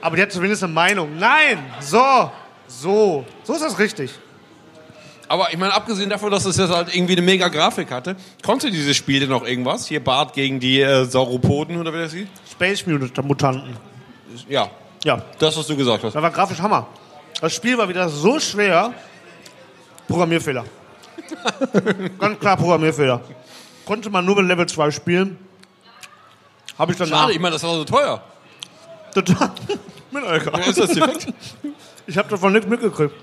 Aber 0.00 0.16
die 0.16 0.22
hat 0.22 0.32
zumindest 0.32 0.64
eine 0.64 0.72
Meinung. 0.72 1.18
Nein! 1.18 1.58
So! 1.80 2.30
So! 2.66 3.24
So 3.44 3.54
ist 3.54 3.62
das 3.62 3.78
richtig. 3.78 4.12
Aber 5.28 5.52
ich 5.52 5.58
meine, 5.58 5.72
abgesehen 5.74 6.10
davon, 6.10 6.30
dass 6.30 6.44
es 6.44 6.56
jetzt 6.56 6.72
halt 6.72 6.94
irgendwie 6.94 7.12
eine 7.12 7.22
mega 7.22 7.48
Grafik 7.48 7.90
hatte, 7.90 8.16
konnte 8.42 8.70
dieses 8.70 8.96
Spiel 8.96 9.20
denn 9.20 9.28
noch 9.28 9.44
irgendwas? 9.46 9.86
Hier 9.86 10.02
Bart 10.02 10.32
gegen 10.32 10.58
die 10.58 10.80
äh, 10.80 11.04
Sauropoden 11.04 11.76
oder 11.76 11.92
wie 11.92 11.98
das 11.98 12.12
hieß? 12.12 12.26
Space 12.50 12.84
Mutanten. 12.86 13.76
Ja. 14.48 14.70
Ja. 15.04 15.22
Das, 15.38 15.56
was 15.56 15.66
du 15.66 15.76
gesagt 15.76 16.02
hast. 16.02 16.14
Das 16.14 16.22
war 16.22 16.30
grafisch 16.30 16.60
Hammer. 16.60 16.86
Das 17.40 17.54
Spiel 17.54 17.78
war 17.78 17.88
wieder 17.88 18.08
so 18.08 18.40
schwer. 18.40 18.92
Programmierfehler. 20.10 20.64
Ganz 22.18 22.38
klar 22.40 22.56
Programmierfehler. 22.56 23.20
Konnte 23.86 24.10
man 24.10 24.24
nur 24.24 24.36
mit 24.36 24.46
Level 24.46 24.66
2 24.66 24.90
spielen. 24.90 25.38
Habe 26.78 26.92
ich 26.92 26.98
dann 26.98 27.08
Schade, 27.08 27.32
ich 27.32 27.38
meine, 27.38 27.54
das 27.54 27.62
war 27.62 27.74
so 27.74 27.84
teuer. 27.84 28.22
Total. 29.14 29.50
Mit 30.10 30.24
Alter. 30.24 30.58
Ja, 30.58 30.64
ist 30.64 30.80
das 30.80 30.90
defekt? 30.90 31.32
Ich 32.06 32.16
habe 32.16 32.28
davon 32.28 32.52
nichts 32.52 32.68
mitgekriegt. 32.68 33.14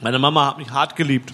Meine 0.00 0.18
Mama 0.18 0.46
hat 0.46 0.58
mich 0.58 0.70
hart 0.70 0.96
geliebt. 0.96 1.32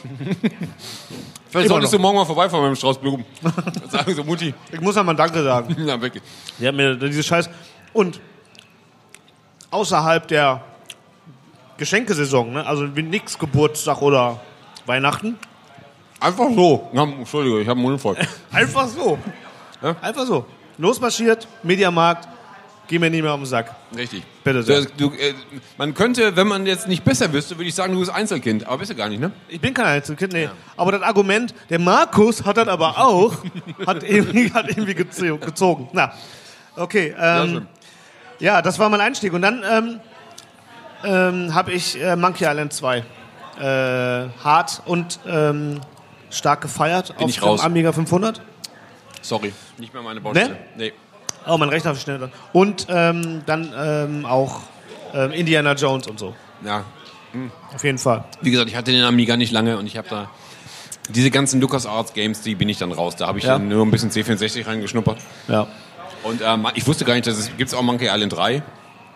Vielleicht 1.49 1.69
solltest 1.69 1.93
du 1.93 1.99
morgen 1.99 2.17
mal 2.17 2.25
vorbeifahren 2.25 2.65
mit 2.65 2.75
dem 2.75 2.77
Strauß 2.77 2.99
Blumen. 2.99 3.25
Sagen 3.91 4.15
so, 4.15 4.25
Mutti. 4.25 4.53
Ich 4.71 4.81
muss 4.81 4.97
einmal 4.97 5.15
Danke 5.15 5.43
sagen. 5.43 5.75
Ja, 5.87 6.01
wirklich. 6.01 6.23
Die 6.59 6.67
hat 6.67 6.75
mir 6.75 6.97
diese 6.97 7.23
Scheiß. 7.23 7.49
Und 7.93 8.21
außerhalb 9.71 10.27
der 10.29 10.63
Geschenkesaison, 11.79 12.53
ne? 12.53 12.67
also 12.67 12.95
wie 12.97 13.03
nix 13.03 13.39
Geburtstag 13.39 14.03
oder 14.03 14.41
Weihnachten, 14.87 15.39
Einfach 16.21 16.49
so. 16.55 16.89
Ja, 16.93 17.03
Entschuldigung, 17.03 17.61
ich 17.61 17.69
habe 17.69 17.79
einen 17.79 17.89
Mund 17.89 18.01
voll. 18.01 18.17
Einfach 18.53 18.89
so. 18.89 19.19
Einfach 20.01 20.27
so. 20.27 20.47
Losmarschiert, 20.79 21.47
Mediamarkt, 21.63 22.27
geh 22.87 22.99
mir 22.99 23.11
nicht 23.11 23.23
mehr 23.23 23.33
auf 23.33 23.41
den 23.41 23.47
Sack. 23.47 23.75
Richtig. 23.95 24.23
Bitte 24.43 24.63
sehr. 24.63 24.87
Du, 24.97 25.11
äh, 25.11 25.35
man 25.77 25.93
könnte, 25.95 26.35
wenn 26.37 26.47
man 26.47 26.67
jetzt 26.67 26.89
nicht 26.89 27.05
besser 27.05 27.33
wüsste, 27.33 27.57
würde 27.59 27.69
ich 27.69 27.75
sagen, 27.75 27.93
du 27.93 28.01
bist 28.01 28.11
Einzelkind. 28.13 28.67
Aber 28.67 28.79
bist 28.79 28.91
du 28.91 28.95
gar 28.95 29.09
nicht, 29.09 29.21
ne? 29.21 29.31
Ich 29.49 29.61
bin 29.61 29.75
kein 29.75 29.87
Einzelkind, 29.87 30.33
nee. 30.33 30.49
Aber 30.77 30.93
das 30.93 31.03
Argument, 31.03 31.55
der 31.69 31.79
Markus 31.79 32.45
hat 32.45 32.57
das 32.57 32.69
aber 32.69 32.99
auch, 32.99 33.37
hat 33.87 34.03
irgendwie, 34.09 34.53
hat 34.53 34.69
irgendwie 34.69 34.95
gezogen. 34.95 35.89
Na, 35.93 36.13
okay. 36.77 37.15
Ähm, 37.19 37.49
schön. 37.49 37.67
ja, 38.39 38.63
das 38.63 38.79
war 38.79 38.89
mein 38.89 39.01
Einstieg. 39.03 39.33
Und 39.35 39.43
dann 39.43 39.63
ähm, 39.71 40.01
ähm, 41.05 41.55
habe 41.55 41.73
ich 41.73 42.01
äh, 42.01 42.17
Monkey 42.17 42.45
Island 42.45 42.73
2 42.73 43.05
äh, 43.59 44.29
hart 44.43 44.83
und 44.87 45.21
ähm, 45.27 45.81
stark 46.31 46.61
gefeiert 46.61 47.09
Bin 47.17 47.25
auf 47.25 47.31
ich 47.31 47.37
dem 47.37 47.45
raus. 47.45 47.61
Amiga 47.61 47.93
500. 47.93 48.41
Sorry. 49.23 49.53
Nicht 49.79 49.93
mehr 49.93 50.03
meine 50.03 50.21
Baustelle. 50.21 50.51
Ne? 50.51 50.57
Nee. 50.77 50.93
Oh, 51.47 51.57
mein 51.59 51.69
Rechner 51.69 51.95
schnell. 51.95 52.29
Und 52.53 52.87
ähm, 52.89 53.43
dann 53.47 53.73
ähm, 53.77 54.27
auch 54.27 54.61
ähm, 55.15 55.33
Indiana 55.33 55.73
Jones 55.75 56.07
und 56.07 56.19
so. 56.19 56.35
Ja. 56.65 56.85
Hm. 57.33 57.51
Auf 57.75 57.85
jeden 57.85 57.99
Fall. 57.99 58.25
Wie 58.41 58.51
gesagt, 58.51 58.69
ich 58.71 58.77
hatte 58.77 58.93
den 58.93 59.05
Amiga 59.05 59.37
nicht 59.37 59.53
lange 59.53 59.79
und 59.79 59.87
ich 59.87 59.97
habe 59.97 60.09
da 60.09 60.31
diese 61.09 61.31
ganzen 61.31 61.61
LucasArts 61.61 62.13
Games, 62.15 62.41
die 62.43 62.55
bin 62.57 62.69
ich 62.69 62.79
dann 62.79 62.91
raus. 62.93 63.15
Da 63.17 63.27
habe 63.29 63.39
ich 63.39 63.45
Ja. 63.45 63.53
dann 63.53 63.69
nur 63.69 63.85
ein 63.85 63.91
bisschen 63.91 64.11
C64 64.11 64.67
reingeschnuppert. 64.67 65.19
Ja. 65.49 65.67
Und 66.25 66.41
ähm, 66.45 66.67
ich 66.75 66.87
wusste 66.87 67.05
gar 67.05 67.15
nicht, 67.15 67.27
dass 67.27 67.39
es 67.39 67.57
gibt 67.57 67.73
auch 67.75 67.83
Monkey 67.83 68.07
Island 68.09 68.33
3. 68.37 68.63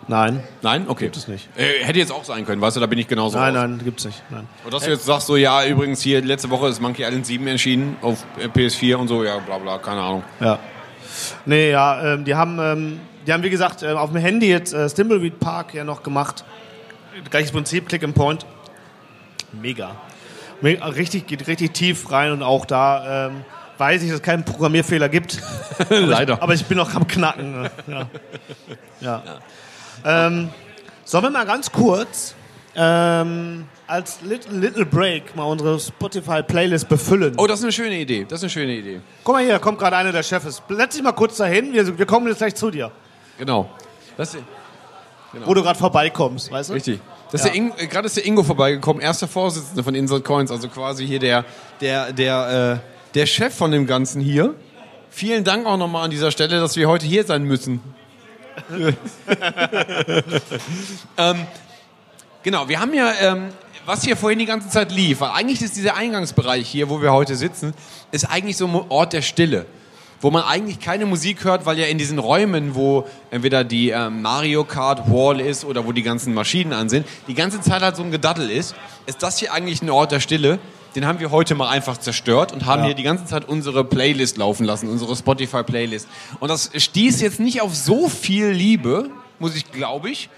Nein. 0.07 0.43
Nein? 0.61 0.85
Okay. 0.87 1.05
Gibt 1.05 1.17
es 1.17 1.27
nicht. 1.27 1.49
Äh, 1.55 1.83
hätte 1.83 1.99
jetzt 1.99 2.11
auch 2.11 2.23
sein 2.23 2.45
können, 2.45 2.61
weißt 2.61 2.75
du, 2.75 2.79
da 2.79 2.87
bin 2.87 2.99
ich 2.99 3.07
genauso 3.07 3.37
Nein, 3.37 3.55
raus. 3.55 3.67
nein, 3.67 3.81
gibt's 3.83 4.05
nicht. 4.05 4.21
Nein. 4.29 4.47
Und 4.65 4.73
dass 4.73 4.83
du 4.83 4.89
jetzt 4.89 5.05
sagst, 5.05 5.27
so, 5.27 5.35
ja, 5.37 5.63
übrigens 5.65 6.01
hier, 6.01 6.21
letzte 6.21 6.49
Woche 6.49 6.67
ist 6.67 6.81
Monkey 6.81 7.03
Island 7.03 7.25
7 7.25 7.47
erschienen 7.47 7.97
auf 8.01 8.25
äh, 8.39 8.47
PS4 8.47 8.95
und 8.95 9.07
so, 9.07 9.23
ja, 9.23 9.37
bla 9.37 9.57
bla, 9.57 9.77
keine 9.77 10.01
Ahnung. 10.01 10.23
Ja. 10.39 10.59
Nee, 11.45 11.71
ja, 11.71 12.13
ähm, 12.13 12.25
die 12.25 12.35
haben, 12.35 12.59
ähm, 12.59 12.99
die 13.27 13.33
haben 13.33 13.43
wie 13.43 13.49
gesagt 13.49 13.83
äh, 13.83 13.91
auf 13.91 14.11
dem 14.11 14.19
Handy 14.19 14.49
jetzt 14.49 14.73
äh, 14.73 14.89
Stimbleweed 14.89 15.39
Park 15.39 15.73
ja 15.73 15.83
noch 15.83 16.03
gemacht. 16.03 16.43
Gleiches 17.29 17.51
Prinzip, 17.51 17.87
Click 17.87 18.03
and 18.03 18.15
Point. 18.15 18.45
Mega. 19.51 19.95
Me 20.61 20.77
richtig, 20.95 21.27
geht 21.27 21.47
richtig 21.47 21.73
tief 21.73 22.11
rein 22.11 22.31
und 22.31 22.43
auch 22.43 22.65
da 22.65 23.27
ähm, 23.27 23.45
weiß 23.77 24.03
ich, 24.03 24.09
dass 24.09 24.19
es 24.19 24.23
keinen 24.23 24.45
Programmierfehler 24.45 25.09
gibt. 25.09 25.41
aber 25.79 25.99
Leider. 25.99 26.33
Ich, 26.35 26.41
aber 26.41 26.53
ich 26.53 26.65
bin 26.65 26.77
noch 26.77 26.93
am 26.93 27.07
Knacken. 27.07 27.63
ne? 27.63 27.71
Ja. 29.01 29.23
ja. 29.25 29.39
Ähm, 30.05 30.49
sollen 31.05 31.23
wir 31.25 31.29
mal 31.31 31.45
ganz 31.45 31.71
kurz 31.71 32.35
ähm, 32.75 33.65
als 33.87 34.19
Little, 34.21 34.57
Little 34.57 34.85
Break 34.85 35.35
mal 35.35 35.43
unsere 35.43 35.79
Spotify-Playlist 35.79 36.87
befüllen? 36.87 37.33
Oh, 37.37 37.47
das 37.47 37.59
ist 37.59 37.65
eine 37.65 37.71
schöne 37.73 37.99
Idee. 37.99 38.25
Das 38.27 38.39
ist 38.39 38.43
eine 38.43 38.49
schöne 38.49 38.73
Idee. 38.75 39.01
Guck 39.23 39.35
mal 39.35 39.43
hier, 39.43 39.53
da 39.53 39.59
kommt 39.59 39.79
gerade 39.79 39.97
einer 39.97 40.11
der 40.11 40.23
Chefs. 40.23 40.61
Setz 40.69 40.93
dich 40.95 41.03
mal 41.03 41.11
kurz 41.11 41.37
dahin, 41.37 41.73
wir, 41.73 41.97
wir 41.97 42.05
kommen 42.05 42.27
jetzt 42.27 42.37
gleich 42.37 42.55
zu 42.55 42.71
dir. 42.71 42.91
Genau. 43.37 43.69
Das, 44.17 44.37
Wo 45.45 45.53
du 45.53 45.61
gerade 45.63 45.77
vorbeikommst, 45.77 46.51
weißt 46.51 46.69
du? 46.69 46.73
Richtig. 46.73 46.99
Das 47.31 47.45
Ja. 47.45 47.53
äh, 47.53 47.87
Gerade 47.87 48.07
ist 48.07 48.17
der 48.17 48.25
Ingo 48.25 48.43
vorbeigekommen, 48.43 49.01
erster 49.01 49.27
Vorsitzende 49.27 49.83
von 49.83 49.95
Insert 49.95 50.23
Coins, 50.25 50.51
also 50.51 50.67
quasi 50.67 51.07
hier 51.07 51.19
der, 51.19 51.45
der, 51.79 52.11
der, 52.11 52.81
äh, 52.83 53.13
der 53.13 53.25
Chef 53.25 53.55
von 53.55 53.71
dem 53.71 53.87
Ganzen 53.87 54.21
hier. 54.21 54.53
Vielen 55.09 55.43
Dank 55.43 55.65
auch 55.65 55.77
nochmal 55.77 56.05
an 56.05 56.11
dieser 56.11 56.31
Stelle, 56.31 56.59
dass 56.59 56.75
wir 56.75 56.87
heute 56.87 57.05
hier 57.05 57.23
sein 57.25 57.43
müssen. 57.43 57.81
ähm, 61.17 61.45
genau, 62.43 62.67
wir 62.67 62.79
haben 62.79 62.93
ja, 62.93 63.11
ähm, 63.21 63.49
was 63.85 64.03
hier 64.03 64.15
vorhin 64.15 64.39
die 64.39 64.45
ganze 64.45 64.69
Zeit 64.69 64.91
lief, 64.91 65.21
weil 65.21 65.31
eigentlich 65.31 65.61
ist 65.61 65.75
dieser 65.75 65.95
Eingangsbereich 65.95 66.67
hier, 66.67 66.89
wo 66.89 67.01
wir 67.01 67.11
heute 67.13 67.35
sitzen, 67.35 67.73
ist 68.11 68.25
eigentlich 68.25 68.57
so 68.57 68.67
ein 68.67 68.75
Ort 68.89 69.13
der 69.13 69.21
Stille. 69.21 69.65
Wo 70.19 70.29
man 70.29 70.43
eigentlich 70.43 70.79
keine 70.79 71.07
Musik 71.07 71.43
hört, 71.45 71.65
weil 71.65 71.79
ja 71.79 71.87
in 71.87 71.97
diesen 71.97 72.19
Räumen, 72.19 72.75
wo 72.75 73.07
entweder 73.31 73.63
die 73.63 73.89
ähm, 73.89 74.21
Mario 74.21 74.63
Kart 74.63 75.09
Wall 75.09 75.41
ist 75.41 75.65
oder 75.65 75.87
wo 75.87 75.93
die 75.93 76.03
ganzen 76.03 76.35
Maschinen 76.35 76.73
an 76.73 76.89
sind, 76.89 77.07
die 77.27 77.33
ganze 77.33 77.59
Zeit 77.59 77.81
halt 77.81 77.95
so 77.95 78.03
ein 78.03 78.11
Gedaddel 78.11 78.51
ist, 78.51 78.75
ist 79.07 79.23
das 79.23 79.39
hier 79.39 79.51
eigentlich 79.51 79.81
ein 79.81 79.89
Ort 79.89 80.11
der 80.11 80.19
Stille. 80.19 80.59
Den 80.95 81.05
haben 81.05 81.19
wir 81.19 81.31
heute 81.31 81.55
mal 81.55 81.69
einfach 81.69 81.97
zerstört 81.97 82.51
und 82.51 82.65
haben 82.65 82.79
Ja. 82.81 82.87
hier 82.87 82.95
die 82.95 83.03
ganze 83.03 83.25
Zeit 83.25 83.47
unsere 83.47 83.83
Playlist 83.85 84.37
laufen 84.37 84.65
lassen, 84.65 84.89
unsere 84.89 85.15
Spotify-Playlist. 85.15 86.07
Und 86.39 86.49
das 86.49 86.69
stieß 86.75 87.21
jetzt 87.21 87.39
nicht 87.39 87.61
auf 87.61 87.73
so 87.75 88.09
viel 88.09 88.47
Liebe, 88.49 89.09
muss 89.39 89.55
ich, 89.55 89.71
glaube 89.71 90.09
ich, 90.09 90.29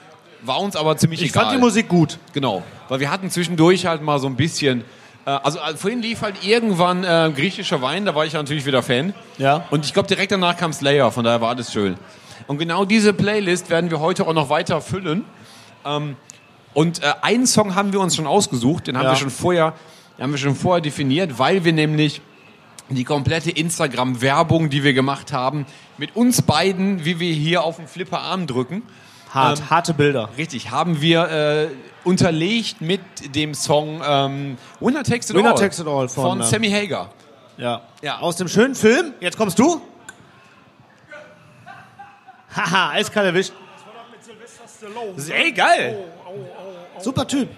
war 0.44 0.60
uns 0.60 0.76
aber 0.76 0.96
ziemlich 0.98 1.22
Ich 1.24 1.30
egal. 1.32 1.44
fand 1.46 1.56
die 1.56 1.60
Musik 1.60 1.88
gut. 1.88 2.20
Genau, 2.34 2.62
weil 2.90 3.00
wir 3.00 3.10
hatten 3.10 3.30
zwischendurch 3.32 3.86
halt 3.86 4.02
mal 4.04 4.20
so 4.20 4.28
ein 4.28 4.36
bisschen, 4.36 4.82
äh, 5.26 5.30
also 5.32 5.58
äh, 5.58 5.76
vorhin 5.76 6.02
lief 6.02 6.22
halt 6.22 6.46
irgendwann 6.46 7.04
äh, 7.04 7.32
griechischer 7.36 7.82
Wein, 7.82 8.06
da 8.06 8.14
war 8.14 8.26
ich 8.26 8.34
natürlich 8.34 8.66
wieder 8.66 8.84
Fan. 8.84 9.14
Ja. 9.40 9.66
Und 9.72 9.86
ich 9.86 9.94
glaube 9.94 10.08
direkt 10.08 10.32
danach 10.34 10.58
kam 10.58 10.72
Slayer, 10.74 11.12
von 11.12 11.24
daher 11.24 11.42
war 11.42 11.50
alles 11.50 11.72
schön. 11.74 11.96
Und 12.46 12.58
genau 12.60 12.86
diese 12.86 13.14
Playlist 13.14 13.70
werden 13.70 13.90
wir 13.90 14.02
heute 14.02 14.28
auch 14.28 14.34
noch 14.34 14.50
weiter 14.50 14.82
füllen. 14.82 15.24
Ähm, 15.86 16.16
und 16.74 17.02
äh, 17.02 17.14
einen 17.22 17.48
Song 17.48 17.74
haben 17.76 17.92
wir 17.94 18.02
uns 18.02 18.16
schon 18.16 18.28
ausgesucht, 18.28 18.88
den 18.88 18.98
haben 18.98 19.06
Ja. 19.06 19.12
wir 19.12 19.16
schon 19.18 19.30
vorher, 19.30 19.74
den 20.18 20.24
haben 20.24 20.32
wir 20.32 20.38
schon 20.38 20.56
vorher 20.56 20.82
definiert, 20.82 21.40
weil 21.40 21.64
wir 21.66 21.74
nämlich 21.74 22.22
die 22.90 23.04
komplette 23.04 23.50
Instagram-Werbung, 23.52 24.70
die 24.70 24.84
wir 24.84 24.94
gemacht 24.94 25.32
haben, 25.32 25.66
mit 25.98 26.16
uns 26.16 26.42
beiden, 26.42 27.06
wie 27.06 27.20
wir 27.20 27.34
hier 27.34 27.64
auf 27.64 27.78
den 27.78 27.88
Flipperarm 27.88 28.48
drücken. 28.48 28.84
Hart, 29.32 29.60
ähm, 29.60 29.70
harte 29.70 29.94
Bilder. 29.94 30.30
Richtig, 30.38 30.70
haben 30.70 31.02
wir 31.02 31.30
äh, 31.30 31.68
unterlegt 32.04 32.82
mit 32.82 33.02
dem 33.36 33.56
Song 33.56 34.02
ähm, 34.06 34.58
Winner 34.80 35.04
Takes 35.04 35.32
It 35.32 35.36
Winner 35.36 35.52
All 35.52 35.56
Takes 35.56 35.80
It 35.80 35.88
All 35.88 36.08
von, 36.08 36.24
von 36.24 36.40
ähm, 36.42 36.46
Sammy 36.46 36.70
Hagar. 36.70 37.10
Ja. 37.58 37.82
Ja. 38.02 38.20
Aus 38.20 38.36
dem 38.36 38.48
schönen 38.48 38.76
Film. 38.76 39.14
Jetzt 39.20 39.38
kommst 39.38 39.58
du. 39.58 39.82
Haha, 42.56 42.90
eiskalt 42.94 43.28
erwischt. 43.28 43.54
Ey, 45.30 45.52
geil. 45.52 46.06
Super 47.00 47.28
Typ. 47.28 47.50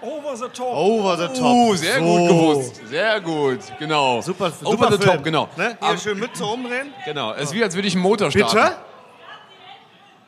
Over 0.00 0.36
the 0.36 0.48
top. 0.52 0.74
Over 0.76 1.16
the 1.16 1.26
top. 1.38 1.42
Oh, 1.44 1.74
sehr 1.74 1.98
So. 1.98 2.04
gut 2.04 2.28
gewusst. 2.28 2.80
Sehr 2.88 3.20
gut, 3.20 3.58
genau. 3.78 4.20
Super, 4.20 4.52
Over 4.62 4.70
super 4.70 4.92
the 4.92 4.98
Film. 4.98 5.14
top, 5.16 5.24
genau. 5.24 5.48
Ne? 5.56 5.76
Hier 5.80 5.88
Aber- 5.88 5.98
schön 5.98 6.18
Mütze 6.18 6.44
umdrehen. 6.44 6.92
Genau, 7.04 7.32
es 7.34 7.42
ist 7.44 7.54
wie, 7.54 7.62
als 7.64 7.74
würde 7.74 7.88
ich 7.88 7.94
einen 7.94 8.02
Motor 8.02 8.30
starten. 8.30 8.54
Bitte? 8.56 8.76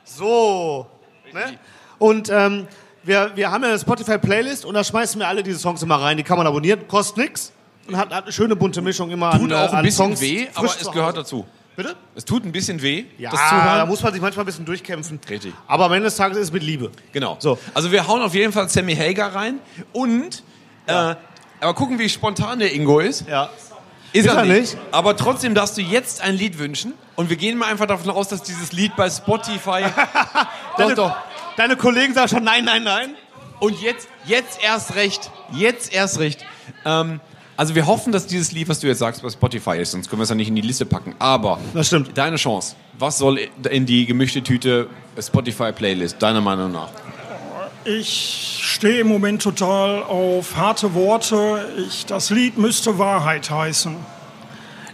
So. 0.05 0.87
Ne? 1.33 1.59
Und 1.99 2.29
ähm, 2.31 2.67
wir, 3.03 3.31
wir 3.35 3.51
haben 3.51 3.63
ja 3.63 3.69
eine 3.71 3.79
Spotify-Playlist 3.79 4.65
und 4.65 4.75
da 4.75 4.83
schmeißen 4.83 5.21
wir 5.21 5.29
alle 5.29 5.43
diese 5.43 5.59
Songs 5.59 5.83
immer 5.83 5.97
rein. 6.01 6.17
Die 6.17 6.23
kann 6.23 6.37
man 6.39 6.47
abonnieren, 6.47 6.87
kostet 6.89 7.19
nichts 7.19 7.53
und 7.87 7.97
hat, 7.97 8.13
hat 8.13 8.25
eine 8.25 8.33
schöne 8.33 8.57
bunte 8.57 8.83
Mischung 8.83 9.11
immer 9.11 9.31
Tut 9.33 9.53
an, 9.53 9.59
auch 9.59 9.69
äh, 9.69 9.69
ein 9.73 9.75
an 9.77 9.83
bisschen 9.85 10.07
Songs. 10.17 10.21
weh, 10.21 10.49
aber 10.55 10.67
es 10.67 10.91
gehört 10.91 11.17
dazu. 11.17 11.47
Bitte? 11.77 11.97
Es 12.15 12.25
tut 12.25 12.45
ein 12.45 12.53
bisschen 12.53 12.83
weh, 12.83 13.05
Ja, 13.17 13.31
das 13.31 13.41
Zuhören. 13.49 13.79
da 13.79 13.87
muss 13.87 14.03
man 14.03 14.13
sich 14.13 14.21
manchmal 14.21 14.45
ein 14.45 14.47
bisschen 14.47 14.65
durchkämpfen. 14.65 15.19
Richtig. 15.29 15.55
Aber 15.67 15.87
am 15.87 15.93
Ende 15.93 16.05
des 16.07 16.17
Tages 16.17 16.37
ist 16.37 16.45
es 16.49 16.53
mit 16.53 16.63
Liebe. 16.63 16.91
Genau. 17.13 17.37
So. 17.39 17.59
Also 17.75 17.91
wir 17.93 18.07
hauen 18.07 18.23
auf 18.23 18.35
jeden 18.35 18.53
Fall 18.53 18.69
Sammy 18.69 18.95
Hagar 18.97 19.35
rein 19.35 19.61
und 19.93 20.43
äh, 20.87 21.15
aber 21.61 21.75
gucken, 21.75 21.99
wie 21.99 22.09
spontan 22.09 22.59
der 22.59 22.73
Ingo 22.75 22.99
ist. 23.01 23.27
Ja. 23.29 23.49
Ist, 24.13 24.27
Ist 24.27 24.35
er 24.35 24.43
nicht. 24.45 24.61
nicht? 24.75 24.77
Aber 24.91 25.17
trotzdem 25.17 25.55
darfst 25.55 25.77
du 25.79 25.83
jetzt 25.83 26.21
ein 26.21 26.35
Lied 26.35 26.59
wünschen 26.59 26.95
und 27.15 27.31
wir 27.31 27.37
gehen 27.37 27.57
mal 27.57 27.67
einfach 27.71 27.87
davon 27.87 28.11
aus, 28.11 28.27
dass 28.29 28.43
dieses 28.43 28.73
Lied 28.73 28.97
bei 28.97 29.09
Spotify 29.09 29.85
Deine, 30.77 31.15
deine 31.57 31.77
Kollegen 31.77 32.13
sagen 32.15 32.29
schon 32.29 32.45
nein, 32.45 32.65
nein, 32.65 32.83
nein. 32.83 33.15
und 33.61 33.81
jetzt 33.81 34.09
jetzt 34.25 34.63
erst 34.65 34.97
recht, 34.97 35.31
jetzt 35.53 35.93
erst 35.93 36.19
recht. 36.19 36.45
Ähm, 36.85 37.21
also 37.61 37.75
wir 37.75 37.87
hoffen, 37.87 38.11
dass 38.11 38.27
dieses 38.27 38.53
Lied, 38.53 38.71
was 38.71 38.81
du 38.81 38.87
jetzt 38.87 39.01
sagst, 39.01 39.23
bei 39.23 39.29
Spotify 39.29 39.77
ist, 39.77 39.91
sonst 39.91 40.09
können 40.09 40.21
wir 40.21 40.23
es 40.23 40.31
ja 40.31 40.35
nicht 40.35 40.49
in 40.49 40.57
die 40.57 40.63
Liste 40.63 40.87
packen. 40.87 41.15
Aber 41.19 41.61
das 41.75 41.89
stimmt. 41.89 42.17
Deine 42.17 42.37
Chance. 42.37 42.75
Was 42.99 43.19
soll 43.19 43.39
in 43.69 43.85
die 43.85 44.07
gemischte 44.07 44.43
Tüte 44.43 44.89
Spotify 45.21 45.71
Playlist 45.71 46.23
deiner 46.23 46.41
Meinung 46.41 46.73
nach? 46.73 46.89
Ich 47.85 48.61
stehe 48.63 49.01
im 49.01 49.09
Moment 49.09 49.43
total 49.43 50.03
auf 50.05 50.57
harte 50.57 50.95
Worte. 50.95 51.69
Ich, 51.87 52.07
das 52.07 52.31
Lied 52.31 52.57
müsste 52.57 52.99
Wahrheit 52.99 53.51
heißen. 53.51 53.95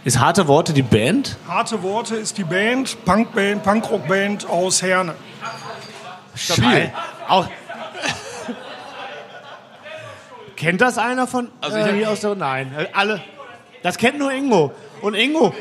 Ist 0.03 0.19
harte 0.19 0.49
Worte 0.49 0.73
die 0.73 0.81
Band? 0.81 1.37
Harte 1.47 1.81
Worte 1.83 2.17
ist 2.17 2.37
die 2.37 2.43
Band, 2.43 2.97
Punkband, 3.05 3.63
Punkrockband 3.63 4.45
aus 4.45 4.81
Herne. 4.81 5.15
Stabil. 6.35 6.91
Au. 7.29 7.45
Kennt 10.57 10.81
das 10.81 10.97
einer 10.97 11.27
von 11.27 11.49
Also 11.61 11.77
äh, 11.77 11.93
hier 11.93 12.09
aus 12.09 12.19
der 12.19 12.35
Nein, 12.35 12.73
äh, 12.77 12.87
alle. 12.93 13.21
Das 13.83 13.97
kennt 13.97 14.19
nur 14.19 14.33
Ingo. 14.33 14.73
Und 15.01 15.13
Ingo, 15.13 15.53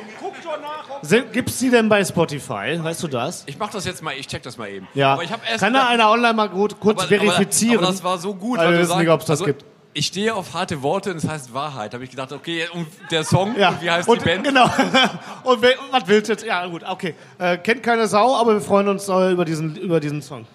sind, 1.03 1.33
gibt's 1.33 1.59
die 1.59 1.71
denn 1.71 1.89
bei 1.89 2.03
Spotify? 2.05 2.83
Weißt 2.83 3.03
du 3.03 3.09
das? 3.09 3.45
Ich 3.47 3.59
mach 3.59 3.71
das 3.71 3.85
jetzt 3.85 4.03
mal, 4.03 4.15
ich 4.15 4.27
check 4.27 4.43
das 4.43 4.57
mal 4.57 4.69
eben. 4.69 4.89
Ja. 4.95 5.19
Kann 5.59 5.75
da 5.75 5.87
einer 5.87 6.11
online 6.11 6.35
mal 6.35 6.49
gut, 6.49 6.81
kurz 6.81 7.01
aber, 7.01 7.09
verifizieren? 7.09 7.79
Aber, 7.79 7.87
aber 7.87 7.93
das 7.93 8.05
war 8.05 8.19
so 8.19 8.35
gut, 8.35 8.59
weil 8.59 8.73
wir 8.73 8.79
wissen 8.81 8.99
nicht, 8.99 9.11
ob 9.11 9.21
es 9.21 9.27
das 9.27 9.41
also, 9.41 9.45
gibt. 9.45 9.65
Ich 9.93 10.07
stehe 10.07 10.35
auf 10.35 10.53
harte 10.53 10.83
Worte 10.83 11.11
und 11.11 11.19
es 11.19 11.29
heißt 11.29 11.55
Wahrheit. 11.55 11.93
Da 11.93 11.97
habe 11.97 12.05
ich 12.05 12.11
gedacht, 12.11 12.33
okay, 12.33 12.67
und 12.73 12.87
der 13.11 13.25
Song 13.25 13.57
Ja. 13.57 13.71
und 13.71 13.83
wie 13.83 13.91
heißt 13.91 14.09
und, 14.09 14.21
die 14.21 14.25
Band? 14.25 14.45
Genau. 14.45 14.65
und 15.45 15.63
wer, 15.63 15.75
was 15.91 16.07
willst 16.07 16.29
du 16.29 16.33
jetzt? 16.33 16.45
Ja, 16.45 16.67
gut, 16.67 16.83
okay. 16.87 17.15
Äh, 17.39 17.59
kennt 17.59 17.83
keine 17.83 18.07
Sau, 18.07 18.35
aber 18.37 18.55
wir 18.55 18.61
freuen 18.61 18.89
uns 18.89 19.09
äh, 19.09 19.33
über, 19.33 19.45
diesen, 19.45 19.77
über 19.77 20.01
diesen 20.01 20.23
Song. 20.23 20.47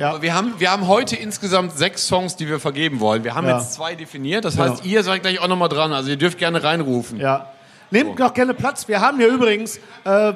Aber 0.00 0.22
wir 0.22 0.34
haben, 0.34 0.54
wir 0.58 0.70
haben 0.70 0.86
heute 0.88 1.16
insgesamt 1.16 1.76
sechs 1.76 2.06
Songs, 2.06 2.36
die 2.36 2.48
wir 2.48 2.58
vergeben 2.60 3.00
wollen. 3.00 3.24
Wir 3.24 3.34
haben 3.34 3.46
Ja. 3.46 3.58
jetzt 3.58 3.74
zwei 3.74 3.94
definiert. 3.94 4.44
Das 4.44 4.56
Genau. 4.56 4.70
heißt, 4.70 4.84
ihr 4.86 5.02
seid 5.02 5.22
gleich 5.22 5.38
auch 5.40 5.48
nochmal 5.48 5.68
dran. 5.68 5.92
Also 5.92 6.08
ihr 6.10 6.16
dürft 6.16 6.38
gerne 6.38 6.62
reinrufen. 6.64 7.20
Ja. 7.20 7.50
Nehmt 7.90 8.18
doch 8.18 8.32
gerne 8.32 8.54
Platz. 8.54 8.88
Wir 8.88 9.00
haben 9.00 9.18
hier 9.18 9.28
übrigens, 9.28 9.78
äh, 10.04 10.32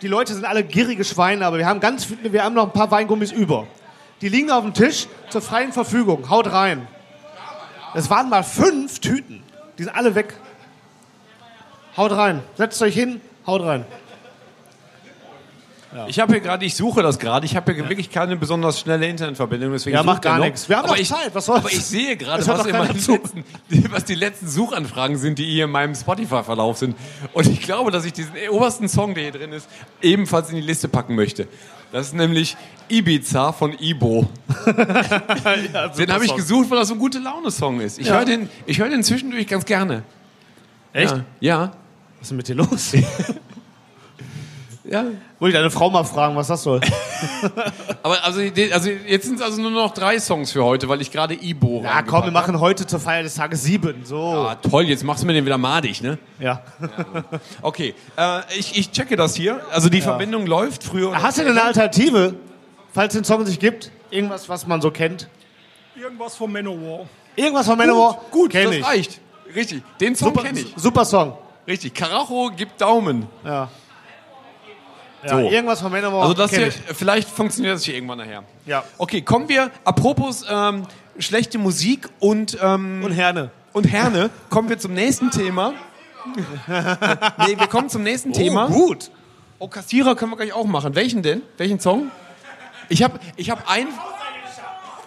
die 0.00 0.08
Leute 0.08 0.32
sind 0.32 0.46
alle 0.46 0.64
gierige 0.64 1.04
Schweine, 1.04 1.44
aber 1.44 1.58
wir 1.58 1.66
haben 1.66 1.80
ganz 1.80 2.06
viele, 2.06 2.32
wir 2.32 2.42
haben 2.44 2.54
noch 2.54 2.64
ein 2.64 2.72
paar 2.72 2.90
Weingummis 2.90 3.30
über. 3.30 3.66
Die 4.22 4.30
liegen 4.30 4.50
auf 4.50 4.62
dem 4.64 4.72
Tisch 4.72 5.06
zur 5.28 5.42
freien 5.42 5.72
Verfügung. 5.72 6.30
Haut 6.30 6.50
rein. 6.50 6.86
Es 7.94 8.08
waren 8.08 8.30
mal 8.30 8.42
fünf 8.42 9.00
Tüten. 9.00 9.42
Die 9.78 9.82
sind 9.84 9.94
alle 9.94 10.14
weg. 10.14 10.32
Haut 11.96 12.12
rein. 12.12 12.42
Setzt 12.56 12.80
euch 12.80 12.94
hin, 12.94 13.20
haut 13.46 13.62
rein. 13.62 13.84
Ich 16.08 16.18
habe 16.18 16.32
hier 16.32 16.40
gerade, 16.40 16.64
ich 16.64 16.74
suche 16.74 17.02
das 17.02 17.18
gerade, 17.18 17.46
ich 17.46 17.54
habe 17.56 17.72
hier 17.72 17.88
wirklich 17.88 18.10
keine 18.10 18.36
besonders 18.36 18.80
schnelle 18.80 19.06
Internetverbindung. 19.06 19.72
Deswegen 19.72 19.96
Ja, 19.96 20.02
macht 20.02 20.22
gar 20.22 20.38
nichts. 20.38 20.68
Wir 20.68 20.76
haben 20.76 20.86
aber 20.86 20.94
doch 20.94 21.00
ich, 21.00 21.08
Zeit, 21.08 21.34
was 21.34 21.46
soll's? 21.46 21.60
Aber 21.60 21.72
ich 21.72 21.84
sehe 21.84 22.16
gerade, 22.16 22.46
was, 22.46 22.64
letzten, 22.66 23.44
was 23.92 24.04
die 24.04 24.14
letzten 24.14 24.48
Suchanfragen 24.48 25.16
sind, 25.16 25.38
die 25.38 25.44
hier 25.44 25.66
in 25.66 25.70
meinem 25.70 25.94
Spotify-Verlauf 25.94 26.78
sind. 26.78 26.96
Und 27.32 27.46
ich 27.48 27.60
glaube, 27.60 27.90
dass 27.90 28.04
ich 28.04 28.12
diesen 28.12 28.32
obersten 28.50 28.88
Song, 28.88 29.14
der 29.14 29.24
hier 29.24 29.32
drin 29.32 29.52
ist, 29.52 29.68
ebenfalls 30.02 30.50
in 30.50 30.56
die 30.56 30.62
Liste 30.62 30.88
packen 30.88 31.14
möchte. 31.14 31.46
Das 31.92 32.08
ist 32.08 32.14
nämlich 32.14 32.56
Ibiza 32.88 33.52
von 33.52 33.72
Ibo. 33.78 34.28
den 34.66 36.12
habe 36.12 36.24
ich 36.24 36.34
gesucht, 36.34 36.68
weil 36.70 36.78
das 36.78 36.88
so 36.88 36.94
ein 36.94 36.98
gute 36.98 37.20
Laune-Song 37.20 37.80
ist. 37.80 38.00
Ich 38.00 38.08
Ja. 38.08 38.14
höre 38.14 38.24
den, 38.24 38.48
ich 38.66 38.80
höre 38.80 38.88
den 38.88 39.04
zwischendurch 39.04 39.46
ganz 39.46 39.64
gerne. 39.64 40.02
Echt? 40.92 41.14
Ja. 41.14 41.24
ja. 41.40 41.60
Was 42.18 42.22
ist 42.22 42.30
denn 42.30 42.36
mit 42.38 42.48
dir 42.48 42.56
los? 42.56 42.92
ja. 44.84 45.04
Wollte 45.38 45.48
ich 45.48 45.54
deine 45.54 45.70
Frau 45.70 45.90
mal 45.90 46.04
fragen, 46.04 46.36
was 46.36 46.48
das 46.48 46.62
soll. 46.62 46.80
Aber 48.02 48.22
also, 48.24 48.40
also 48.72 48.90
jetzt 48.90 49.26
sind 49.26 49.36
es 49.36 49.42
also 49.42 49.60
nur 49.62 49.70
noch 49.70 49.94
drei 49.94 50.18
Songs 50.18 50.52
für 50.52 50.64
heute, 50.64 50.88
weil 50.88 51.00
ich 51.00 51.10
gerade 51.10 51.34
Ibo 51.34 51.82
Ja, 51.82 52.02
komm, 52.02 52.24
wir 52.24 52.30
machen 52.30 52.60
heute 52.60 52.86
zur 52.86 53.00
Feier 53.00 53.22
des 53.22 53.34
Tages 53.34 53.62
sieben. 53.62 54.04
So. 54.04 54.18
Ah, 54.18 54.56
toll, 54.56 54.84
jetzt 54.84 55.02
machst 55.04 55.22
du 55.22 55.26
mir 55.26 55.32
den 55.32 55.46
wieder 55.46 55.58
madig, 55.58 56.02
ne? 56.02 56.18
Ja. 56.38 56.62
Okay, 57.62 57.94
äh, 58.16 58.40
ich, 58.58 58.78
ich 58.78 58.90
checke 58.90 59.16
das 59.16 59.34
hier. 59.34 59.60
Also 59.70 59.88
die 59.88 60.00
Verbindung 60.00 60.46
läuft 60.46 60.84
früher 60.84 61.10
oder 61.10 61.22
Hast 61.22 61.38
du 61.38 61.42
denn 61.42 61.52
eine 61.52 61.62
Alternative, 61.62 62.34
falls 62.92 63.14
es 63.14 63.20
den 63.20 63.24
Song 63.24 63.44
nicht 63.44 63.60
gibt? 63.60 63.90
Irgendwas, 64.10 64.48
was 64.48 64.66
man 64.66 64.80
so 64.80 64.90
kennt? 64.90 65.28
Irgendwas 65.96 66.36
von 66.36 66.52
Manowar. 66.52 67.06
Irgendwas 67.36 67.66
von 67.66 67.78
Manowar? 67.78 68.20
Gut, 68.30 68.50
kenn 68.50 68.66
das 68.66 68.74
ich. 68.76 68.86
reicht. 68.86 69.20
Richtig, 69.54 69.82
den 70.00 70.14
Song 70.14 70.34
kenne 70.34 70.60
ich. 70.60 70.74
super 70.76 71.04
Song. 71.04 71.36
Richtig, 71.66 71.94
Karacho 71.94 72.50
gibt 72.54 72.80
Daumen. 72.80 73.26
Ja. 73.44 73.68
Ja, 75.24 75.30
So. 75.30 75.38
Irgendwas 75.50 75.80
von 75.80 75.90
Manowar 75.90 76.22
Also 76.22 76.34
das 76.34 76.50
hier, 76.50 76.68
ich. 76.68 76.74
vielleicht 76.94 77.28
funktioniert 77.28 77.74
das 77.76 77.84
hier 77.84 77.94
irgendwann 77.94 78.18
nachher. 78.18 78.44
Ja. 78.66 78.84
Okay, 78.98 79.22
kommen 79.22 79.48
wir, 79.48 79.70
apropos 79.84 80.44
ähm, 80.48 80.86
schlechte 81.18 81.58
Musik 81.58 82.08
und... 82.20 82.58
Ähm, 82.62 83.02
Und 83.04 83.12
Herne. 83.12 83.50
Und 83.72 83.84
Herne, 83.84 84.30
kommen 84.50 84.68
wir 84.68 84.78
zum 84.78 84.94
nächsten 84.94 85.30
Thema. 85.30 85.72
nee, 86.66 87.58
wir 87.58 87.66
kommen 87.68 87.88
zum 87.88 88.02
nächsten 88.02 88.32
Thema. 88.32 88.66
gut. 88.68 89.10
Oh, 89.58 89.68
Kassierer 89.68 90.14
können 90.14 90.32
wir 90.32 90.36
gleich 90.36 90.52
auch 90.52 90.64
machen. 90.64 90.94
Welchen 90.94 91.22
denn? 91.22 91.42
Welchen 91.58 91.80
Song? 91.80 92.10
Ich 92.88 93.02
habe 93.02 93.18
ich 93.36 93.50
hab 93.50 93.68
ein... 93.70 93.88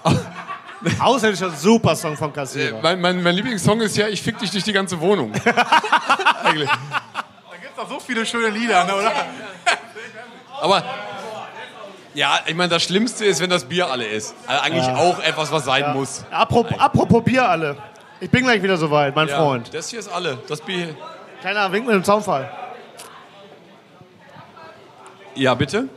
Außerdem 1.00 1.52
super 1.56 1.96
Song 1.96 2.16
von 2.16 2.32
Kassierer. 2.32 2.80
Mein, 2.82 3.02
mein, 3.02 3.24
mein 3.24 3.36
Lieblingssong 3.36 3.82
ist 3.82 3.98
ja 3.98 4.08
Ich 4.08 4.22
fick 4.22 4.38
dich 4.38 4.52
durch 4.52 4.64
die 4.64 4.74
ganze 4.74 5.00
Wohnung. 5.02 5.32
Eigentlich. 6.44 6.70
Da 6.70 7.56
gibt 7.60 7.72
es 7.72 7.76
doch 7.76 7.90
so 7.90 8.00
viele 8.00 8.26
schöne 8.26 8.50
Lieder, 8.50 8.84
ne, 8.86 8.96
oder? 8.96 9.12
Aber 10.62 10.84
ja, 12.14 12.40
ich 12.46 12.56
meine, 12.56 12.70
das 12.70 12.84
Schlimmste 12.84 13.26
ist, 13.26 13.40
wenn 13.42 13.50
das 13.50 13.64
Bier 13.66 13.88
alle 13.90 14.06
ist. 14.06 14.34
Also 14.48 14.62
eigentlich 14.64 14.86
Ja. 14.88 14.96
auch 14.98 15.20
etwas, 15.20 15.52
was 15.52 15.66
sein 15.66 15.82
Ja. 15.82 15.94
muss. 15.94 16.24
Apropos, 16.32 16.78
apropos 16.80 17.24
Bier 17.24 17.48
alle. 17.48 17.78
Ich 18.20 18.30
bin 18.32 18.44
gleich 18.44 18.62
wieder 18.64 18.78
soweit, 18.78 19.16
mein 19.16 19.28
Ja, 19.28 19.38
Freund. 19.38 19.72
Das 19.74 19.90
hier 19.90 20.00
ist 20.00 20.08
alle. 20.08 20.38
Das 20.48 20.60
Bier. 20.62 20.96
Kleiner 21.42 21.72
Wink 21.72 21.86
mit 21.86 21.94
dem 21.96 22.04
Zaunfall. 22.04 22.50
Ja, 25.36 25.54
bitte? 25.54 25.88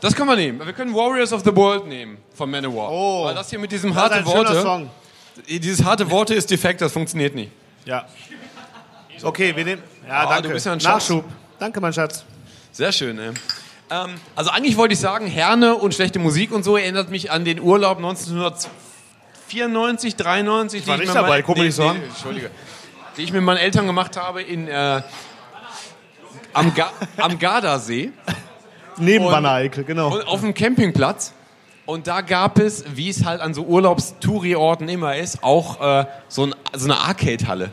Das 0.00 0.14
können 0.14 0.28
wir 0.28 0.36
nehmen. 0.36 0.64
Wir 0.64 0.72
können 0.72 0.94
Warriors 0.94 1.32
of 1.32 1.42
the 1.44 1.54
World 1.54 1.86
nehmen 1.86 2.18
von 2.34 2.50
Manowar. 2.50 2.90
Oh. 2.90 3.24
Weil 3.26 3.34
das 3.34 3.50
hier 3.50 3.58
mit 3.58 3.70
diesem 3.70 3.92
Das 3.92 3.96
ist 3.98 4.02
harte 4.02 4.14
ein 4.16 4.24
schöner 4.24 4.48
Worte. 4.48 4.62
Song. 4.62 4.90
Dieses 5.46 5.84
harte 5.84 6.10
Worte 6.10 6.34
ist 6.34 6.50
defekt, 6.50 6.80
das 6.80 6.92
funktioniert 6.92 7.34
nicht. 7.34 7.50
Ja. 7.84 8.06
Okay, 9.22 9.54
wir 9.54 9.64
nehmen. 9.64 9.82
Ja, 10.08 10.20
Ah, 10.20 10.26
danke. 10.26 10.42
du 10.48 10.54
bist 10.54 10.64
ja 10.64 10.72
ein 10.72 10.80
Schatz. 10.80 11.08
Nachschub. 11.08 11.24
Danke, 11.58 11.80
mein 11.80 11.92
Schatz. 11.92 12.24
Sehr 12.72 12.92
schön, 12.92 13.16
ne? 13.16 13.34
Ähm, 13.90 14.14
also 14.36 14.50
eigentlich 14.50 14.76
wollte 14.76 14.94
ich 14.94 15.00
sagen, 15.00 15.26
Herne 15.26 15.74
und 15.74 15.92
schlechte 15.94 16.20
Musik 16.20 16.52
und 16.52 16.62
so 16.62 16.76
erinnert 16.76 17.10
mich 17.10 17.32
an 17.32 17.44
den 17.44 17.60
Urlaub 17.60 17.96
1994, 17.96 20.14
93. 20.16 20.80
Ich 20.80 20.86
war 20.86 20.96
nicht 20.96 21.14
dabei, 21.14 21.42
guck 21.42 21.56
mir 21.56 21.64
nicht 21.64 21.74
so 21.74 21.88
an. 21.88 22.00
Entschuldige. 22.00 22.50
Die 23.16 23.22
ich 23.22 23.32
mit 23.32 23.42
meinen 23.42 23.56
Eltern 23.56 23.86
gemacht 23.86 24.16
habe 24.16 24.42
in, 24.42 24.68
äh, 24.68 25.02
am, 26.52 26.72
Ga 26.74 26.92
am 27.16 27.36
Gardasee. 27.38 28.12
Neben 28.98 29.24
Wanne-Eickel, 29.24 29.84
genau. 29.84 30.14
Und 30.14 30.28
auf 30.28 30.40
dem 30.40 30.54
Campingplatz. 30.54 31.32
Und 31.86 32.06
da 32.06 32.20
gab 32.20 32.60
es, 32.60 32.84
wie 32.94 33.08
es 33.08 33.24
halt 33.24 33.40
an 33.40 33.52
so 33.52 33.64
Urlaubstouri-Orten 33.64 34.88
immer 34.88 35.16
ist, 35.16 35.42
auch 35.42 35.80
äh, 35.80 36.04
so, 36.28 36.46
ein, 36.46 36.54
so 36.72 36.84
eine 36.84 37.00
Arcade-Halle. 37.00 37.72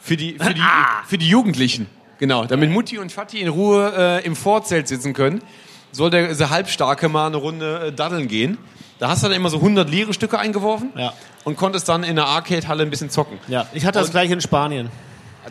Für 0.00 0.16
die, 0.16 0.38
für, 0.38 0.54
die, 0.54 0.62
für 1.06 1.18
die 1.18 1.28
Jugendlichen. 1.28 1.86
Genau, 2.22 2.44
damit 2.44 2.70
Mutti 2.70 2.98
und 2.98 3.10
Vati 3.10 3.40
in 3.40 3.48
Ruhe 3.48 3.92
äh, 3.98 4.24
im 4.24 4.36
Vorzelt 4.36 4.86
sitzen 4.86 5.12
können. 5.12 5.42
Soll 5.90 6.08
der, 6.08 6.32
der 6.32 6.50
Halbstarke 6.50 7.08
mal 7.08 7.26
eine 7.26 7.36
Runde 7.36 7.86
äh, 7.88 7.92
daddeln 7.92 8.28
gehen. 8.28 8.58
Da 9.00 9.08
hast 9.08 9.24
du 9.24 9.26
dann 9.26 9.36
immer 9.36 9.50
so 9.50 9.56
100 9.56 9.90
Lire-Stücke 9.90 10.38
eingeworfen 10.38 10.92
Ja. 10.94 11.14
und 11.42 11.56
konntest 11.56 11.88
dann 11.88 12.04
in 12.04 12.14
der 12.14 12.26
Arcade-Halle 12.26 12.84
ein 12.84 12.90
bisschen 12.90 13.10
zocken. 13.10 13.40
Ja, 13.48 13.66
ich 13.72 13.84
hatte 13.84 13.98
das 13.98 14.12
gleich 14.12 14.30
in 14.30 14.40
Spanien. 14.40 14.88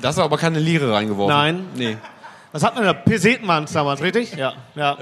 Da 0.01 0.07
hast 0.07 0.17
du 0.17 0.21
aber 0.21 0.37
keine 0.37 0.59
Lire 0.59 0.93
reingeworfen. 0.93 1.35
Nein. 1.35 1.65
Nee. 1.75 1.97
Was 2.53 2.63
hat 2.63 2.75
man 2.75 2.85
da? 2.85 2.93
Peseten 2.93 3.45
waren 3.49 3.65
es 3.65 3.73
damals, 3.73 4.01
richtig? 4.01 4.33
Ja. 4.37 4.53
ja. 4.75 4.97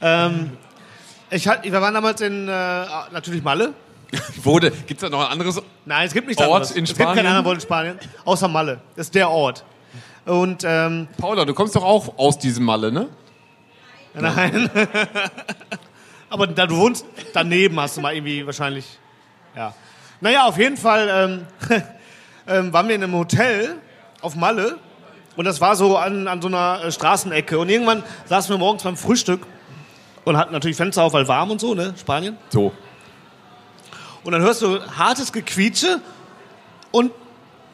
ähm, 0.00 0.52
ich 1.28 1.46
hat, 1.46 1.64
wir 1.64 1.82
waren 1.82 1.92
damals 1.92 2.22
in, 2.22 2.48
äh, 2.48 2.50
natürlich 3.12 3.42
Malle. 3.42 3.74
Wurde, 4.42 4.70
gibt 4.70 5.02
es 5.02 5.10
da 5.10 5.14
noch 5.14 5.26
ein 5.26 5.32
anderes 5.32 5.60
Nein, 5.84 6.06
es 6.06 6.14
gibt 6.14 6.28
nichts 6.28 6.42
Ort 6.42 6.50
anderes. 6.50 6.70
in 6.70 6.84
Es 6.84 6.96
gibt 6.96 7.00
keinen 7.12 7.26
anderen 7.26 7.44
Ort 7.44 7.56
in 7.56 7.60
Spanien, 7.60 7.98
außer 8.24 8.48
Malle. 8.48 8.80
Das 8.96 9.08
ist 9.08 9.14
der 9.14 9.28
Ort. 9.28 9.66
Und, 10.24 10.64
ähm, 10.66 11.08
Paula, 11.18 11.44
du 11.44 11.54
kommst 11.54 11.76
doch 11.76 11.84
auch 11.84 12.18
aus 12.18 12.38
diesem 12.38 12.64
Malle, 12.64 12.90
ne? 12.90 13.08
Nein. 14.14 14.70
Aber 16.30 16.46
da 16.46 16.66
du 16.66 16.76
wohnst 16.76 17.04
daneben, 17.32 17.78
hast 17.78 17.96
du 17.96 18.00
mal 18.00 18.14
irgendwie 18.14 18.44
wahrscheinlich. 18.46 18.86
Ja. 19.54 19.74
Naja, 20.20 20.46
auf 20.46 20.56
jeden 20.58 20.76
Fall 20.76 21.46
ähm, 21.68 21.82
ähm, 22.46 22.72
waren 22.72 22.88
wir 22.88 22.94
in 22.94 23.02
einem 23.02 23.14
Hotel 23.14 23.76
auf 24.20 24.34
Malle. 24.34 24.78
Und 25.36 25.44
das 25.44 25.60
war 25.60 25.76
so 25.76 25.96
an, 25.96 26.28
an 26.28 26.40
so 26.40 26.48
einer 26.48 26.84
äh, 26.84 26.92
Straßenecke. 26.92 27.58
Und 27.58 27.68
irgendwann 27.68 28.02
saßen 28.26 28.50
wir 28.54 28.58
morgens 28.58 28.84
beim 28.84 28.96
Frühstück 28.96 29.46
und 30.24 30.36
hatten 30.36 30.52
natürlich 30.52 30.76
Fenster 30.76 31.02
auf, 31.02 31.12
weil 31.12 31.28
warm 31.28 31.50
und 31.50 31.60
so, 31.60 31.74
ne? 31.74 31.94
Spanien. 31.98 32.38
So. 32.48 32.72
Und 34.22 34.32
dann 34.32 34.40
hörst 34.40 34.62
du 34.62 34.80
hartes 34.96 35.32
Gequietsche 35.32 36.00
und 36.90 37.12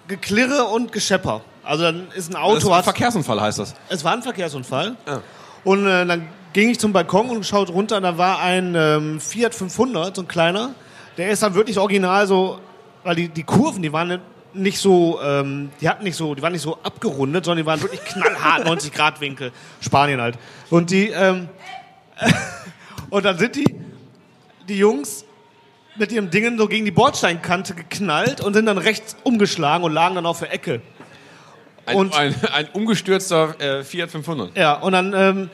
Geklirre 0.09 0.65
und 0.65 0.91
Geschepper. 0.91 1.43
Also 1.63 1.85
dann 1.85 2.09
ist 2.15 2.31
ein 2.31 2.37
Auto. 2.37 2.69
Das 2.69 2.79
ein 2.79 2.85
Verkehrsunfall, 2.85 3.41
heißt 3.41 3.59
das. 3.59 3.75
es 3.89 4.05
war 4.05 4.13
ein 4.13 4.23
Verkehrsunfall. 4.23 4.97
Ja. 5.07 5.23
Und 5.65 5.87
äh, 5.87 6.07
dann 6.07 6.29
ging 6.53 6.71
ich 6.71 6.79
zum 6.79 6.93
Balkon 6.93 7.31
und 7.31 7.45
schaut 7.45 7.71
runter 7.71 7.99
und 7.99 8.03
da 8.03 8.19
war 8.19 8.41
ein 8.41 8.75
ähm, 8.75 9.21
Fiat 9.21 9.55
500, 9.55 10.17
so 10.17 10.23
ein 10.23 10.29
kleiner. 10.29 10.75
Der 11.17 11.31
ist 11.31 11.43
dann 11.43 11.55
wirklich 11.55 11.79
original 11.79 12.27
so, 12.27 12.59
weil 13.05 13.15
die, 13.15 13.29
die 13.29 13.43
Kurven, 13.43 13.83
die 13.83 13.93
waren 13.93 14.21
nicht 14.53 14.79
so, 14.79 15.21
ähm, 15.23 15.71
die 15.81 15.89
hatten 15.89 16.05
nicht 16.05 16.17
so, 16.17 16.35
die 16.35 16.43
waren 16.43 16.53
nicht 16.53 16.63
so 16.63 16.79
abgerundet, 16.83 17.45
sondern 17.45 17.65
die 17.65 17.67
waren 17.67 17.81
wirklich 17.83 18.03
knallhart 18.05 18.65
90 18.65 18.93
Grad 18.93 19.21
Winkel. 19.21 19.53
Spanien 19.81 20.21
halt. 20.21 20.39
Und 20.71 20.91
die, 20.91 21.09
ähm, 21.09 21.49
und 23.11 23.25
dann 23.25 23.39
sind 23.39 23.57
die, 23.57 23.77
die 24.69 24.79
Jungs 24.79 25.25
mit 25.97 26.13
ihrem 26.13 26.31
Dingen 26.31 26.59
so 26.59 26.67
gegen 26.67 26.85
die 26.85 26.91
Bordsteinkante 26.91 27.75
geknallt 27.75 28.41
und 28.41 28.55
sind 28.55 28.67
dann 28.67 28.79
rechts 28.79 29.17
umgeschlagen 29.23 29.85
und 29.85 29.93
lagen 29.93 30.15
dann 30.15 30.27
auf 30.27 30.39
der 30.41 30.53
Ecke. 30.53 30.81
Ein, 31.91 31.97
Und- 31.97 32.15
ein, 32.17 32.35
ein 32.53 32.69
umgestürzter 32.73 33.61
äh, 33.61 33.85
Fiat 33.85 34.11
500. 34.11 34.57
Ja, 34.57 34.75
und 34.75 34.93
dann, 34.93 35.13
ähm, 35.15 35.51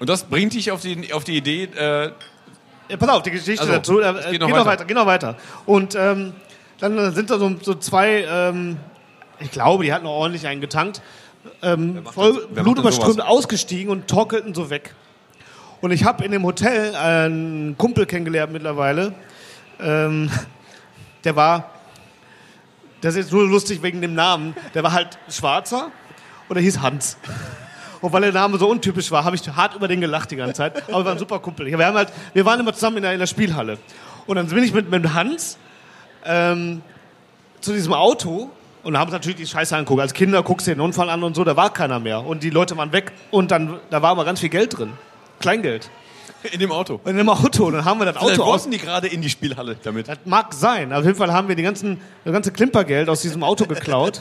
Und 0.00 0.08
das 0.10 0.24
bringt 0.24 0.52
dich 0.54 0.70
auf 0.72 0.80
die, 0.80 1.12
auf 1.12 1.24
die 1.24 1.36
Idee, 1.36 1.64
äh, 1.76 2.10
Ja, 2.88 2.96
pass 2.98 3.08
auf, 3.08 3.22
die 3.22 3.30
Geschichte 3.30 3.60
Also, 3.62 3.72
dazu. 3.72 4.00
Äh, 4.00 4.12
geht 4.12 4.30
geht 4.32 4.40
noch 4.40 4.50
weiter. 4.50 4.66
weiter. 4.66 4.84
Geht 4.84 4.96
noch 4.96 5.06
weiter. 5.06 5.36
Und 5.66 5.94
ähm, 5.94 6.32
dann 6.80 7.14
sind 7.14 7.30
da 7.30 7.38
so, 7.38 7.54
so 7.62 7.74
zwei, 7.74 8.24
ähm, 8.28 8.76
ich 9.40 9.50
glaube, 9.50 9.84
die 9.84 9.92
hatten 9.92 10.04
noch 10.04 10.10
ordentlich 10.12 10.46
einen 10.46 10.60
getankt, 10.60 11.00
ähm, 11.62 12.04
voll 12.04 12.46
blutüberströmt 12.48 13.20
ausgestiegen 13.22 13.90
und 13.90 14.08
torkelten 14.08 14.54
so 14.54 14.68
weg. 14.70 14.94
Und 15.80 15.90
ich 15.92 16.04
habe 16.04 16.24
in 16.24 16.32
dem 16.32 16.42
Hotel 16.44 16.94
einen 16.94 17.76
Kumpel 17.78 18.06
kennengelernt 18.06 18.52
mittlerweile. 18.52 19.14
Ähm, 19.80 20.30
der 21.24 21.36
war, 21.36 21.70
das 23.04 23.16
ist 23.16 23.30
nur 23.32 23.46
lustig 23.46 23.82
wegen 23.82 24.00
dem 24.00 24.14
Namen, 24.14 24.56
der 24.72 24.82
war 24.82 24.92
halt 24.92 25.18
Schwarzer 25.28 25.90
und 26.48 26.56
er 26.56 26.62
hieß 26.62 26.80
Hans. 26.80 27.18
Und 28.00 28.12
weil 28.12 28.22
der 28.22 28.32
Name 28.32 28.58
so 28.58 28.68
untypisch 28.68 29.10
war, 29.10 29.24
habe 29.24 29.36
ich 29.36 29.46
hart 29.48 29.74
über 29.74 29.88
den 29.88 30.00
gelacht 30.00 30.30
die 30.30 30.36
ganze 30.36 30.54
Zeit. 30.54 30.88
Aber 30.88 31.00
wir 31.00 31.04
waren 31.06 31.18
super 31.18 31.38
Kumpel. 31.38 31.66
Wir, 31.66 31.86
haben 31.86 31.96
halt, 31.96 32.12
wir 32.32 32.44
waren 32.44 32.60
immer 32.60 32.72
zusammen 32.72 32.98
in 32.98 33.02
der, 33.02 33.12
in 33.12 33.18
der 33.18 33.26
Spielhalle. 33.26 33.78
Und 34.26 34.36
dann 34.36 34.46
bin 34.46 34.64
ich 34.64 34.72
mit, 34.72 34.90
mit 34.90 35.12
Hans 35.12 35.58
ähm, 36.24 36.82
zu 37.60 37.72
diesem 37.72 37.92
Auto 37.92 38.50
und 38.82 38.98
haben 38.98 39.08
uns 39.08 39.12
natürlich 39.12 39.36
die 39.36 39.46
Scheiße 39.46 39.76
angeguckt. 39.76 40.00
Als 40.00 40.14
Kinder 40.14 40.42
guckst 40.42 40.66
du 40.66 40.70
den 40.70 40.80
Unfall 40.80 41.10
an 41.10 41.22
und 41.22 41.34
so, 41.34 41.44
da 41.44 41.56
war 41.56 41.72
keiner 41.72 41.98
mehr. 41.98 42.24
Und 42.24 42.42
die 42.42 42.50
Leute 42.50 42.76
waren 42.76 42.92
weg 42.92 43.12
und 43.30 43.50
dann, 43.50 43.80
da 43.90 44.02
war 44.02 44.10
aber 44.10 44.24
ganz 44.24 44.40
viel 44.40 44.50
Geld 44.50 44.78
drin. 44.78 44.92
Kleingeld. 45.40 45.90
In 46.52 46.60
dem 46.60 46.72
Auto. 46.72 47.00
In 47.04 47.16
dem 47.16 47.28
Auto. 47.28 47.66
Und 47.66 47.74
dann 47.74 47.84
haben 47.84 47.98
wir 47.98 48.06
das 48.06 48.16
Vielleicht 48.16 48.40
Auto 48.40 48.42
aus. 48.42 48.62
wollten 48.64 48.70
die 48.70 48.78
gerade 48.78 49.08
in 49.08 49.22
die 49.22 49.30
Spielhalle 49.30 49.76
damit. 49.82 50.08
Das 50.08 50.18
mag 50.24 50.52
sein. 50.52 50.92
Auf 50.92 51.04
jeden 51.04 51.16
Fall 51.16 51.32
haben 51.32 51.48
wir 51.48 51.56
die 51.56 51.62
ganzen, 51.62 52.00
das 52.24 52.32
ganze 52.32 52.52
Klimpergeld 52.52 53.08
aus 53.08 53.22
diesem 53.22 53.42
Auto 53.42 53.66
geklaut 53.66 54.20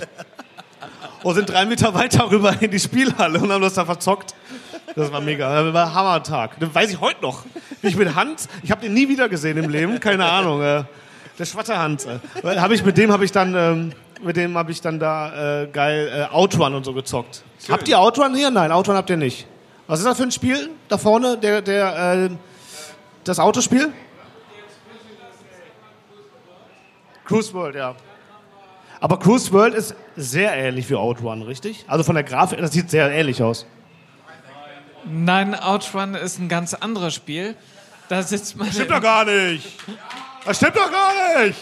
und 1.24 1.36
sind 1.36 1.50
drei 1.50 1.66
Meter 1.66 1.94
weiter 1.94 2.30
rüber 2.30 2.56
in 2.60 2.72
die 2.72 2.80
Spielhalle 2.80 3.40
und 3.40 3.52
haben 3.52 3.62
das 3.62 3.74
da 3.74 3.86
verzockt. 3.86 4.36
Das 4.96 5.12
war 5.12 5.22
mega. 5.22 5.64
Das 5.64 5.74
war 5.74 5.88
ein 5.88 5.94
Hammertag. 5.94 6.60
Das 6.60 6.74
weiß 6.74 6.92
ich 6.92 7.02
heute 7.02 7.22
noch. 7.22 7.44
Ich 7.82 7.96
mit 7.96 8.16
Hans, 8.16 8.48
ich 8.62 8.72
habe 8.72 8.82
den 8.82 8.94
nie 8.94 9.10
wieder 9.10 9.28
gesehen 9.28 9.58
im 9.58 9.70
Leben, 9.70 10.00
keine 10.00 10.26
Ahnung. 10.26 10.62
Äh, 10.62 10.84
der 11.38 11.46
schwatte 11.46 11.78
Hans. 11.78 12.06
Äh. 12.06 12.20
Hab 12.44 12.72
ich, 12.72 12.86
mit 12.86 12.98
dem 12.98 13.12
habe 13.12 13.26
ich 13.26 13.32
dann, 13.32 13.56
ähm, 13.56 13.94
mit 14.24 14.38
dem 14.38 14.58
habe 14.58 14.72
ich 14.72 14.82
dann 14.82 15.00
da 15.00 15.64
äh, 15.64 15.68
geil 15.68 16.28
äh, 16.32 16.34
Outrun 16.34 16.76
und 16.76 16.86
so 16.86 16.94
gezockt. 16.94 17.44
Habt 17.70 17.88
ihr 17.88 18.00
Outrun 18.00 18.36
hier? 18.36 18.52
Nein, 18.52 18.72
Outrun 18.72 18.96
habt 18.96 19.10
ihr 19.10 19.18
nicht. 19.18 19.48
Was 19.94 20.00
ist 20.00 20.08
das 20.08 20.18
für 20.18 20.24
ein 20.24 20.32
Spiel? 20.32 20.72
Da 20.88 20.98
vorne, 20.98 21.38
der, 21.38 21.62
der, 21.62 22.14
äh, 22.16 22.30
das 23.26 23.38
Autospiel? 23.38 23.94
Cruise 27.26 27.54
World, 27.54 27.76
ja. 27.76 27.96
Aber 29.00 29.20
Cruise 29.20 29.52
World 29.52 29.76
ist 29.76 29.94
sehr 30.16 30.52
ähnlich 30.52 30.90
wie 30.90 30.96
Outrun, 30.96 31.44
richtig? 31.44 31.86
Also 31.88 32.04
von 32.04 32.16
der 32.16 32.24
Grafik, 32.24 32.58
das 32.58 32.72
sieht 32.72 32.90
sehr 32.90 33.12
ähnlich 33.12 33.44
aus. 33.44 33.68
Nein, 35.06 35.54
Outrun 35.54 36.16
ist 36.16 36.40
ein 36.40 36.50
ganz 36.50 36.74
anderes 36.74 37.14
Spiel. 37.14 37.56
Da 38.10 38.24
sitzt 38.24 38.58
man. 38.58 38.66
Das 38.66 38.76
stimmt 38.78 38.90
doch 38.90 39.02
gar 39.02 39.26
nicht. 39.26 39.78
Das 40.44 40.58
stimmt 40.58 40.76
doch 40.76 40.92
gar 40.92 41.44
nicht. 41.46 41.60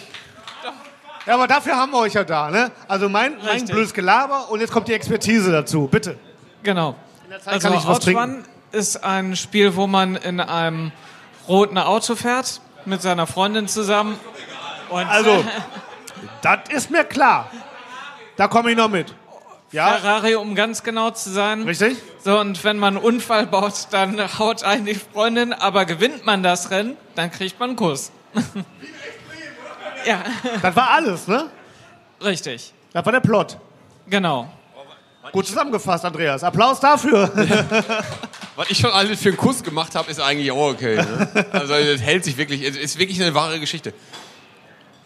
Ja, 1.25 1.33
aber 1.33 1.47
dafür 1.47 1.75
haben 1.75 1.91
wir 1.91 1.99
euch 1.99 2.13
ja 2.13 2.23
da, 2.23 2.49
ne? 2.49 2.71
Also 2.87 3.09
mein, 3.09 3.35
mein 3.43 3.65
blödes 3.65 3.93
Gelaber 3.93 4.49
und 4.49 4.61
jetzt 4.61 4.71
kommt 4.71 4.87
die 4.87 4.93
Expertise 4.93 5.51
dazu. 5.51 5.89
Bitte. 5.91 6.17
Genau. 6.63 6.95
Zeit 7.39 7.53
Also 7.53 7.69
kann 7.69 7.77
ich 7.77 7.87
was 7.87 7.99
trinken. 7.99 8.45
ist 8.71 9.03
ein 9.03 9.35
Spiel, 9.35 9.75
wo 9.75 9.87
man 9.87 10.15
in 10.15 10.39
einem 10.39 10.91
roten 11.47 11.77
Auto 11.77 12.15
fährt 12.15 12.61
mit 12.85 13.01
seiner 13.01 13.27
Freundin 13.27 13.67
zusammen. 13.67 14.19
Und 14.89 15.07
Also, 15.07 15.43
das 16.41 16.59
ist 16.69 16.91
mir 16.91 17.03
klar. 17.03 17.49
Da 18.35 18.47
komme 18.47 18.71
ich 18.71 18.77
noch 18.77 18.89
mit. 18.89 19.13
Ja? 19.71 19.93
Ferrari, 19.93 20.35
um 20.35 20.53
ganz 20.55 20.83
genau 20.83 21.11
zu 21.11 21.29
sein. 21.29 21.63
Richtig. 21.63 21.97
So, 22.23 22.39
und 22.39 22.63
wenn 22.63 22.77
man 22.77 22.97
einen 22.97 23.05
Unfall 23.05 23.47
baut, 23.47 23.87
dann 23.91 24.19
haut 24.37 24.63
einen 24.63 24.85
die 24.85 24.95
Freundin, 24.95 25.53
aber 25.53 25.85
gewinnt 25.85 26.25
man 26.25 26.43
das 26.43 26.71
Rennen, 26.71 26.97
dann 27.15 27.31
kriegt 27.31 27.59
man 27.59 27.69
einen 27.69 27.77
Kuss. 27.77 28.11
ja. 30.05 30.23
Das 30.61 30.75
war 30.75 30.89
alles, 30.89 31.27
ne? 31.27 31.49
Richtig. 32.21 32.73
Das 32.91 33.05
war 33.05 33.13
der 33.13 33.21
Plot. 33.21 33.57
Genau. 34.07 34.51
Gut 35.31 35.45
zusammengefasst, 35.47 36.03
Andreas. 36.03 36.43
Applaus 36.43 36.79
dafür. 36.79 37.31
Was 38.55 38.69
ich 38.69 38.77
schon 38.79 38.91
alles 38.91 39.21
für 39.21 39.29
einen 39.29 39.37
Kuss 39.37 39.63
gemacht 39.63 39.95
habe, 39.95 40.09
ist 40.11 40.19
eigentlich 40.19 40.51
auch 40.51 40.71
okay. 40.71 40.95
Ne? 40.97 41.45
Also 41.51 41.73
das 41.73 42.01
hält 42.01 42.23
sich 42.25 42.37
wirklich, 42.37 42.63
es 42.63 42.75
ist 42.75 42.97
wirklich 42.99 43.21
eine 43.21 43.33
wahre 43.33 43.59
Geschichte. 43.59 43.93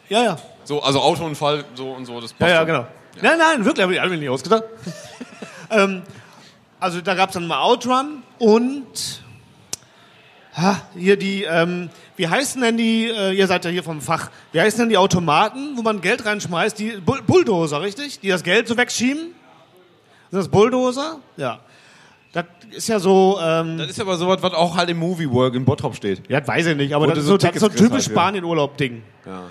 ja, 0.10 0.24
ja. 0.24 0.38
So, 0.64 0.82
also 0.82 1.00
Autounfall, 1.02 1.64
so 1.76 1.92
und 1.92 2.06
so, 2.06 2.20
das 2.20 2.32
Ja, 2.32 2.38
passt 2.40 2.50
ja, 2.52 2.58
schon. 2.58 2.68
genau. 2.68 2.88
Nein, 3.22 3.38
nein, 3.38 3.66
wirklich, 3.66 3.84
habe 3.84 3.94
ich 3.94 4.12
mir 4.12 4.18
nicht 4.18 4.30
ausgedacht. 4.30 4.64
ähm, 5.70 6.02
also 6.80 7.02
da 7.02 7.14
gab 7.14 7.30
es 7.30 7.34
dann 7.36 7.46
mal 7.46 7.62
Outrun 7.62 8.24
und 8.40 9.22
ha, 10.58 10.82
hier 10.98 11.18
die, 11.18 11.44
ähm, 11.44 11.90
wie 12.16 12.28
heißen 12.28 12.62
denn 12.62 12.78
die, 12.78 13.10
äh, 13.10 13.32
ihr 13.34 13.46
seid 13.46 13.64
ja 13.66 13.70
hier 13.72 13.84
vom 13.84 14.02
Fach, 14.02 14.32
wie 14.54 14.60
heißen 14.62 14.80
denn 14.80 14.90
die 14.90 14.98
Automaten, 14.98 15.78
wo 15.78 15.84
man 15.84 16.02
Geld 16.02 16.26
reinschmeißt? 16.26 16.80
Die 16.80 16.92
Bull 16.98 17.22
Bulldozer, 17.22 17.82
richtig? 17.82 18.20
Die 18.22 18.30
das 18.30 18.42
Geld 18.44 18.68
so 18.68 18.76
wegschieben? 18.78 19.36
Sind 20.36 20.42
das 20.42 20.52
Bulldozer? 20.52 21.20
Ja. 21.38 21.60
Das 22.34 22.44
ist 22.72 22.90
ja 22.90 23.00
so. 23.00 23.40
Ähm, 23.42 23.78
Das 23.78 23.92
ist 23.92 24.02
aber 24.02 24.18
sowas, 24.18 24.40
was 24.42 24.54
auch 24.54 24.76
halt 24.76 24.90
im 24.90 24.98
Movie 24.98 25.32
Work 25.32 25.56
in 25.56 25.64
Bottrop 25.64 25.96
steht. 25.96 26.24
ja, 26.28 26.42
das 26.42 26.48
weiß 26.50 26.66
ich 26.66 26.76
nicht, 26.76 26.94
aber 26.94 27.08
das 27.08 27.20
ist 27.20 27.28
so, 27.28 27.38
das 27.38 27.56
ist 27.56 27.62
so 27.62 27.70
ein 27.70 27.76
typisch. 27.78 28.04
Spanien-Urlaub-Ding. 28.04 29.02
Ja. 29.26 29.44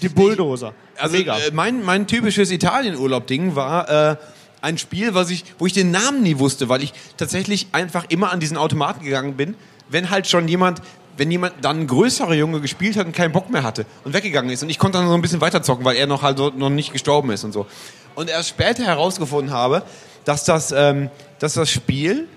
Die 0.00 0.08
Bulldozer. 0.08 0.72
Also 0.96 1.18
Mega. 1.18 1.36
äh, 1.36 1.50
mein, 1.52 1.84
mein 1.84 2.06
typisches 2.06 2.50
Italien-Urlaub-Ding 2.50 3.54
war 3.54 4.12
äh, 4.12 4.16
ein 4.62 4.78
Spiel, 4.78 5.12
was 5.12 5.28
ich, 5.28 5.44
wo 5.58 5.66
ich 5.66 5.74
den 5.74 5.90
Namen 5.90 6.22
nie 6.22 6.38
wusste, 6.38 6.70
weil 6.70 6.82
ich 6.82 6.94
tatsächlich 7.18 7.66
einfach 7.72 8.06
immer 8.08 8.32
an 8.32 8.40
diesen 8.40 8.56
Automaten 8.56 9.04
gegangen 9.04 9.34
bin, 9.36 9.56
wenn 9.90 10.08
halt 10.08 10.26
schon 10.26 10.48
jemand, 10.48 10.80
wenn 11.18 11.30
jemand 11.30 11.52
dann 11.60 11.80
ein 11.80 11.86
größerer 11.86 12.32
Junge 12.32 12.62
gespielt 12.62 12.96
hat 12.96 13.04
und 13.04 13.14
keinen 13.14 13.32
Bock 13.32 13.50
mehr 13.50 13.62
hatte 13.62 13.84
und 14.04 14.14
weggegangen 14.14 14.50
ist 14.50 14.62
und 14.62 14.70
ich 14.70 14.78
konnte 14.78 14.96
dann 14.96 15.06
so 15.06 15.12
ein 15.12 15.20
bisschen 15.20 15.42
weiterzocken, 15.42 15.84
weil 15.84 15.96
er 15.96 16.06
noch 16.06 16.22
halt 16.22 16.38
so, 16.38 16.48
noch 16.48 16.70
nicht 16.70 16.94
gestorben 16.94 17.30
ist 17.30 17.44
und 17.44 17.52
so. 17.52 17.66
Und 18.14 18.30
erst 18.30 18.48
später 18.48 18.84
herausgefunden 18.84 19.52
habe, 19.52 19.82
dass 20.24 20.44
das, 20.44 20.72
ähm, 20.72 21.10
dass 21.38 21.54
das 21.54 21.70
Spiel 21.70 22.28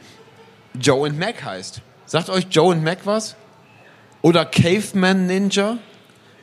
Joe 0.80 1.08
and 1.08 1.20
Mac 1.20 1.44
heißt. 1.44 1.82
Sagt 2.06 2.30
euch 2.30 2.48
Joe 2.50 2.74
and 2.74 2.84
Mac 2.84 3.00
was? 3.06 3.36
Oder 4.22 4.46
Caveman 4.46 5.28
Ninja? 5.28 5.78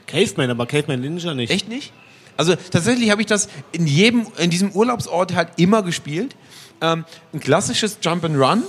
Caveman, 0.07 0.51
aber 0.51 0.67
Caveman 0.67 1.01
Ninja 1.01 1.35
nicht. 1.35 1.51
Echt 1.51 1.69
nicht? 1.69 1.93
Also 2.37 2.55
tatsächlich 2.55 3.11
habe 3.11 3.21
ich 3.21 3.27
das 3.27 3.49
in 3.73 3.87
jedem, 3.87 4.27
in 4.39 4.51
diesem 4.51 4.73
Urlaubsort 4.73 5.35
halt 5.35 5.51
immer 5.57 5.83
gespielt. 5.83 6.37
Ähm, 6.81 7.05
ein 7.33 7.41
klassisches 7.41 7.99
Jump 8.01 8.25
and 8.25 8.37
Run, 8.37 8.63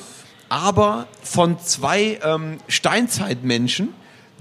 aber 0.49 1.07
von 1.23 1.57
zwei 1.59 2.19
ähm, 2.23 2.57
Steinzeitmenschen, 2.67 3.89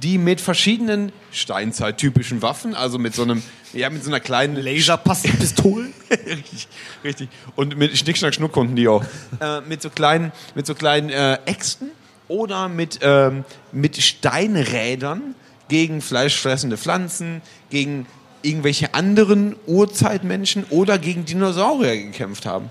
die 0.03 0.19
mit 0.19 0.41
verschiedenen 0.41 1.13
Steinzeittypischen 1.31 2.43
Waffen, 2.43 2.75
also 2.75 2.99
mit 2.99 3.15
so 3.15 3.23
einem, 3.23 3.43
ja, 3.73 3.89
mit 3.91 4.03
so 4.05 4.11
einer 4.11 4.21
kleinen 4.21 4.57
Laserpistolen. 4.57 5.93
richtig, 6.11 6.69
richtig. 7.05 7.29
Und 7.57 7.77
mit 7.77 7.97
Schnick, 7.97 8.17
Schnack, 8.19 8.35
Schnuck 8.35 8.53
konnten 8.53 8.77
die 8.77 8.89
auch. 8.89 9.05
äh, 9.41 9.61
mit 9.63 9.83
so 9.83 9.91
kleinen, 9.91 10.33
mit 10.55 10.67
so 10.67 10.75
kleinen 10.75 11.11
äh, 11.11 11.35
Äxten 11.47 11.91
oder 12.29 12.69
mit, 12.69 12.99
ähm, 13.03 13.45
mit 13.73 13.97
Steinrädern 14.01 15.35
gegen 15.69 16.01
fleischfressende 16.01 16.77
Pflanzen, 16.77 17.43
gegen 17.71 18.07
irgendwelche 18.43 18.95
anderen 18.95 19.55
Urzeitmenschen 19.67 20.65
oder 20.71 20.99
gegen 20.99 21.25
Dinosaurier 21.25 21.97
gekämpft 21.97 22.47
haben. 22.47 22.71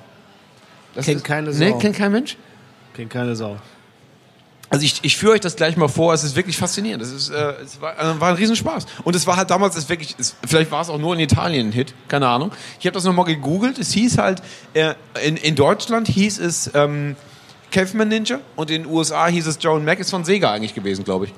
Das 0.95 1.05
Kennt 1.05 1.17
ist- 1.17 1.23
keine 1.23 1.53
Sau. 1.53 1.59
Nee, 1.63 1.73
kennt 1.79 1.95
kein 1.95 2.11
Mensch? 2.11 2.35
Kennt 2.93 3.11
keine 3.11 3.35
Sau. 3.35 3.57
Also 4.71 4.85
ich, 4.85 4.99
ich 5.01 5.17
führe 5.17 5.33
euch 5.33 5.41
das 5.41 5.55
gleich 5.55 5.77
mal 5.77 5.87
vor, 5.87 6.13
es 6.13 6.23
ist 6.23 6.35
wirklich 6.35 6.57
faszinierend. 6.57 7.01
Es, 7.01 7.11
ist, 7.11 7.29
äh, 7.29 7.53
es 7.63 7.81
war, 7.81 7.97
äh, 7.97 8.19
war 8.19 8.29
ein 8.29 8.35
Riesenspaß. 8.35 8.85
Und 9.03 9.15
es 9.15 9.25
war 9.25 9.35
halt 9.35 9.49
damals, 9.49 9.75
es 9.75 9.89
wirklich, 9.89 10.15
es, 10.19 10.35
vielleicht 10.45 10.71
war 10.71 10.81
es 10.81 10.89
auch 10.89 10.99
nur 10.99 11.13
in 11.15 11.19
Italien 11.19 11.69
ein 11.69 11.71
Hit, 11.71 11.95
keine 12.07 12.27
Ahnung. 12.27 12.51
Ich 12.79 12.85
habe 12.85 12.93
das 12.93 13.03
nochmal 13.03 13.25
gegoogelt, 13.25 13.79
es 13.79 13.91
hieß 13.93 14.19
halt, 14.19 14.43
äh, 14.73 14.93
in, 15.25 15.37
in 15.37 15.55
Deutschland 15.55 16.07
hieß 16.07 16.39
es 16.39 16.69
ähm, 16.75 17.15
Caveman 17.71 18.09
Ninja 18.09 18.39
und 18.55 18.69
in 18.69 18.83
den 18.83 18.91
USA 18.91 19.27
hieß 19.27 19.47
es 19.47 19.57
Joe 19.59 19.75
and 19.77 19.85
Mac, 19.85 19.99
ist 19.99 20.11
von 20.11 20.23
Sega 20.23 20.51
eigentlich 20.51 20.75
gewesen, 20.75 21.03
glaube 21.03 21.25
ich. 21.25 21.33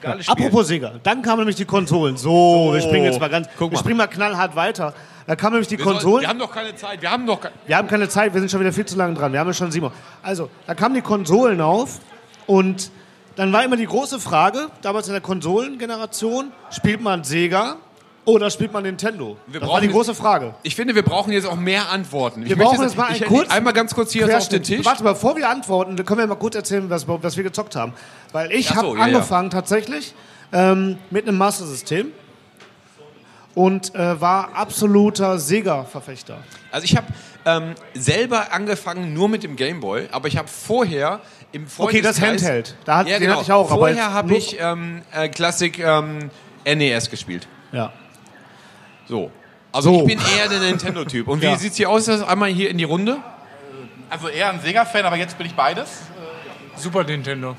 Geiles 0.00 0.26
Spiel. 0.26 0.46
Apropos 0.46 0.66
Sega, 0.66 0.94
dann 1.04 1.22
kamen 1.22 1.38
nämlich 1.38 1.56
die 1.56 1.64
Konsolen. 1.64 2.16
So, 2.16 2.70
wir 2.72 2.80
springen 2.80 3.04
jetzt 3.04 3.20
mal 3.20 3.30
ganz, 3.30 3.46
Guck 3.56 3.70
wir 3.70 3.76
mal. 3.76 3.80
springen 3.80 3.98
mal 3.98 4.08
knallhart 4.08 4.56
weiter. 4.56 4.92
Da 5.28 5.36
kamen 5.36 5.54
nämlich 5.54 5.68
die 5.68 5.78
Wir, 5.78 5.84
Konsolen. 5.84 6.22
wir 6.22 6.28
haben 6.28 6.40
doch 6.40 6.50
keine 6.50 6.74
Zeit, 6.74 7.00
wir 7.00 7.12
haben 7.12 7.26
doch 7.26 7.40
ke 7.40 7.50
Wir 7.66 7.76
haben 7.76 7.86
keine 7.86 8.08
Zeit, 8.08 8.34
wir 8.34 8.40
sind 8.40 8.50
schon 8.50 8.58
wieder 8.58 8.72
viel 8.72 8.86
zu 8.86 8.96
lange 8.96 9.14
dran. 9.14 9.32
Wir 9.32 9.38
haben 9.38 9.46
ja 9.46 9.54
schon 9.54 9.70
sieben. 9.70 9.86
Uhr. 9.86 9.92
Also, 10.20 10.50
da 10.66 10.74
kamen 10.74 10.96
die 10.96 11.00
Konsolen 11.00 11.60
auf 11.60 12.00
und 12.46 12.90
dann 13.36 13.52
war 13.52 13.64
immer 13.64 13.76
die 13.76 13.86
große 13.86 14.20
Frage, 14.20 14.68
damals 14.82 15.06
in 15.06 15.12
der 15.12 15.22
Konsolengeneration, 15.22 16.52
spielt 16.70 17.00
man 17.00 17.24
Sega 17.24 17.76
oder 18.24 18.50
spielt 18.50 18.72
man 18.72 18.84
Nintendo? 18.84 19.36
Wir 19.46 19.60
das 19.60 19.68
war 19.68 19.80
die 19.80 19.88
große 19.88 20.14
Frage. 20.14 20.54
Ich 20.62 20.76
finde, 20.76 20.94
wir 20.94 21.02
brauchen 21.02 21.32
jetzt 21.32 21.46
auch 21.46 21.56
mehr 21.56 21.90
Antworten. 21.90 22.44
Wir 22.44 22.52
ich 22.52 22.58
brauchen 22.58 22.82
jetzt 22.82 22.96
mal 22.96 23.06
einen 23.06 23.24
kurzen 23.24 23.50
einmal 23.50 23.72
ganz 23.72 23.94
kurz 23.94 24.12
hier 24.12 24.36
auf 24.36 24.48
den. 24.48 24.62
Tisch. 24.62 24.84
Warte, 24.84 25.02
bevor 25.02 25.36
wir 25.36 25.48
antworten, 25.48 25.96
können 26.04 26.20
wir 26.20 26.26
mal 26.26 26.36
kurz 26.36 26.54
erzählen, 26.54 26.88
was, 26.88 27.06
was 27.08 27.36
wir 27.36 27.44
gezockt 27.44 27.74
haben. 27.74 27.94
Weil 28.30 28.52
ich 28.52 28.68
so, 28.68 28.74
habe 28.76 28.88
ja, 28.88 28.94
ja. 28.94 29.00
angefangen 29.00 29.50
tatsächlich 29.50 30.14
ähm, 30.52 30.98
mit 31.10 31.26
einem 31.26 31.38
Master 31.38 31.66
System 31.66 32.12
und 33.54 33.94
äh, 33.94 34.20
war 34.20 34.54
absoluter 34.54 35.38
Sega-Verfechter. 35.38 36.38
Also 36.70 36.84
ich 36.84 36.96
habe 36.96 37.06
ähm, 37.44 37.74
selber 37.94 38.52
angefangen 38.52 39.12
nur 39.12 39.28
mit 39.28 39.42
dem 39.42 39.56
Gameboy, 39.56 40.08
aber 40.12 40.28
ich 40.28 40.36
habe 40.36 40.48
vorher 40.48 41.20
im 41.52 41.66
Okay, 41.78 42.00
das 42.00 42.20
Handheld. 42.20 42.74
Da 42.84 42.98
hat- 42.98 43.06
ja, 43.08 43.14
den 43.18 43.22
genau. 43.22 43.32
hatte 43.34 43.42
ich 43.44 43.52
auch, 43.52 43.68
Vorher 43.68 44.12
habe 44.12 44.34
ich 44.36 44.56
ähm, 44.60 45.02
äh, 45.12 45.28
Classic 45.28 45.78
ähm, 45.78 46.30
NES 46.64 47.10
gespielt. 47.10 47.46
Ja. 47.72 47.92
So. 49.08 49.30
Also 49.72 49.92
So. 49.92 50.00
ich 50.00 50.06
bin 50.06 50.18
eher 50.36 50.48
der 50.48 50.60
Nintendo-Typ. 50.60 51.28
Und 51.28 51.40
wie 51.40 51.46
Ja. 51.46 51.56
sieht's 51.56 51.76
hier 51.76 51.88
aus? 51.90 52.04
Das 52.06 52.22
einmal 52.22 52.50
hier 52.50 52.70
in 52.70 52.78
die 52.78 52.84
Runde? 52.84 53.18
Also 54.10 54.28
eher 54.28 54.50
ein 54.50 54.60
Sega-Fan, 54.60 55.04
aber 55.06 55.16
jetzt 55.16 55.36
bin 55.38 55.46
ich 55.46 55.54
beides. 55.54 56.02
Super 56.76 57.04
Nintendo. 57.04 57.56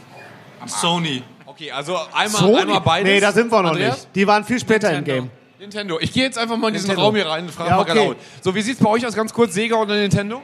Sony. 0.68 1.24
Okay, 1.46 1.72
also 1.72 1.96
einmal, 2.14 2.30
Sony? 2.42 2.58
einmal 2.62 2.82
beides. 2.82 3.12
Nee, 3.12 3.20
da 3.20 3.32
sind 3.32 3.52
wir 3.52 3.62
noch 3.62 3.72
Andreas? 3.72 3.98
nicht. 4.04 4.16
Die 4.16 4.26
waren 4.28 4.44
viel 4.44 4.60
später 4.60 4.92
im 4.92 5.04
Game. 5.04 5.30
Nintendo. 5.60 6.00
Ich 6.00 6.12
gehe 6.12 6.24
jetzt 6.24 6.38
einfach 6.38 6.58
mal 6.58 6.68
in 6.70 6.74
diesen 6.74 6.88
Nintendo. 6.88 7.06
Raum 7.08 7.16
hier 7.16 7.28
rein 7.28 7.46
und 7.46 7.52
frage 7.52 7.70
Ja, 7.70 7.76
mal 7.78 7.82
okay. 7.84 7.94
genau. 7.94 8.16
So, 8.42 8.54
wie 8.56 8.62
sieht's 8.62 8.80
bei 8.82 8.90
euch 8.90 9.06
aus 9.06 9.14
ganz 9.16 9.34
kurz? 9.34 9.54
Sega 9.54 9.76
oder 9.76 9.96
Nintendo? 9.96 10.42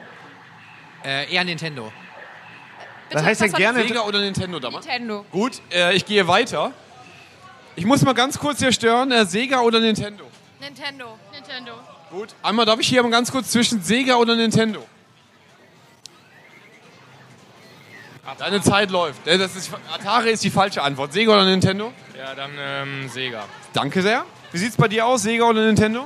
Äh, 1.04 1.32
eher 1.34 1.44
Nintendo. 1.44 1.92
Was 3.12 3.24
heißt 3.24 3.42
denn 3.42 3.54
gerne? 3.54 3.82
Sega 3.84 4.02
oder 4.02 4.20
Nintendo 4.20 4.60
damals? 4.60 4.86
Nintendo. 4.86 5.26
Gut, 5.32 5.62
äh, 5.72 5.96
ich 5.96 6.06
gehe 6.06 6.28
weiter. 6.28 6.72
Ich 7.76 7.86
muss 7.86 8.02
mal 8.04 8.14
ganz 8.14 8.38
kurz 8.38 8.60
hier 8.60 8.72
stören. 8.72 9.12
Äh, 9.12 9.26
Sega 9.26 9.62
oder 9.62 9.80
Nintendo? 9.80 10.26
Nintendo. 10.60 11.18
Nintendo. 11.34 11.72
Gut. 12.12 12.36
Einmal 12.44 12.66
darf 12.66 12.80
ich 12.80 12.88
hier 12.88 13.02
mal 13.04 13.12
ganz 13.12 13.32
kurz 13.32 13.52
zwischen 13.52 13.82
Sega 13.82 14.16
oder 14.16 14.36
Nintendo? 14.36 14.84
Deine 18.38 18.62
Zeit 18.62 18.92
läuft. 18.92 19.26
Äh, 19.28 19.38
Das 19.38 19.56
ist, 19.56 19.72
Atari 19.92 20.32
ist 20.32 20.44
die 20.44 20.50
falsche 20.52 20.82
Antwort. 20.84 21.14
Sega 21.14 21.32
oder 21.34 21.46
Nintendo? 21.46 21.92
Ja, 22.18 22.36
dann 22.36 22.52
ähm, 22.60 23.10
Sega. 23.10 23.46
Danke 23.74 24.02
sehr. 24.02 24.26
Wie 24.52 24.58
sieht's 24.58 24.76
bei 24.78 24.88
dir 24.88 25.06
aus? 25.06 25.24
Sega 25.24 25.46
oder 25.46 25.66
Nintendo? 25.66 26.02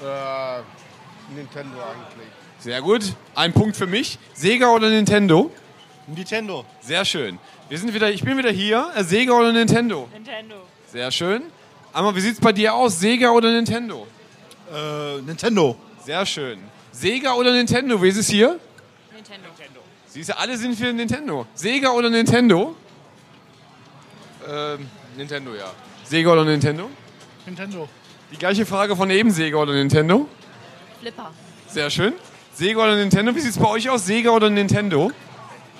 Äh, 0.00 1.34
Nintendo 1.34 1.78
eigentlich. 1.78 2.28
Sehr 2.58 2.80
gut. 2.80 3.14
Ein 3.34 3.52
Punkt 3.52 3.76
für 3.76 3.86
mich. 3.86 4.18
Sega 4.34 4.68
oder 4.68 4.88
Nintendo? 4.88 5.50
Nintendo. 6.06 6.64
Sehr 6.80 7.04
schön. 7.04 7.38
Wir 7.68 7.78
sind 7.78 7.92
wieder, 7.92 8.10
ich 8.10 8.22
bin 8.22 8.38
wieder 8.38 8.50
hier. 8.50 8.90
Äh, 8.94 9.02
Sega 9.02 9.32
oder 9.32 9.52
Nintendo? 9.52 10.08
Nintendo. 10.12 10.56
Sehr 10.86 11.10
schön. 11.10 11.42
Einmal, 11.92 12.14
wie 12.14 12.20
sieht's 12.20 12.40
bei 12.40 12.52
dir 12.52 12.74
aus? 12.74 13.00
Sega 13.00 13.30
oder 13.30 13.50
Nintendo? 13.50 14.06
Äh, 14.72 15.20
Nintendo. 15.22 15.76
Sehr 16.04 16.24
schön. 16.24 16.60
Sega 16.92 17.34
oder 17.34 17.52
Nintendo? 17.52 18.00
Wie 18.00 18.08
ist 18.08 18.18
es 18.18 18.28
hier? 18.28 18.60
Nintendo. 19.12 19.48
Siehst 20.06 20.28
du, 20.30 20.38
alle 20.38 20.56
sind 20.56 20.76
für 20.76 20.92
Nintendo. 20.92 21.46
Sega 21.54 21.90
oder 21.90 22.08
Nintendo? 22.08 22.76
Ähm, 24.48 24.88
Nintendo, 25.16 25.54
ja. 25.54 25.72
Sega 26.04 26.30
oder 26.32 26.44
Nintendo? 26.44 26.88
Nintendo. 27.44 27.88
Die 28.32 28.36
gleiche 28.36 28.64
Frage 28.64 28.96
von 28.96 29.10
eben, 29.10 29.30
Sega 29.30 29.58
oder 29.58 29.72
Nintendo? 29.74 30.28
Flipper. 31.00 31.32
Sehr 31.66 31.90
schön. 31.90 32.14
Sega 32.54 32.80
oder 32.82 32.96
Nintendo? 32.96 33.34
Wie 33.34 33.40
sieht's 33.40 33.58
bei 33.58 33.68
euch 33.68 33.90
aus? 33.90 34.06
Sega 34.06 34.30
oder 34.30 34.48
Nintendo? 34.48 35.10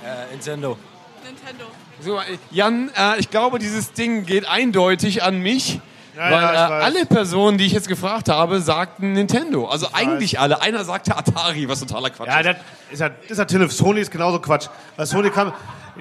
Äh, 0.07 0.33
Nintendo. 0.33 0.79
Nintendo. 1.25 1.65
So, 2.01 2.19
äh, 2.19 2.39
Jan, 2.51 2.91
äh, 2.97 3.19
ich 3.19 3.31
glaube, 3.31 3.59
dieses 3.59 3.93
Ding 3.93 4.25
geht 4.27 4.47
eindeutig 4.49 5.23
an 5.23 5.39
mich. 5.41 5.81
Ja, 6.17 6.23
weil 6.23 6.33
ja, 6.33 6.53
ich 6.53 6.71
äh, 6.71 6.85
alle 6.85 7.07
Personen, 7.07 7.59
die 7.59 7.67
ich 7.67 7.73
jetzt 7.73 7.89
gefragt 7.89 8.29
habe, 8.31 8.61
sagten 8.61 9.13
Nintendo. 9.13 9.67
Also 9.67 9.89
eigentlich 9.93 10.35
weiß. 10.35 10.41
alle. 10.41 10.63
Einer 10.63 10.85
sagte 10.85 11.15
Atari, 11.17 11.69
was 11.69 11.81
totaler 11.81 12.09
Quatsch 12.11 12.29
Ja, 12.29 12.41
ist. 12.41 12.47
das 12.47 12.57
ist 12.91 13.01
ja, 13.01 13.09
das 13.11 13.31
ist 13.33 13.39
ja 13.39 13.45
Tele 13.45 13.69
Sony 13.69 14.01
ist 14.01 14.11
genauso 14.11 14.39
Quatsch. 14.39 14.69
Weil 14.97 15.07
Sony 15.07 15.31
kam, 15.31 15.53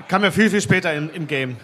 kam 0.08 0.24
ja 0.24 0.32
viel, 0.32 0.50
viel 0.50 0.62
später 0.62 0.94
im, 0.94 1.10
im 1.14 1.28
Game. 1.28 1.58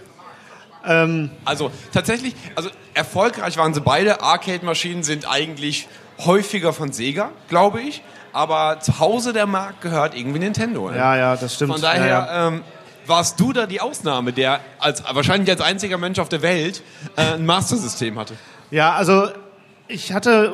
Ähm, 0.85 1.29
Also 1.45 1.71
tatsächlich, 1.93 2.35
also 2.55 2.69
erfolgreich 2.93 3.55
waren 3.57 3.73
sie 3.73 3.81
beide. 3.81 4.21
Arcade-Maschinen 4.21 5.03
sind 5.03 5.29
eigentlich 5.29 5.87
häufiger 6.25 6.73
von 6.73 6.91
Sega, 6.91 7.29
glaube 7.47 7.81
ich. 7.81 8.01
Aber 8.33 8.79
zu 8.79 8.99
Hause 8.99 9.33
der 9.33 9.45
Markt 9.45 9.81
gehört 9.81 10.15
irgendwie 10.15 10.39
Nintendo. 10.39 10.89
ne? 10.89 10.97
ja, 10.97 11.15
ja, 11.17 11.35
das 11.35 11.55
stimmt. 11.55 11.73
Von 11.73 11.81
daher 11.81 12.07
Ja, 12.07 12.25
ja. 12.25 12.47
Ähm, 12.47 12.61
warst 13.05 13.39
du 13.39 13.51
da 13.51 13.65
die 13.65 13.81
Ausnahme, 13.81 14.31
der 14.31 14.59
als 14.79 15.03
wahrscheinlich 15.13 15.49
als 15.49 15.61
einziger 15.61 15.97
Mensch 15.97 16.19
auf 16.19 16.29
der 16.29 16.41
Welt 16.41 16.81
äh, 17.17 17.33
ein 17.33 17.45
Master-System 17.45 18.17
hatte. 18.17 18.35
Ja, 18.69 18.93
also 18.93 19.27
ich 19.87 20.13
hatte 20.13 20.53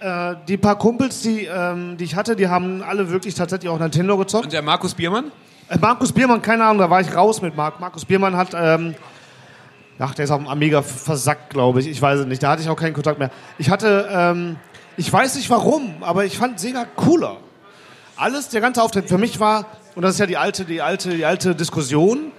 äh, 0.00 0.34
die 0.46 0.56
paar 0.56 0.76
Kumpels, 0.76 1.22
die, 1.22 1.46
ähm, 1.46 1.96
die 1.96 2.04
ich 2.04 2.14
hatte, 2.16 2.36
die 2.36 2.48
haben 2.48 2.82
alle 2.82 3.10
wirklich 3.10 3.34
tatsächlich 3.34 3.70
auch 3.70 3.78
Nintendo 3.78 4.16
gezockt. 4.18 4.44
Und 4.44 4.52
der 4.52 4.62
Markus 4.62 4.94
Biermann? 4.94 5.32
Äh, 5.68 5.78
Markus 5.78 6.12
Biermann, 6.12 6.42
keine 6.42 6.64
Ahnung, 6.64 6.78
da 6.78 6.90
war 6.90 7.00
ich 7.00 7.14
raus 7.14 7.40
mit 7.40 7.56
Marc. 7.56 7.80
Markus 7.80 8.04
Biermann 8.04 8.36
hat, 8.36 8.50
ähm, 8.54 8.94
ach, 9.98 10.14
der 10.14 10.26
ist 10.26 10.30
auf 10.30 10.38
dem 10.38 10.48
Amiga 10.48 10.82
versackt, 10.82 11.50
glaube 11.50 11.80
ich. 11.80 11.86
Ich 11.88 12.02
weiß 12.02 12.20
es 12.20 12.26
nicht. 12.26 12.42
Da 12.42 12.50
hatte 12.50 12.62
ich 12.62 12.68
auch 12.68 12.76
keinen 12.76 12.94
Kontakt 12.94 13.18
mehr. 13.18 13.30
Ich 13.58 13.70
hatte, 13.70 14.08
ähm, 14.10 14.56
ich 14.96 15.12
weiß 15.12 15.36
nicht 15.36 15.50
warum, 15.50 16.02
aber 16.02 16.24
ich 16.24 16.38
fand 16.38 16.58
Sega 16.58 16.86
cooler. 16.96 17.36
Alles, 18.16 18.48
der 18.48 18.60
ganze 18.60 18.82
Auftritt 18.82 19.08
für 19.08 19.18
mich 19.18 19.38
war, 19.40 19.66
und 19.94 20.02
das 20.02 20.14
ist 20.14 20.20
ja 20.20 20.26
die 20.26 20.38
alte, 20.38 20.64
die 20.64 20.80
alte, 20.80 21.10
die 21.10 21.24
alte 21.24 21.54
Diskussion, 21.54 22.32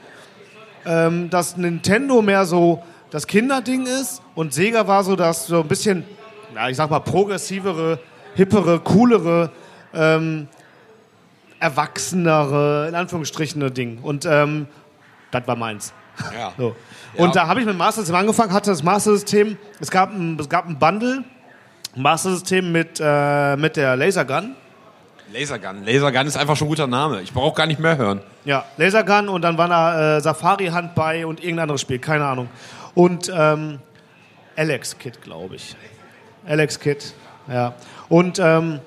ähm, 0.85 1.29
dass 1.29 1.57
Nintendo 1.57 2.21
mehr 2.21 2.45
so 2.45 2.83
das 3.11 3.27
Kinderding 3.27 3.85
ist 3.85 4.21
und 4.35 4.53
Sega 4.53 4.87
war 4.87 5.03
so 5.03 5.15
das 5.15 5.47
so 5.47 5.61
ein 5.61 5.67
bisschen, 5.67 6.03
ja, 6.55 6.69
ich 6.69 6.77
sag 6.77 6.89
mal, 6.89 6.99
progressivere, 6.99 7.99
hippere, 8.35 8.79
coolere, 8.79 9.51
ähm, 9.93 10.47
erwachsenere, 11.59 12.87
in 12.89 12.95
Anführungsstrichen, 12.95 13.73
Ding. 13.73 13.99
Und 14.01 14.25
ähm, 14.25 14.67
das 15.31 15.47
war 15.47 15.55
meins. 15.55 15.93
Ja. 16.33 16.53
So. 16.57 16.75
Und 17.15 17.35
da 17.35 17.47
habe 17.47 17.61
ich 17.61 17.65
mit 17.65 17.75
Master 17.75 18.01
System 18.01 18.15
angefangen, 18.15 18.53
hatte 18.53 18.69
das 18.69 18.83
Master 18.83 19.13
System, 19.13 19.57
es 19.79 19.89
gab 19.89 20.11
ein, 20.11 20.37
es 20.39 20.47
gab 20.49 20.67
ein 20.67 20.77
Bundle, 20.77 21.23
Master 21.97 22.29
System 22.31 22.71
mit, 22.71 22.99
äh, 23.01 23.55
mit 23.55 23.75
der 23.75 23.95
Lasergun. 23.95 24.55
Lasergun. 25.33 25.83
Lasergun 25.83 26.27
ist 26.27 26.37
einfach 26.37 26.55
schon 26.55 26.67
ein 26.67 26.69
guter 26.69 26.85
Name. 26.85 27.21
Ich 27.21 27.33
brauche 27.33 27.55
gar 27.55 27.65
nicht 27.65 27.79
mehr 27.79 27.97
hören. 27.97 28.21
Ja, 28.45 28.65
Lasergun 28.77 29.27
und 29.29 29.41
dann 29.41 29.57
war 29.57 29.67
da 29.67 30.17
äh, 30.17 30.21
Safari 30.21 30.67
Hand 30.67 30.93
bei 30.93 31.25
und 31.25 31.39
irgendein 31.39 31.63
anderes 31.63 31.81
Spiel, 31.81 31.97
keine 31.97 32.25
Ahnung. 32.25 32.49
Und 32.93 33.31
ähm, 33.35 33.79
Alex 34.55 34.97
Kid, 34.97 35.21
glaube 35.23 35.55
ich. 35.55 35.75
Alex 36.47 36.79
Kid, 36.79 37.13
ja. 37.47 37.73
Und 38.09 38.37
ähm, 38.39 38.79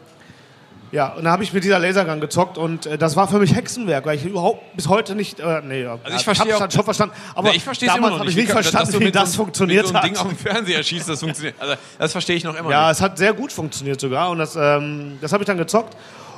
ja, 0.93 1.09
und 1.09 1.25
dann 1.25 1.33
habe 1.33 1.43
ich 1.45 1.53
mit 1.53 1.63
dieser 1.65 1.79
Lasergun 1.79 2.21
gezockt 2.21 2.59
und 2.59 2.87
äh, 2.87 2.99
das 2.99 3.15
war 3.17 3.29
für 3.29 3.39
mich 3.39 3.55
Hexenwerk, 3.55 4.07
weil 4.07 4.17
ich 4.17 4.25
überhaupt 4.25 4.77
bis 4.77 4.89
heute 4.89 5.15
nicht, 5.15 5.39
äh, 5.39 5.63
nee, 5.65 5.85
also 5.87 6.01
ich 6.33 6.53
auch- 6.55 6.59
dann 6.59 6.71
schon 6.71 6.85
verstanden, 6.85 7.15
aber 7.35 7.51
Nee, 7.51 7.57
ich 7.57 7.65
verstehe 7.65 7.89
es 7.89 7.95
immer 7.97 8.07
damals 8.09 8.21
habe 8.21 8.31
ich 8.31 8.37
nicht 8.37 8.51
verstanden, 8.51 9.01
wie 9.01 9.13
das 9.13 9.33
so, 9.33 9.43
funktioniert 9.45 9.87
so 9.87 9.95
hat. 9.95 10.05
Ding 10.05 10.17
auf 10.17 10.27
dem 10.29 10.37
Fernseher 10.37 10.83
schießt, 10.83 11.09
das 11.09 11.21
funktioniert. 11.21 11.55
Also, 11.61 11.75
das 11.99 12.13
verstehe 12.13 12.37
ich 12.37 12.45
noch 12.45 12.57
immer 12.57 12.71
Ja, 12.71 12.89
nicht. 12.89 12.97
es 12.97 13.01
hat 13.03 13.19
sehr 13.19 13.33
gut 13.33 13.53
funktioniert 13.53 14.01
sogar 14.01 14.31
und 14.31 14.39
das, 14.39 14.57
ähm, 14.57 15.19
das 15.21 15.33
habe 15.33 15.43
ich 15.43 15.47
dann 15.47 15.59
gezockt. 15.59 15.97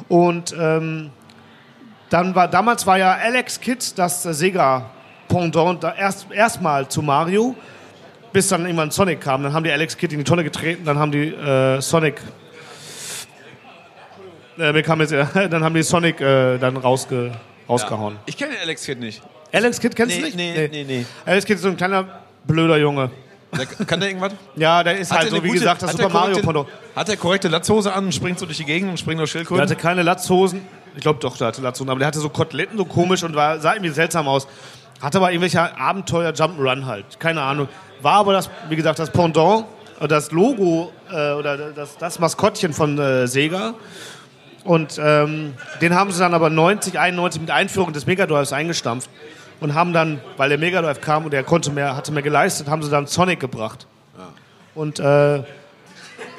Und 0.09 0.55
ähm, 0.59 1.11
dann 2.11 2.35
war 2.35 2.49
damals 2.49 2.87
war 2.87 2.99
ja 2.99 3.12
Alex 3.12 3.61
Kidd 3.61 3.79
das 3.97 4.27
äh, 4.27 4.35
Sega 4.35 4.91
Pendant 5.29 5.83
da 5.83 5.95
erst 5.95 6.27
erstmal 6.31 6.87
zu 6.89 7.01
Mario, 7.01 7.55
bis 8.35 8.49
dann 8.49 8.66
irgendwann 8.66 8.91
Sonic 8.91 9.20
kam. 9.23 9.43
Dann 9.43 9.55
haben 9.55 9.65
die 9.65 9.73
Alex 9.73 9.97
Kidd 9.97 10.12
in 10.12 10.19
die 10.19 10.24
Tonne 10.24 10.45
getreten, 10.45 10.85
dann 10.85 10.99
haben 10.99 11.11
die 11.12 11.29
äh, 11.29 11.81
Sonic 11.81 12.20
äh, 14.59 14.73
mir 14.73 14.83
kam 14.83 15.01
jetzt, 15.01 15.12
dann 15.35 15.65
haben 15.65 15.74
die 15.74 15.83
Sonic 15.83 16.20
äh, 16.20 16.59
dann 16.59 16.77
rausge, 16.77 17.33
rausgehauen. 17.69 18.16
Ich 18.27 18.37
kenne 18.37 18.53
Alex 18.62 18.85
Kidd 18.85 19.01
nicht. 19.01 19.23
Alex 19.53 19.81
Kidd 19.81 19.95
kennst 19.95 20.15
Nee, 20.16 20.20
du 20.20 20.24
nicht? 20.27 20.37
nee, 20.37 20.69
nee, 20.73 20.85
nee. 20.85 21.07
Alex 21.27 21.45
Kidd 21.45 21.57
ist 21.57 21.62
so 21.62 21.69
ein 21.69 21.77
kleiner 21.77 22.05
blöder 22.45 22.79
Junge. 22.79 23.11
Der, 23.57 23.66
kann 23.66 24.01
der 24.01 24.09
irgendwas? 24.09 24.33
Ja, 24.57 24.83
der 24.83 24.97
ist 24.99 25.12
Hat 25.12 25.20
halt 25.20 25.31
so 25.31 25.37
wie 25.37 25.49
gute- 25.49 25.61
gesagt 25.61 25.83
das 25.83 25.93
Super 25.93 26.05
er 26.05 26.09
Mario 26.09 26.39
Pendant. 26.41 26.69
Hat 26.97 27.09
er 27.11 27.16
korrekte 27.19 27.49
Latzhose 27.49 27.93
an 27.93 28.07
und 28.07 28.15
springt 28.15 28.39
so 28.39 28.47
durch 28.47 28.57
die 28.57 28.65
Gegend 28.65 28.89
und 28.91 28.99
springt 28.99 29.20
auf 29.20 29.24
Der 29.24 29.31
Schildkröten? 29.31 29.62
hatte 29.62 29.77
keine 29.77 30.03
Latzhosen. 30.03 30.62
Ich 30.97 31.03
glaube 31.03 31.19
doch, 31.20 31.37
der 31.37 31.49
hatte 31.49 31.61
Latzhosen. 31.61 31.91
Aber 31.91 31.99
der 31.99 32.09
hatte 32.09 32.19
so 32.19 32.31
Koteletten 32.31 32.79
so 32.79 32.87
komisch 32.87 33.23
und 33.24 33.35
war, 33.35 33.61
sah 33.61 33.74
irgendwie 33.74 33.93
seltsam 33.93 34.27
aus. 34.27 34.49
Hatte 35.03 35.19
aber 35.19 35.33
irgendwelche 35.33 35.61
Abenteuer 35.79 36.31
Jump'n'Run 36.33 36.87
halt. 36.87 37.20
Keine 37.20 37.43
Ahnung. 37.43 37.69
War 38.01 38.15
aber 38.15 38.33
das, 38.33 38.49
wie 38.70 38.77
gesagt, 38.77 38.99
das 38.99 39.11
Pendant, 39.11 39.66
äh, 40.01 40.09
das 40.09 40.31
Logo 40.31 40.91
äh, 41.11 41.33
oder 41.33 41.73
das, 41.73 41.99
das 41.99 42.19
Maskottchen 42.20 42.73
von 42.73 42.99
äh, 42.99 43.27
Sega. 43.27 43.74
Und 44.65 44.99
ähm, 45.03 45.55
den 45.81 45.95
haben 45.95 46.13
sie 46.13 46.21
dann 46.21 46.35
aber 46.35 46.49
90, 46.51 46.99
91 46.99 47.41
mit 47.41 47.51
Einführung 47.51 47.93
des 47.93 48.07
Mega 48.07 48.27
Drives 48.27 48.53
eingestampft. 48.53 49.11
Und 49.61 49.75
haben 49.75 49.93
dann, 49.93 50.21
weil 50.37 50.49
der 50.49 50.59
Mega 50.59 50.83
Drive 50.83 51.01
kam 51.01 51.25
und 51.25 51.33
der 51.33 51.45
konnte 51.45 51.71
mehr, 51.71 51.95
hatte 51.97 52.11
mehr 52.13 52.23
geleistet, 52.23 52.69
haben 52.69 52.83
sie 52.83 52.91
dann 52.91 53.07
Sonic 53.07 53.39
gebracht. 53.41 53.87
Und 54.75 54.99
äh, 54.99 55.43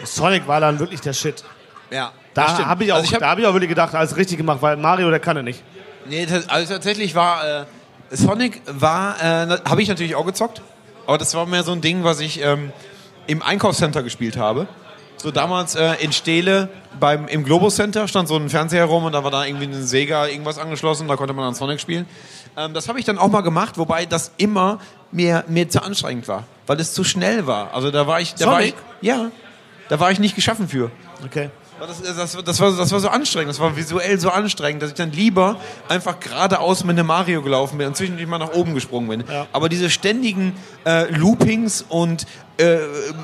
Sonic 0.04 0.48
war 0.48 0.60
dann 0.60 0.80
wirklich 0.80 1.02
der 1.02 1.14
Shit. 1.14 1.44
Ja, 1.91 2.12
Da 2.34 2.66
habe 2.66 2.84
ich, 2.84 2.91
auch- 2.91 2.95
Also 2.98 3.08
ich 3.08 3.14
hab- 3.14 3.20
da 3.22 3.30
hab 3.30 3.40
ich 3.40 3.45
auch 3.45 3.54
wirklich 3.54 3.70
gedacht, 3.70 3.94
alles 3.95 4.16
richtig 4.18 4.38
gemacht, 4.38 4.58
weil 4.62 4.76
Mario, 4.78 5.10
der 5.10 5.20
kann 5.20 5.38
er 5.38 5.44
nicht. 5.44 5.62
Nee, 6.06 6.28
also 6.48 6.74
tatsächlich 6.74 7.16
war 7.16 7.62
äh, 7.62 7.66
Sonic 8.12 8.62
war 8.68 9.16
äh, 9.22 9.58
habe 9.64 9.82
ich 9.82 9.88
natürlich 9.88 10.16
auch 10.16 10.26
gezockt, 10.26 10.62
aber 11.08 11.18
das 11.18 11.34
war 11.36 11.45
mehr 11.45 11.64
so 11.64 11.72
ein 11.72 11.80
Ding, 11.82 12.04
was 12.04 12.20
ich 12.20 12.41
ähm, 12.41 12.72
im 13.28 13.41
Einkaufscenter 13.41 14.04
gespielt 14.04 14.36
habe. 14.36 14.68
So 15.24 15.32
damals 15.32 15.76
äh, 15.76 15.94
in 16.02 16.12
Steele 16.12 16.68
beim 17.00 17.30
im 17.30 17.45
Globus 17.45 17.78
Center 17.78 18.10
stand 18.10 18.28
so 18.28 18.36
ein 18.36 18.50
Fernseher 18.50 18.84
rum 18.84 19.06
und 19.06 19.14
da 19.14 19.24
war 19.24 19.32
da 19.32 19.45
irgendwie 19.45 19.68
ein 19.68 19.82
Sega 19.82 20.28
irgendwas 20.28 20.60
angeschlossen, 20.60 21.08
da 21.08 21.16
konnte 21.16 21.34
man 21.34 21.45
dann 21.45 21.54
Sonic 21.54 21.80
spielen. 21.80 22.06
Ähm, 22.58 22.74
das 22.74 22.90
habe 22.90 23.00
ich 23.00 23.06
dann 23.06 23.18
auch 23.18 23.30
mal 23.30 23.40
gemacht, 23.40 23.78
wobei 23.78 24.06
das 24.06 24.34
immer 24.36 24.80
mir 25.14 25.45
mir 25.48 25.70
zu 25.70 25.82
anstrengend 25.82 26.28
war, 26.28 26.44
weil 26.68 26.78
es 26.82 26.94
zu 26.94 27.06
schnell 27.06 27.48
war. 27.48 27.74
Also 27.74 27.90
da 27.90 28.06
war 28.06 28.20
ich 28.20 28.36
da 28.36 28.48
war 28.48 28.62
ich 28.64 28.72
Sonic? 28.72 28.86
ja, 29.00 29.32
da 29.88 29.98
war 30.02 30.12
ich 30.12 30.20
nicht 30.20 30.36
geschaffen 30.36 30.68
für. 30.68 30.91
Okay. 31.24 31.50
Das, 31.80 32.02
das, 32.02 32.44
das, 32.44 32.60
war, 32.60 32.72
das 32.72 32.91
war 32.91 33.00
so 33.00 33.10
anstrengend, 33.10 33.50
das 33.50 33.60
war 33.60 33.76
visuell 33.76 34.20
so 34.20 34.30
anstrengend, 34.30 34.82
dass 34.84 34.90
ich 34.91 34.95
dann 34.95 35.12
lieber 35.12 35.58
einfach 35.90 36.20
geradeaus 36.20 36.84
mit 36.84 36.98
einem 36.98 37.08
Mario 37.08 37.41
gelaufen 37.41 37.78
bin 37.78 37.88
und 37.88 37.98
zwischendurch 37.98 38.28
mal 38.28 38.38
nach 38.38 38.54
oben 38.54 38.74
gesprungen 38.74 39.10
bin. 39.10 39.24
Aber 39.52 39.70
diese 39.70 39.90
ständigen 39.90 40.56
äh, 40.86 41.12
Loopings 41.12 41.84
und 41.90 42.26
äh, 42.58 42.78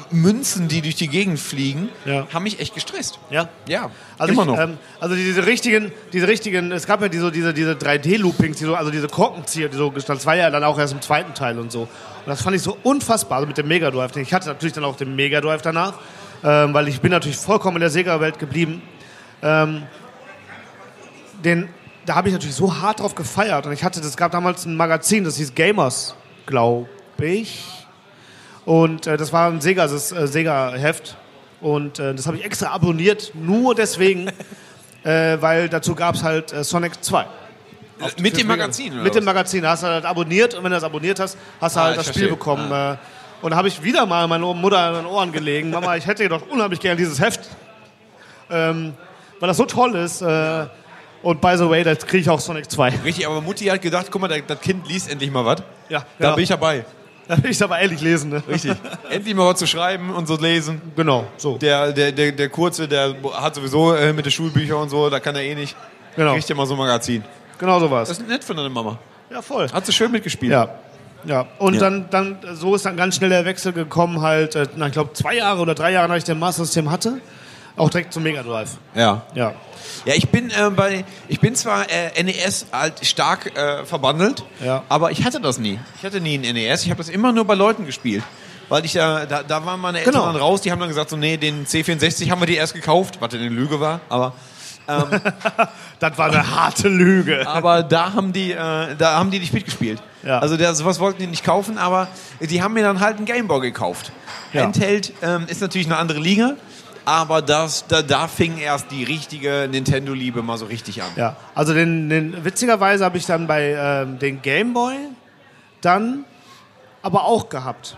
Münzen, 0.09 0.67
die 0.67 0.81
durch 0.81 0.95
die 0.95 1.07
Gegend 1.07 1.39
fliegen, 1.39 1.89
haben 2.33 2.43
mich 2.43 2.59
echt 2.59 2.73
gestresst. 2.73 3.19
Ja? 3.29 3.47
Ja, 3.67 3.91
Also 4.17 4.33
immer 4.33 4.41
ich, 4.41 4.47
noch. 4.47 4.57
Ähm, 4.59 4.77
also 4.99 5.15
diese 5.15 5.45
richtigen, 5.45 5.91
diese 6.11 6.27
richtigen, 6.27 6.71
es 6.71 6.87
gab 6.87 7.01
ja 7.01 7.07
diese, 7.07 7.31
diese, 7.31 7.53
diese 7.53 7.73
3D-Loopings, 7.73 8.57
die 8.57 8.65
so, 8.65 8.75
also 8.75 8.89
diese 8.91 9.07
Korkenzieher, 9.07 9.69
die 9.69 9.77
so 9.77 9.91
gestanden, 9.91 10.19
das 10.19 10.25
war 10.25 10.35
ja 10.35 10.49
dann 10.49 10.63
auch 10.63 10.79
erst 10.79 10.93
im 10.93 11.01
zweiten 11.01 11.33
Teil 11.35 11.59
und 11.59 11.71
so. 11.71 11.81
Und 11.81 11.87
das 12.25 12.41
fand 12.41 12.55
ich 12.55 12.61
so 12.63 12.77
unfassbar, 12.83 13.37
also 13.37 13.47
mit 13.47 13.57
dem 13.57 13.67
Mega 13.67 13.91
Drive. 13.91 14.15
Ich 14.17 14.33
hatte 14.33 14.47
natürlich 14.47 14.73
dann 14.73 14.83
auch 14.83 14.95
den 14.95 15.15
Mega 15.15 15.39
Drive 15.41 15.61
danach, 15.61 15.93
ähm, 16.43 16.73
weil 16.73 16.87
ich 16.87 17.01
bin 17.01 17.11
natürlich 17.11 17.37
vollkommen 17.37 17.77
in 17.77 17.81
der 17.81 17.89
Sega-Welt 17.89 18.39
geblieben. 18.39 18.81
Ähm, 19.41 19.83
den, 21.43 21.69
da 22.05 22.15
habe 22.15 22.27
ich 22.29 22.33
natürlich 22.33 22.55
so 22.55 22.81
hart 22.81 22.99
drauf 22.99 23.15
gefeiert. 23.15 23.65
Und 23.65 23.71
ich 23.73 23.83
hatte, 23.83 23.99
es 23.99 24.17
gab 24.17 24.31
damals 24.31 24.65
ein 24.65 24.75
Magazin, 24.75 25.23
das 25.23 25.37
hieß 25.37 25.55
Gamers, 25.55 26.15
glaube 26.45 26.87
ich. 27.21 27.63
Und 28.65 29.07
äh, 29.07 29.17
das 29.17 29.31
war 29.33 29.49
ein 29.49 29.61
Sega, 29.61 29.87
das 29.87 30.11
äh, 30.11 30.27
Sega-Heft. 30.27 31.15
Und 31.61 31.99
äh, 31.99 32.13
das 32.15 32.27
habe 32.27 32.37
ich 32.37 32.45
extra 32.45 32.67
abonniert, 32.71 33.31
nur 33.35 33.75
deswegen, 33.75 34.27
äh, 35.03 35.37
weil 35.41 35.67
dazu 35.69 35.95
gab 35.95 36.15
es 36.15 36.23
halt 36.23 36.53
äh, 36.53 36.63
Sonic 36.63 37.03
2. 37.03 37.25
Auf- 38.01 38.17
Mit 38.17 38.37
dem 38.37 38.47
Magazin, 38.47 38.93
oder 38.93 39.03
Mit 39.03 39.13
dem 39.15 39.19
was? 39.25 39.25
Magazin. 39.25 39.61
Da 39.63 39.71
hast 39.71 39.83
du 39.83 39.87
halt 39.87 40.05
abonniert 40.05 40.53
und 40.53 40.63
wenn 40.63 40.71
du 40.71 40.77
das 40.77 40.83
abonniert 40.85 41.19
hast, 41.19 41.37
hast 41.59 41.75
du 41.75 41.79
Ah, 41.79 41.83
halt 41.85 41.97
das 41.97 42.05
verstehe. 42.05 42.23
Spiel 42.25 42.35
bekommen. 42.35 42.71
Äh, 42.71 42.95
und 43.41 43.51
da 43.51 43.57
habe 43.57 43.67
ich 43.67 43.81
wieder 43.83 44.05
mal 44.05 44.27
meine 44.27 44.45
Mutter 44.45 44.77
an 44.79 44.93
den 44.95 45.05
Ohren 45.05 45.31
gelegen. 45.31 45.69
Mama, 45.71 45.95
ich 45.95 46.05
hätte 46.05 46.27
doch 46.29 46.41
unheimlich 46.49 46.79
gerne 46.79 46.97
dieses 46.97 47.19
Heft. 47.19 47.41
Ähm, 48.49 48.93
weil 49.39 49.47
das 49.47 49.57
so 49.57 49.65
toll 49.65 49.95
ist. 49.95 50.21
Äh, 50.21 50.65
Und 51.21 51.41
by 51.41 51.55
the 51.57 51.69
way, 51.69 51.83
das 51.83 51.99
kriege 52.05 52.19
ich 52.21 52.29
auch 52.29 52.39
Sonic 52.39 52.69
2. 52.71 52.89
Richtig, 53.03 53.27
aber 53.27 53.41
Mutti 53.41 53.65
hat 53.65 53.81
gedacht, 53.81 54.07
guck 54.09 54.21
mal, 54.21 54.27
das- 54.29 54.59
Kind 54.61 54.87
liest 54.87 55.11
endlich 55.11 55.29
mal 55.31 55.43
was. 55.45 55.61
Ja, 55.89 55.99
Da 55.99 56.05
genau. 56.17 56.35
bin 56.35 56.43
ich 56.43 56.49
dabei. 56.49 56.85
Da 57.27 57.43
will 57.43 57.51
ich 57.51 57.61
aber 57.61 57.77
ehrlich 57.77 58.01
lesen, 58.01 58.31
ne? 58.31 58.41
Richtig. 58.47 58.75
endlich 59.09 59.35
mal 59.35 59.45
was 59.47 59.59
zu 59.59 59.67
schreiben 59.67 60.09
und 60.11 60.27
so 60.27 60.35
lesen. 60.37 60.81
Genau, 60.95 61.25
so. 61.37 61.57
Der, 61.59 61.91
der, 61.91 62.11
der, 62.11 62.31
der 62.31 62.49
Kurze, 62.49 62.87
der 62.87 63.15
hat 63.33 63.53
sowieso 63.53 63.93
äh, 63.93 64.13
mit 64.13 64.25
den 64.25 64.31
Schulbüchern 64.31 64.77
und 64.77 64.89
so, 64.89 65.09
da 65.11 65.19
kann 65.19 65.35
er 65.35 65.43
eh 65.43 65.53
nicht. 65.53 65.75
Genau. 66.15 66.33
Kriegt 66.33 66.49
ja 66.49 66.55
mal 66.55 66.65
so 66.65 66.73
ein 66.73 66.79
Magazin. 66.79 67.23
Genau 67.59 67.79
sowas. 67.79 68.07
Das 68.09 68.17
ist 68.17 68.27
nett 68.27 68.43
von 68.43 68.55
deiner 68.57 68.69
Mama. 68.69 68.97
Ja, 69.29 69.41
voll. 69.43 69.69
Hat 69.71 69.85
sie 69.85 69.91
schön 69.93 70.11
mitgespielt. 70.11 70.51
Ja. 70.51 70.69
Ja, 71.25 71.45
und 71.57 71.73
Ja. 71.75 71.79
Dann, 71.81 72.05
dann, 72.09 72.37
so 72.53 72.75
ist 72.75 72.85
dann 72.85 72.95
ganz 72.97 73.15
schnell 73.15 73.29
der 73.29 73.45
Wechsel 73.45 73.73
gekommen, 73.73 74.21
halt, 74.21 74.55
äh, 74.55 74.67
na, 74.75 74.87
ich 74.87 74.93
glaube, 74.93 75.13
zwei 75.13 75.35
Jahre 75.35 75.59
oder 75.61 75.75
drei 75.75 75.91
Jahre, 75.91 76.07
nachdem 76.07 76.17
ich 76.19 76.23
den 76.25 76.39
Master 76.39 76.63
System 76.65 76.89
hatte, 76.91 77.19
auch 77.75 77.89
direkt 77.89 78.13
zum 78.13 78.23
Mega 78.23 78.41
Drive. 78.43 78.71
Ja. 78.95 79.23
Ja. 79.35 79.53
Ja, 80.05 80.13
ich 80.13 80.29
bin 80.29 80.49
äh, 80.49 80.69
bei, 80.69 81.03
ich 81.27 81.39
bin 81.39 81.55
zwar 81.55 81.85
äh, 81.89 82.23
NES 82.23 82.67
halt 82.71 83.05
stark 83.05 83.57
äh, 83.57 83.85
verbandelt, 83.85 84.43
Ja. 84.63 84.83
aber 84.87 85.11
ich 85.11 85.23
hatte 85.25 85.41
das 85.41 85.57
nie. 85.57 85.79
Ich 85.97 86.05
hatte 86.05 86.21
nie 86.21 86.35
ein 86.37 86.41
NES. 86.53 86.83
Ich 86.83 86.89
habe 86.89 86.99
das 86.99 87.09
immer 87.09 87.31
nur 87.31 87.45
bei 87.45 87.55
Leuten 87.55 87.85
gespielt. 87.85 88.23
Weil 88.69 88.85
ich 88.85 88.93
da, 88.93 89.25
da, 89.25 89.41
da 89.41 89.65
waren 89.65 89.79
meine 89.81 89.97
Eltern 89.99 90.13
Genau. 90.13 90.25
dann 90.27 90.35
raus, 90.35 90.61
die 90.61 90.71
haben 90.71 90.79
dann 90.79 90.89
gesagt, 90.89 91.09
so, 91.09 91.17
nee, 91.17 91.37
den 91.37 91.65
C64 91.65 92.29
haben 92.29 92.39
wir 92.39 92.45
die 92.45 92.55
erst 92.55 92.75
gekauft, 92.75 93.17
was 93.19 93.33
eine 93.33 93.49
Lüge 93.49 93.79
war, 93.79 93.99
aber. 94.09 94.33
Ähm, 94.89 95.21
das 95.99 96.17
war 96.17 96.27
eine 96.27 96.55
harte 96.55 96.89
Lüge. 96.89 97.47
Aber 97.47 97.83
da 97.83 98.13
haben 98.13 98.33
die, 98.33 98.51
äh, 98.51 98.95
da 98.97 99.17
haben 99.17 99.31
die 99.31 99.39
nicht 99.39 99.53
mitgespielt. 99.53 100.01
Ja. 100.23 100.39
Also 100.39 100.57
sowas 100.73 100.99
wollten 100.99 101.19
die 101.19 101.27
nicht 101.27 101.45
kaufen, 101.45 101.77
aber 101.77 102.07
die 102.41 102.61
haben 102.61 102.73
mir 102.73 102.83
dann 102.83 102.99
halt 102.99 103.17
einen 103.17 103.25
Gameboy 103.25 103.61
gekauft. 103.61 104.11
Ja. 104.51 104.63
Handheld 104.63 105.13
ähm, 105.21 105.45
ist 105.47 105.61
natürlich 105.61 105.87
eine 105.87 105.97
andere 105.97 106.19
Liga, 106.19 106.55
aber 107.05 107.41
das, 107.41 107.85
da, 107.87 108.01
da 108.01 108.27
fing 108.27 108.57
erst 108.57 108.91
die 108.91 109.03
richtige 109.03 109.67
Nintendo-Liebe 109.71 110.41
mal 110.41 110.57
so 110.57 110.65
richtig 110.65 111.01
an. 111.01 111.09
Ja, 111.15 111.35
also 111.55 111.73
den, 111.73 112.09
den 112.09 112.43
witzigerweise 112.43 113.05
habe 113.05 113.17
ich 113.17 113.25
dann 113.25 113.47
bei 113.47 113.75
ähm, 113.77 114.19
den 114.19 114.41
Gameboy 114.41 114.95
dann 115.81 116.25
aber 117.01 117.25
auch 117.25 117.49
gehabt. 117.49 117.97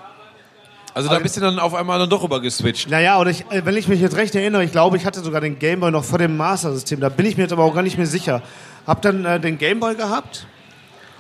Also 0.94 1.10
da 1.10 1.20
bist 1.20 1.38
du 1.38 1.42
dann 1.42 1.58
auf 1.60 1.74
einmal 1.74 2.00
dann 2.00 2.10
doch 2.10 2.22
rüber 2.24 2.42
geswitcht. 2.42 2.90
Naja, 2.90 3.20
oder 3.20 3.30
ich, 3.30 3.46
äh, 3.50 3.66
wenn 3.66 3.78
ich 3.78 3.88
mich 3.88 4.02
jetzt 4.02 4.18
recht 4.18 4.36
erinnere, 4.36 4.64
ich 4.64 4.72
glaube, 4.72 4.98
ich 4.98 5.06
hatte 5.06 5.22
sogar 5.22 5.40
den 5.42 5.58
Gameboy 5.58 5.92
noch 5.92 6.04
vor 6.04 6.20
dem 6.20 6.36
Master-System. 6.36 7.00
Da 7.00 7.10
bin 7.10 7.26
ich 7.26 7.38
mir 7.38 7.44
jetzt 7.44 7.54
aber 7.54 7.64
auch 7.64 7.74
gar 7.74 7.82
nicht 7.84 7.98
mehr 7.98 8.08
sicher. 8.08 8.42
Hab 8.86 9.02
dann 9.02 9.24
äh, 9.26 9.40
den 9.40 9.58
Gameboy 9.58 9.96
gehabt, 9.96 10.46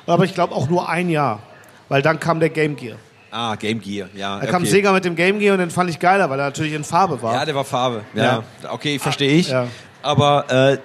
aber 0.07 0.25
ich 0.25 0.33
glaube 0.33 0.53
auch 0.55 0.67
nur 0.69 0.89
ein 0.89 1.09
Jahr. 1.09 1.39
Weil 1.87 2.01
dann 2.01 2.19
kam 2.19 2.39
der 2.39 2.49
Game 2.49 2.75
Gear. 2.75 2.97
Ah, 3.31 3.55
Game 3.55 3.79
Gear, 3.79 4.09
ja. 4.13 4.39
Da 4.39 4.45
kam 4.47 4.63
okay. 4.63 4.71
Sega 4.71 4.91
mit 4.91 5.05
dem 5.05 5.15
Game 5.15 5.39
Gear 5.39 5.53
und 5.53 5.59
den 5.59 5.69
fand 5.71 5.89
ich 5.89 5.99
geiler, 5.99 6.29
weil 6.29 6.39
er 6.39 6.45
natürlich 6.47 6.73
in 6.73 6.83
Farbe 6.83 7.21
war. 7.21 7.33
Ja, 7.33 7.45
der 7.45 7.55
war 7.55 7.63
Farbe. 7.63 8.03
Ja. 8.13 8.43
Okay, 8.69 8.99
verstehe 8.99 9.31
ich. 9.37 9.49
Ja. 9.49 9.67
Aber 10.01 10.45
äh, 10.49 10.73
äh, 10.73 10.79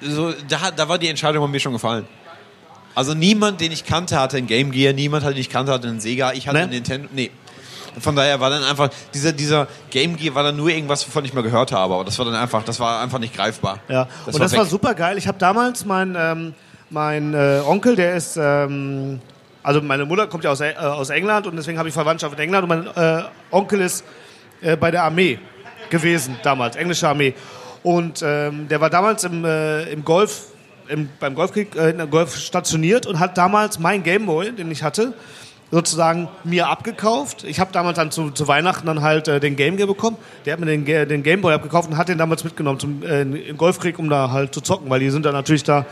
so, 0.00 0.32
da, 0.48 0.70
da 0.74 0.88
war 0.88 0.98
die 0.98 1.08
Entscheidung 1.08 1.44
bei 1.44 1.48
mir 1.50 1.60
schon 1.60 1.72
gefallen. 1.74 2.06
Also 2.94 3.14
niemand, 3.14 3.60
den 3.60 3.72
ich 3.72 3.84
kannte, 3.84 4.18
hatte 4.18 4.36
ein 4.36 4.46
Game 4.46 4.70
Gear, 4.70 4.92
niemand, 4.92 5.24
den 5.24 5.36
ich 5.36 5.48
kannte, 5.48 5.72
hatte 5.72 5.88
einen 5.88 6.00
Sega, 6.00 6.32
ich 6.32 6.46
hatte 6.48 6.58
Ne? 6.58 6.62
einen 6.64 6.72
Nintendo. 6.72 7.08
Nee. 7.12 7.30
Von 8.00 8.16
daher 8.16 8.40
war 8.40 8.50
dann 8.50 8.64
einfach, 8.64 8.90
dieser, 9.12 9.32
dieser 9.32 9.68
Game 9.90 10.16
Gear 10.16 10.34
war 10.34 10.42
dann 10.42 10.56
nur 10.56 10.68
irgendwas, 10.70 11.06
wovon 11.06 11.24
ich 11.24 11.34
mal 11.34 11.42
gehört 11.42 11.72
habe, 11.72 11.94
aber 11.94 12.04
das 12.04 12.18
war 12.18 12.24
dann 12.24 12.34
einfach, 12.34 12.62
das 12.64 12.80
war 12.80 13.00
einfach 13.02 13.18
nicht 13.18 13.34
greifbar. 13.34 13.78
Ja, 13.88 14.08
Das 14.24 14.34
und 14.34 14.40
war 14.40 14.40
das 14.40 14.52
war 14.56 14.64
weg. 14.64 14.70
super 14.70 14.94
geil. 14.94 15.18
Ich 15.18 15.28
habe 15.28 15.38
damals 15.38 15.84
mein, 15.84 16.16
ähm, 16.18 16.54
mein 16.90 17.34
äh, 17.34 17.60
Onkel, 17.66 17.94
der 17.96 18.14
ist, 18.16 18.38
ähm, 18.40 19.20
also 19.62 19.80
meine 19.82 20.04
Mutter 20.06 20.26
kommt 20.26 20.44
ja 20.44 20.50
aus, 20.50 20.60
äh, 20.60 20.74
aus 20.76 21.10
England 21.10 21.46
und 21.46 21.56
deswegen 21.56 21.78
habe 21.78 21.88
ich 21.88 21.94
Verwandtschaft 21.94 22.34
in 22.34 22.40
England 22.40 22.62
und 22.64 22.68
mein 22.68 22.86
äh, 23.20 23.22
Onkel 23.50 23.80
ist 23.82 24.04
äh, 24.62 24.76
bei 24.76 24.90
der 24.90 25.04
Armee 25.04 25.38
gewesen 25.90 26.36
damals, 26.42 26.76
englische 26.76 27.06
Armee. 27.08 27.34
Und 27.82 28.22
ähm, 28.24 28.68
der 28.68 28.80
war 28.80 28.88
damals 28.90 29.24
im, 29.24 29.44
äh, 29.44 29.82
im 29.92 30.04
Golf, 30.04 30.46
im, 30.88 31.08
beim 31.20 31.34
Golfkrieg, 31.34 31.74
äh, 31.76 31.90
in 31.90 31.98
der 31.98 32.06
Golf 32.06 32.36
stationiert 32.36 33.06
und 33.06 33.18
hat 33.18 33.36
damals 33.36 33.78
mein 33.78 34.02
Gameboy, 34.02 34.52
den 34.52 34.70
ich 34.70 34.82
hatte, 34.82 35.12
sozusagen 35.72 36.28
mir 36.44 36.68
abgekauft. 36.68 37.44
Ich 37.44 37.58
habe 37.58 37.72
damals 37.72 37.96
dann 37.96 38.10
zu, 38.10 38.30
zu 38.30 38.46
Weihnachten 38.46 38.86
dann 38.86 39.00
halt 39.00 39.26
äh, 39.26 39.40
den 39.40 39.56
Game 39.56 39.78
Gear 39.78 39.88
bekommen. 39.88 40.18
Der 40.44 40.52
hat 40.52 40.60
mir 40.60 40.66
den, 40.66 40.84
den 40.84 41.22
Gameboy 41.22 41.54
abgekauft 41.54 41.90
und 41.90 41.96
hat 41.96 42.08
den 42.08 42.18
damals 42.18 42.44
mitgenommen 42.44 42.78
zum 42.78 43.02
äh, 43.02 43.22
im 43.22 43.56
Golfkrieg, 43.56 43.98
um 43.98 44.08
da 44.10 44.30
halt 44.30 44.54
zu 44.54 44.60
zocken, 44.60 44.88
weil 44.90 45.00
die 45.00 45.10
sind 45.10 45.24
dann 45.24 45.32
natürlich 45.32 45.64
da. 45.64 45.86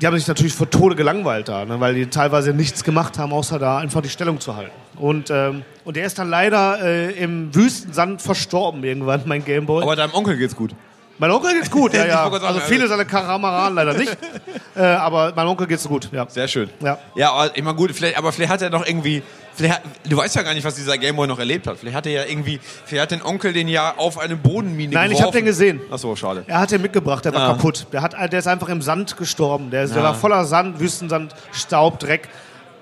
Die 0.00 0.06
haben 0.06 0.16
sich 0.16 0.26
natürlich 0.26 0.54
vor 0.54 0.70
Tode 0.70 0.96
gelangweilt 0.96 1.48
da, 1.48 1.64
ne, 1.64 1.78
weil 1.80 1.94
die 1.94 2.06
teilweise 2.06 2.52
nichts 2.52 2.84
gemacht 2.84 3.18
haben, 3.18 3.32
außer 3.32 3.58
da 3.58 3.78
einfach 3.78 4.00
die 4.00 4.08
Stellung 4.08 4.40
zu 4.40 4.56
halten. 4.56 4.72
Und, 4.96 5.30
ähm, 5.30 5.62
und 5.84 5.96
der 5.96 6.06
ist 6.06 6.18
dann 6.18 6.28
leider 6.30 6.82
äh, 6.82 7.12
im 7.12 7.54
Wüstensand 7.54 8.22
verstorben 8.22 8.82
irgendwann, 8.84 9.22
mein 9.26 9.44
Gameboy. 9.44 9.82
Aber 9.82 9.96
deinem 9.96 10.14
Onkel 10.14 10.36
geht's 10.36 10.56
gut. 10.56 10.74
Mein 11.18 11.30
Onkel 11.30 11.54
geht's 11.54 11.70
gut, 11.70 11.92
ja, 11.94 12.02
Ich 12.02 12.08
ja. 12.08 12.24
Also 12.28 12.60
viele 12.60 12.88
seine 12.88 13.04
Karamaraden 13.04 13.74
leider 13.76 13.94
nicht. 13.94 14.16
äh, 14.76 14.82
aber 14.82 15.32
mein 15.36 15.46
Onkel 15.46 15.66
geht's 15.66 15.86
gut, 15.86 16.08
ja. 16.12 16.26
Sehr 16.28 16.48
schön. 16.48 16.70
Ja. 16.80 16.98
Ja, 17.14 17.32
aber 17.32 17.56
immer 17.56 17.74
gut, 17.74 17.92
vielleicht, 17.92 18.18
aber 18.18 18.32
vielleicht 18.32 18.52
hat 18.52 18.62
er 18.62 18.70
noch 18.70 18.84
irgendwie, 18.86 19.22
hat- 19.62 19.82
du 20.08 20.16
weißt 20.16 20.34
ja 20.34 20.42
gar 20.42 20.54
nicht, 20.54 20.64
was 20.64 20.74
dieser 20.74 20.98
Gameboy 20.98 21.26
noch 21.28 21.38
erlebt 21.38 21.66
hat. 21.68 21.78
Vielleicht 21.78 21.96
hat 21.96 22.06
er 22.06 22.12
ja 22.12 22.24
irgendwie, 22.24 22.58
vielleicht 22.84 23.02
hat 23.02 23.10
den 23.12 23.22
Onkel 23.22 23.52
den 23.52 23.68
ja 23.68 23.94
auf 23.96 24.18
eine 24.18 24.34
Bodenmine 24.36 24.92
Nein, 24.92 25.04
ich 25.12 25.18
geworfen. 25.18 25.26
habe 25.26 25.38
den 25.38 25.44
gesehen. 25.44 25.80
Ach 25.90 25.98
so, 25.98 26.16
schade. 26.16 26.44
Er 26.48 26.58
hat 26.58 26.70
den 26.72 26.82
mitgebracht, 26.82 27.24
der 27.24 27.32
war 27.32 27.40
Ja. 27.42 27.46
kaputt. 27.54 27.86
Der, 27.92 28.02
hat, 28.02 28.14
der 28.32 28.38
ist 28.38 28.48
einfach 28.48 28.68
im 28.68 28.82
Sand 28.82 29.16
gestorben. 29.16 29.70
Der, 29.70 29.84
ist, 29.84 29.94
der 29.94 30.02
Ja. 30.02 30.08
war 30.08 30.14
voller 30.16 30.44
Sand, 30.44 30.80
Wüstensand, 30.80 31.34
Staub, 31.52 32.00
Dreck. 32.00 32.28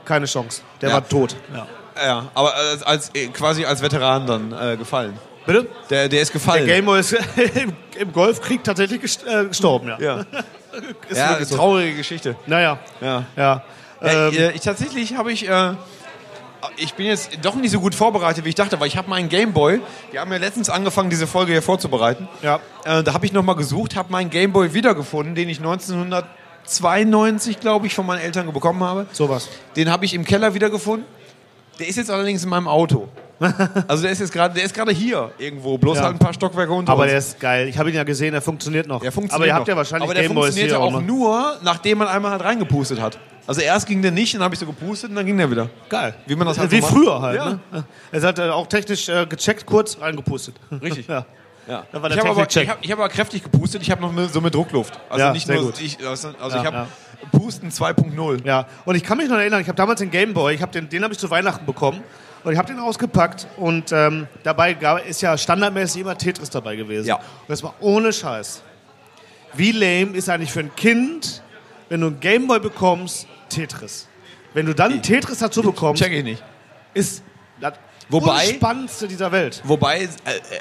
Keine 0.07 0.25
Chance. 0.27 0.63
Der 0.81 0.89
Ja. 0.89 0.95
war 0.97 1.09
tot. 1.09 1.37
Ja. 1.55 1.67
Ja, 2.05 2.25
aber 2.33 2.55
als, 2.55 2.83
als 2.83 3.11
äh, 3.15 3.27
quasi 3.29 3.67
als 3.67 3.83
Veteran 3.83 4.27
dann 4.27 4.53
äh, 4.53 4.77
gefallen. 4.79 5.13
Bitte? 5.47 5.67
Der, 5.91 6.09
der 6.09 6.23
ist 6.23 6.33
gefallen. 6.33 6.67
Der 6.67 6.77
Gameboy 6.77 7.01
ist 7.01 7.13
im, 7.99 8.13
Golfkrieg 8.13 8.65
tatsächlich 8.65 9.03
äh, 9.27 9.45
gestorben, 9.47 9.89
ja. 9.89 9.99
Ja. 10.01 10.25
Ist 11.09 11.19
ja, 11.19 11.45
so. 11.45 11.57
traurige 11.57 11.97
Geschichte. 11.97 12.35
Naja. 12.47 12.79
Ja. 13.03 13.25
Ja. 13.37 13.63
Ja, 14.01 14.29
Ähm, 14.29 14.35
äh, 14.35 14.53
ich 14.53 14.63
tatsächlich 14.63 15.15
habe 15.17 15.31
ich, 15.31 15.47
äh, 15.47 15.75
ich 16.79 16.95
bin 16.95 17.05
jetzt 17.07 17.33
doch 17.43 17.55
nicht 17.57 17.71
so 17.71 17.79
gut 17.81 17.95
vorbereitet, 17.95 18.47
wie 18.47 18.49
ich 18.49 18.55
dachte, 18.55 18.81
weil 18.81 18.87
ich 18.89 18.97
habe 18.97 19.11
meinen 19.11 19.29
Gameboy, 19.29 19.83
wir 20.11 20.21
haben 20.21 20.33
ja 20.33 20.39
letztens 20.39 20.71
angefangen, 20.71 21.11
diese 21.11 21.27
Folge 21.27 21.53
hier 21.53 21.61
vorzubereiten. 21.61 22.27
Ja. 22.41 22.59
Äh, 22.85 23.03
da 23.03 23.13
habe 23.13 23.27
ich 23.27 23.35
nochmal 23.35 23.57
gesucht, 23.57 23.97
habe 23.97 24.11
meinen 24.11 24.31
Gameboy 24.31 24.73
wiedergefunden, 24.73 25.35
den 25.35 25.51
ich 25.51 25.59
1992, 25.59 27.61
glaube 27.61 27.87
ich, 27.87 27.95
von 27.95 28.07
meinen 28.07 28.23
Eltern 28.23 28.51
bekommen 28.53 28.83
habe. 28.83 29.05
Sowas. 29.13 29.51
Den 29.77 29.91
habe 29.91 30.07
ich 30.07 30.15
im 30.15 30.25
Keller 30.25 30.55
wiedergefunden. 30.55 31.05
Der 31.79 31.87
ist 31.87 31.97
jetzt 31.97 32.11
allerdings 32.11 32.43
in 32.45 32.51
meinem 32.51 32.69
Auto. 32.69 33.09
Also 33.89 34.03
der 34.03 34.13
ist 34.13 34.21
jetzt 34.21 34.33
gerade, 34.33 34.55
der 34.55 34.65
ist 34.65 34.75
gerade 34.75 34.93
hier 34.93 35.31
irgendwo, 35.39 35.77
bloß 35.79 35.99
Ja. 35.99 36.05
halt 36.05 36.15
ein 36.15 36.19
paar 36.19 36.33
Stockwerke 36.35 36.73
unter 36.73 36.93
aber 36.93 37.03
uns. 37.03 37.11
der 37.11 37.19
ist 37.19 37.41
geil. 37.41 37.69
Ich 37.69 37.79
habe 37.79 37.91
ihn 37.91 37.97
ja 37.97 38.05
gesehen, 38.05 38.33
der 38.33 38.43
funktioniert 38.43 38.87
noch. 38.87 39.01
Der 39.01 39.13
funktioniert 39.13 39.35
aber 39.35 39.47
ihr 39.47 39.53
noch. 39.53 39.59
habt 39.61 39.69
ja 39.69 39.77
wahrscheinlich 39.77 40.05
Aber 40.09 40.15
der 40.15 40.23
Gameboys 40.25 40.47
funktionierte 40.55 40.77
hier 40.77 40.85
auch 40.85 40.93
noch. 40.93 41.03
nur, 41.03 41.57
nachdem 41.63 41.99
man 41.99 42.09
einmal 42.09 42.31
halt 42.33 42.45
reingepustet 42.45 43.01
hat. 43.01 43.19
Also 43.47 43.61
erst 43.61 43.87
ging 43.89 44.01
der 44.03 44.13
nicht, 44.13 44.35
dann 44.35 44.43
habe 44.43 44.55
ich 44.55 44.61
so 44.61 44.67
gepustet 44.67 45.11
und 45.11 45.17
dann 45.17 45.27
ging 45.27 45.37
der 45.37 45.51
wieder. 45.51 45.69
Geil. 45.89 46.15
Wie 46.27 46.37
man 46.37 46.47
das 46.47 46.59
halt 46.59 46.71
Wie 46.71 46.81
so 46.81 46.87
früher 46.87 47.21
halt. 47.21 47.37
Ja. 47.37 47.51
Ne? 47.73 47.85
Er 48.13 48.23
hat 48.23 48.39
äh, 48.39 48.49
auch 48.51 48.67
technisch 48.69 49.09
äh, 49.09 49.27
gecheckt, 49.27 49.67
kurz 49.67 50.01
reingepustet. 50.01 50.55
Richtig. 50.81 51.07
ja. 51.09 51.27
Ja. 51.69 51.85
Ich 51.93 52.19
habe 52.19 52.31
aber, 52.31 52.47
ich 52.49 52.69
hab, 52.69 52.79
ich 52.83 52.91
hab 52.93 52.99
aber 52.99 53.09
kräftig 53.09 53.43
gepustet, 53.45 53.83
ich 53.83 53.91
habe 53.91 54.03
noch 54.03 54.13
so 54.29 54.41
mit 54.41 54.53
Druckluft. 54.55 54.99
Also 55.09 55.25
Ja, 55.25 55.33
nicht 55.33 55.49
nur, 55.49 55.63
gut. 55.63 55.81
ich, 55.81 55.97
also, 56.07 56.29
also 56.41 56.57
Ja, 56.57 56.61
ich 56.63 56.67
habe 56.67 56.77
ja. 56.77 56.87
Pusten 57.39 57.71
2.0. 57.71 58.45
Ja, 58.45 58.67
und 58.85 58.97
ich 58.97 59.05
kann 59.05 59.17
mich 59.19 59.29
noch 59.29 59.37
erinnern, 59.39 59.61
ich 59.61 59.69
habe 59.69 59.77
damals 59.77 60.01
den 60.01 60.11
Gameboy, 60.11 60.55
ich 60.55 60.61
hab 60.63 60.73
den, 60.73 60.89
den 60.89 61.05
habe 61.05 61.13
ich 61.13 61.21
zu 61.21 61.31
Weihnachten 61.31 61.65
bekommen 61.65 62.03
und 62.45 62.53
ich 62.53 62.59
habe 62.59 62.69
den 62.69 62.79
ausgepackt 62.79 63.47
und 63.57 63.93
ähm, 63.93 64.27
dabei 64.43 64.75
gab, 64.75 65.07
ist 65.07 65.21
ja 65.23 65.37
standardmäßig 65.39 66.01
immer 66.03 66.17
Tetris 66.17 66.51
dabei 66.51 66.77
gewesen. 66.77 67.07
Ja. 67.07 67.17
Und 67.17 67.25
das 67.49 67.63
war 67.63 67.75
ohne 67.81 68.13
Scheiß. 68.13 68.63
Wie 69.55 69.73
lame 69.73 70.17
ist 70.17 70.29
eigentlich 70.29 70.51
für 70.53 70.61
ein 70.61 70.75
Kind, 70.75 71.43
wenn 71.89 72.01
du 72.01 72.07
einen 72.09 72.21
Gameboy 72.21 72.59
bekommst, 72.61 73.27
Tetris. 73.49 74.09
Wenn 74.55 74.67
du 74.67 74.75
dann 74.75 75.03
Tetris 75.03 75.39
dazu 75.39 75.63
bekommst, 75.63 76.03
Check 76.03 76.13
ich 76.13 76.25
nicht. 76.25 76.43
ist 76.95 77.23
das 77.61 77.75
Wobei- 78.09 78.47
spannendste 78.55 79.09
dieser 79.09 79.31
Welt. 79.33 79.63
Wobei, 79.65 80.01
äh, 80.03 80.07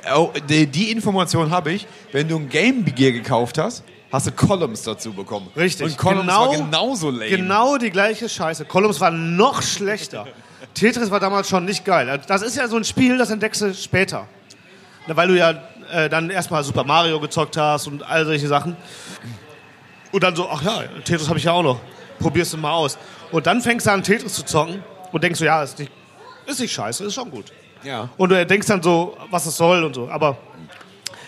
äh, 0.05 0.09
auch 0.11 0.31
die, 0.47 0.67
die 0.67 0.91
Information 0.91 1.49
habe 1.51 1.71
ich, 1.71 1.87
wenn 2.11 2.27
du 2.27 2.37
ein 2.37 2.47
Game 2.49 2.85
Gear 2.85 3.11
gekauft 3.11 3.57
hast, 3.57 3.83
hast 4.11 4.27
du 4.27 4.31
Columns 4.31 4.83
dazu 4.83 5.13
bekommen. 5.13 5.49
Richtig. 5.55 5.87
Und 5.87 5.97
Columns 5.97 6.21
genau, 6.27 6.49
war 6.51 6.57
genauso 6.57 7.09
lame. 7.09 7.29
Genau 7.29 7.77
die 7.77 7.89
gleiche 7.89 8.29
Scheiße. 8.29 8.65
Columns 8.65 8.99
war 9.01 9.11
noch 9.11 9.61
schlechter. 9.61 10.27
Tetris 10.73 11.11
war 11.11 11.19
damals 11.19 11.49
schon 11.49 11.65
nicht 11.65 11.85
geil. 11.85 12.21
Das 12.27 12.41
ist 12.41 12.55
ja 12.55 12.67
so 12.67 12.77
ein 12.77 12.83
Spiel, 12.83 13.17
das 13.17 13.29
entdeckst 13.29 13.61
du 13.61 13.73
später. 13.73 14.27
Weil 15.07 15.27
du 15.27 15.37
ja 15.37 15.61
äh, 15.91 16.09
dann 16.09 16.29
erstmal 16.29 16.63
Super 16.63 16.83
Mario 16.83 17.19
gezockt 17.19 17.57
hast 17.57 17.87
und 17.87 18.03
all 18.03 18.25
solche 18.25 18.47
Sachen. 18.47 18.77
Und 20.11 20.23
dann 20.23 20.35
so, 20.35 20.49
ach 20.49 20.61
ja, 20.61 20.83
Tetris 21.03 21.27
habe 21.27 21.39
ich 21.39 21.45
ja 21.45 21.51
auch 21.51 21.63
noch. 21.63 21.79
Probierst 22.19 22.53
du 22.53 22.57
mal 22.57 22.71
aus. 22.71 22.97
Und 23.31 23.47
dann 23.47 23.61
fängst 23.61 23.87
du 23.87 23.91
an, 23.91 24.03
Tetris 24.03 24.33
zu 24.33 24.43
zocken 24.43 24.83
und 25.11 25.23
denkst 25.23 25.39
so, 25.39 25.45
ja, 25.45 25.63
ist 25.63 25.79
nicht, 25.79 25.91
ist 26.45 26.59
nicht 26.59 26.71
scheiße, 26.71 27.05
ist 27.05 27.15
schon 27.15 27.31
gut. 27.31 27.51
Ja. 27.83 28.09
Und 28.17 28.29
du 28.29 28.45
denkst 28.45 28.67
dann 28.67 28.83
so, 28.83 29.17
was 29.29 29.45
es 29.45 29.57
soll 29.57 29.83
und 29.83 29.95
so. 29.95 30.09
Aber 30.09 30.37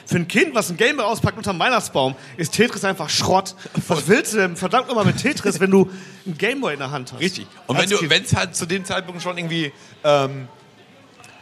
für 0.06 0.18
ein 0.18 0.28
Kind, 0.28 0.54
was 0.54 0.70
ein 0.70 0.78
Gameboy 0.78 1.06
auspackt 1.06 1.38
unterm 1.38 1.58
Weihnachtsbaum, 1.60 2.16
ist 2.38 2.54
Tetris 2.54 2.84
einfach 2.84 3.10
Schrott. 3.10 3.56
Was 3.88 4.08
willst 4.08 4.34
du 4.34 4.38
denn 4.38 4.56
verdammt 4.56 4.88
nochmal 4.90 5.06
mit 5.06 5.18
Tetris, 5.18 5.60
wenn 5.60 5.72
du 5.72 5.90
ein 6.28 6.38
Gameboy 6.38 6.74
in 6.74 6.80
der 6.80 6.92
Hand 6.92 7.14
hast? 7.14 7.20
Richtig. 7.22 7.48
Und 7.68 7.78
Als 7.78 7.92
wenn 8.10 8.24
es 8.24 8.36
halt 8.36 8.56
zu 8.56 8.66
dem 8.66 8.84
Zeitpunkt 8.86 9.22
schon 9.22 9.38
irgendwie 9.38 9.72
ähm, 10.04 10.48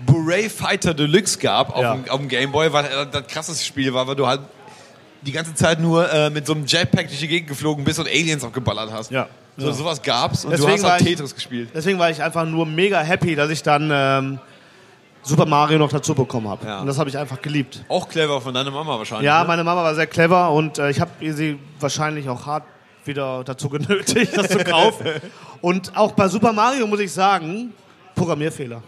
Blu-ray 0.06 0.50
Fighter 0.50 0.94
Deluxe 0.94 1.38
gab 1.40 1.76
auf, 1.76 1.82
Ja. 1.82 1.96
dem, 1.96 2.10
auf 2.10 2.20
dem 2.20 2.28
Gameboy, 2.28 2.72
weil 2.74 2.86
äh, 2.86 3.08
das 3.12 3.28
krasseste 3.28 3.64
Spiel 3.66 3.94
war, 3.94 4.08
weil 4.08 4.16
du 4.16 4.26
halt 4.28 4.42
die 5.22 5.32
ganze 5.32 5.54
Zeit 5.54 5.80
nur 5.80 6.12
äh, 6.12 6.30
mit 6.32 6.48
so 6.48 6.54
einem 6.54 6.66
Jetpack 6.66 7.08
durch 7.08 7.20
die 7.20 7.28
Gegend 7.28 7.48
geflogen 7.50 7.84
bist 7.84 8.00
und 8.00 8.08
Aliens 8.08 8.44
abgeballert 8.44 8.92
hast. 8.92 9.12
Ja. 9.12 9.28
So, 9.58 9.68
Ja. 9.68 9.74
Sowas 9.74 10.02
gab's 10.02 10.46
und 10.46 10.52
Deswegen 10.52 10.78
du 10.78 10.84
hast 10.86 10.92
halt 10.92 11.02
ich- 11.02 11.08
Tetris 11.10 11.36
gespielt. 11.36 11.70
Deswegen 11.76 12.00
war 12.00 12.10
ich 12.10 12.22
einfach 12.24 12.46
nur 12.46 12.66
mega 12.66 13.02
happy, 13.02 13.36
dass 13.36 13.52
ich 13.52 13.62
dann 13.62 13.92
ähm, 13.94 14.40
Super 15.24 15.46
Mario 15.46 15.78
noch 15.78 15.90
dazu 15.92 16.16
bekommen 16.16 16.48
habe. 16.50 16.80
Und 16.82 16.88
das 16.88 16.98
habe 16.98 17.10
ich 17.10 17.18
einfach 17.18 17.42
geliebt. 17.42 17.84
Auch 17.88 18.10
clever 18.10 18.42
von 18.42 18.54
deiner 18.54 18.72
Mama 18.72 18.98
wahrscheinlich. 18.98 19.26
Ja, 19.26 19.42
ne? 19.42 19.48
meine 19.48 19.64
Mama 19.64 19.84
war 19.84 19.94
sehr 19.96 20.08
clever 20.08 20.52
und 20.52 20.80
äh, 20.80 20.90
ich 20.90 21.00
habe 21.00 21.12
sie 21.34 21.60
wahrscheinlich 21.80 22.28
auch 22.28 22.46
hart 22.46 22.64
wieder 23.06 23.44
dazu 23.44 23.70
genötigt, 23.70 24.32
das 24.38 24.50
zu 24.50 24.60
kaufen. 24.60 25.06
Und 25.62 25.96
auch 25.96 26.12
bei 26.14 26.28
Super 26.28 26.54
Mario 26.54 26.88
muss 26.88 27.00
ich 27.00 27.12
sagen, 27.12 27.74
Programmierfehler. 28.16 28.82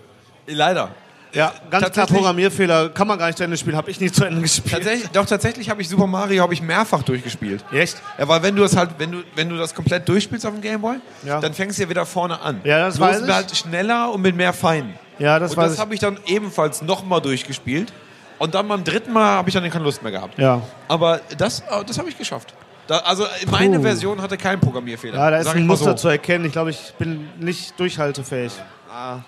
Leider. 0.47 0.89
Ja, 1.33 1.51
ganz 1.71 1.91
klar 1.91 2.05
Programmierfehler. 2.05 2.89
Kann 2.89 3.07
man 3.07 3.17
gar 3.17 3.25
nicht 3.27 3.37
zu 3.37 3.43
Ende 3.43 3.57
spielen. 3.57 3.75
Habe 3.75 3.89
ich 3.89 3.99
nicht 3.99 4.13
zu 4.13 4.23
Ende 4.23 4.39
gespielt. 4.41 4.71
Tatsächlich, 4.71 5.09
doch 5.09 5.25
tatsächlich 5.25 5.67
habe 5.69 5.81
ich 5.81 5.89
Super 5.89 6.05
Mario 6.05 6.43
habe 6.43 6.53
ich 6.53 6.61
mehrfach 6.61 7.01
durchgespielt. 7.01 7.65
Echt? 7.71 7.97
Ja, 8.19 8.27
weil 8.27 8.43
wenn 8.43 8.55
du 8.55 8.61
das 8.61 8.75
halt, 8.77 8.91
wenn 8.99 9.11
du, 9.11 9.23
wenn 9.35 9.49
du 9.49 9.57
das 9.57 9.73
komplett 9.73 10.07
durchspielst 10.07 10.45
auf 10.45 10.53
dem 10.53 10.61
Gameboy, 10.61 10.97
Ja. 11.25 11.39
dann 11.39 11.53
fängst 11.55 11.79
du 11.79 11.83
ja 11.83 11.89
wieder 11.89 12.05
vorne 12.05 12.39
an. 12.39 12.61
Ja, 12.63 12.85
das 12.85 12.97
Bloß 12.97 13.07
weiß 13.09 13.21
ich. 13.23 13.33
halt 13.33 13.55
schneller 13.55 14.11
und 14.11 14.21
mit 14.21 14.35
mehr 14.35 14.53
Feinden. 14.53 14.93
Ja, 15.23 15.39
das 15.39 15.55
und 15.55 15.63
das 15.63 15.79
habe 15.79 15.93
ich 15.93 16.01
dann 16.01 16.17
ebenfalls 16.25 16.81
nochmal 16.81 17.21
durchgespielt. 17.21 17.93
Und 18.39 18.55
dann 18.55 18.67
beim 18.67 18.83
dritten 18.83 19.13
Mal 19.13 19.37
habe 19.37 19.47
ich 19.47 19.55
dann 19.55 19.69
keine 19.69 19.85
Lust 19.85 20.03
mehr 20.03 20.11
gehabt. 20.11 20.37
Ja. 20.37 20.61
Aber 20.89 21.21
das, 21.37 21.61
äh, 21.61 21.85
das 21.87 21.97
habe 21.97 22.09
ich 22.09 22.17
geschafft. 22.17 22.53
Da, 22.87 22.97
also 22.97 23.25
meine 23.49 23.77
Puh. 23.77 23.83
Version 23.83 24.21
hatte 24.21 24.35
keinen 24.35 24.59
Programmierfehler. 24.59 25.17
Ja, 25.17 25.31
da 25.31 25.37
ist 25.37 25.47
ein 25.47 25.65
Muster 25.65 25.91
so. 25.91 25.95
zu 25.95 26.07
erkennen. 26.09 26.43
Ich 26.43 26.51
glaube, 26.51 26.71
ich 26.71 26.93
bin 26.99 27.29
nicht 27.39 27.79
durchhaltefähig. 27.79 28.51
Ja, 28.89 29.23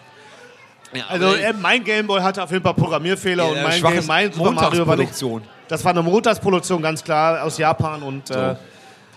Also 1.07 1.33
äh, 1.33 1.53
mein 1.53 1.81
Gameboy 1.85 2.19
hatte 2.19 2.43
auf 2.43 2.51
jeden 2.51 2.63
Fall 2.63 2.73
Programmierfehler 2.73 3.45
Ja, 3.45 3.49
und 3.51 3.57
äh, 3.57 3.63
mein, 3.63 3.81
Game, 3.81 4.05
mein 4.05 4.33
Super 4.33 4.51
Mario 4.51 4.85
war 4.85 4.97
nicht. 4.97 5.13
Das 5.69 5.85
war 5.85 5.91
eine 5.91 6.03
Montagsproduktion, 6.03 6.81
ganz 6.81 7.01
klar, 7.01 7.41
aus 7.43 7.57
Japan 7.57 8.03
und 8.03 8.29
äh, 8.31 8.55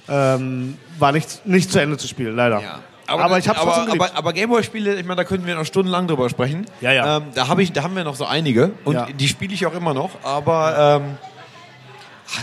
ähm, 0.09 0.78
war 0.98 1.10
nicht, 1.10 1.44
nicht 1.44 1.72
zu 1.72 1.80
Ende 1.80 1.96
zu 1.96 2.06
spielen, 2.06 2.36
leider. 2.36 2.62
Aber, 3.09 3.39
ich 3.39 3.48
habe 3.48 3.59
aber, 3.59 3.70
trotzdem 3.72 3.86
geliebt. 3.86 4.05
aber, 4.10 4.18
aber 4.18 4.32
Gameboy-Spiele, 4.32 4.97
ich 4.97 5.05
meine, 5.05 5.16
da 5.16 5.24
könnten 5.24 5.47
wir 5.47 5.55
noch 5.55 5.64
stundenlang 5.64 6.06
drüber 6.06 6.28
sprechen. 6.28 6.66
Ja, 6.80 6.93
ja. 6.93 7.16
Ähm, 7.16 7.24
da, 7.35 7.48
hab 7.48 7.59
ich, 7.59 7.72
da 7.72 7.82
haben 7.82 7.97
wir 7.97 8.05
noch 8.05 8.16
so 8.16 8.26
einige 8.26 8.72
und 8.85 8.94
Ja. 8.94 9.06
die 9.06 9.28
spiele 9.28 9.55
ich 9.55 9.64
auch 9.66 9.74
immer 9.74 9.94
noch, 9.94 10.10
aber 10.22 11.01
ähm, 11.01 11.18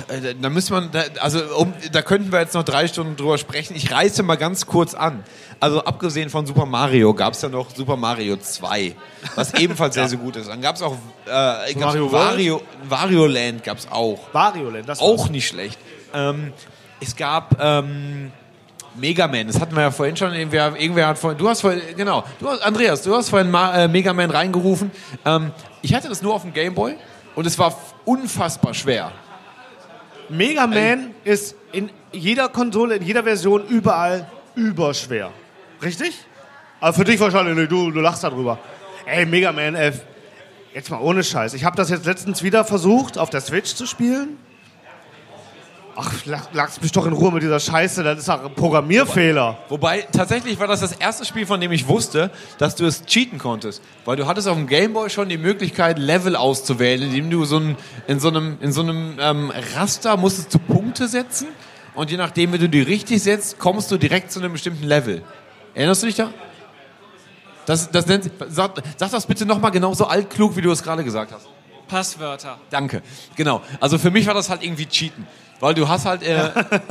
äh, 0.07 0.33
da 0.41 0.49
müsste 0.49 0.73
man, 0.73 0.89
da, 0.91 1.03
also 1.19 1.39
um, 1.57 1.73
da 1.91 2.01
könnten 2.01 2.31
wir 2.31 2.39
jetzt 2.39 2.55
noch 2.55 2.63
drei 2.63 2.87
Stunden 2.87 3.15
drüber 3.15 3.37
sprechen. 3.37 3.75
Ich 3.75 3.91
reiße 3.91 4.23
mal 4.23 4.35
ganz 4.35 4.65
kurz 4.65 4.95
an. 4.95 5.23
Also 5.59 5.83
abgesehen 5.85 6.29
von 6.29 6.45
Super 6.45 6.65
Mario 6.65 7.13
gab 7.13 7.33
es 7.33 7.41
ja 7.43 7.49
noch 7.49 7.69
Super 7.73 7.95
Mario 7.95 8.35
2, 8.37 8.95
was 9.35 9.53
ebenfalls 9.59 9.93
sehr, 9.93 10.09
sehr 10.09 10.17
gut 10.17 10.35
ist. 10.35 10.49
Dann 10.49 10.61
gab 10.61 10.75
es 10.75 10.81
auch 10.81 10.93
äh, 11.25 11.29
gab's 11.29 11.75
Mario 11.75 12.11
Wario, 12.11 12.61
Wario 12.89 13.27
Land 13.27 13.63
gab 13.63 13.77
es 13.77 13.87
auch. 13.89 14.19
Land, 14.33 14.89
das 14.89 14.99
Auch 14.99 15.19
war's. 15.19 15.29
nicht 15.29 15.47
schlecht. 15.47 15.79
Ähm, 16.13 16.51
es 16.99 17.15
gab 17.15 17.57
ähm, 17.61 18.31
Mega 18.97 19.27
Man, 19.27 19.47
das 19.47 19.59
hatten 19.59 19.75
wir 19.75 19.81
ja 19.81 19.91
vorhin 19.91 20.15
schon. 20.15 20.33
Irgendwer, 20.33 20.75
irgendwer 20.79 21.07
hat 21.07 21.17
vorhin, 21.17 21.37
du 21.37 21.49
hast 21.49 21.61
vorhin, 21.61 21.81
genau, 21.97 22.23
du 22.39 22.49
hast, 22.49 22.61
Andreas, 22.61 23.01
du 23.01 23.15
hast 23.15 23.29
vorhin 23.29 23.51
Ma, 23.51 23.83
äh, 23.83 23.87
Mega 23.87 24.13
Man 24.13 24.29
reingerufen. 24.29 24.91
Ähm, 25.25 25.51
ich 25.81 25.93
hatte 25.93 26.07
das 26.07 26.21
nur 26.21 26.33
auf 26.33 26.43
dem 26.43 26.53
Gameboy 26.53 26.95
und 27.35 27.45
es 27.45 27.57
war 27.59 27.77
unfassbar 28.05 28.73
schwer. 28.73 29.11
Mega 30.29 30.65
Man 30.65 31.11
ist 31.23 31.55
in 31.71 31.89
jeder 32.11 32.49
Konsole, 32.49 32.95
in 32.95 33.03
jeder 33.03 33.23
Version 33.23 33.65
überall 33.67 34.27
überschwer. 34.55 35.31
Richtig? 35.83 36.13
Aber 36.79 36.93
für 36.93 37.03
dich 37.03 37.19
wahrscheinlich 37.19 37.67
du, 37.67 37.91
du 37.91 37.99
lachst 37.99 38.23
darüber. 38.23 38.57
Ey, 39.05 39.25
Mega 39.25 39.51
Man, 39.51 39.75
äh, 39.75 39.91
jetzt 40.73 40.89
mal 40.89 40.99
ohne 40.99 41.23
Scheiß. 41.23 41.53
Ich 41.53 41.65
habe 41.65 41.75
das 41.75 41.89
jetzt 41.89 42.05
letztens 42.05 42.43
wieder 42.43 42.63
versucht, 42.63 43.17
auf 43.17 43.29
der 43.29 43.41
Switch 43.41 43.75
zu 43.75 43.85
spielen. 43.85 44.37
Ach, 45.97 46.25
lachst 46.51 46.81
mich 46.81 46.91
doch 46.91 47.05
in 47.05 47.13
Ruhe 47.13 47.31
mit 47.31 47.41
dieser 47.41 47.59
Scheiße, 47.59 48.03
das 48.03 48.19
ist 48.19 48.27
doch 48.27 48.43
ein 48.43 48.53
Programmierfehler. 48.53 49.59
Wobei, 49.69 50.01
tatsächlich 50.01 50.59
war 50.59 50.67
das 50.67 50.81
das 50.81 50.91
erste 50.91 51.23
Spiel, 51.23 51.45
von 51.45 51.61
dem 51.61 51.71
ich 51.71 51.87
wusste, 51.87 52.31
dass 52.57 52.75
du 52.75 52.85
es 52.85 53.05
cheaten 53.05 53.37
konntest. 53.37 53.81
Weil 54.03 54.17
du 54.17 54.27
hattest 54.27 54.49
auf 54.49 54.57
dem 54.57 54.67
Gameboy 54.67 55.09
schon 55.09 55.29
die 55.29 55.37
Möglichkeit, 55.37 55.97
Level 55.97 56.35
auszuwählen, 56.35 57.01
indem 57.01 57.29
du 57.29 57.45
so 57.45 57.59
ein, 57.59 57.77
in 58.07 58.19
so 58.19 58.27
einem, 58.27 58.57
in 58.59 58.73
so 58.73 58.81
einem 58.81 59.15
ähm, 59.19 59.53
Raster 59.73 60.17
musstest 60.17 60.53
du 60.53 60.59
Punkte 60.59 61.07
setzen. 61.07 61.47
Und 61.93 62.11
je 62.11 62.17
nachdem, 62.17 62.51
wie 62.51 62.57
du 62.57 62.67
die 62.67 62.81
richtig 62.81 63.23
setzt, 63.23 63.57
kommst 63.57 63.89
du 63.89 63.97
direkt 63.97 64.33
zu 64.33 64.39
einem 64.39 64.51
bestimmten 64.51 64.83
Level. 64.83 65.23
Erinnerst 65.73 66.03
du 66.03 66.07
dich 66.07 66.15
da? 66.15 66.29
Das, 67.65 67.89
das 67.89 68.05
nennt, 68.05 68.29
sag, 68.49 68.73
sag 68.97 69.11
das 69.11 69.25
bitte 69.25 69.45
nochmal 69.45 69.71
genauso 69.71 70.05
altklug, 70.05 70.57
wie 70.57 70.61
du 70.61 70.71
es 70.71 70.83
gerade 70.83 71.05
gesagt 71.05 71.31
hast. 71.31 71.47
Passwörter. 71.87 72.57
Danke. 72.69 73.01
Genau. 73.35 73.61
Also 73.79 73.97
für 73.97 74.11
mich 74.11 74.27
war 74.27 74.33
das 74.33 74.49
halt 74.49 74.63
irgendwie 74.63 74.85
Cheaten. 74.85 75.25
Weil 75.59 75.73
du 75.73 75.87
hast 75.87 76.05
halt, 76.05 76.21
äh, 76.21 76.49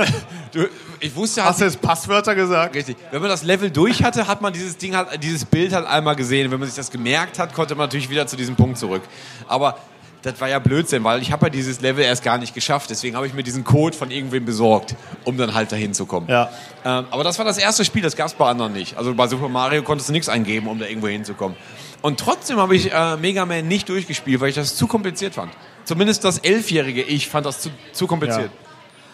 du, 0.53 0.67
ich 0.99 1.15
wusste 1.15 1.43
halt. 1.43 1.51
Hast 1.51 1.61
du 1.61 1.65
jetzt 1.67 1.81
Passwörter 1.81 2.35
gesagt? 2.35 2.75
Richtig. 2.75 2.97
Wenn 3.11 3.21
man 3.21 3.31
das 3.31 3.43
Level 3.43 3.71
durch 3.71 4.03
hatte, 4.03 4.27
hat 4.27 4.41
man 4.41 4.53
dieses 4.53 4.79
Ding 4.79 4.97
halt, 4.97 5.23
dieses 5.23 5.45
Bild 5.45 5.73
halt 5.73 5.87
einmal 5.87 6.17
gesehen. 6.17 6.51
Wenn 6.51 6.59
man 6.59 6.69
sich 6.69 6.77
das 6.77 6.91
gemerkt 6.91 7.39
hat, 7.39 7.53
konnte 7.53 7.75
man 7.75 7.87
natürlich 7.87 8.09
wieder 8.09 8.27
zu 8.27 8.37
diesem 8.37 8.57
Punkt 8.57 8.79
zurück. 8.79 9.03
Aber 9.49 9.77
das 10.23 10.41
war 10.41 10.49
ja 10.49 10.59
Blödsinn, 10.59 11.05
weil 11.05 11.21
ich 11.21 11.31
habe 11.31 11.47
ja 11.47 11.51
dieses 11.51 11.83
Level 11.83 12.03
erst 12.03 12.25
gar 12.25 12.39
nicht 12.39 12.55
geschafft. 12.55 12.89
Deswegen 12.89 13.15
habe 13.15 13.27
ich 13.27 13.35
mir 13.35 13.43
diesen 13.43 13.63
Code 13.63 13.95
von 13.95 14.11
irgendwem 14.11 14.47
besorgt, 14.47 14.97
um 15.25 15.37
dann 15.37 15.53
halt 15.53 15.71
dahin 15.71 15.93
zu 15.93 16.07
kommen. 16.07 16.29
Ja. 16.29 16.49
Ähm, 16.85 17.05
aber 17.11 17.25
das 17.25 17.39
war 17.39 17.45
das 17.45 17.59
erste 17.59 17.85
Spiel, 17.85 18.03
das 18.03 18.17
gab 18.17 18.29
es 18.29 18.35
bei 18.35 18.49
anderen 18.49 18.73
nicht. 18.73 18.97
Also 18.97 19.15
bei 19.15 19.27
Super 19.27 19.51
Mario 19.51 19.83
konntest 19.83 20.09
du 20.09 20.15
nichts 20.15 20.31
eingeben, 20.31 20.67
um 20.67 20.79
da 20.79 20.87
irgendwo 20.87 21.09
hinzukommen. 21.09 21.57
Und 22.05 22.21
trotzdem 22.21 22.59
habe 22.59 22.77
ich 22.77 22.93
äh, 22.93 23.17
Mega 23.17 23.47
Man 23.47 23.67
nicht 23.67 23.89
durchgespielt, 23.89 24.39
weil 24.43 24.51
ich 24.51 24.57
das 24.57 24.77
zu 24.77 24.87
kompliziert 24.87 25.33
fand. 25.33 25.51
Zumindest 25.85 26.23
das 26.23 26.37
elfjährige 26.37 27.01
Ich 27.01 27.31
fand 27.31 27.47
das 27.47 27.61
zu, 27.61 27.71
zu 27.93 28.07
kompliziert. 28.07 28.51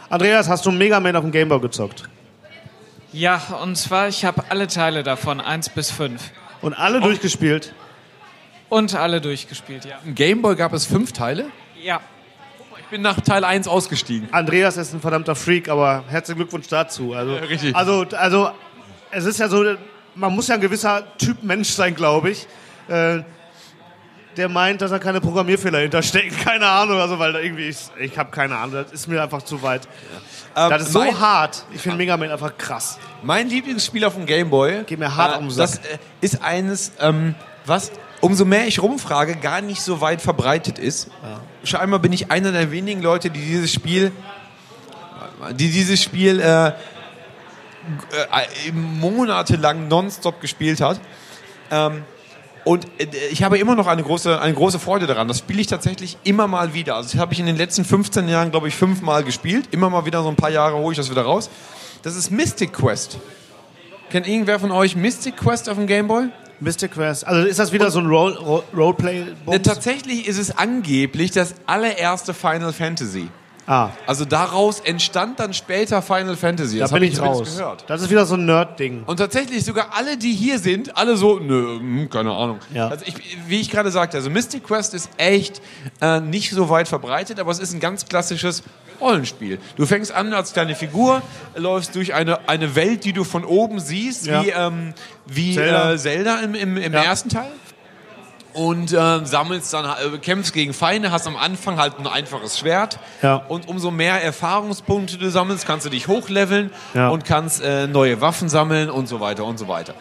Andreas, 0.09 0.49
hast 0.49 0.67
du 0.67 0.73
Mega 0.73 0.99
Man 0.99 1.15
auf 1.15 1.23
dem 1.23 1.31
Gameboy 1.31 1.61
gezockt? 1.61 2.09
Ja, 3.12 3.41
und 3.62 3.77
zwar, 3.77 4.09
ich 4.09 4.25
habe 4.25 4.43
alle 4.49 4.67
Teile 4.67 5.05
davon, 5.05 5.41
1 5.41 5.69
bis 5.69 5.93
5. 5.93 6.21
Und 6.62 6.75
alle 6.75 7.01
durchgespielt? 7.01 7.73
Und 8.69 8.97
alle 8.97 9.21
durchgespielt, 9.21 9.85
ja. 9.85 10.01
Im 10.05 10.17
Gameboy 10.17 10.57
gab 10.57 10.73
es 10.73 10.85
fünf 10.85 11.12
Teile. 11.12 11.47
Ja. 11.81 12.01
Ich 12.77 12.87
bin 12.87 13.03
nach 13.03 13.21
Teil 13.21 13.45
1 13.45 13.69
ausgestiegen. 13.69 14.29
Andreas 14.33 14.77
ist 14.77 14.93
ein 14.93 15.01
verdammter 15.01 15.37
Freak, 15.37 15.69
aber 15.69 16.03
herzlichen 16.09 16.39
Glückwunsch 16.39 16.67
dazu. 16.67 17.15
Also, 17.15 17.37
Ja, 17.37 17.43
richtig. 17.43 17.77
Also, 17.77 18.05
also, 18.17 18.51
es 19.12 19.27
ist 19.27 19.39
ja 19.39 19.49
so, 19.49 19.77
man 20.17 20.35
muss 20.35 20.49
ja 20.49 20.57
ein 20.57 20.61
gewisser 20.61 21.05
Typ 21.19 21.45
Mensch 21.45 21.69
sein, 21.69 21.95
glaube 21.95 22.31
ich, 22.31 22.49
äh, 22.91 23.23
der 24.37 24.49
meint, 24.49 24.81
dass 24.81 24.91
er 24.91 25.01
keine 25.01 25.21
Programmierfehler 25.21 25.81
hinterstecken. 25.81 26.37
Keine 26.45 26.67
Ahnung, 26.67 26.99
also, 26.99 27.19
weil 27.19 27.33
da 27.33 27.41
irgendwie, 27.41 27.69
ich, 27.69 27.79
ich 27.99 28.17
habe 28.17 28.31
keine 28.31 28.57
Ahnung, 28.57 28.75
das 28.75 28.93
ist 28.93 29.09
mir 29.09 29.21
einfach 29.23 29.43
zu 29.43 29.61
weit. 29.62 29.89
Ähm, 30.57 30.71
das 30.71 30.83
ist 30.83 30.93
so 30.93 31.01
mein- 31.01 31.21
hart. 31.21 31.65
Ich 31.75 31.81
finde 31.81 31.99
Mega 31.99 32.17
Man 32.17 32.31
einfach 32.31 32.57
krass. 32.57 32.99
Mein 33.23 33.49
Lieblingsspiel 33.49 34.05
auf 34.05 34.15
dem 34.15 34.27
Gameboy. 34.27 34.85
Geht 34.85 34.99
mir 34.99 35.15
hart 35.17 35.37
äh, 35.37 35.39
um. 35.39 35.55
Das 35.55 35.79
äh, 35.79 35.99
ist 36.21 36.43
eines, 36.43 36.93
ähm, 37.01 37.35
was 37.67 37.91
umso 38.21 38.45
mehr 38.45 38.67
ich 38.67 38.81
rumfrage, 38.81 39.37
gar 39.37 39.61
nicht 39.61 39.83
so 39.83 40.01
weit 40.01 40.23
verbreitet 40.23 40.79
ist. 40.79 41.11
Scheinbar 41.65 42.01
bin 42.01 42.12
ich 42.12 42.31
einer 42.31 42.53
der 42.53 42.71
wenigen 42.71 43.03
Leute, 43.03 43.31
die 43.31 43.41
dieses 43.41 43.73
Spiel, 43.73 44.12
die 45.53 45.71
dieses 45.71 46.03
Spiel 46.03 46.41
äh, 46.41 46.69
äh, 46.69 46.73
monatelang 48.73 49.89
nonstop 49.89 50.41
gespielt 50.41 50.81
hat. 50.81 51.01
Ähm, 51.71 52.05
und 52.65 52.87
äh, 52.99 53.07
ich 53.31 53.43
habe 53.43 53.59
immer 53.59 53.74
noch 53.74 53.87
eine 53.87 54.03
große, 54.03 54.41
eine 54.41 54.55
große 54.55 54.78
Freude 54.78 55.07
daran. 55.07 55.28
Das 55.28 55.39
spiele 55.39 55.61
ich 55.61 55.66
tatsächlich 55.66 56.19
immer 56.24 56.47
mal 56.47 56.74
wieder. 56.74 56.97
Also 56.97 57.12
das 57.12 57.20
habe 57.20 57.32
ich 57.32 57.41
in 57.41 57.47
den 57.47 57.57
letzten 57.57 57.85
15 57.85 58.28
Jahren, 58.28 58.51
glaube 58.51 58.69
ich, 58.69 58.77
fünfmal 58.77 59.24
gespielt. 59.24 59.69
Immer 59.70 59.91
mal 59.91 60.05
wieder 60.05 60.23
so 60.23 60.28
ein 60.28 60.37
paar 60.37 60.51
Jahre 60.51 60.77
hole 60.77 60.93
ich 60.93 60.99
das 60.99 61.11
wieder 61.11 61.23
raus. 61.23 61.51
Das 62.03 62.16
ist 62.16 62.31
Mystic 62.31 62.73
Quest. 62.73 63.19
Kennt 64.11 64.27
irgendwer 64.27 64.59
von 64.59 64.73
euch 64.73 64.97
Mystic 64.97 65.37
Quest 65.37 65.69
auf 65.69 65.77
dem 65.77 65.87
Gameboy? 65.87 66.28
Mystic 66.61 66.93
Quest. 66.93 67.27
Also 67.27 67.47
ist 67.47 67.59
das 67.59 67.73
wieder 67.73 67.91
so 67.91 68.01
ein 68.01 68.07
Role, 68.07 68.62
Roleplay? 68.77 69.27
Ne, 69.47 69.62
tatsächlich 69.62 70.27
ist 70.27 70.39
es 70.39 70.57
angeblich 70.57 71.31
das 71.31 71.55
allererste 71.66 72.35
Final 72.35 72.73
Fantasy. 72.73 73.28
Ah, 73.66 73.91
Also 74.07 74.24
daraus 74.24 74.81
entstand 74.81 75.39
dann 75.39 75.55
später 75.55 76.03
Final 76.03 76.37
Fantasy. 76.37 76.78
da 76.78 76.85
Das 76.85 76.91
bin 76.91 76.97
habe 76.97 77.07
ich 77.07 77.16
übrigens 77.19 77.39
raus. 77.39 77.57
gehört. 77.57 77.85
Das 77.87 78.03
ist 78.03 78.11
wieder 78.11 78.27
so 78.27 78.35
ein 78.35 78.45
Nerd-Ding. 78.47 79.05
Und 79.07 79.19
tatsächlich 79.19 79.65
sogar 79.65 79.89
alle, 79.97 80.16
die 80.16 80.32
hier 80.32 80.59
sind, 80.59 80.97
alle 80.97 81.16
so, 81.16 81.39
nö, 81.39 81.78
hm, 81.78 82.11
keine 82.11 82.32
Ahnung. 82.32 82.59
Ja. 82.74 82.89
Also 82.89 83.05
ich, 83.07 83.15
wie 83.47 83.61
ich 83.61 83.70
gerade 83.70 83.91
sagte, 83.91 84.16
also 84.16 84.28
Mystic 84.31 84.65
Quest 84.65 84.95
ist 84.95 85.11
echt 85.19 85.61
äh, 86.01 86.20
nicht 86.20 86.51
so 86.51 86.69
weit 86.69 86.89
verbreitet, 86.89 87.39
aber 87.39 87.51
es 87.53 87.59
ist 87.61 87.73
ein 87.73 87.81
ganz 87.81 88.07
klassisches 88.07 88.62
Rollenspiel. 89.01 89.59
Du 89.77 89.87
fängst 89.87 90.12
an 90.12 90.32
als 90.35 90.53
kleine 90.53 90.74
Figur, 90.74 91.23
läufst 91.55 91.95
durch 91.95 92.12
eine, 92.12 92.49
eine 92.49 92.74
Welt, 92.74 93.05
die 93.05 93.12
du 93.12 93.24
von 93.24 93.45
oben 93.45 93.78
siehst, 93.81 94.27
Ja. 94.27 94.43
wie, 94.45 94.51
ähm, 94.51 94.95
wie 95.27 95.55
Zelda. 95.55 95.81
Zelda, 95.81 95.93
äh, 95.93 95.99
Zelda 95.99 96.41
im, 96.41 96.55
im, 96.55 96.77
im 96.77 96.93
Ja. 96.93 97.03
ersten 97.05 97.28
Teil. 97.28 97.51
Und 98.53 98.93
äh, 98.93 99.25
sammelst 99.25 99.73
dann, 99.73 99.85
äh, 99.85 100.19
kämpfst 100.19 100.53
gegen 100.53 100.73
Feinde, 100.75 101.13
hast 101.13 101.27
am 101.27 101.37
Anfang 101.37 101.79
halt 101.79 101.99
ein 101.99 102.07
einfaches 102.07 102.59
Schwert. 102.59 102.99
Ja. 103.23 103.37
Und 103.37 103.69
umso 103.69 103.91
mehr 103.91 104.23
Erfahrungspunkte 104.23 105.19
du 105.19 105.31
sammelst, 105.31 105.67
kannst 105.67 105.87
du 105.87 105.91
dich 105.91 106.09
hochleveln 106.09 106.71
Ja. 106.95 107.09
und 107.11 107.25
kannst 107.25 107.63
äh, 107.63 107.87
neue 107.87 108.21
Waffen 108.21 108.49
sammeln 108.49 108.91
und 108.91 109.07
so 109.07 109.21
weiter 109.21 109.45
und 109.45 109.59
so 109.59 109.69
weiter. 109.69 109.95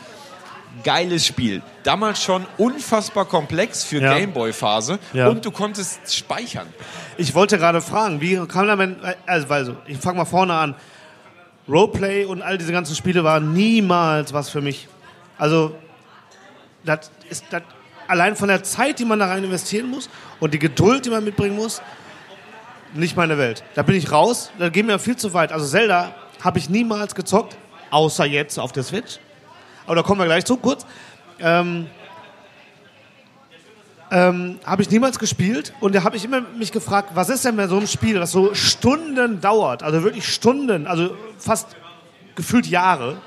geiles 0.84 1.26
Spiel. 1.26 1.62
Damals 1.84 2.24
schon 2.24 2.46
unfassbar 2.58 3.26
komplex 3.26 3.84
für 3.84 4.02
Ja. 4.02 4.14
Gameboy-Phase 4.18 5.00
und 5.14 5.44
du 5.44 5.52
konntest 5.52 6.16
speichern. 6.16 6.68
Ich 7.18 7.34
wollte 7.36 7.58
gerade 7.58 7.82
fragen, 7.82 8.22
wie 8.22 8.36
kann 8.48 8.66
man, 8.78 8.96
also, 9.26 9.48
also 9.54 9.76
ich 9.88 9.98
fange 9.98 10.20
mal 10.20 10.26
vorne 10.26 10.54
an. 10.54 10.76
Roleplay 11.68 12.26
und 12.26 12.42
all 12.42 12.58
diese 12.58 12.72
ganzen 12.72 12.96
Spiele 12.96 13.24
waren 13.24 13.52
niemals 13.54 14.32
was 14.32 14.50
für 14.50 14.62
mich. 14.62 14.88
Also, 15.38 15.76
das 16.84 17.12
ist 17.30 17.46
das, 17.52 17.62
allein 18.10 18.36
von 18.36 18.48
der 18.48 18.64
Zeit, 18.64 18.99
die 18.99 19.06
man 19.06 19.19
da 19.19 19.27
rein 19.27 19.44
investieren 19.44 19.90
muss 19.90 20.10
und 20.40 20.53
die 20.53 20.60
Geduld, 20.60 21.06
die 21.06 21.10
man 21.10 21.23
mitbringen 21.23 21.56
muss, 21.56 21.81
nicht 22.94 23.15
meine 23.15 23.38
Welt. 23.38 23.64
Da 23.76 23.84
bin 23.84 23.95
ich 23.95 24.11
raus, 24.11 24.52
da 24.57 24.69
gehen 24.69 24.88
wir 24.88 24.98
viel 24.99 25.15
zu 25.15 25.34
weit. 25.34 25.52
Also 25.52 25.68
Zelda 25.68 26.15
habe 26.44 26.57
ich 26.57 26.69
niemals 26.69 27.14
gezockt, 27.14 27.56
außer 27.91 28.26
jetzt 28.26 28.57
auf 28.57 28.72
der 28.72 28.84
Switch. 28.84 29.19
Aber 29.86 29.95
da 29.95 30.02
kommen 30.02 30.19
wir 30.19 30.26
gleich 30.26 30.45
zu, 30.45 30.57
kurz. 30.57 30.86
Ähm, 31.40 31.88
ähm, 34.11 34.60
habe 34.65 34.81
ich 34.81 34.90
niemals 34.90 35.19
gespielt 35.19 35.73
und 35.80 35.94
da 35.94 36.03
habe 36.03 36.18
ich 36.18 36.26
immer 36.26 36.41
mich 36.41 36.72
gefragt, 36.72 37.11
was 37.14 37.30
ist 37.30 37.45
denn 37.45 37.56
bei 37.56 37.68
so 37.68 37.77
einem 37.77 37.86
Spiel, 37.86 38.15
das 38.15 38.31
so 38.31 38.56
Stunden 38.56 39.40
dauert, 39.40 39.84
also 39.84 40.02
wirklich 40.02 40.27
Stunden, 40.27 40.88
also 40.88 41.15
fast 41.38 41.76
gefühlt 42.36 42.65
Jahre, 42.65 43.18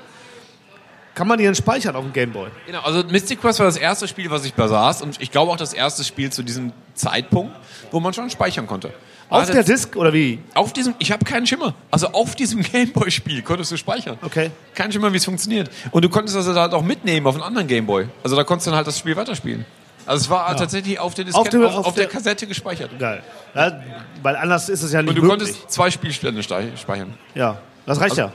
kann 1.15 1.27
man 1.27 1.37
die 1.37 1.43
denn 1.43 1.55
speichern 1.55 1.95
auf 1.95 2.03
dem 2.03 2.13
Gameboy? 2.13 2.49
Genau, 2.65 2.81
also 2.81 3.03
Mystic 3.07 3.39
Quest 3.41 3.59
war 3.59 3.65
das 3.67 3.77
erste 3.77 4.07
Spiel, 4.07 4.29
was 4.31 4.45
ich 4.45 4.53
besaß 4.53 5.01
und 5.01 5.21
ich 5.21 5.31
glaube 5.31 5.51
auch 5.51 5.57
das 5.57 5.73
erste 5.73 6.03
Spiel 6.03 6.31
zu 6.31 6.43
diesem 6.43 6.71
Zeitpunkt, 6.95 7.55
wo 7.91 7.99
man 7.99 8.13
schon 8.13 8.29
speichern 8.29 8.67
konnte. 8.67 8.89
Auf 9.29 9.39
Also- 9.41 9.53
der 9.53 9.63
Disk 9.63 9.95
oder 9.95 10.13
wie? 10.13 10.39
Auf 10.53 10.73
diesem, 10.73 10.93
ich 10.99 11.11
habe 11.11 11.23
keinen 11.25 11.47
Schimmer. 11.47 11.73
Also 11.91 12.07
auf 12.09 12.35
diesem 12.35 12.61
Gameboy-Spiel 12.71 13.41
konntest 13.41 13.71
du 13.71 13.77
speichern. 13.77 14.17
Okay. 14.21 14.51
Kein 14.75 14.91
Schimmer, 14.91 15.11
wie 15.13 15.17
es 15.17 15.25
funktioniert. 15.25 15.69
Und 15.91 16.03
du 16.03 16.09
konntest 16.09 16.35
das 16.35 16.47
halt 16.47 16.73
auch 16.73 16.83
mitnehmen 16.83 17.25
auf 17.27 17.35
einen 17.35 17.43
anderen 17.43 17.67
Gameboy. 17.67 18.07
Also 18.23 18.35
da 18.35 18.43
konntest 18.43 18.67
du 18.67 18.71
dann 18.71 18.77
halt 18.77 18.87
das 18.87 18.99
Spiel 18.99 19.15
weiterspielen. 19.15 19.65
Also 20.05 20.23
es 20.25 20.29
war 20.29 20.49
Ja. 20.49 20.55
tatsächlich 20.55 20.99
auf 20.99 21.13
der, 21.13 21.25
Auf 21.25 21.31
Diskette, 21.43 21.57
dem- 21.59 21.65
auf, 21.67 21.75
auf 21.77 21.85
auf 21.87 21.95
der, 21.95 22.05
der- 22.05 22.13
Kassette 22.13 22.45
gespeichert. 22.45 22.91
Geil. 22.99 23.23
Ja, 23.55 23.81
weil 24.21 24.35
anders 24.35 24.67
ist 24.69 24.83
es 24.83 24.91
ja 24.91 25.01
nicht 25.01 25.09
Und 25.09 25.15
du 25.15 25.21
möglich. 25.21 25.39
konntest 25.51 25.71
zwei 25.71 25.89
Spielstände 25.89 26.43
speichern. 26.43 27.13
Ja, 27.33 27.59
das 27.85 27.99
reicht 28.01 28.11
Also- 28.19 28.21
Ja, 28.23 28.33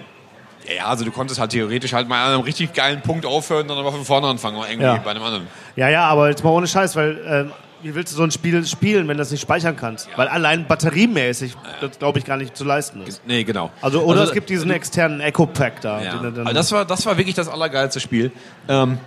ja, 0.76 0.86
also 0.86 1.04
du 1.04 1.10
konntest 1.10 1.40
halt 1.40 1.50
theoretisch 1.52 1.92
halt 1.92 2.08
mal 2.08 2.24
an 2.26 2.32
einem 2.34 2.42
richtig 2.42 2.72
geilen 2.72 3.00
Punkt 3.02 3.24
aufhören, 3.26 3.66
dann 3.68 3.78
aber 3.78 3.92
von 3.92 4.04
vorne 4.04 4.26
anfangen, 4.26 4.56
irgendwie 4.68 4.82
Ja. 4.84 4.96
bei 4.96 5.10
einem 5.10 5.22
anderen. 5.22 5.46
ja. 5.76 5.86
Ja, 5.88 5.92
ja, 5.92 6.04
aber 6.08 6.28
jetzt 6.28 6.42
mal 6.44 6.50
ohne 6.50 6.66
Scheiß, 6.66 6.96
weil 6.96 7.20
ähm, 7.26 7.52
wie 7.82 7.94
willst 7.94 8.12
du 8.12 8.16
so 8.16 8.24
ein 8.24 8.30
Spiel 8.32 8.66
spielen, 8.66 9.06
wenn 9.06 9.16
du 9.16 9.22
das 9.22 9.30
nicht 9.30 9.40
speichern 9.40 9.76
kannst? 9.76 10.08
Weil 10.16 10.26
allein 10.28 10.66
batteriemäßig, 10.66 11.54
das 11.80 11.98
glaube 11.98 12.18
ich 12.18 12.24
gar 12.24 12.36
nicht 12.36 12.56
zu 12.56 12.64
leisten 12.64 13.02
ist. 13.06 13.22
Nee, 13.24 13.44
genau. 13.44 13.70
Also, 13.80 14.00
oder 14.02 14.20
Also- 14.20 14.30
es 14.30 14.34
gibt 14.34 14.50
diesen 14.50 14.70
externen 14.72 15.20
Echo-Pack 15.20 15.80
da. 15.80 16.02
Ja. 16.02 16.12
Also 16.18 16.42
das 16.52 16.72
war, 16.72 16.84
das 16.84 17.06
war 17.06 17.16
wirklich 17.16 17.36
das 17.36 17.48
allergeilste 17.48 18.00
Spiel. 18.00 18.32
Ähm, 18.68 18.98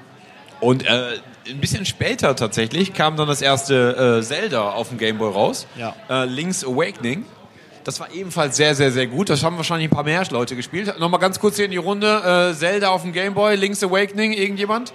und 0.61 0.85
äh, 0.85 1.17
ein 1.49 1.57
bisschen 1.59 1.85
später 1.85 2.35
tatsächlich 2.35 2.93
kam 2.93 3.17
dann 3.17 3.27
das 3.27 3.41
erste 3.41 4.19
äh, 4.19 4.23
Zelda 4.23 4.69
auf 4.71 4.89
dem 4.89 4.97
Game 4.97 5.17
Boy 5.17 5.31
raus. 5.33 5.67
Ja. 5.75 5.93
Äh, 6.09 6.25
Link's 6.25 6.63
Awakening. 6.63 7.25
Das 7.83 7.99
war 7.99 8.11
ebenfalls 8.11 8.57
sehr, 8.57 8.75
sehr, 8.75 8.91
sehr 8.91 9.07
gut. 9.07 9.29
Das 9.29 9.43
haben 9.43 9.57
wahrscheinlich 9.57 9.87
ein 9.87 9.91
paar 9.93 10.03
mehr 10.03 10.23
Leute 10.29 10.55
gespielt. 10.55 10.99
Nochmal 10.99 11.19
ganz 11.19 11.39
kurz 11.39 11.55
hier 11.55 11.65
in 11.65 11.71
die 11.71 11.77
Runde. 11.77 12.51
Äh, 12.51 12.55
Zelda 12.55 12.89
auf 12.89 13.01
dem 13.01 13.11
Game 13.11 13.33
Boy, 13.33 13.55
Link's 13.55 13.83
Awakening, 13.83 14.33
irgendjemand? 14.33 14.93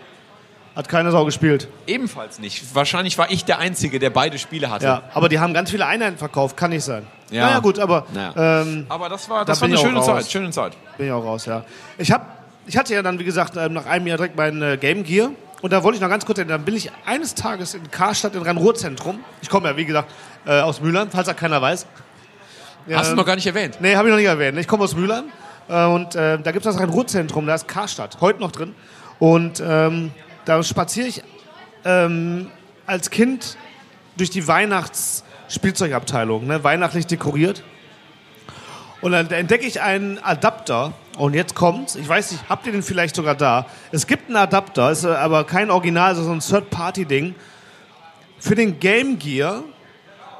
Hat 0.76 0.88
keine 0.88 1.10
Sau 1.10 1.24
gespielt. 1.24 1.68
Ebenfalls 1.86 2.38
nicht. 2.38 2.74
Wahrscheinlich 2.74 3.16
war 3.16 3.30
ich 3.30 3.44
der 3.46 3.58
Einzige, 3.58 3.98
der 3.98 4.10
beide 4.10 4.38
Spiele 4.38 4.70
hatte. 4.70 4.84
Ja, 4.84 5.02
aber 5.14 5.28
die 5.30 5.40
haben 5.40 5.54
ganz 5.54 5.70
viele 5.70 5.86
Einheiten 5.86 6.18
verkauft, 6.18 6.56
kann 6.56 6.70
nicht 6.70 6.84
sein. 6.84 7.06
Ja. 7.30 7.46
Naja, 7.46 7.58
gut, 7.60 7.78
aber. 7.78 8.06
Naja. 8.12 8.60
Ähm, 8.62 8.86
Aber 8.88 9.08
das 9.08 9.28
war, 9.28 9.38
da 9.38 9.44
das 9.46 9.60
war 9.60 9.68
bin 9.68 9.76
eine 9.76 9.86
schöne. 9.86 10.02
Zeit. 10.02 10.30
Schöne 10.30 10.50
Zeit. 10.50 10.76
Bin 10.98 11.06
ich 11.06 11.12
auch 11.12 11.24
raus, 11.24 11.46
ja. 11.46 11.64
Ich, 11.98 12.12
hab, 12.12 12.44
ich 12.66 12.76
hatte 12.76 12.94
ja 12.94 13.02
dann, 13.02 13.18
wie 13.18 13.24
gesagt, 13.24 13.56
ähm, 13.56 13.72
nach 13.72 13.86
einem 13.86 14.06
Jahr 14.06 14.18
direkt 14.18 14.36
mein 14.36 14.60
äh, 14.62 14.76
Game 14.76 15.02
Gear. 15.02 15.30
Und 15.62 15.72
da 15.72 15.82
wollte 15.82 15.96
ich 15.96 16.02
noch 16.02 16.10
ganz 16.10 16.26
kurz, 16.26 16.38
dann 16.46 16.64
bin 16.64 16.76
ich 16.76 16.92
eines 17.06 17.34
Tages 17.34 17.74
in 17.74 17.90
Karstadt 17.90 18.34
im 18.34 18.42
Rhein-Ruhr-Zentrum. 18.42 19.20
Ich 19.40 19.48
komme 19.48 19.68
ja, 19.68 19.76
wie 19.76 19.86
gesagt, 19.86 20.12
äh, 20.46 20.60
aus 20.60 20.82
Mülheim, 20.82 21.08
falls 21.10 21.26
das 21.26 21.36
keiner 21.36 21.60
weiß. 21.62 21.86
Hast 22.94 23.10
du 23.10 23.16
noch 23.16 23.26
gar 23.26 23.34
nicht 23.34 23.46
erwähnt? 23.46 23.78
Nee, 23.80 23.96
habe 23.96 24.08
ich 24.08 24.12
noch 24.12 24.18
nicht 24.18 24.28
erwähnt. 24.28 24.58
Ich 24.58 24.68
komme 24.68 24.84
aus 24.84 24.94
Mülheim 24.94 25.24
äh, 25.68 25.84
und 25.86 26.14
äh, 26.14 26.38
da 26.38 26.52
gibt 26.52 26.64
es 26.64 26.72
das 26.72 26.80
Rhein-Ruhr-Zentrum, 26.80 27.46
da 27.46 27.54
ist 27.54 27.66
Karstadt, 27.66 28.20
heute 28.20 28.40
noch 28.40 28.52
drin. 28.52 28.74
Und 29.18 29.62
ähm, 29.64 30.12
da 30.44 30.62
spaziere 30.62 31.08
ich 31.08 31.22
ähm, 31.84 32.50
als 32.86 33.10
Kind 33.10 33.56
durch 34.16 34.30
die 34.30 34.46
Weihnachtsspielzeugabteilung, 34.46 36.46
ne, 36.46 36.62
weihnachtlich 36.62 37.06
dekoriert. 37.06 37.64
Und 39.00 39.12
dann 39.12 39.30
entdecke 39.30 39.66
ich 39.66 39.80
einen 39.80 40.18
Adapter. 40.18 40.92
Und 41.18 41.34
jetzt 41.34 41.54
kommt's. 41.54 41.96
Ich 41.96 42.08
weiß 42.08 42.32
nicht, 42.32 42.48
habt 42.48 42.66
ihr 42.66 42.72
den 42.72 42.82
vielleicht 42.82 43.16
sogar 43.16 43.34
da? 43.34 43.66
Es 43.90 44.06
gibt 44.06 44.28
einen 44.28 44.36
Adapter, 44.36 44.90
ist 44.90 45.04
äh, 45.04 45.08
aber 45.08 45.44
kein 45.44 45.70
Original, 45.70 46.14
so 46.14 46.30
ein 46.30 46.40
Third-Party-Ding. 46.40 47.34
Für 48.38 48.54
den 48.54 48.78
Game 48.80 49.18
Gear, 49.18 49.64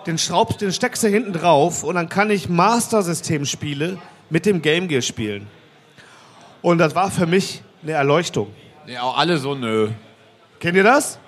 den 0.06 0.18
schraubst, 0.18 0.60
den 0.60 0.72
steckst 0.72 1.02
du 1.02 1.08
hinten 1.08 1.32
drauf 1.32 1.82
und 1.82 1.96
dann 1.96 2.08
kann 2.08 2.30
ich 2.30 2.48
Master-System-Spiele 2.48 3.98
mit 4.30 4.46
dem 4.46 4.62
Game 4.62 4.86
Gear 4.88 5.02
spielen. 5.02 5.48
Und 6.62 6.78
das 6.78 6.94
war 6.94 7.10
für 7.10 7.26
mich 7.26 7.62
eine 7.82 7.92
Erleuchtung. 7.92 8.52
Ja, 8.86 9.02
auch 9.02 9.18
alle 9.18 9.36
so, 9.38 9.54
nö. 9.54 9.90
Kennt 10.60 10.76
ihr 10.76 10.84
das? 10.84 11.18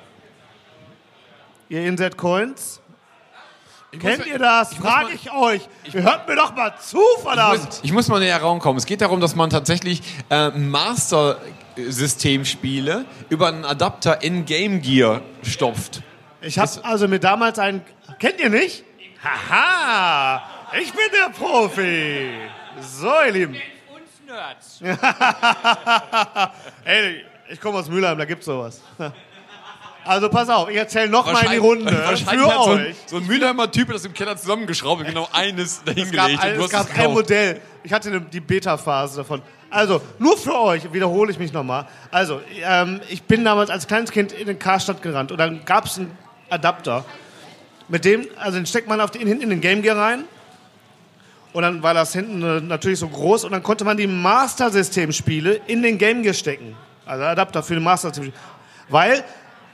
Ihr 1.68 1.84
Inset 1.84 2.16
Coins? 2.16 2.80
Kennt 3.98 4.26
ihr 4.26 4.38
das? 4.38 4.74
Frage 4.74 5.08
ich 5.14 5.32
euch. 5.32 5.62
Hört 5.92 6.28
mir 6.28 6.36
doch 6.36 6.54
mal 6.54 6.74
zu, 6.78 7.00
Ich 7.16 7.22
verdammt. 7.22 7.64
muss, 7.66 7.80
ich 7.82 7.92
muss 7.92 8.08
mal 8.08 8.20
näher 8.20 8.40
rankommen. 8.42 8.76
Es 8.78 8.86
geht 8.86 9.00
darum, 9.00 9.20
dass 9.20 9.34
man 9.34 9.50
tatsächlich 9.50 10.02
äh, 10.30 10.50
Master-System-Spiele 10.50 13.04
über 13.28 13.48
einen 13.48 13.64
Adapter 13.64 14.22
in 14.22 14.44
Game 14.44 14.82
Gear 14.82 15.22
stopft. 15.42 16.02
Ich 16.40 16.56
habe 16.58 16.70
also 16.82 17.08
mir 17.08 17.18
damals 17.18 17.58
einen. 17.58 17.82
Kennt 18.18 18.40
ihr 18.40 18.50
nicht? 18.50 18.84
Haha! 19.22 20.42
Ich 20.80 20.92
bin 20.92 21.06
der 21.12 21.30
Profi! 21.30 22.30
So, 22.80 23.12
ihr 23.26 23.32
Lieben. 23.32 23.56
Ey, 26.84 27.24
ich 27.48 27.60
komme 27.60 27.78
aus 27.78 27.88
Mülheim, 27.88 28.18
da 28.18 28.24
gibt's 28.24 28.46
sowas. 28.46 28.82
Also 30.04 30.28
pass 30.28 30.48
auf, 30.48 30.68
ich 30.70 30.76
erzähle 30.76 31.08
noch 31.08 31.30
mal 31.30 31.44
in 31.44 31.50
die 31.50 31.56
Runde 31.58 31.92
Wahrscheinlich 31.92 32.46
für 32.46 32.54
hat 32.54 32.64
so 32.64 32.70
ein, 32.70 32.86
euch. 32.86 32.96
so 33.06 33.16
ein 33.16 33.26
Mülheimer 33.26 33.70
Typ 33.70 33.92
das 33.92 34.04
im 34.04 34.14
Keller 34.14 34.36
zusammengeschraubt 34.36 35.00
und 35.00 35.08
genau 35.08 35.28
eines 35.32 35.78
Es 35.78 35.84
gab, 35.84 35.94
dahingelegt. 35.94 36.42
ein, 36.42 36.52
und 36.52 36.58
du 36.58 36.64
es 36.64 36.70
gab 36.70 36.82
es 36.82 36.90
ein 36.90 36.96
gekauft. 36.96 37.14
Modell. 37.14 37.60
Ich 37.82 37.92
hatte 37.92 38.08
eine, 38.10 38.20
die 38.20 38.40
Beta-Phase 38.40 39.18
davon. 39.18 39.42
Also, 39.70 40.00
nur 40.18 40.36
für 40.38 40.58
euch, 40.58 40.90
wiederhole 40.92 41.30
ich 41.30 41.38
mich 41.38 41.52
nochmal. 41.52 41.86
Also, 42.10 42.40
ähm, 42.62 43.00
ich 43.08 43.22
bin 43.24 43.44
damals 43.44 43.70
als 43.70 43.86
kleines 43.86 44.10
Kind 44.10 44.32
in 44.32 44.46
den 44.46 44.58
Karstadt 44.58 45.02
gerannt 45.02 45.30
und 45.30 45.38
dann 45.38 45.64
gab 45.64 45.86
es 45.86 45.98
einen 45.98 46.16
Adapter. 46.48 47.04
Mit 47.88 48.04
dem, 48.04 48.26
also 48.36 48.58
den 48.58 48.66
steckt 48.66 48.88
man 48.88 49.00
auf 49.00 49.10
den, 49.10 49.26
hinten 49.26 49.44
in 49.44 49.50
den 49.50 49.60
Game 49.60 49.82
Gear 49.82 49.96
rein. 49.96 50.24
Und 51.52 51.62
dann 51.62 51.82
war 51.82 51.94
das 51.94 52.12
hinten 52.12 52.42
äh, 52.42 52.60
natürlich 52.60 52.98
so 52.98 53.08
groß 53.08 53.44
und 53.44 53.52
dann 53.52 53.62
konnte 53.62 53.84
man 53.84 53.96
die 53.96 54.06
Master-System-Spiele 54.06 55.60
in 55.66 55.82
den 55.82 55.96
Game 55.96 56.22
Gear 56.22 56.34
stecken. 56.34 56.76
Also 57.06 57.24
Adapter 57.24 57.62
für 57.62 57.74
den 57.74 57.82
Master-System. 57.82 58.32
Weil 58.90 59.24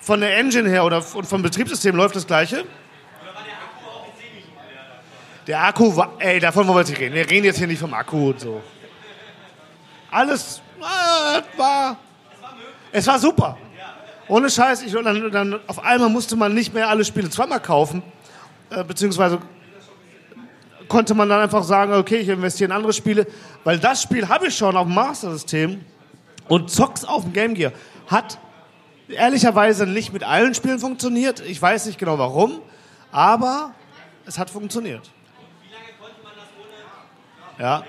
von 0.00 0.20
der 0.20 0.36
Engine 0.36 0.68
her 0.68 0.84
oder 0.84 1.04
und 1.14 1.26
vom 1.26 1.42
Betriebssystem 1.42 1.96
läuft 1.96 2.14
das 2.14 2.26
gleiche. 2.26 2.64
Der 5.46 5.62
Akku 5.62 5.94
war, 5.94 6.12
ey, 6.20 6.40
davon 6.40 6.66
wollen 6.66 6.86
wir 6.86 6.90
nicht 6.90 7.00
reden. 7.00 7.14
Wir 7.14 7.28
reden 7.28 7.44
jetzt 7.44 7.58
hier 7.58 7.66
nicht 7.66 7.80
vom 7.80 7.92
Akku 7.92 8.30
und 8.30 8.40
so. 8.40 8.62
Alles 10.10 10.62
äh, 10.80 11.58
war, 11.58 11.96
es 12.92 13.06
war 13.06 13.18
super. 13.18 13.58
Ohne 14.28 14.48
Scheiß, 14.48 14.82
ich, 14.82 14.92
dann, 14.92 15.30
dann 15.30 15.60
auf 15.66 15.84
einmal 15.84 16.08
musste 16.08 16.36
man 16.36 16.54
nicht 16.54 16.72
mehr 16.72 16.88
alle 16.88 17.04
Spiele 17.04 17.28
zweimal 17.28 17.60
kaufen, 17.60 18.02
äh, 18.70 18.82
beziehungsweise 18.82 19.38
konnte 20.88 21.14
man 21.14 21.28
dann 21.28 21.40
einfach 21.40 21.62
sagen, 21.62 21.92
okay, 21.94 22.16
ich 22.16 22.28
investiere 22.28 22.70
in 22.70 22.76
andere 22.76 22.92
Spiele, 22.92 23.26
weil 23.64 23.78
das 23.78 24.02
Spiel 24.02 24.28
habe 24.28 24.48
ich 24.48 24.56
schon 24.56 24.76
auf 24.76 24.86
dem 24.86 24.94
Master-System 24.94 25.80
und 26.48 26.70
zock's 26.70 27.04
auf 27.04 27.22
dem 27.24 27.32
Game 27.32 27.54
Gear. 27.54 27.72
Hat 28.06 28.38
ehrlicherweise 29.08 29.86
nicht 29.86 30.12
mit 30.12 30.24
allen 30.24 30.54
Spielen 30.54 30.78
funktioniert. 30.78 31.40
Ich 31.40 31.60
weiß 31.60 31.86
nicht 31.86 31.98
genau 31.98 32.18
warum, 32.18 32.60
aber 33.12 33.72
es 34.26 34.38
hat 34.38 34.50
funktioniert. 34.50 35.10
Ja, 37.58 37.84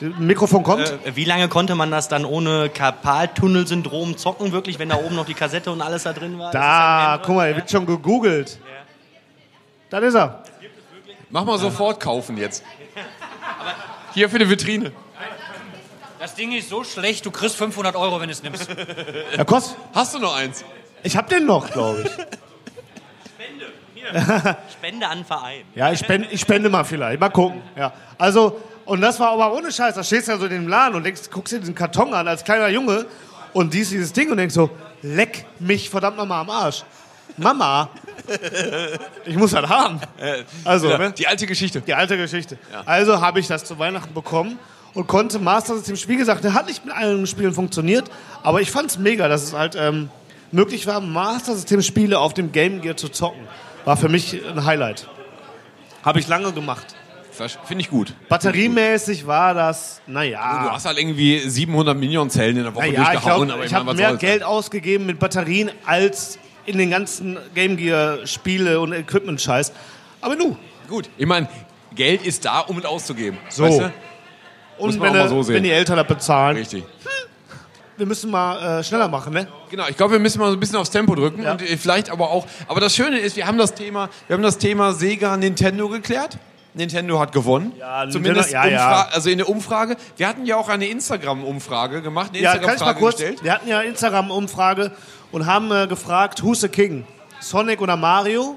Mikrofon 0.00 0.62
kommt. 0.62 0.92
Äh, 1.04 1.16
wie 1.16 1.24
lange 1.24 1.48
konnte 1.48 1.74
man 1.74 1.90
das 1.90 2.08
dann 2.08 2.24
ohne 2.24 2.68
Karpaltunnelsyndrom 2.68 4.16
zocken, 4.16 4.52
wirklich, 4.52 4.78
wenn 4.78 4.88
da 4.88 4.96
oben 4.96 5.16
noch 5.16 5.26
die 5.26 5.34
Kassette 5.34 5.70
und 5.70 5.82
alles 5.82 6.04
da 6.04 6.12
drin 6.12 6.38
war? 6.38 6.52
Ja 6.54 7.16
Da, 7.16 7.22
guck 7.24 7.36
mal, 7.36 7.48
er 7.48 7.56
wird 7.56 7.70
schon 7.70 7.86
gegoogelt. 7.86 8.58
Da 9.90 9.98
ist 9.98 10.14
er. 10.14 10.42
Mach 11.30 11.44
mal 11.44 11.58
sofort 11.58 12.00
kaufen 12.00 12.36
jetzt. 12.36 12.62
Hier 14.14 14.30
für 14.30 14.38
die 14.38 14.48
Vitrine. 14.48 14.92
Das 16.18 16.34
Ding 16.34 16.52
ist 16.52 16.68
so 16.68 16.82
schlecht, 16.82 17.24
du 17.26 17.30
kriegst 17.30 17.56
500 17.56 17.94
Euro, 17.94 18.20
wenn 18.20 18.28
du 18.28 18.32
es 18.32 18.42
nimmst. 18.42 18.68
Ja, 19.36 19.44
kost. 19.44 19.76
Hast 19.94 20.14
du 20.14 20.18
noch 20.18 20.36
eins? 20.36 20.64
Ich 21.02 21.16
hab 21.16 21.28
den 21.28 21.46
noch, 21.46 21.70
glaube 21.70 22.02
ich. 22.02 22.10
Spende 24.72 25.06
an 25.06 25.24
Verein. 25.24 25.62
Ja, 25.74 25.92
ich 25.92 25.98
spende, 26.00 26.28
ich 26.30 26.40
spende 26.40 26.70
mal 26.70 26.84
vielleicht. 26.84 27.20
Mal 27.20 27.28
gucken. 27.28 27.62
Ja. 27.76 27.92
Also, 28.16 28.60
und 28.88 29.02
das 29.02 29.20
war 29.20 29.32
aber 29.32 29.52
ohne 29.52 29.70
Scheiß. 29.70 29.94
Da 29.94 30.02
stehst 30.02 30.28
du 30.28 30.32
ja 30.32 30.38
so 30.38 30.46
in 30.46 30.50
dem 30.50 30.68
Laden 30.68 30.94
und 30.94 31.04
denkst, 31.04 31.30
guckst 31.30 31.52
dir 31.52 31.60
diesen 31.60 31.74
Karton 31.74 32.14
an 32.14 32.26
als 32.26 32.42
kleiner 32.42 32.68
Junge 32.68 33.04
und 33.52 33.72
siehst 33.72 33.92
dieses 33.92 34.12
Ding 34.14 34.30
und 34.30 34.38
denkst 34.38 34.54
so, 34.54 34.70
leck 35.02 35.44
mich 35.58 35.90
verdammt 35.90 36.16
nochmal 36.16 36.40
am 36.40 36.50
Arsch. 36.50 36.84
Mama, 37.36 37.90
ich 39.26 39.36
muss 39.36 39.50
das 39.52 39.68
haben. 39.68 40.00
Also, 40.64 40.88
Ja, 40.88 40.98
ne? 40.98 41.12
die 41.12 41.26
alte 41.26 41.46
Geschichte. 41.46 41.82
Die 41.82 41.92
alte 41.94 42.16
Geschichte. 42.16 42.58
Also 42.86 43.20
habe 43.20 43.40
ich 43.40 43.46
das 43.46 43.64
zu 43.64 43.78
Weihnachten 43.78 44.14
bekommen 44.14 44.58
und 44.94 45.06
konnte 45.06 45.38
Master 45.38 45.76
System 45.76 45.96
Spiel 45.96 46.16
gesagt, 46.16 46.42
der 46.42 46.54
hat 46.54 46.66
nicht 46.66 46.84
mit 46.84 46.94
allen 46.94 47.26
Spielen 47.26 47.52
funktioniert, 47.52 48.10
aber 48.42 48.62
ich 48.62 48.70
fand 48.70 48.90
es 48.90 48.98
mega, 48.98 49.28
dass 49.28 49.42
es 49.42 49.52
halt 49.52 49.76
ähm, 49.78 50.08
möglich 50.50 50.86
war, 50.86 51.00
Master 51.00 51.54
System 51.54 51.82
Spiele 51.82 52.18
auf 52.18 52.32
dem 52.32 52.52
Game 52.52 52.80
Gear 52.80 52.96
zu 52.96 53.10
zocken. 53.10 53.46
War 53.84 53.96
für 53.98 54.08
mich 54.08 54.40
ein 54.46 54.64
Highlight. 54.64 55.06
Habe 56.02 56.18
ich 56.20 56.26
lange 56.26 56.52
gemacht. 56.52 56.94
Finde 57.64 57.82
ich 57.82 57.90
gut. 57.90 58.14
Batteriemäßig 58.28 59.26
war 59.26 59.54
das, 59.54 60.00
naja. 60.06 60.64
Du 60.64 60.70
hast 60.70 60.86
halt 60.86 60.98
irgendwie 60.98 61.38
700 61.38 61.96
Millionen 61.96 62.30
Zellen 62.30 62.56
in 62.56 62.64
der 62.64 62.74
Woche 62.74 62.86
naja, 62.86 63.02
ich 63.02 63.08
durchgehauen. 63.08 63.46
glaube, 63.46 63.52
aber 63.54 63.64
ich 63.64 63.72
meine, 63.72 63.86
habe 63.86 63.96
mehr 63.96 64.08
soll's, 64.10 64.20
Geld 64.20 64.42
ausgegeben 64.42 65.06
mit 65.06 65.18
Batterien 65.18 65.70
als 65.86 66.38
in 66.66 66.78
den 66.78 66.90
ganzen 66.90 67.38
Game 67.54 67.76
Gear 67.76 68.26
Spiele 68.26 68.80
und 68.80 68.92
Equipment 68.92 69.40
Scheiß. 69.40 69.72
Aber 70.20 70.36
nu. 70.36 70.56
Gut. 70.88 71.08
Ich 71.16 71.26
meine, 71.26 71.48
Geld 71.94 72.26
ist 72.26 72.44
da, 72.44 72.60
um 72.60 72.78
es 72.78 72.84
auszugeben. 72.84 73.38
So. 73.48 73.64
Weißt 73.64 73.80
du? 73.80 73.92
Und 74.78 75.00
wenn, 75.00 75.28
so 75.28 75.48
wenn 75.48 75.62
die 75.62 75.70
Eltern 75.70 75.96
das 75.96 76.06
bezahlen. 76.06 76.56
Richtig. 76.56 76.84
Wir 77.96 78.06
müssen 78.06 78.30
mal 78.30 78.78
äh, 78.78 78.84
schneller 78.84 79.08
machen, 79.08 79.32
ne? 79.32 79.48
Genau, 79.70 79.88
ich 79.88 79.96
glaube, 79.96 80.12
wir 80.12 80.20
müssen 80.20 80.38
mal 80.38 80.50
so 80.50 80.56
ein 80.56 80.60
bisschen 80.60 80.76
aufs 80.76 80.90
Tempo 80.90 81.16
drücken 81.16 81.44
und 81.44 81.62
äh, 81.62 81.76
vielleicht 81.76 82.10
aber 82.10 82.30
auch. 82.30 82.46
Aber 82.68 82.78
das 82.80 82.94
Schöne 82.94 83.18
ist, 83.18 83.34
wir 83.34 83.44
haben 83.44 83.58
das 83.58 83.74
Thema, 83.74 84.08
wir 84.28 84.34
haben 84.34 84.42
das 84.42 84.56
Thema 84.56 84.92
Sega 84.92 85.36
Nintendo 85.36 85.88
geklärt. 85.88 86.38
Nintendo 86.78 87.18
hat 87.20 87.32
gewonnen. 87.32 87.72
Ja, 87.78 88.08
Zumindest 88.08 88.50
Nintendo- 88.52 88.74
ja, 88.74 89.02
ja. 89.02 89.08
Also 89.12 89.28
in 89.28 89.38
der 89.38 89.48
Umfrage. 89.48 89.96
Wir 90.16 90.26
hatten 90.28 90.46
ja 90.46 90.56
auch 90.56 90.68
eine 90.70 90.86
Instagram-Umfrage 90.86 92.00
gemacht, 92.00 92.30
eine 92.32 92.40
Ja, 92.42 92.52
kann 92.52 92.60
ich 92.60 92.66
mal 92.66 92.72
Instagram-Frage 92.72 92.98
kurz? 93.00 93.16
gestellt. 93.16 93.44
Wir 93.44 93.52
hatten 93.52 93.68
ja 93.68 93.80
Instagram-Umfrage 93.82 94.92
und 95.32 95.44
haben 95.46 95.70
äh, 95.70 95.86
gefragt, 95.86 96.42
who's 96.42 96.60
the 96.62 96.68
king? 96.68 97.06
Sonic 97.40 97.80
oder 97.82 97.96
Mario? 97.96 98.56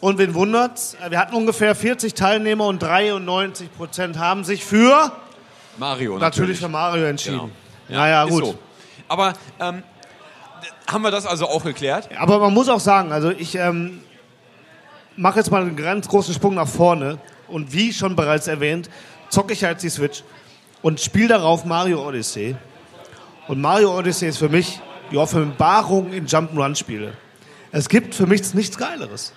Und 0.00 0.16
wen 0.18 0.34
wundert's? 0.34 0.96
Äh, 1.04 1.10
Wir 1.10 1.18
hatten 1.18 1.34
ungefähr 1.34 1.74
40 1.74 2.14
Teilnehmer 2.14 2.66
und 2.66 2.78
93 2.82 3.68
Prozent 3.76 4.18
haben 4.18 4.44
sich 4.44 4.64
für 4.64 5.12
Mario 5.76 6.12
natürlich, 6.18 6.20
natürlich. 6.22 6.58
für 6.60 6.68
Mario 6.68 7.04
entschieden. 7.04 7.50
Genau. 7.88 8.00
Naja, 8.00 8.24
ist 8.24 8.30
gut. 8.30 8.44
So. 8.46 8.58
Aber 9.08 9.34
ähm, 9.60 9.82
haben 10.90 11.02
wir 11.02 11.10
das 11.10 11.26
also 11.26 11.46
auch 11.48 11.64
geklärt? 11.64 12.08
Aber 12.18 12.38
man 12.38 12.54
muss 12.54 12.68
auch 12.68 12.80
sagen, 12.80 13.12
also 13.12 13.30
ich 13.30 13.54
ähm, 13.56 14.00
mache 15.20 15.38
jetzt 15.38 15.50
mal 15.50 15.62
einen 15.62 15.76
ganz 15.76 16.08
großen 16.08 16.34
Sprung 16.34 16.54
nach 16.54 16.68
vorne 16.68 17.18
und 17.48 17.72
wie 17.72 17.92
schon 17.92 18.16
bereits 18.16 18.46
erwähnt, 18.46 18.88
zocke 19.28 19.52
ich 19.52 19.60
jetzt 19.60 19.82
die 19.82 19.90
Switch 19.90 20.24
und 20.82 21.00
spiele 21.00 21.28
darauf 21.28 21.64
Mario 21.64 22.06
Odyssey. 22.06 22.56
Und 23.48 23.60
Mario 23.60 23.96
Odyssey 23.96 24.28
ist 24.28 24.38
für 24.38 24.48
mich 24.48 24.80
die 25.10 25.18
Offenbarung 25.18 26.12
in 26.12 26.26
Jump'n'Run-Spiele. 26.26 27.12
Es 27.72 27.88
gibt 27.88 28.14
für 28.14 28.26
mich 28.26 28.54
nichts 28.54 28.76
Geileres. 28.76 29.32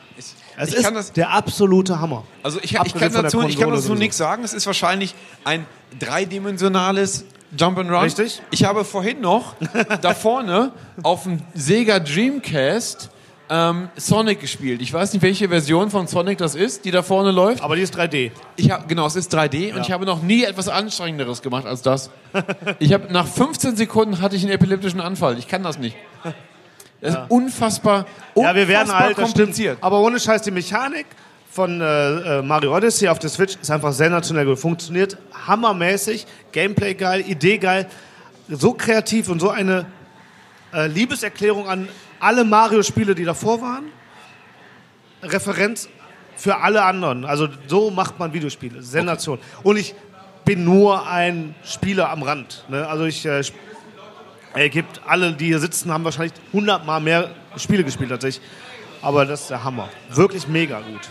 Es 0.57 0.69
ich 0.69 0.75
ist 0.75 0.83
kann 0.83 0.93
das- 0.93 1.11
der 1.11 1.31
absolute 1.31 1.99
Hammer. 1.99 2.23
Also 2.43 2.59
ich, 2.61 2.75
ich, 2.75 2.95
kann, 2.95 3.11
dazu, 3.11 3.41
ich 3.41 3.59
kann 3.59 3.71
dazu 3.71 3.95
nichts 3.95 4.17
sagen. 4.17 4.43
Es 4.43 4.53
ist 4.53 4.65
wahrscheinlich 4.65 5.15
ein 5.43 5.65
dreidimensionales 5.99 7.25
Jump'n'Run. 7.57 8.03
Richtig. 8.03 8.41
Ich 8.51 8.63
habe 8.63 8.85
vorhin 8.85 9.21
noch 9.21 9.55
da 10.01 10.13
vorne 10.13 10.71
auf 11.03 11.23
dem 11.23 11.41
Sega 11.53 11.99
Dreamcast 11.99 13.09
ähm, 13.55 13.89
Sonic 13.95 14.39
gespielt. 14.39 14.81
Ich 14.81 14.91
weiß 14.91 15.13
nicht, 15.13 15.21
welche 15.21 15.47
Version 15.47 15.91
von 15.91 16.07
Sonic 16.07 16.39
das 16.39 16.55
ist, 16.55 16.85
die 16.85 16.91
da 16.91 17.03
vorne 17.03 17.29
läuft. 17.31 17.61
Aber 17.61 17.75
die 17.75 17.83
ist 17.83 17.95
3D. 17.95 18.31
Ich 18.55 18.71
hab, 18.71 18.87
genau, 18.89 19.05
es 19.05 19.15
ist 19.15 19.31
3D 19.33 19.69
und 19.71 19.77
Ja. 19.77 19.81
ich 19.83 19.91
habe 19.91 20.05
noch 20.05 20.23
nie 20.23 20.43
etwas 20.43 20.67
Anstrengenderes 20.69 21.41
gemacht 21.43 21.67
als 21.67 21.83
das. 21.83 22.09
Ich 22.79 22.93
habe 22.93 23.13
nach 23.13 23.27
15 23.27 23.75
Sekunden 23.75 24.21
hatte 24.21 24.35
ich 24.35 24.41
einen 24.41 24.51
epileptischen 24.51 24.99
Anfall. 25.01 25.37
Ich 25.37 25.47
kann 25.47 25.61
das 25.61 25.77
nicht. 25.77 25.95
Das 26.99 27.13
Ja. 27.13 27.23
ist 27.25 27.31
unfassbar, 27.31 28.05
Ja, 28.35 28.55
wir 28.55 28.67
werden 28.67 28.89
unfassbar 28.89 29.01
alt, 29.07 29.15
kompliziert. 29.17 29.77
Aber 29.81 29.99
ohne 29.99 30.19
Scheiß, 30.19 30.41
die 30.41 30.51
Mechanik 30.51 31.05
von 31.51 31.79
äh, 31.79 32.39
äh, 32.39 32.41
Mario 32.41 32.75
Odyssey 32.75 33.07
auf 33.07 33.19
der 33.19 33.29
Switch 33.29 33.55
ist 33.61 33.69
einfach 33.69 33.93
sensationell 33.93 34.45
gut. 34.45 34.57
Funktioniert 34.57 35.17
hammermäßig, 35.45 36.25
Gameplay 36.51 36.95
geil, 36.95 37.23
Idee 37.27 37.59
geil, 37.59 37.87
so 38.49 38.73
kreativ 38.73 39.29
und 39.29 39.39
so 39.39 39.49
eine 39.51 39.85
äh, 40.73 40.87
Liebeserklärung 40.87 41.67
an 41.67 41.87
alle 42.23 42.43
Mario-Spiele, 42.43 43.13
die 43.15 43.25
davor 43.25 43.61
waren. 43.61 43.85
Referenz 45.21 45.89
für 46.35 46.57
alle 46.57 46.83
anderen. 46.83 47.25
Also 47.25 47.47
so 47.67 47.91
macht 47.91 48.19
man 48.19 48.33
Videospiele. 48.33 48.81
Sensation. 48.81 49.39
Und 49.63 49.77
ich 49.77 49.93
bin 50.45 50.63
nur 50.65 51.07
ein 51.07 51.55
Spieler 51.63 52.09
am 52.09 52.23
Rand. 52.23 52.65
Ne? 52.69 52.87
Also 52.87 53.05
ich 53.05 53.25
äh, 53.25 53.41
er 54.55 54.69
gibt 54.69 55.01
alle, 55.07 55.33
die 55.33 55.45
hier 55.45 55.59
sitzen, 55.59 55.91
haben 55.91 56.03
wahrscheinlich 56.03 56.33
100 56.47 56.85
Mal 56.85 56.99
mehr 56.99 57.31
Spiele 57.57 57.83
gespielt 57.83 58.11
als 58.11 58.23
ich. 58.23 58.41
Aber 59.01 59.25
das 59.25 59.41
ist 59.41 59.49
der 59.49 59.63
Hammer. 59.63 59.89
Wirklich 60.09 60.47
mega 60.47 60.79
gut. 60.79 61.01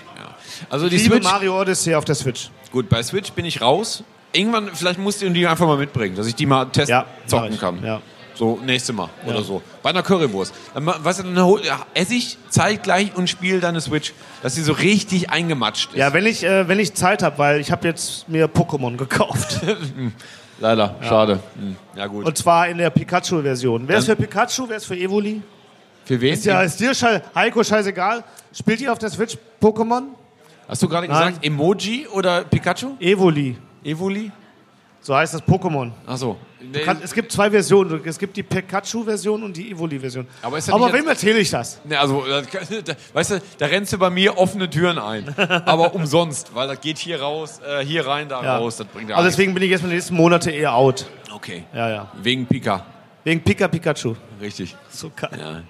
Also 0.71 0.89
die 0.89 0.97
ich 0.97 1.03
liebe 1.03 1.17
Switch- 1.17 1.25
Mario 1.25 1.61
Odyssey 1.61 1.95
auf 1.95 2.05
der 2.05 2.15
Switch. 2.15 2.51
Gut, 2.71 2.89
bei 2.89 3.03
Switch 3.03 3.33
bin 3.33 3.45
ich 3.45 3.61
raus. 3.61 4.05
Irgendwann, 4.33 4.71
vielleicht 4.73 4.99
musst 4.99 5.21
du 5.21 5.29
die 5.31 5.47
einfach 5.47 5.67
mal 5.67 5.77
mitbringen, 5.77 6.17
dass 6.17 6.27
ich 6.27 6.35
die 6.35 6.47
mal 6.47 6.67
testen, 6.67 6.91
Ja, 6.95 7.07
zocken 7.27 7.59
kann. 7.59 7.85
Ja. 7.85 8.01
So, 8.35 8.59
nächste 8.65 8.93
Mal 8.93 9.09
Ja. 9.25 9.33
oder 9.33 9.43
so. 9.43 9.63
Bei 9.83 9.91
einer 9.91 10.03
Currywurst. 10.03 10.55
Dann, 10.75 10.87
du, 10.87 10.93
dann 10.93 11.65
ja, 11.65 11.81
esse 11.95 12.15
ich 12.15 12.39
zeitgleich 12.49 13.15
und 13.15 13.29
spiele 13.29 13.61
deine 13.61 13.81
Switch, 13.81 14.13
dass 14.43 14.55
sie 14.55 14.63
so 14.63 14.73
richtig 14.73 15.31
eingematscht 15.31 15.91
ist. 15.93 15.97
Ja, 15.99 16.13
wenn 16.13 16.25
ich, 16.27 16.43
äh, 16.45 16.67
wenn 16.69 16.79
ich 16.79 16.95
Zeit 16.95 17.23
habe, 17.23 17.39
weil 17.39 17.61
ich 17.61 17.71
habe 17.71 17.87
jetzt 17.87 18.29
mir 18.29 18.47
Pokémon 18.49 18.97
gekauft. 18.97 19.61
Leider, 20.61 20.95
Ja. 21.03 21.09
schade. 21.09 21.41
Hm, 21.59 21.77
Ja, 21.97 22.07
gut. 22.07 22.25
Und 22.25 22.39
zwar 22.39 22.69
in 22.69 22.79
der 22.79 22.91
Pikachu-Version. 22.91 23.87
Wer 23.87 23.99
ist 23.99 24.07
für 24.07 24.17
Pikachu, 24.17 24.69
wer 24.69 24.77
ist 24.77 24.87
für 24.87 24.97
Evoli? 24.97 25.43
Für 26.05 26.21
wen? 26.21 26.33
Ist, 26.35 26.45
ja, 26.45 26.63
ist 26.63 26.79
dir 26.81 26.95
schei 26.95 27.21
Heiko 27.35 27.63
scheißegal. 27.63 28.25
Spielt 28.53 28.81
ihr 28.81 28.93
auf 28.93 28.99
der 28.99 29.11
Switch 29.11 29.37
Pokémon? 29.61 30.05
Hast 30.69 30.83
du 30.83 30.89
gerade 30.89 31.07
gesagt 31.09 31.45
Emoji 31.45 32.07
oder 32.09 32.45
Pikachu? 32.45 32.97
Evoli. 32.99 33.57
Evoli? 33.85 34.31
So 35.01 35.15
heißt 35.17 35.35
das 35.35 35.43
Pokémon. 35.43 35.91
Ach 36.07 36.17
so. 36.17 36.37
Du 36.73 36.81
kann- 36.81 36.99
Es 37.03 37.13
gibt 37.15 37.31
zwei 37.33 37.51
Versionen. 37.51 38.01
Es 38.05 38.19
gibt 38.19 38.37
die 38.37 38.43
Pikachu-Version 38.43 39.43
und 39.43 39.57
die 39.57 39.71
Evoli-Version. 39.71 40.27
Aber 40.43 40.59
Aber 40.69 40.93
wem 40.93 41.07
erzähle 41.09 41.39
ich 41.39 41.51
das? 41.51 41.81
Ne, 41.85 41.99
also, 41.99 42.25
da, 42.29 42.41
da, 42.85 42.95
weißt 43.13 43.31
du, 43.33 43.43
da 43.59 43.67
rennst 43.67 43.93
du 43.93 43.99
bei 43.99 44.11
mir 44.11 44.39
offene 44.39 44.69
Türen 44.71 44.99
ein. 44.99 45.35
Aber 45.37 45.95
umsonst, 45.95 46.55
weil 46.55 46.69
das 46.69 46.81
geht 46.81 46.99
hier 46.99 47.21
raus, 47.21 47.61
äh, 47.67 47.85
hier 47.85 48.07
rein, 48.07 48.29
da 48.29 48.43
Ja. 48.43 48.57
raus. 48.59 48.77
Das 48.77 48.87
bringt 48.87 49.11
ja 49.11 49.17
Also 49.17 49.27
nichts. 49.27 49.37
deswegen 49.37 49.55
bin 49.55 49.63
ich 49.63 49.71
jetzt 49.71 49.83
in 49.83 49.89
den 49.89 49.97
nächsten 49.97 50.15
Monate 50.15 50.51
eher 50.51 50.75
out. 50.75 51.07
Okay. 51.35 51.65
Ja, 51.75 51.89
ja. 51.89 52.13
Wegen 52.23 52.47
Pika. 52.47 52.85
Wegen 53.25 53.41
Pika 53.43 53.69
Pikachu. 53.69 54.15
Richtig. 54.41 54.77
So 54.91 55.11
geil. 55.15 55.31
Ja. 55.39 55.63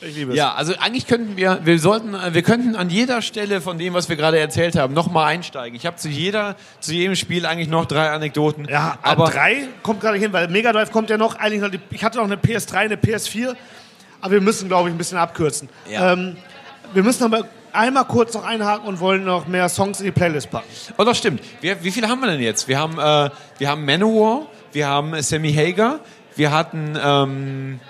Ich 0.00 0.14
liebe 0.14 0.32
es. 0.32 0.38
Ja, 0.38 0.54
also 0.54 0.74
eigentlich 0.78 1.06
könnten 1.06 1.36
wir, 1.36 1.60
wir 1.64 1.78
sollten, 1.78 2.14
äh, 2.14 2.34
wir 2.34 2.42
könnten 2.42 2.76
an 2.76 2.90
jeder 2.90 3.22
Stelle 3.22 3.60
von 3.60 3.78
dem, 3.78 3.94
was 3.94 4.08
wir 4.08 4.16
gerade 4.16 4.38
erzählt 4.38 4.76
haben, 4.76 4.94
nochmal 4.94 5.26
einsteigen. 5.26 5.76
Ich 5.76 5.86
habe 5.86 5.96
zu 5.96 6.08
jeder, 6.08 6.56
zu 6.80 6.92
jedem 6.92 7.16
Spiel 7.16 7.46
eigentlich 7.46 7.68
noch 7.68 7.86
drei 7.86 8.10
Anekdoten. 8.10 8.66
Ja, 8.68 8.98
aber 9.02 9.30
drei 9.30 9.68
kommt 9.82 10.00
gerade 10.00 10.18
hin, 10.18 10.32
weil 10.32 10.48
Mega 10.48 10.72
Drive 10.72 10.92
kommt 10.92 11.10
ja 11.10 11.16
noch. 11.16 11.36
Eigentlich 11.36 11.62
noch 11.62 11.70
die, 11.70 11.80
ich 11.90 12.04
hatte 12.04 12.18
noch 12.18 12.24
eine 12.24 12.36
PS3, 12.36 12.74
eine 12.74 12.96
PS4, 12.96 13.54
aber 14.20 14.32
wir 14.32 14.40
müssen, 14.40 14.68
glaube 14.68 14.88
ich, 14.88 14.94
ein 14.94 14.98
bisschen 14.98 15.18
abkürzen. 15.18 15.68
Ja. 15.90 16.12
Ähm, 16.12 16.36
wir 16.94 17.02
müssen 17.02 17.24
aber 17.24 17.48
einmal 17.72 18.04
kurz 18.04 18.34
noch 18.34 18.44
einhaken 18.44 18.86
und 18.86 19.00
wollen 19.00 19.24
noch 19.24 19.46
mehr 19.46 19.68
Songs 19.68 20.00
in 20.00 20.06
die 20.06 20.12
Playlist 20.12 20.50
packen. 20.50 20.68
Oh, 20.96 21.04
das 21.04 21.18
stimmt. 21.18 21.42
Wir, 21.60 21.82
wie 21.82 21.90
viele 21.90 22.08
haben 22.08 22.20
wir 22.20 22.30
denn 22.30 22.40
jetzt? 22.40 22.68
Wir 22.68 22.78
haben, 22.78 22.98
äh, 22.98 23.30
wir 23.58 23.68
haben 23.68 23.84
Manowar, 23.84 24.46
wir 24.72 24.86
haben 24.86 25.20
Sammy 25.22 25.52
Hager, 25.52 26.00
wir 26.36 26.52
hatten, 26.52 26.96
ähm, 27.02 27.80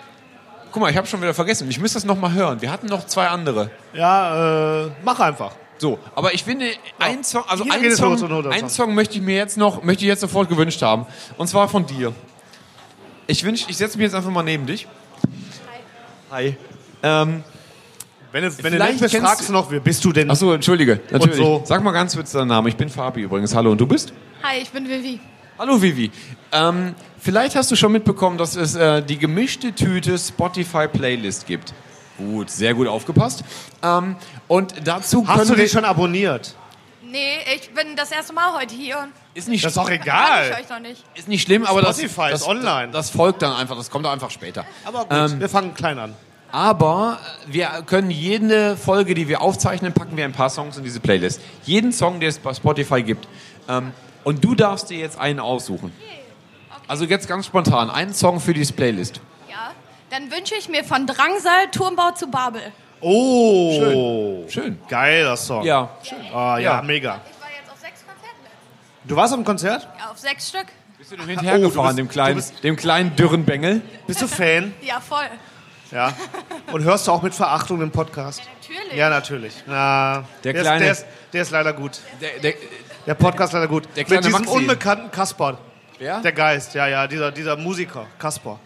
guck 0.71 0.83
mal, 0.83 0.91
ich 0.91 0.97
habe 0.97 1.07
schon 1.07 1.21
wieder 1.21 1.35
vergessen. 1.35 1.69
Ich 1.71 1.81
müsste 1.81 1.97
das 1.97 2.05
nochmal 2.05 2.33
hören. 2.33 2.61
Wir 2.61 2.71
hatten 2.71 2.87
noch 2.87 3.07
zwei 3.07 3.29
andere. 3.29 3.71
Ja, 3.93 4.85
äh, 4.87 4.91
mach 5.05 5.21
einfach. 5.21 5.53
So, 5.79 5.99
aber 6.15 6.35
ich 6.35 6.43
finde, 6.43 6.67
ein 6.99 7.23
Song, 7.23 7.45
also 7.47 7.65
ein 7.71 7.85
es 7.85 7.99
Song, 7.99 8.13
los 8.13 8.23
und 8.23 8.33
oder 8.33 8.51
ein 8.51 8.61
Song. 8.61 8.69
Song 8.69 8.95
möchte 8.95 9.15
ich 9.15 9.23
mir 9.23 9.37
jetzt 9.37 9.57
noch, 9.57 9.83
möchte 9.85 10.05
ich 10.05 10.09
jetzt 10.09 10.21
sofort 10.21 10.49
gewünscht 10.49 10.83
haben. 10.83 11.07
Und 11.37 11.47
zwar 11.47 11.69
von 11.69 11.87
dir. 11.87 12.13
Ich 13.29 13.45
wünsch, 13.45 13.67
ich 13.69 13.77
setze 13.77 13.97
mich 13.97 14.05
jetzt 14.05 14.15
einfach 14.15 14.31
mal 14.31 14.43
neben 14.43 14.67
dich. 14.67 14.89
Hi. 16.31 16.57
Ähm, 17.03 17.45
wenn 18.33 18.43
du, 18.45 18.49
wenn 18.59 18.65
du 18.65 18.71
vielleicht 18.71 18.93
nett 18.93 19.01
bist, 19.01 19.15
kennst 19.15 19.27
fragst 19.27 19.49
du 19.49 19.53
noch, 19.53 19.71
wer 19.71 19.81
bist 19.81 20.05
du 20.05 20.13
denn? 20.13 20.31
Achso, 20.31 20.53
entschuldige. 20.53 21.01
Natürlich. 21.11 21.37
so. 21.37 21.63
Sag 21.65 21.83
mal 21.83 21.93
ganz 21.93 22.15
kurz 22.15 22.33
deinen 22.33 22.49
Namen. 22.49 22.69
Ich 22.69 22.77
bin 22.77 22.89
Fabi 22.89 23.23
übrigens. 23.23 23.55
Hallo, 23.55 23.73
und 23.73 23.81
du 23.81 23.87
bist? 23.87 24.13
Hi, 24.43 24.59
ich 24.61 24.71
bin 24.71 24.89
Vivi. 24.89 25.21
Hallo 25.59 25.83
Vivi. 25.83 26.13
Ähm, 26.53 26.95
vielleicht 27.19 27.57
hast 27.57 27.69
du 27.73 27.75
schon 27.75 27.91
mitbekommen, 27.91 28.39
dass 28.39 28.55
es 28.55 28.77
äh, 28.77 29.03
die 29.03 29.19
gemischte 29.19 29.73
Tüte 29.73 30.17
Spotify 30.17 30.87
Playlist 30.87 31.49
gibt. 31.49 31.75
Gut, 32.17 32.49
sehr 32.49 32.75
gut 32.75 32.87
aufgepasst. 32.87 33.43
Ähm, 33.83 34.15
und 34.47 34.75
dazu 34.85 35.27
Hast 35.27 35.51
du 35.51 35.57
den 35.57 35.69
schon 35.69 35.85
abonniert? 35.85 36.55
Nee, 37.03 37.39
ich 37.57 37.71
bin 37.75 37.97
das 37.97 38.13
erste 38.13 38.33
Mal 38.35 38.61
heute 38.61 38.73
hier. 38.73 39.09
Ist 39.35 39.49
nicht 39.49 39.65
Das 39.65 39.73
ist 39.73 39.77
doch 39.79 39.91
egal. 39.91 40.49
ich 40.51 40.65
euch 40.65 40.71
noch 40.71 40.79
nicht. 40.79 41.03
Ist 41.17 41.27
nicht 41.27 41.43
schlimm, 41.43 41.65
aber 41.65 41.81
Spotify 41.81 42.31
das, 42.31 42.41
ist 42.41 42.41
das, 42.43 42.47
online. 42.47 42.93
Das 42.93 43.11
folgt 43.11 43.43
dann 43.43 43.53
einfach, 43.53 43.77
das 43.77 43.91
kommt 43.91 44.07
einfach 44.07 44.31
später. 44.31 44.65
Aber 44.85 45.07
gut, 45.07 45.09
Ähm, 45.11 45.41
wir 45.41 45.49
fangen 45.49 45.75
klein 45.75 45.99
an. 45.99 46.15
Aber 46.53 47.19
äh, 47.49 47.53
wir 47.53 47.69
können 47.85 48.13
jede 48.13 48.77
Folge, 48.77 49.15
die 49.15 49.27
wir 49.27 49.41
aufzeichnen, 49.41 49.93
packen 49.93 50.17
wir 50.17 50.25
ein 50.25 50.33
paar 50.33 50.51
Songs 50.51 50.77
in 50.77 50.85
diese 50.85 51.01
Playlist. 51.01 51.41
Jeden 51.65 51.93
Song, 51.93 52.21
den 52.21 52.29
es 52.29 52.39
bei 52.39 52.55
Spotify 52.55 53.03
gibt. 53.03 53.27
Ähm, 53.69 53.93
und 54.25 54.45
du 54.45 54.55
darfst 54.55 54.91
dir 54.91 54.99
jetzt 54.99 55.19
einen 55.19 55.41
aussuchen. 55.41 55.93
Also 56.87 57.05
jetzt 57.05 57.29
ganz 57.29 57.47
spontan, 57.47 57.91
einen 57.91 58.15
Song 58.15 58.41
für 58.41 58.55
diese 58.55 58.73
Playlist. 58.73 59.21
Ja. 59.51 59.73
Dann 60.11 60.31
wünsche 60.31 60.55
ich 60.55 60.69
mir 60.69 60.85
von 60.85 61.07
Drangsal 61.07 61.71
Turmbau 61.71 62.13
zu 62.13 62.29
Babel. 62.31 62.63
Oh. 63.01 63.73
Schön. 63.79 64.51
Schön. 64.51 64.79
Geiler 64.89 65.37
Song. 65.37 65.65
Ja. 65.65 65.91
Schön. 66.03 66.19
Ah, 66.35 66.59
ja, 66.59 66.77
Ja. 66.77 66.83
mega. 66.83 67.21
Ich 67.31 67.41
war 67.41 67.49
jetzt 67.51 67.71
auf 67.71 67.79
sechs 67.79 68.01
Konzerten. 68.07 68.39
Du 69.05 69.17
warst 69.17 69.35
am 69.35 69.45
Konzert? 69.45 69.87
Ja, 69.99 70.11
auf 70.11 70.19
sechs 70.19 70.49
Stück. 70.49 70.67
Bist 70.97 71.13
du 71.13 71.17
hinterhergefahren, 71.25 71.97
dem, 71.97 72.09
kleinen, 72.09 72.43
dem 72.63 72.77
kleinen 72.77 73.15
dürren 73.15 73.45
Bengel? 73.45 73.83
Bist 74.07 74.21
du 74.23 74.27
Fan? 74.27 74.75
Ja, 74.83 75.01
voll. 75.01 75.27
Ja. 75.93 76.13
Und 76.73 76.85
hörst 76.85 77.07
du 77.07 77.13
auch 77.13 77.23
mit 77.23 77.35
Verachtung 77.35 77.81
den 77.81 77.91
Podcast? 77.91 78.43
Natürlich. 78.61 78.95
Ja, 78.99 79.09
natürlich. 79.11 79.55
Na, 79.67 80.25
Der 80.45 80.55
ist- 80.55 80.61
kleine- 80.61 80.85
der, 80.85 80.93
ist, 80.93 81.07
der 81.33 81.43
ist 81.43 81.51
leider 81.51 81.73
gut. 81.73 82.01
Der, 82.21 82.39
der, 82.41 82.55
Der 83.07 83.15
Podcast 83.15 83.53
leider 83.55 83.69
gut. 83.69 83.85
Der 83.97 84.05
kleine 84.05 84.21
Mit 84.27 84.35
diesem 84.35 84.45
Maxi. 84.45 84.57
unbekannten 84.59 85.11
Kasper. 85.11 85.59
Wer? 85.99 86.21
Der 86.21 86.33
Geist, 86.33 86.75
ja, 86.75 86.87
ja, 86.87 87.07
dieser, 87.07 87.33
dieser 87.33 87.57
Musiker, 87.57 88.07
Kasper. 88.19 88.59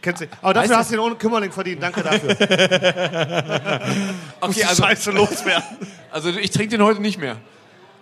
Kennst 0.00 0.22
du? 0.22 0.26
Aber 0.40 0.54
Weißt 0.54 0.56
dafür 0.56 0.68
du- 0.68 0.76
hast 0.78 0.90
du 0.90 0.94
den 0.96 1.00
ohne 1.00 1.14
Kümmerling 1.16 1.52
verdient. 1.52 1.82
Danke 1.82 2.02
dafür. 2.02 2.30
okay, 4.40 4.52
die 4.54 4.64
also, 4.64 4.82
Scheiße 4.84 5.10
loswerden. 5.10 5.64
also 6.10 6.30
ich 6.30 6.50
trinke 6.50 6.70
den 6.76 6.82
heute 6.82 7.00
nicht 7.02 7.18
mehr. 7.18 7.36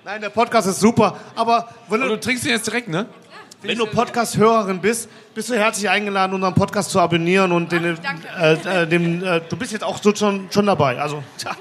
Nein, 0.04 0.20
der 0.20 0.28
Podcast 0.30 0.68
ist 0.68 0.80
super. 0.80 1.16
Aber 1.34 1.68
wenn 1.88 2.00
Aber 2.02 2.10
du, 2.10 2.16
du 2.16 2.20
trinkst 2.20 2.44
den 2.44 2.52
jetzt 2.52 2.66
direkt, 2.66 2.88
ne? 2.88 3.06
Wenn 3.64 3.78
du 3.78 3.86
Podcast-Hörerin 3.86 4.80
bist, 4.80 5.08
bist 5.34 5.48
du 5.50 5.54
herzlich 5.56 5.88
eingeladen, 5.88 6.34
unseren 6.34 6.54
Podcast 6.54 6.90
zu 6.90 7.00
abonnieren. 7.00 7.52
Und 7.52 7.72
den, 7.72 7.84
äh, 8.38 8.52
äh, 8.52 8.86
dem, 8.86 9.22
äh, 9.24 9.40
du 9.48 9.56
bist 9.56 9.72
jetzt 9.72 9.82
auch 9.84 10.00
so 10.02 10.14
schon, 10.14 10.48
schon 10.50 10.66
dabei. 10.66 11.00
Also, 11.00 11.22
tja, 11.38 11.52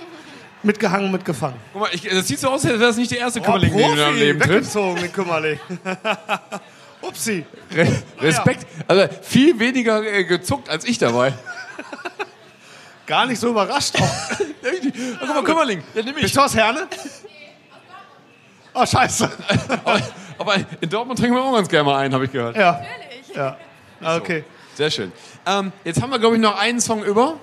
mitgehangen, 0.62 1.12
mitgefangen. 1.12 1.56
Guck 1.72 1.82
mal, 1.82 1.90
ich, 1.94 2.02
das 2.04 2.28
sieht 2.28 2.40
so 2.40 2.50
aus, 2.50 2.66
als 2.66 2.74
wäre 2.74 2.88
das 2.88 2.98
nicht 2.98 3.12
der 3.12 3.20
erste 3.20 3.40
Oh, 3.40 3.44
Kümmerling, 3.44 3.76
den 3.76 3.80
du 3.80 3.92
in 3.92 3.98
deinem 3.98 4.06
Profi, 4.10 4.20
Leben 4.20 4.40
triffst. 4.40 4.76
den 4.76 5.14
Kümmerling. 5.14 5.60
Upsi. 7.02 7.46
Re 7.74 7.88
Respekt. 8.22 8.66
Also 8.88 9.08
viel 9.22 9.60
weniger 9.60 10.04
äh, 10.04 10.24
gezuckt 10.24 10.70
als 10.70 10.86
ich 10.86 10.98
dabei. 10.98 11.34
Gar 13.06 13.26
nicht 13.26 13.40
so 13.40 13.50
überrascht 13.50 13.96
auch. 14.00 14.10
Oh, 14.66 14.70
guck 15.20 15.28
mal, 15.28 15.44
Kümmerling, 15.44 15.84
der 15.94 16.04
nehme 16.04 16.18
ich. 16.20 16.24
Bist 16.24 16.38
du 16.38 16.42
aus 16.42 16.56
Herne? 16.56 16.88
Oh, 18.74 18.86
scheiße. 18.86 19.30
Aber, 20.38 20.56
in 20.82 20.90
Dortmund 20.90 21.20
trinken 21.20 21.36
wir 21.36 21.44
auch 21.44 21.54
ganz 21.56 21.70
gerne 21.70 21.84
mal 21.86 21.98
einen, 21.98 22.14
habe 22.14 22.26
ich 22.26 22.32
gehört. 22.32 22.56
Ja. 22.56 22.82
Ja. 23.36 23.58
Ah, 24.02 24.18
Okay. 24.18 24.44
Sehr 24.76 24.90
schön. 24.90 25.12
Ähm, 25.46 25.72
jetzt 25.84 26.02
haben 26.02 26.10
wir, 26.10 26.18
glaube 26.20 26.36
ich, 26.36 26.42
noch 26.42 26.58
einen 26.60 26.82
Song 26.82 27.04
über. 27.04 27.36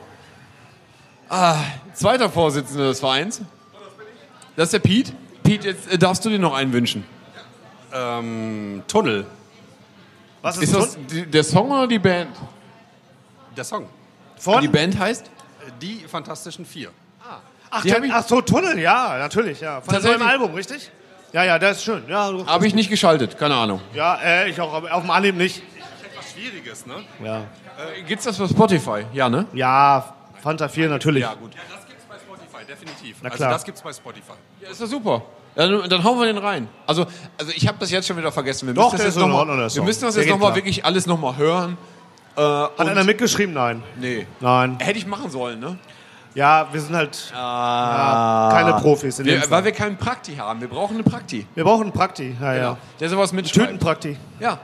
Ah, 1.28 1.56
zweiter 1.94 2.28
Vorsitzender 2.28 2.88
des 2.88 2.98
Vereins. 3.00 3.40
Das 4.56 4.64
ist 4.66 4.72
der 4.72 4.80
Pete. 4.80 5.12
Pete, 5.44 5.68
jetzt 5.68 5.92
äh, 5.92 5.96
darfst 5.96 6.24
du 6.24 6.28
dir 6.28 6.40
noch 6.40 6.54
einen 6.54 6.72
wünschen. 6.72 7.04
Ähm, 7.92 8.82
Tunnel. 8.88 9.26
Was 10.42 10.58
Ist 10.58 10.74
das 10.74 10.98
die, 11.08 11.26
der 11.26 11.44
Song 11.44 11.70
oder 11.70 11.86
die 11.86 11.98
Band? 11.98 12.30
Der 13.56 13.64
Song. 13.64 13.88
Von? 14.38 14.60
Die 14.62 14.68
Band 14.68 14.98
heißt? 14.98 15.30
Die 15.80 16.04
Fantastischen 16.08 16.64
Vier. 16.66 16.90
Ach, 17.70 17.82
Die 17.82 17.88
der, 17.88 17.98
hab 17.98 18.04
ich- 18.04 18.12
ach 18.12 18.26
so, 18.26 18.40
Tunnel, 18.40 18.76
ja, 18.80 19.18
natürlich, 19.18 19.60
ja. 19.60 19.80
Von 19.80 20.02
neuen 20.02 20.22
Album, 20.22 20.52
richtig? 20.54 20.90
Ja, 21.32 21.44
ja, 21.44 21.58
der 21.58 21.70
ist 21.72 21.84
schön. 21.84 22.02
Ja, 22.08 22.32
Habe 22.46 22.66
ich 22.66 22.74
nicht 22.74 22.90
geschaltet, 22.90 23.38
keine 23.38 23.54
Ahnung. 23.54 23.80
ja 23.94 24.16
äh, 24.22 24.50
ich 24.50 24.60
auch, 24.60 24.72
aber 24.72 24.92
auf 24.92 25.02
dem 25.02 25.10
Anhieb 25.10 25.36
nicht. 25.36 25.62
Etwas 26.04 26.32
Schwieriges, 26.32 26.86
ne? 26.86 26.94
Ja. 27.24 27.38
Äh, 27.38 28.02
gibt's 28.06 28.24
das 28.24 28.36
für 28.36 28.48
Spotify? 28.48 29.04
Ja, 29.12 29.28
ne? 29.28 29.46
Ja, 29.52 30.14
Fanta 30.42 30.68
4 30.68 30.88
natürlich. 30.88 31.22
Ja, 31.22 31.34
gut. 31.34 31.52
Das 31.54 31.86
gibt's 31.86 32.04
bei 32.08 32.16
Spotify, 32.16 32.66
definitiv. 32.66 33.16
Na 33.22 33.28
Also 33.28 33.36
klar. 33.36 33.52
das 33.52 33.64
gibt's 33.64 33.82
bei 33.82 33.92
Spotify. 33.92 34.32
Ja, 34.60 34.70
ist 34.70 34.80
doch 34.82 34.86
super. 34.86 35.22
Ja, 35.56 35.66
dann, 35.68 35.88
dann 35.88 36.04
hauen 36.04 36.18
wir 36.18 36.26
den 36.26 36.38
rein. 36.38 36.68
Also, 36.86 37.06
also 37.38 37.52
ich 37.54 37.66
habe 37.68 37.78
das 37.78 37.90
jetzt 37.90 38.06
schon 38.08 38.16
wieder 38.16 38.32
vergessen. 38.32 38.66
Wir 38.66 38.74
Doch, 38.74 38.92
müssen 38.92 38.96
das 38.98 39.00
ist 39.08 39.14
jetzt 39.16 39.22
in 39.24 39.28
noch 39.30 39.38
Ordnung, 39.38 39.56
mal, 39.56 39.68
der 39.68 39.74
Wir 39.76 39.82
müssen 39.82 40.04
das 40.04 40.14
Der 40.14 40.24
jetzt 40.24 40.30
nochmal 40.32 40.54
wirklich 40.54 40.84
alles 40.84 41.06
nochmal 41.06 41.36
hören. 41.36 41.76
Äh, 42.36 42.40
Hat 42.42 42.80
einer 42.80 43.04
mitgeschrieben? 43.04 43.54
Nein. 43.54 43.82
Nee. 44.00 44.26
Nein. 44.40 44.78
Hätte 44.80 44.98
ich 44.98 45.06
machen 45.06 45.30
sollen, 45.30 45.58
ne? 45.60 45.78
Ja, 46.34 46.68
wir 46.72 46.80
sind 46.80 46.94
halt 46.94 47.32
ja, 47.32 48.48
keine 48.52 48.74
Profis 48.74 49.18
in 49.18 49.26
Wir, 49.26 49.50
weil 49.50 49.64
wir 49.64 49.72
keinen 49.72 49.96
Prakti 49.96 50.36
haben. 50.36 50.60
Wir 50.60 50.68
brauchen 50.68 50.94
eine 50.94 51.02
Prakti. 51.02 51.46
Wir 51.54 51.64
brauchen 51.64 51.84
einen 51.84 51.92
Prakti. 51.92 52.36
Ja, 52.40 52.52
Genau. 52.54 52.66
ja. 52.72 52.76
Der 53.00 53.08
sowas 53.08 53.32
mit 53.32 53.50
Tütenprakti. 53.52 54.16
Ja. 54.38 54.58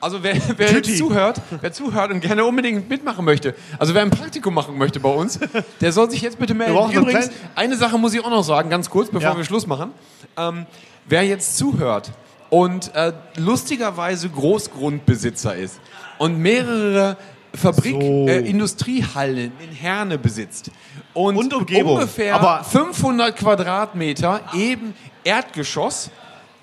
Also 0.00 0.22
wer, 0.22 0.36
wer 0.56 0.80
zuhört, 0.82 1.40
wer 1.60 1.72
zuhört 1.72 2.12
und 2.12 2.20
gerne 2.20 2.44
unbedingt 2.44 2.88
mitmachen 2.88 3.24
möchte, 3.24 3.54
also 3.80 3.94
wer 3.94 4.02
ein 4.02 4.10
Praktikum 4.10 4.54
machen 4.54 4.78
möchte 4.78 5.00
bei 5.00 5.08
uns, 5.08 5.40
der 5.80 5.90
soll 5.90 6.08
sich 6.08 6.20
jetzt 6.22 6.38
bitte 6.38 6.54
melden. 6.54 6.78
einen 6.78 6.92
Übrigens, 6.92 7.30
eine 7.56 7.76
Sache 7.76 7.98
muss 7.98 8.14
ich 8.14 8.24
auch 8.24 8.30
noch 8.30 8.44
sagen, 8.44 8.70
ganz 8.70 8.88
kurz, 8.90 9.08
bevor 9.10 9.30
Ja. 9.30 9.36
wir 9.36 9.44
Schluss 9.44 9.66
machen. 9.66 9.90
Ähm, 10.36 10.66
wer 11.06 11.24
jetzt 11.24 11.56
zuhört 11.56 12.12
und 12.48 12.94
äh, 12.94 13.12
lustigerweise 13.38 14.28
Großgrundbesitzer 14.28 15.56
ist 15.56 15.80
und 16.18 16.38
mehrere 16.38 17.16
Fabrik, 17.54 17.92
So. 17.94 18.26
äh, 18.28 18.38
Industriehallen 18.48 19.52
in 19.60 19.72
Herne 19.74 20.18
besitzt 20.18 20.70
und, 21.14 21.36
Und 21.36 21.52
Umgebung. 21.54 21.94
ungefähr 21.94 22.34
Aber- 22.34 22.62
500 22.64 23.36
Quadratmeter 23.36 24.40
eben 24.54 24.94
Erdgeschoss 25.24 26.10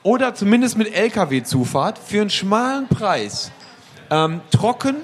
oder 0.04 0.34
zumindest 0.36 0.78
mit 0.78 0.94
LKW-Zufahrt 0.94 1.98
für 1.98 2.22
einen 2.22 2.30
schmalen 2.30 2.88
Preis 2.88 3.52
ähm, 4.12 4.42
trocken 4.52 4.98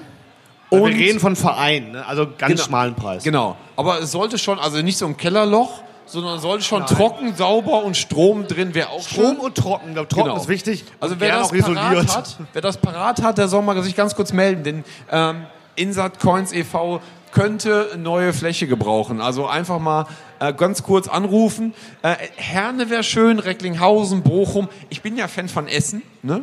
und 0.70 0.80
wir 0.86 0.94
reden 0.94 1.20
von 1.20 1.36
Verein, 1.36 1.92
ne? 1.92 2.06
also 2.06 2.26
ganz 2.38 2.52
Genau. 2.54 2.62
schmalen 2.64 2.94
Preis. 2.94 3.22
Genau, 3.24 3.56
aber 3.76 4.00
es 4.00 4.12
sollte 4.12 4.38
schon, 4.38 4.58
also 4.58 4.80
nicht 4.80 4.96
so 4.96 5.06
ein 5.06 5.16
Kellerloch, 5.16 5.82
sondern 6.06 6.36
es 6.36 6.42
sollte 6.42 6.64
schon 6.64 6.86
trocken, 6.86 7.34
sauber 7.36 7.82
und 7.84 7.96
Strom 7.96 8.46
drin 8.46 8.74
wäre 8.74 8.90
auch 8.90 9.02
Strom 9.02 9.34
schön. 9.34 9.36
und 9.38 9.54
trocken. 9.56 9.88
Ich 9.88 9.94
glaub, 9.94 10.08
trocken 10.08 10.28
Genau. 10.28 10.40
ist 10.40 10.48
wichtig. 10.48 10.84
Also 11.00 11.16
wer 11.18 11.38
das, 11.38 11.48
auch 11.48 11.52
isoliert. 11.54 11.78
parat 12.06 12.16
hat, 12.16 12.36
wer 12.52 12.62
das 12.62 12.76
parat 12.76 13.22
hat, 13.22 13.38
der 13.38 13.48
soll 13.48 13.62
mal 13.62 13.82
sich 13.82 13.96
ganz 13.96 14.14
kurz 14.14 14.32
melden, 14.32 14.62
denn 14.62 14.84
ähm, 15.10 15.46
Insat 15.76 16.20
Coins 16.20 16.52
e.V. 16.52 17.00
könnte 17.32 17.90
neue 17.98 18.32
Fläche 18.32 18.66
gebrauchen. 18.66 19.20
Also 19.20 19.46
einfach 19.46 19.78
mal 19.78 20.06
äh, 20.38 20.52
ganz 20.52 20.82
kurz 20.82 21.08
anrufen. 21.08 21.74
Äh, 22.02 22.14
Herne 22.36 22.90
wäre 22.90 23.02
schön, 23.02 23.38
Recklinghausen, 23.38 24.22
Bochum. 24.22 24.68
Ich 24.90 25.02
bin 25.02 25.16
ja 25.16 25.28
Fan 25.28 25.48
von 25.48 25.66
Essen, 25.68 26.02
ne? 26.22 26.42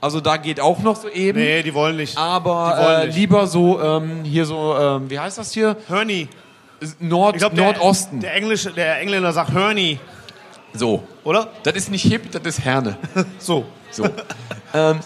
Also 0.00 0.20
da 0.20 0.36
geht 0.36 0.60
auch 0.60 0.80
noch 0.80 0.96
so 0.96 1.08
eben. 1.08 1.38
Nee, 1.38 1.62
die 1.62 1.72
wollen 1.72 1.96
nicht. 1.96 2.18
Aber 2.18 2.74
Die 2.78 2.84
wollen 2.84 3.00
äh, 3.02 3.06
nicht. 3.06 3.16
lieber 3.16 3.46
so 3.46 3.80
ähm, 3.80 4.24
hier 4.24 4.44
so, 4.44 4.76
ähm, 4.78 5.08
wie 5.10 5.18
heißt 5.18 5.38
das 5.38 5.52
hier? 5.52 5.76
Hörni. 5.88 6.28
Nord, 7.00 7.38
glaub, 7.38 7.54
der, 7.54 7.64
Nordosten. 7.64 8.20
Der, 8.20 8.34
Englische, 8.34 8.70
der 8.72 9.00
Engländer 9.00 9.32
sagt 9.32 9.52
Hörni, 9.52 9.98
so. 10.74 11.02
oder? 11.24 11.48
Das 11.62 11.74
ist 11.74 11.90
nicht 11.90 12.02
hip, 12.02 12.30
das 12.30 12.42
ist 12.44 12.62
Herne. 12.64 12.98
So. 13.38 13.64
So. 13.90 14.04
ähm, 14.74 15.00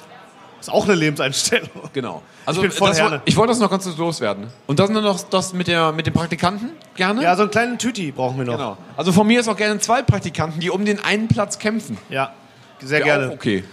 Ist 0.61 0.70
auch 0.70 0.85
eine 0.85 0.95
Lebenseinstellung. 0.95 1.69
Genau. 1.93 2.23
Also 2.45 2.62
Ich 2.62 2.69
bin 2.69 2.77
voll 2.77 2.91
das 2.91 3.20
ich 3.24 3.37
wollte 3.37 3.53
das 3.53 3.59
noch 3.59 3.70
ganz 3.70 3.97
loswerden. 3.97 4.49
Und 4.66 4.78
dann 4.78 4.93
noch 4.93 5.20
das 5.23 5.53
mit, 5.53 5.66
der, 5.66 5.93
mit 5.93 6.07
den 6.07 6.12
Praktikanten, 6.12 6.70
gerne? 6.95 7.23
Ja, 7.23 7.35
so 7.35 7.43
einen 7.43 7.51
kleinen 7.51 7.78
Tüti 7.78 8.12
brauchen 8.12 8.39
wir 8.39 8.45
noch. 8.45 8.57
Genau. 8.57 8.77
Also 8.97 9.12
von 9.12 9.27
mir 9.27 9.41
ist 9.41 9.49
auch 9.49 9.57
gerne 9.57 9.78
zwei 9.81 10.03
Praktikanten, 10.03 10.61
die 10.61 10.70
um 10.70 10.85
den 10.85 11.03
einen 11.03 11.28
Platz 11.28 11.59
kämpfen. 11.59 11.97
Ja, 12.11 12.35
sehr 12.81 13.01
Wär 13.01 13.05
gerne. 13.05 13.32
Okay. 13.32 13.65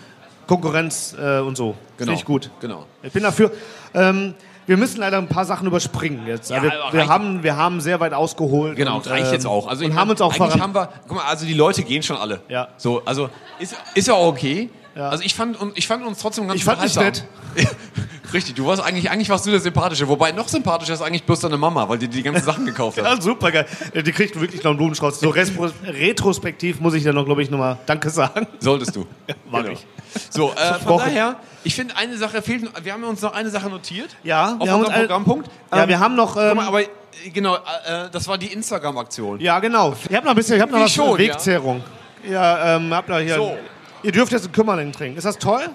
Konkurrenz 0.47 1.15
äh, 1.19 1.39
und 1.39 1.57
so. 1.57 1.71
Genau. 1.71 1.77
Finde 1.97 2.13
ich 2.13 2.25
gut. 2.25 2.49
Genau. 2.61 2.85
Ich 3.03 3.11
bin 3.11 3.23
dafür. 3.23 3.51
Ähm, 3.93 4.33
wir 4.67 4.75
müssen 4.75 4.99
leider 4.99 5.17
ein 5.17 5.27
paar 5.27 5.45
Sachen 5.45 5.65
überspringen 5.65 6.27
jetzt. 6.27 6.49
Ja, 6.49 6.61
wir, 6.61 6.73
wir, 6.91 7.07
haben, 7.07 7.41
wir 7.41 7.55
haben 7.55 7.79
sehr 7.79 8.01
weit 8.01 8.13
ausgeholt. 8.13 8.75
Genau, 8.75 8.97
und, 8.97 9.09
reicht 9.09 9.27
ähm, 9.27 9.33
jetzt 9.33 9.47
auch. 9.47 9.67
Also 9.67 9.85
und 9.85 9.95
haben 9.95 10.09
uns 10.09 10.19
auch 10.21 10.33
voran. 10.33 10.61
haben 10.61 10.75
wir, 10.75 10.89
guck 11.07 11.17
mal, 11.17 11.25
also 11.25 11.45
die 11.45 11.53
Leute 11.53 11.83
gehen 11.83 12.03
schon 12.03 12.17
alle. 12.17 12.41
Ja. 12.49 12.67
So, 12.75 13.01
also 13.05 13.29
ist, 13.59 13.75
ist 13.95 14.09
ja 14.09 14.13
auch 14.13 14.27
okay. 14.27 14.69
Ja. 14.97 15.09
Also 15.09 15.23
ich 15.23 15.35
fand, 15.35 15.59
und 15.59 15.77
ich 15.77 15.87
fand 15.87 16.05
uns 16.05 16.19
trotzdem 16.19 16.47
ganz 16.47 16.57
Ich 16.59 16.65
fand 16.65 16.81
dich 16.83 16.91
unterhaltsam. 16.91 17.27
Richtig, 18.33 18.55
du 18.55 18.65
warst 18.65 18.81
eigentlich, 18.81 19.09
eigentlich 19.09 19.29
warst 19.29 19.45
du 19.45 19.51
der 19.51 19.59
Sympathische. 19.61 20.07
Wobei 20.07 20.31
noch 20.33 20.49
sympathischer 20.49 20.93
ist 20.93 21.01
eigentlich 21.01 21.23
bloß 21.23 21.39
deine 21.41 21.55
Mama, 21.57 21.87
weil 21.87 21.97
die 21.97 22.07
die 22.09 22.23
ganzen 22.23 22.43
Sachen 22.43 22.65
gekauft 22.65 22.97
hat. 22.97 23.05
Ja, 23.15 23.21
super 23.21 23.51
geil. 23.51 23.65
Die 23.93 24.11
kriegt 24.11 24.37
wirklich 24.39 24.63
noch 24.63 24.71
einen 24.71 24.77
Blumenstrauß. 24.77 25.19
So 25.21 25.29
retrospektiv 25.85 26.79
muss 26.81 26.93
ich 26.93 27.03
dann 27.03 27.15
noch, 27.15 27.25
glaube 27.25 27.41
ich, 27.43 27.49
nochmal 27.49 27.77
Danke 27.85 28.09
sagen. 28.09 28.47
Solltest 28.59 28.95
du. 28.95 29.05
Mach 29.49 29.61
Genau. 29.61 29.73
ich. 29.73 29.85
So, 30.29 30.51
äh, 30.51 30.73
von 30.79 30.97
daher, 30.97 31.37
ich 31.63 31.75
finde, 31.75 31.95
eine 31.95 32.17
Sache 32.17 32.41
fehlt. 32.41 32.63
noch- 32.63 32.83
Wir 32.83 32.91
haben 32.93 33.03
uns 33.03 33.21
noch 33.21 33.33
eine 33.33 33.49
Sache 33.49 33.69
notiert. 33.69 34.15
Ja, 34.23 34.55
auf 34.59 34.67
wir 34.67 34.75
unserem 34.75 34.93
Programmpunkt. 35.01 35.49
Ja, 35.73 35.87
wir 35.87 35.99
haben 35.99 36.15
noch, 36.15 36.35
ähm, 36.37 36.57
mal, 36.57 36.67
aber 36.67 36.81
äh, 36.81 36.85
genau, 37.33 37.55
äh, 37.55 38.09
das 38.11 38.27
war 38.27 38.37
die 38.37 38.51
Instagram-Aktion. 38.51 39.39
Ja, 39.39 39.59
genau. 39.59 39.95
Ich 40.09 40.15
habe 40.15 40.25
noch 40.25 40.31
ein 40.33 40.35
bisschen, 40.35 40.55
ich 40.57 40.61
habe 40.61 40.71
noch 40.71 40.81
was 40.81 40.91
schon, 40.91 41.17
Wegzehrung. 41.17 41.83
Ja, 42.29 42.75
ähm, 42.75 42.93
habt 42.93 43.09
ihr 43.09 43.19
hier. 43.19 43.35
So. 43.35 43.57
Ihr 44.03 44.11
dürft 44.11 44.31
jetzt 44.31 44.43
einen 44.45 44.53
Kümmerling 44.53 44.91
trinken. 44.91 45.17
Ist 45.17 45.23
das 45.25 45.37
toll? 45.37 45.69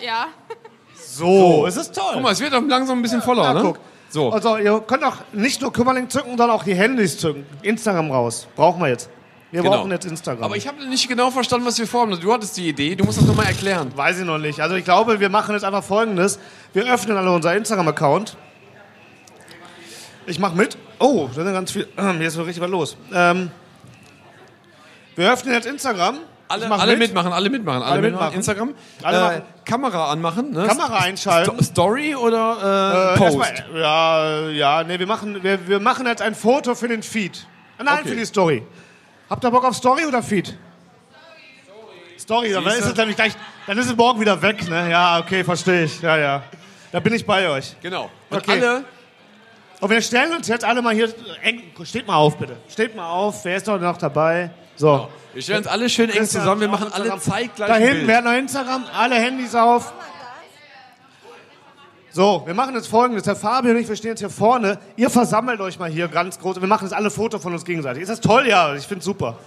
Ja. 0.00 0.28
So, 0.94 1.66
es 1.66 1.76
ist 1.76 1.94
toll. 1.94 2.04
Guck 2.14 2.22
mal, 2.22 2.32
es 2.32 2.40
wird 2.40 2.52
doch 2.52 2.62
langsam 2.66 2.98
ein 2.98 3.02
bisschen 3.02 3.22
voller, 3.22 3.42
Ja, 3.44 3.54
ne? 3.54 3.60
guck. 3.62 3.78
So. 4.10 4.30
Also, 4.30 4.56
ihr 4.56 4.80
könnt 4.80 5.04
auch 5.04 5.16
nicht 5.32 5.60
nur 5.60 5.72
Kümmerling 5.72 6.08
zücken, 6.08 6.30
sondern 6.30 6.50
auch 6.50 6.64
die 6.64 6.74
Handys 6.74 7.18
zücken. 7.18 7.44
Instagram 7.62 8.10
raus. 8.10 8.48
Brauchen 8.56 8.80
wir 8.80 8.88
jetzt. 8.88 9.10
Wir 9.50 9.62
Genau. 9.62 9.76
brauchen 9.78 9.90
jetzt 9.90 10.04
Instagram. 10.06 10.44
Aber 10.44 10.56
ich 10.56 10.66
habe 10.68 10.84
nicht 10.86 11.08
genau 11.08 11.30
verstanden, 11.30 11.66
was 11.66 11.78
wir 11.78 11.86
vorhaben. 11.86 12.18
Du 12.20 12.32
hattest 12.32 12.56
die 12.56 12.68
Idee, 12.68 12.94
du 12.94 13.04
musst 13.04 13.18
das 13.18 13.26
nochmal 13.26 13.46
erklären. 13.46 13.90
Weiß 13.96 14.18
ich 14.18 14.24
noch 14.24 14.38
nicht. 14.38 14.60
Also 14.60 14.76
ich 14.76 14.84
glaube, 14.84 15.20
wir 15.20 15.28
machen 15.30 15.54
jetzt 15.54 15.64
einfach 15.64 15.82
folgendes. 15.84 16.38
Wir 16.74 16.84
öffnen 16.92 17.16
alle 17.16 17.30
unser 17.32 17.54
Instagram-Account. 17.56 18.36
Ich 20.26 20.38
mache 20.38 20.54
mit. 20.56 20.76
Oh, 20.98 21.28
da 21.34 21.44
sind 21.44 21.52
ganz 21.52 21.70
viel. 21.72 21.88
Hier 21.96 22.28
ist 22.28 22.34
so 22.34 22.42
richtig 22.42 22.62
was 22.62 22.70
los. 22.70 22.96
Ähm, 23.14 23.50
wir 25.16 25.32
öffnen 25.32 25.54
jetzt 25.54 25.66
Instagram 25.66 26.18
Alle, 26.48 26.70
alle 26.70 26.92
mit. 26.92 26.98
mitmachen, 27.08 27.32
alle 27.32 27.50
mitmachen, 27.50 27.82
alle, 27.82 27.92
Alle 27.92 28.00
mitmachen. 28.02 28.36
mitmachen. 28.36 28.36
Instagram. 28.36 28.74
Alle 29.02 29.36
äh. 29.36 29.40
Kamera 29.66 30.10
anmachen. 30.10 30.50
Ne? 30.52 30.66
Kamera 30.66 30.98
einschalten. 31.00 31.54
Sto 31.56 31.62
Story 31.64 32.14
oder 32.14 33.14
äh, 33.14 33.14
Äh, 33.14 33.18
Post? 33.18 33.36
erstmal- 33.38 33.80
ja, 33.80 34.48
ja, 34.48 34.84
nee, 34.84 34.98
wir 34.98 35.06
machen, 35.06 35.42
wir, 35.42 35.68
wir 35.68 35.78
machen 35.80 36.06
jetzt 36.06 36.22
ein 36.22 36.34
Foto 36.34 36.74
für 36.74 36.88
den 36.88 37.02
Feed. 37.02 37.46
Nein, 37.78 37.98
Okay. 38.00 38.08
für 38.08 38.16
die 38.16 38.24
Story. 38.24 38.66
Habt 39.28 39.44
ihr 39.44 39.50
Bock 39.50 39.64
auf 39.64 39.76
Story 39.76 40.06
oder 40.06 40.22
Feed? 40.22 40.56
Story, 42.18 42.52
dann 42.52 42.64
Siehste? 42.64 42.78
ist 42.80 42.86
es 42.86 42.96
nämlich 42.96 43.16
gleich, 43.16 43.32
dann 43.66 43.78
ist 43.78 43.86
es 43.86 43.96
morgen 43.96 44.20
wieder 44.20 44.40
weg, 44.42 44.68
ne? 44.68 44.90
Ja, 44.90 45.18
okay, 45.18 45.44
verstehe 45.44 45.84
ich. 45.84 46.00
Ja, 46.02 46.16
ja. 46.16 46.42
Da 46.92 47.00
bin 47.00 47.12
ich 47.14 47.24
bei 47.24 47.48
euch. 47.48 47.76
Genau. 47.82 48.10
Und 48.30 48.38
Okay. 48.38 48.52
alle. 48.52 48.84
Und 49.80 49.90
wir 49.90 50.00
stellen 50.02 50.32
uns 50.34 50.48
jetzt 50.48 50.64
alle 50.64 50.82
mal 50.82 50.94
hier. 50.94 51.08
Steht 51.84 52.06
mal 52.06 52.16
auf, 52.16 52.36
bitte. 52.36 52.56
Steht 52.68 52.96
mal 52.96 53.08
auf. 53.08 53.44
Wer 53.44 53.56
ist 53.56 53.66
noch 53.66 53.96
dabei? 53.98 54.50
So. 54.76 55.08
Wir 55.34 55.42
stellen 55.42 55.58
uns 55.58 55.66
alle 55.66 55.88
schön 55.88 56.10
eng 56.10 56.26
zusammen. 56.26 56.60
Wir 56.60 56.68
machen 56.68 56.90
alle 56.92 57.18
zeitgleich 57.18 57.68
Da 57.68 57.76
hinten, 57.76 58.06
wer 58.06 58.18
hat 58.18 58.24
noch 58.24 58.32
Instagram? 58.32 58.84
Alle 58.96 59.16
Handys 59.16 59.54
auf. 59.54 59.92
So, 62.10 62.42
wir 62.46 62.54
machen 62.54 62.74
jetzt 62.74 62.88
folgendes. 62.88 63.26
Herr 63.26 63.36
Fabio 63.36 63.70
und 63.70 63.76
ich, 63.76 63.88
wir 63.88 63.94
stehen 63.94 64.10
jetzt 64.10 64.20
hier 64.20 64.30
vorne. 64.30 64.78
Ihr 64.96 65.10
versammelt 65.10 65.60
euch 65.60 65.78
mal 65.78 65.90
hier 65.90 66.08
ganz 66.08 66.38
groß. 66.38 66.60
Wir 66.60 66.66
machen 66.66 66.84
jetzt 66.84 66.94
alle 66.94 67.10
Foto 67.10 67.38
von 67.38 67.52
uns 67.52 67.64
gegenseitig. 67.64 68.02
Ist 68.02 68.08
das 68.08 68.20
toll? 68.20 68.48
Ja, 68.48 68.74
ich 68.74 68.86
finde 68.86 69.04
super. 69.04 69.38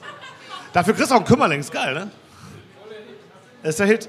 Dafür 0.71 0.93
kriegst 0.93 1.09
du 1.09 1.15
auch 1.15 1.19
einen 1.19 1.27
Kümmerling. 1.27 1.59
Ist 1.59 1.71
geil, 1.71 1.93
ne? 1.93 2.11
Ist 3.63 3.79
der 3.79 3.87
Hit. 3.87 4.07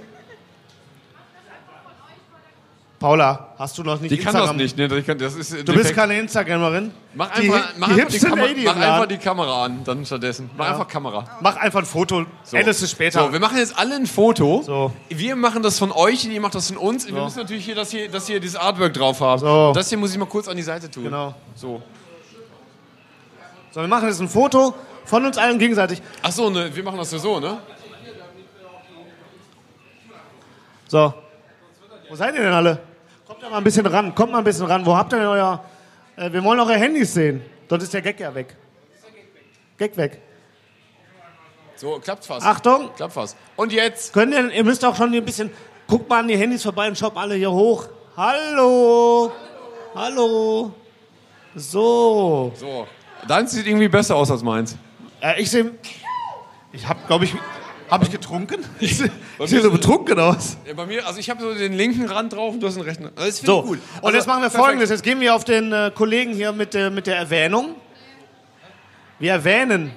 Paula, 3.03 3.49
hast 3.59 3.77
du 3.77 3.83
noch 3.83 4.01
nicht 4.01 4.13
Die 4.13 4.17
kann 4.17 4.33
das 4.33 4.43
Instagram? 4.51 4.57
nicht. 4.57 4.77
Ne? 4.79 4.89
Die 4.89 5.03
kann, 5.03 5.19
das 5.19 5.35
ist 5.35 5.69
Du 5.69 5.75
bist 5.75 5.93
keine 5.95 6.19
Instagrammerin. 6.21 6.93
Mach 7.15 7.31
Die- 7.35 7.43
einfach, 7.53 7.73
mach 7.77 7.89
die 7.95 8.01
einfach, 8.01 8.13
die, 8.13 8.19
Kamera, 8.21 8.47
mach 8.65 8.77
einfach 8.77 9.07
die 9.07 9.19
Kamera 9.19 9.65
an, 9.65 9.85
dann 9.85 10.07
stattdessen. 10.07 10.49
Mach 10.57 10.65
Ja. 10.67 10.71
einfach 10.73 10.89
Kamera. 10.89 11.25
Mach 11.41 11.57
einfach 11.57 11.81
ein 11.81 11.85
Foto. 11.87 12.25
So. 12.45 12.57
Änderst 12.57 12.83
es 12.83 12.91
später. 12.93 13.25
So, 13.27 13.33
wir 13.33 13.41
machen 13.41 13.59
jetzt 13.59 13.77
alle 13.79 13.97
ein 13.97 14.07
Foto. 14.07 14.63
So. 14.65 14.93
Wir 15.09 15.35
machen 15.37 15.63
das 15.63 15.79
von 15.79 15.91
euch 15.93 16.25
und 16.25 16.31
ihr 16.31 16.41
macht 16.41 16.55
das 16.55 16.69
von 16.69 16.77
uns. 16.77 17.07
Wir 17.07 17.15
So. 17.15 17.25
müssen 17.25 17.39
natürlich 17.41 17.65
hier, 17.65 17.75
dass 17.75 17.91
hier, 17.91 18.09
dass 18.09 18.27
hier 18.29 18.39
dieses 18.41 18.57
Artwork 18.57 18.95
drauf 18.95 19.21
haben. 19.21 19.41
So. 19.41 19.73
Das 19.75 19.89
hier 19.89 19.99
muss 19.99 20.13
ich 20.13 20.19
mal 20.19 20.27
kurz 20.27 20.47
an 20.49 20.57
die 20.57 20.63
Seite 20.63 20.91
tun. 20.91 21.05
Genau. 21.05 21.35
So. 21.57 21.83
So, 23.73 23.81
wir 23.81 23.89
machen 23.89 24.07
jetzt 24.09 24.21
ein 24.21 24.29
Foto 24.29 24.75
von 25.07 25.25
uns 25.27 25.37
allen 25.39 25.59
gegenseitig. 25.59 26.01
Ach 26.23 26.31
so, 26.31 26.51
ne, 26.51 26.71
wir 26.75 26.83
machen 26.85 26.99
das 26.99 27.11
ja 27.11 27.19
so, 27.19 27.41
ne? 27.41 27.59
So. 30.89 31.13
Wo 32.09 32.15
seid 32.17 32.35
ihr 32.35 32.43
denn 32.43 32.53
alle? 32.53 32.79
Kommt 33.33 33.45
da 33.45 33.49
mal 33.49 33.57
ein 33.57 33.65
bisschen 33.65 33.87
ran. 33.87 34.15
Kommt 34.15 34.33
mal 34.33 34.39
ein 34.39 34.45
bisschen 34.45 34.67
ran. 34.67 34.85
Wo 34.85 34.95
habt 34.95 35.11
ihr 35.15 35.19
denn 35.19 35.27
euer. 35.27 35.65
Äh, 36.17 36.31
wir 36.31 36.45
wollen 36.45 36.61
eure 36.61 36.75
Handys 36.75 37.15
sehen. 37.15 37.41
Sonst 37.67 37.85
ist 37.85 37.95
der 37.95 38.03
Gag 38.03 38.21
ja 38.21 38.35
weg. 38.35 38.55
Gag 39.79 39.97
weg. 39.97 40.21
So, 41.77 41.99
klappt 41.99 42.27
fast. 42.27 42.45
Achtung. 42.45 42.91
Klappt 42.95 43.15
fast. 43.15 43.39
Und 43.57 43.73
jetzt? 43.73 44.13
Könnt 44.13 44.35
ihr, 44.35 44.51
ihr 44.51 44.65
müsst 44.65 44.85
auch 44.85 44.95
schon 44.95 45.15
ein 45.15 45.25
bisschen. 45.25 45.51
Guckt 45.87 46.11
mal 46.11 46.19
an 46.19 46.29
die 46.29 46.37
Handys 46.37 46.63
vorbei 46.63 46.89
und 46.89 46.99
schaut 46.99 47.17
alle 47.17 47.35
hier 47.35 47.51
hoch. 47.51 47.89
Hallo. 48.19 49.33
Hallo. 49.95 50.75
So. 51.55 52.53
So. 52.55 52.87
Deins 53.27 53.53
sieht 53.53 53.67
irgendwie 53.67 53.89
besser 53.89 54.15
aus 54.15 54.31
als 54.31 54.43
meins. 54.43 54.77
Äh, 55.23 55.41
ich 55.41 55.51
sehe. 55.51 55.73
Ich 56.71 56.87
hab, 56.87 57.07
glaube 57.07 57.25
ich. 57.25 57.35
Hab 57.93 58.03
ich 58.03 58.11
getrunken? 58.11 58.65
Ich 58.81 58.97
sehe 58.97 59.11
seh 59.45 59.61
so 59.61 59.71
betrunken 59.71 60.19
aus. 60.19 60.57
Ja, 60.67 60.73
bei 60.75 60.87
mir, 60.87 61.07
also 61.07 61.19
ich 61.21 61.29
habe 61.29 61.43
so 61.43 61.53
den 61.55 61.75
linken 61.75 62.07
Rand 62.07 62.33
drauf 62.33 62.55
und 62.55 62.61
du 62.61 62.67
hast 62.67 62.75
den 62.77 62.85
rechten. 62.85 63.05
Also 63.15 63.27
das 63.27 63.39
finde 63.41 63.53
So, 63.53 63.61
ich 63.61 63.67
gut. 63.67 63.79
und 63.79 64.05
Also, 64.05 64.17
jetzt 64.17 64.27
machen 64.27 64.39
wir 64.43 64.49
perfekt. 64.49 64.65
folgendes. 64.65 64.91
Jetzt 64.91 65.03
gehen 65.03 65.21
wir 65.21 65.35
auf 65.35 65.45
den 65.45 65.73
äh, 65.73 65.91
Kollegen 65.95 66.33
hier 66.33 66.53
mit, 66.53 66.73
der 66.75 66.91
mit 66.91 67.07
der 67.07 67.17
Erwähnung. 67.19 67.75
Wir 69.19 69.33
erwähnen. 69.33 69.93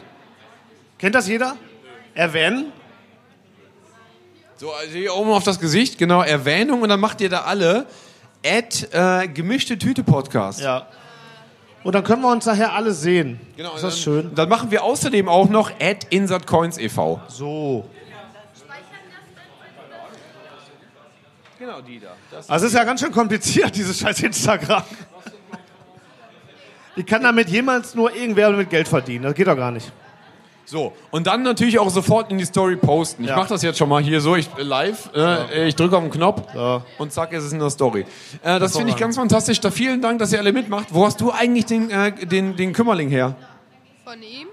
Kennt 0.99 1.15
das 1.15 1.27
jeder? 1.27 1.55
Erwähnen. 2.13 2.71
So, 4.57 4.71
also 4.73 4.91
hier 4.91 5.13
oben 5.15 5.31
auf 5.31 5.43
das 5.43 5.59
Gesicht, 5.59 5.97
genau, 5.97 6.21
Erwähnung 6.21 6.81
und 6.81 6.89
dann 6.89 6.99
macht 6.99 7.19
ihr 7.21 7.29
da 7.29 7.41
alle 7.41 7.85
Ad 8.45 8.87
äh, 8.91 9.27
gemischte 9.27 9.77
Tüte 9.77 10.03
Podcast. 10.03 10.61
Ja. 10.61 10.87
Und 11.85 11.93
dann 11.93 12.03
können 12.03 12.23
wir 12.23 12.31
uns 12.31 12.47
nachher 12.47 12.73
alle 12.73 12.93
sehen. 12.93 13.39
Genau, 13.55 13.75
ist 13.75 13.83
das 13.83 13.93
dann, 13.93 14.01
schön? 14.01 14.33
Dann 14.33 14.49
machen 14.49 14.71
wir 14.71 14.83
außerdem 14.83 15.29
auch 15.29 15.47
noch 15.47 15.69
Ad 15.79 16.07
Insert 16.09 16.47
Coins 16.47 16.79
e.V. 16.79 17.21
So. 17.27 17.87
Genau, 21.59 21.81
die 21.81 21.99
da. 21.99 22.15
Das 22.31 22.49
Also 22.49 22.65
es 22.65 22.71
ist 22.71 22.77
ja 22.79 22.83
ganz 22.85 23.01
schön 23.01 23.11
kompliziert, 23.11 23.75
dieses 23.75 23.99
scheiß 23.99 24.19
Instagram. 24.23 24.81
Ich 26.95 27.05
kann 27.05 27.21
damit 27.21 27.49
jemals 27.49 27.93
nur 27.93 28.11
irgendwer 28.15 28.49
mit 28.49 28.71
Geld 28.71 28.87
verdienen. 28.87 29.25
Das 29.25 29.35
geht 29.35 29.45
doch 29.45 29.55
gar 29.55 29.69
nicht. 29.69 29.91
So, 30.67 30.93
und 31.11 31.27
dann 31.27 31.43
natürlich 31.43 31.77
auch 31.77 31.89
sofort 31.91 32.31
in 32.31 32.39
die 32.39 32.45
Story 32.45 32.75
posten. 32.75 33.23
Ich 33.23 33.29
Ja. 33.29 33.35
mache 33.35 33.49
das 33.49 33.61
jetzt 33.61 33.77
schon 33.77 33.87
mal 33.87 34.01
hier 34.01 34.19
so, 34.19 34.35
ich 34.35 34.49
live, 34.57 35.11
äh, 35.15 35.67
ich 35.67 35.75
drücke 35.75 35.95
auf 35.95 36.01
den 36.03 36.11
Knopf 36.11 36.41
und 36.97 37.11
zack, 37.13 37.33
ist 37.33 37.43
es 37.43 37.53
in 37.53 37.59
der 37.59 37.69
Story. 37.69 38.05
Äh, 38.41 38.59
das 38.59 38.75
finde 38.75 38.91
ich 38.91 38.97
ganz 38.97 39.15
fantastisch. 39.15 39.59
Da 39.59 39.69
vielen 39.69 40.01
Dank, 40.01 40.17
dass 40.19 40.33
ihr 40.33 40.39
alle 40.39 40.51
mitmacht. 40.53 40.87
Wo 40.89 41.05
hast 41.05 41.21
du 41.21 41.31
eigentlich 41.31 41.65
den, 41.67 41.89
äh, 41.91 42.11
den, 42.25 42.55
den 42.55 42.73
Kümmerling 42.73 43.09
her? 43.09 43.35
Von 44.03 44.21
ihm? 44.21 44.47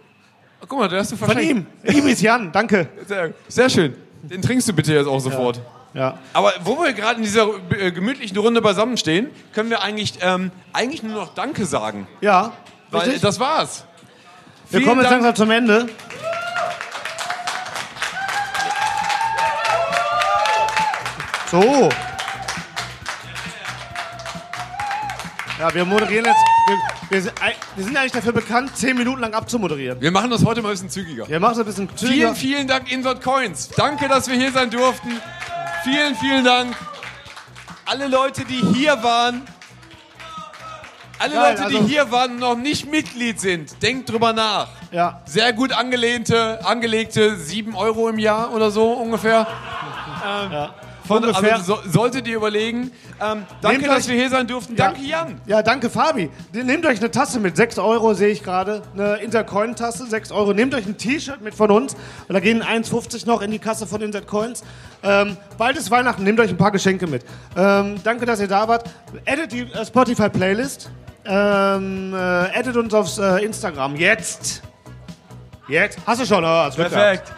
Oh, 0.60 0.66
guck 0.68 0.78
mal, 0.80 0.88
der 0.88 1.00
hast 1.00 1.12
du 1.12 1.16
Von 1.16 1.30
verschenkt. 1.30 1.66
ihm. 1.84 1.96
Ihm 1.96 2.06
ist 2.08 2.20
Jan. 2.22 2.52
Danke. 2.52 2.88
Sehr, 3.06 3.32
sehr 3.48 3.68
schön. 3.70 3.96
Den 4.22 4.40
trinkst 4.42 4.68
du 4.68 4.72
bitte 4.72 4.92
jetzt 4.94 5.06
auch 5.08 5.18
sofort. 5.18 5.60
Ja. 5.94 6.18
Aber 6.32 6.52
wo 6.62 6.80
wir 6.82 6.92
gerade 6.92 7.16
in 7.16 7.22
dieser 7.22 7.48
äh, 7.70 7.90
gemütlichen 7.90 8.36
Runde 8.38 8.62
beisammen 8.62 8.96
stehen, 8.96 9.28
können 9.52 9.68
wir 9.70 9.82
eigentlich, 9.82 10.14
ähm, 10.22 10.50
eigentlich 10.72 11.02
nur 11.02 11.14
noch 11.14 11.34
Danke 11.34 11.66
sagen. 11.66 12.06
Ja. 12.20 12.52
Weil 12.90 13.00
Richtig? 13.02 13.22
das 13.22 13.40
war's. 13.40 13.84
Wir 14.72 14.78
Vielen 14.80 14.88
kommen 14.88 15.00
jetzt 15.02 15.10
Dank. 15.10 15.22
langsam 15.22 15.34
zum 15.36 15.50
Ende. 15.50 15.86
So. 21.50 21.90
Ja, 25.58 25.74
wir 25.74 25.84
moderieren 25.84 26.24
jetzt. 26.24 26.40
Wir, 27.10 27.22
wir, 27.24 27.32
wir 27.76 27.84
sind 27.84 27.96
eigentlich 27.96 28.12
dafür 28.12 28.32
bekannt, 28.32 28.74
zehn 28.76 28.96
Minuten 28.96 29.20
lang 29.20 29.34
abzumoderieren. 29.34 30.00
Wir 30.00 30.10
machen 30.10 30.30
das 30.30 30.42
heute 30.44 30.62
mal 30.62 30.70
ein 30.70 30.72
bisschen 30.72 30.88
zügiger. 30.88 31.28
Wir 31.28 31.38
machen 31.38 31.52
es 31.52 31.58
ein 31.58 31.66
bisschen 31.66 31.88
Vielen, 31.90 32.08
zügiger. 32.10 32.34
vielen 32.34 32.66
Dank, 32.68 32.90
Insert 32.90 33.22
Coins. 33.22 33.68
Danke, 33.76 34.08
dass 34.08 34.28
wir 34.28 34.36
hier 34.36 34.50
sein 34.52 34.70
durften. 34.70 35.20
Vielen, 35.84 36.14
vielen 36.16 36.44
Dank. 36.44 36.74
Alle 37.84 38.08
Leute, 38.08 38.44
die 38.46 38.62
hier 38.74 39.02
waren. 39.02 39.42
Alle 41.22 41.34
Geil, 41.34 41.56
Leute, 41.56 41.68
die 41.70 41.76
also- 41.76 41.88
hier 41.88 42.10
waren 42.10 42.32
und 42.32 42.38
noch 42.40 42.56
nicht 42.56 42.90
Mitglied 42.90 43.40
sind, 43.40 43.82
denkt 43.82 44.10
drüber 44.10 44.32
nach. 44.32 44.68
Ja. 44.90 45.20
Sehr 45.24 45.52
gut 45.52 45.72
angelehnte, 45.72 46.64
angelegte 46.64 47.36
7 47.36 47.74
Euro 47.76 48.08
im 48.08 48.18
Jahr 48.18 48.52
oder 48.52 48.70
so 48.70 48.92
ungefähr. 48.92 49.46
Ähm, 50.26 50.68
Von, 51.06 51.24
Ungefähr. 51.24 51.56
Also 51.56 51.78
so, 51.84 51.90
solltet 51.90 52.28
ihr 52.28 52.36
überlegen. 52.36 52.92
Ähm, 53.20 53.44
danke, 53.60 53.78
Nehmt 53.80 53.88
dass 53.90 54.04
euch- 54.04 54.08
wir 54.08 54.14
hier 54.20 54.30
sein 54.30 54.46
durften. 54.46 54.76
Ja. 54.76 54.86
Danke, 54.86 55.02
Jan. 55.02 55.40
Ja, 55.46 55.60
danke, 55.60 55.90
Fabi. 55.90 56.30
Nehmt 56.52 56.86
euch 56.86 56.98
eine 57.00 57.10
Tasse 57.10 57.40
mit, 57.40 57.56
6 57.56 57.76
Euro 57.80 58.14
sehe 58.14 58.28
ich 58.28 58.44
gerade. 58.44 58.82
Eine 58.94 59.16
Intercoin-Tasse, 59.16 60.06
6 60.06 60.30
Euro. 60.30 60.52
Nehmt 60.54 60.74
euch 60.76 60.86
ein 60.86 60.96
T-Shirt 60.96 61.40
mit 61.40 61.56
von 61.56 61.72
uns. 61.72 61.94
Und 62.28 62.34
da 62.34 62.38
gehen 62.40 62.62
1,50 62.62 63.26
noch 63.26 63.42
in 63.42 63.50
die 63.50 63.58
Kasse 63.58 63.88
von 63.88 64.00
Intercoins. 64.00 64.62
Ähm, 65.02 65.36
bald 65.58 65.76
ist 65.76 65.90
Weihnachten, 65.90 66.22
nehmt 66.22 66.38
euch 66.38 66.50
ein 66.50 66.56
paar 66.56 66.70
Geschenke 66.70 67.08
mit. 67.08 67.24
Ähm, 67.56 67.96
danke, 68.04 68.24
dass 68.24 68.38
ihr 68.38 68.46
da 68.48 68.68
wart. 68.68 68.88
Edit 69.24 69.50
die 69.50 69.62
äh, 69.62 69.84
Spotify-Playlist. 69.84 70.88
Ähm, 71.24 72.14
äh, 72.14 72.58
edit 72.58 72.76
uns 72.76 72.92
aufs 72.94 73.18
äh, 73.18 73.44
Instagram. 73.44 73.96
Jetzt. 73.96 74.62
Jetzt. 75.68 75.98
Hast 76.06 76.20
du 76.20 76.26
schon? 76.26 76.44
Oh, 76.44 76.48
hast 76.48 76.76
Glück 76.76 76.90
Perfekt. 76.90 77.32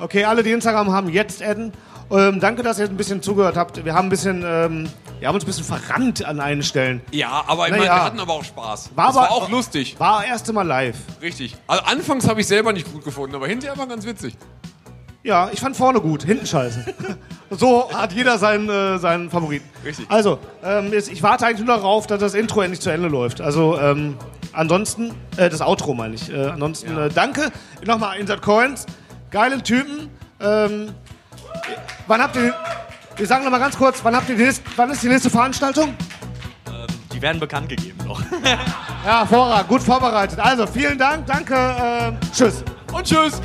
Okay, 0.00 0.24
alle, 0.24 0.42
die 0.42 0.52
Instagram 0.52 0.92
haben, 0.92 1.08
jetzt 1.08 1.42
adden. 1.42 1.72
Ähm, 2.10 2.40
danke, 2.40 2.62
dass 2.62 2.78
ihr 2.78 2.86
ein 2.86 2.96
bisschen 2.96 3.20
zugehört 3.22 3.56
habt. 3.56 3.84
Wir 3.84 3.94
haben 3.94 4.06
ein 4.06 4.10
bisschen, 4.10 4.42
ähm, 4.46 4.88
wir 5.18 5.28
haben 5.28 5.34
uns 5.34 5.44
ein 5.44 5.46
bisschen 5.46 5.64
verrannt 5.64 6.24
an 6.24 6.40
einen 6.40 6.62
Stellen. 6.62 7.02
Ja, 7.10 7.44
aber 7.46 7.66
ich 7.66 7.72
Na 7.72 7.76
meine, 7.78 7.86
ja. 7.88 7.96
wir 7.96 8.04
hatten 8.04 8.20
aber 8.20 8.32
auch 8.32 8.44
Spaß. 8.44 8.90
War 8.94 9.08
das 9.08 9.16
aber- 9.16 9.26
war 9.26 9.32
auch 9.32 9.48
lustig. 9.50 9.96
War 9.98 10.24
erste 10.24 10.52
Mal 10.52 10.66
live. 10.66 10.96
Richtig. 11.20 11.54
Also 11.66 11.84
anfangs 11.84 12.26
habe 12.28 12.40
ich 12.40 12.46
selber 12.46 12.72
nicht 12.72 12.90
gut 12.92 13.04
gefunden, 13.04 13.34
aber 13.36 13.46
hinterher 13.46 13.76
war 13.76 13.86
ganz 13.86 14.06
witzig. 14.06 14.36
Ja, 15.28 15.50
ich 15.52 15.60
fand 15.60 15.76
vorne 15.76 16.00
gut, 16.00 16.22
hinten 16.22 16.46
scheiße. 16.46 16.86
so 17.50 17.92
hat 17.92 18.14
jeder 18.14 18.38
seinen, 18.38 18.66
äh, 18.70 18.98
seinen 18.98 19.28
Favoriten. 19.28 19.68
Richtig. 19.84 20.06
Also, 20.08 20.38
ähm, 20.64 20.90
jetzt, 20.90 21.12
ich 21.12 21.22
warte 21.22 21.44
eigentlich 21.44 21.66
nur 21.66 21.76
darauf, 21.76 22.06
dass 22.06 22.18
das 22.18 22.32
Intro 22.32 22.62
endlich 22.62 22.80
zu 22.80 22.88
Ende 22.88 23.08
läuft. 23.08 23.42
Also, 23.42 23.78
ähm, 23.78 24.16
ansonsten, 24.54 25.10
äh, 25.36 25.50
das 25.50 25.60
Outro 25.60 25.92
meine 25.92 26.14
ich. 26.14 26.32
Äh, 26.32 26.46
ansonsten, 26.46 26.96
äh, 26.96 27.10
danke. 27.10 27.52
Nochmal 27.84 28.16
Insert 28.16 28.40
Coins. 28.40 28.86
Geile 29.30 29.62
Typen. 29.62 30.08
Ähm, 30.40 30.94
wann 32.06 32.22
habt 32.22 32.36
ihr, 32.36 32.54
wir 33.18 33.26
sagen 33.26 33.44
nochmal 33.44 33.60
ganz 33.60 33.76
kurz, 33.76 34.02
wann, 34.02 34.16
habt 34.16 34.30
ihr 34.30 34.36
die 34.36 34.50
wann 34.76 34.90
ist 34.90 35.02
die 35.02 35.08
nächste 35.08 35.28
Veranstaltung? 35.28 35.94
Die 37.12 37.20
werden 37.20 37.38
bekannt 37.38 37.68
gegeben 37.68 37.98
noch. 38.06 38.22
Ja, 39.04 39.18
hervorragend, 39.20 39.68
gut 39.68 39.82
vorbereitet. 39.82 40.38
Also, 40.40 40.66
vielen 40.66 40.96
Dank, 40.96 41.26
danke, 41.26 41.54
äh, 41.54 42.12
tschüss. 42.34 42.64
Und 42.94 43.04
tschüss. 43.04 43.42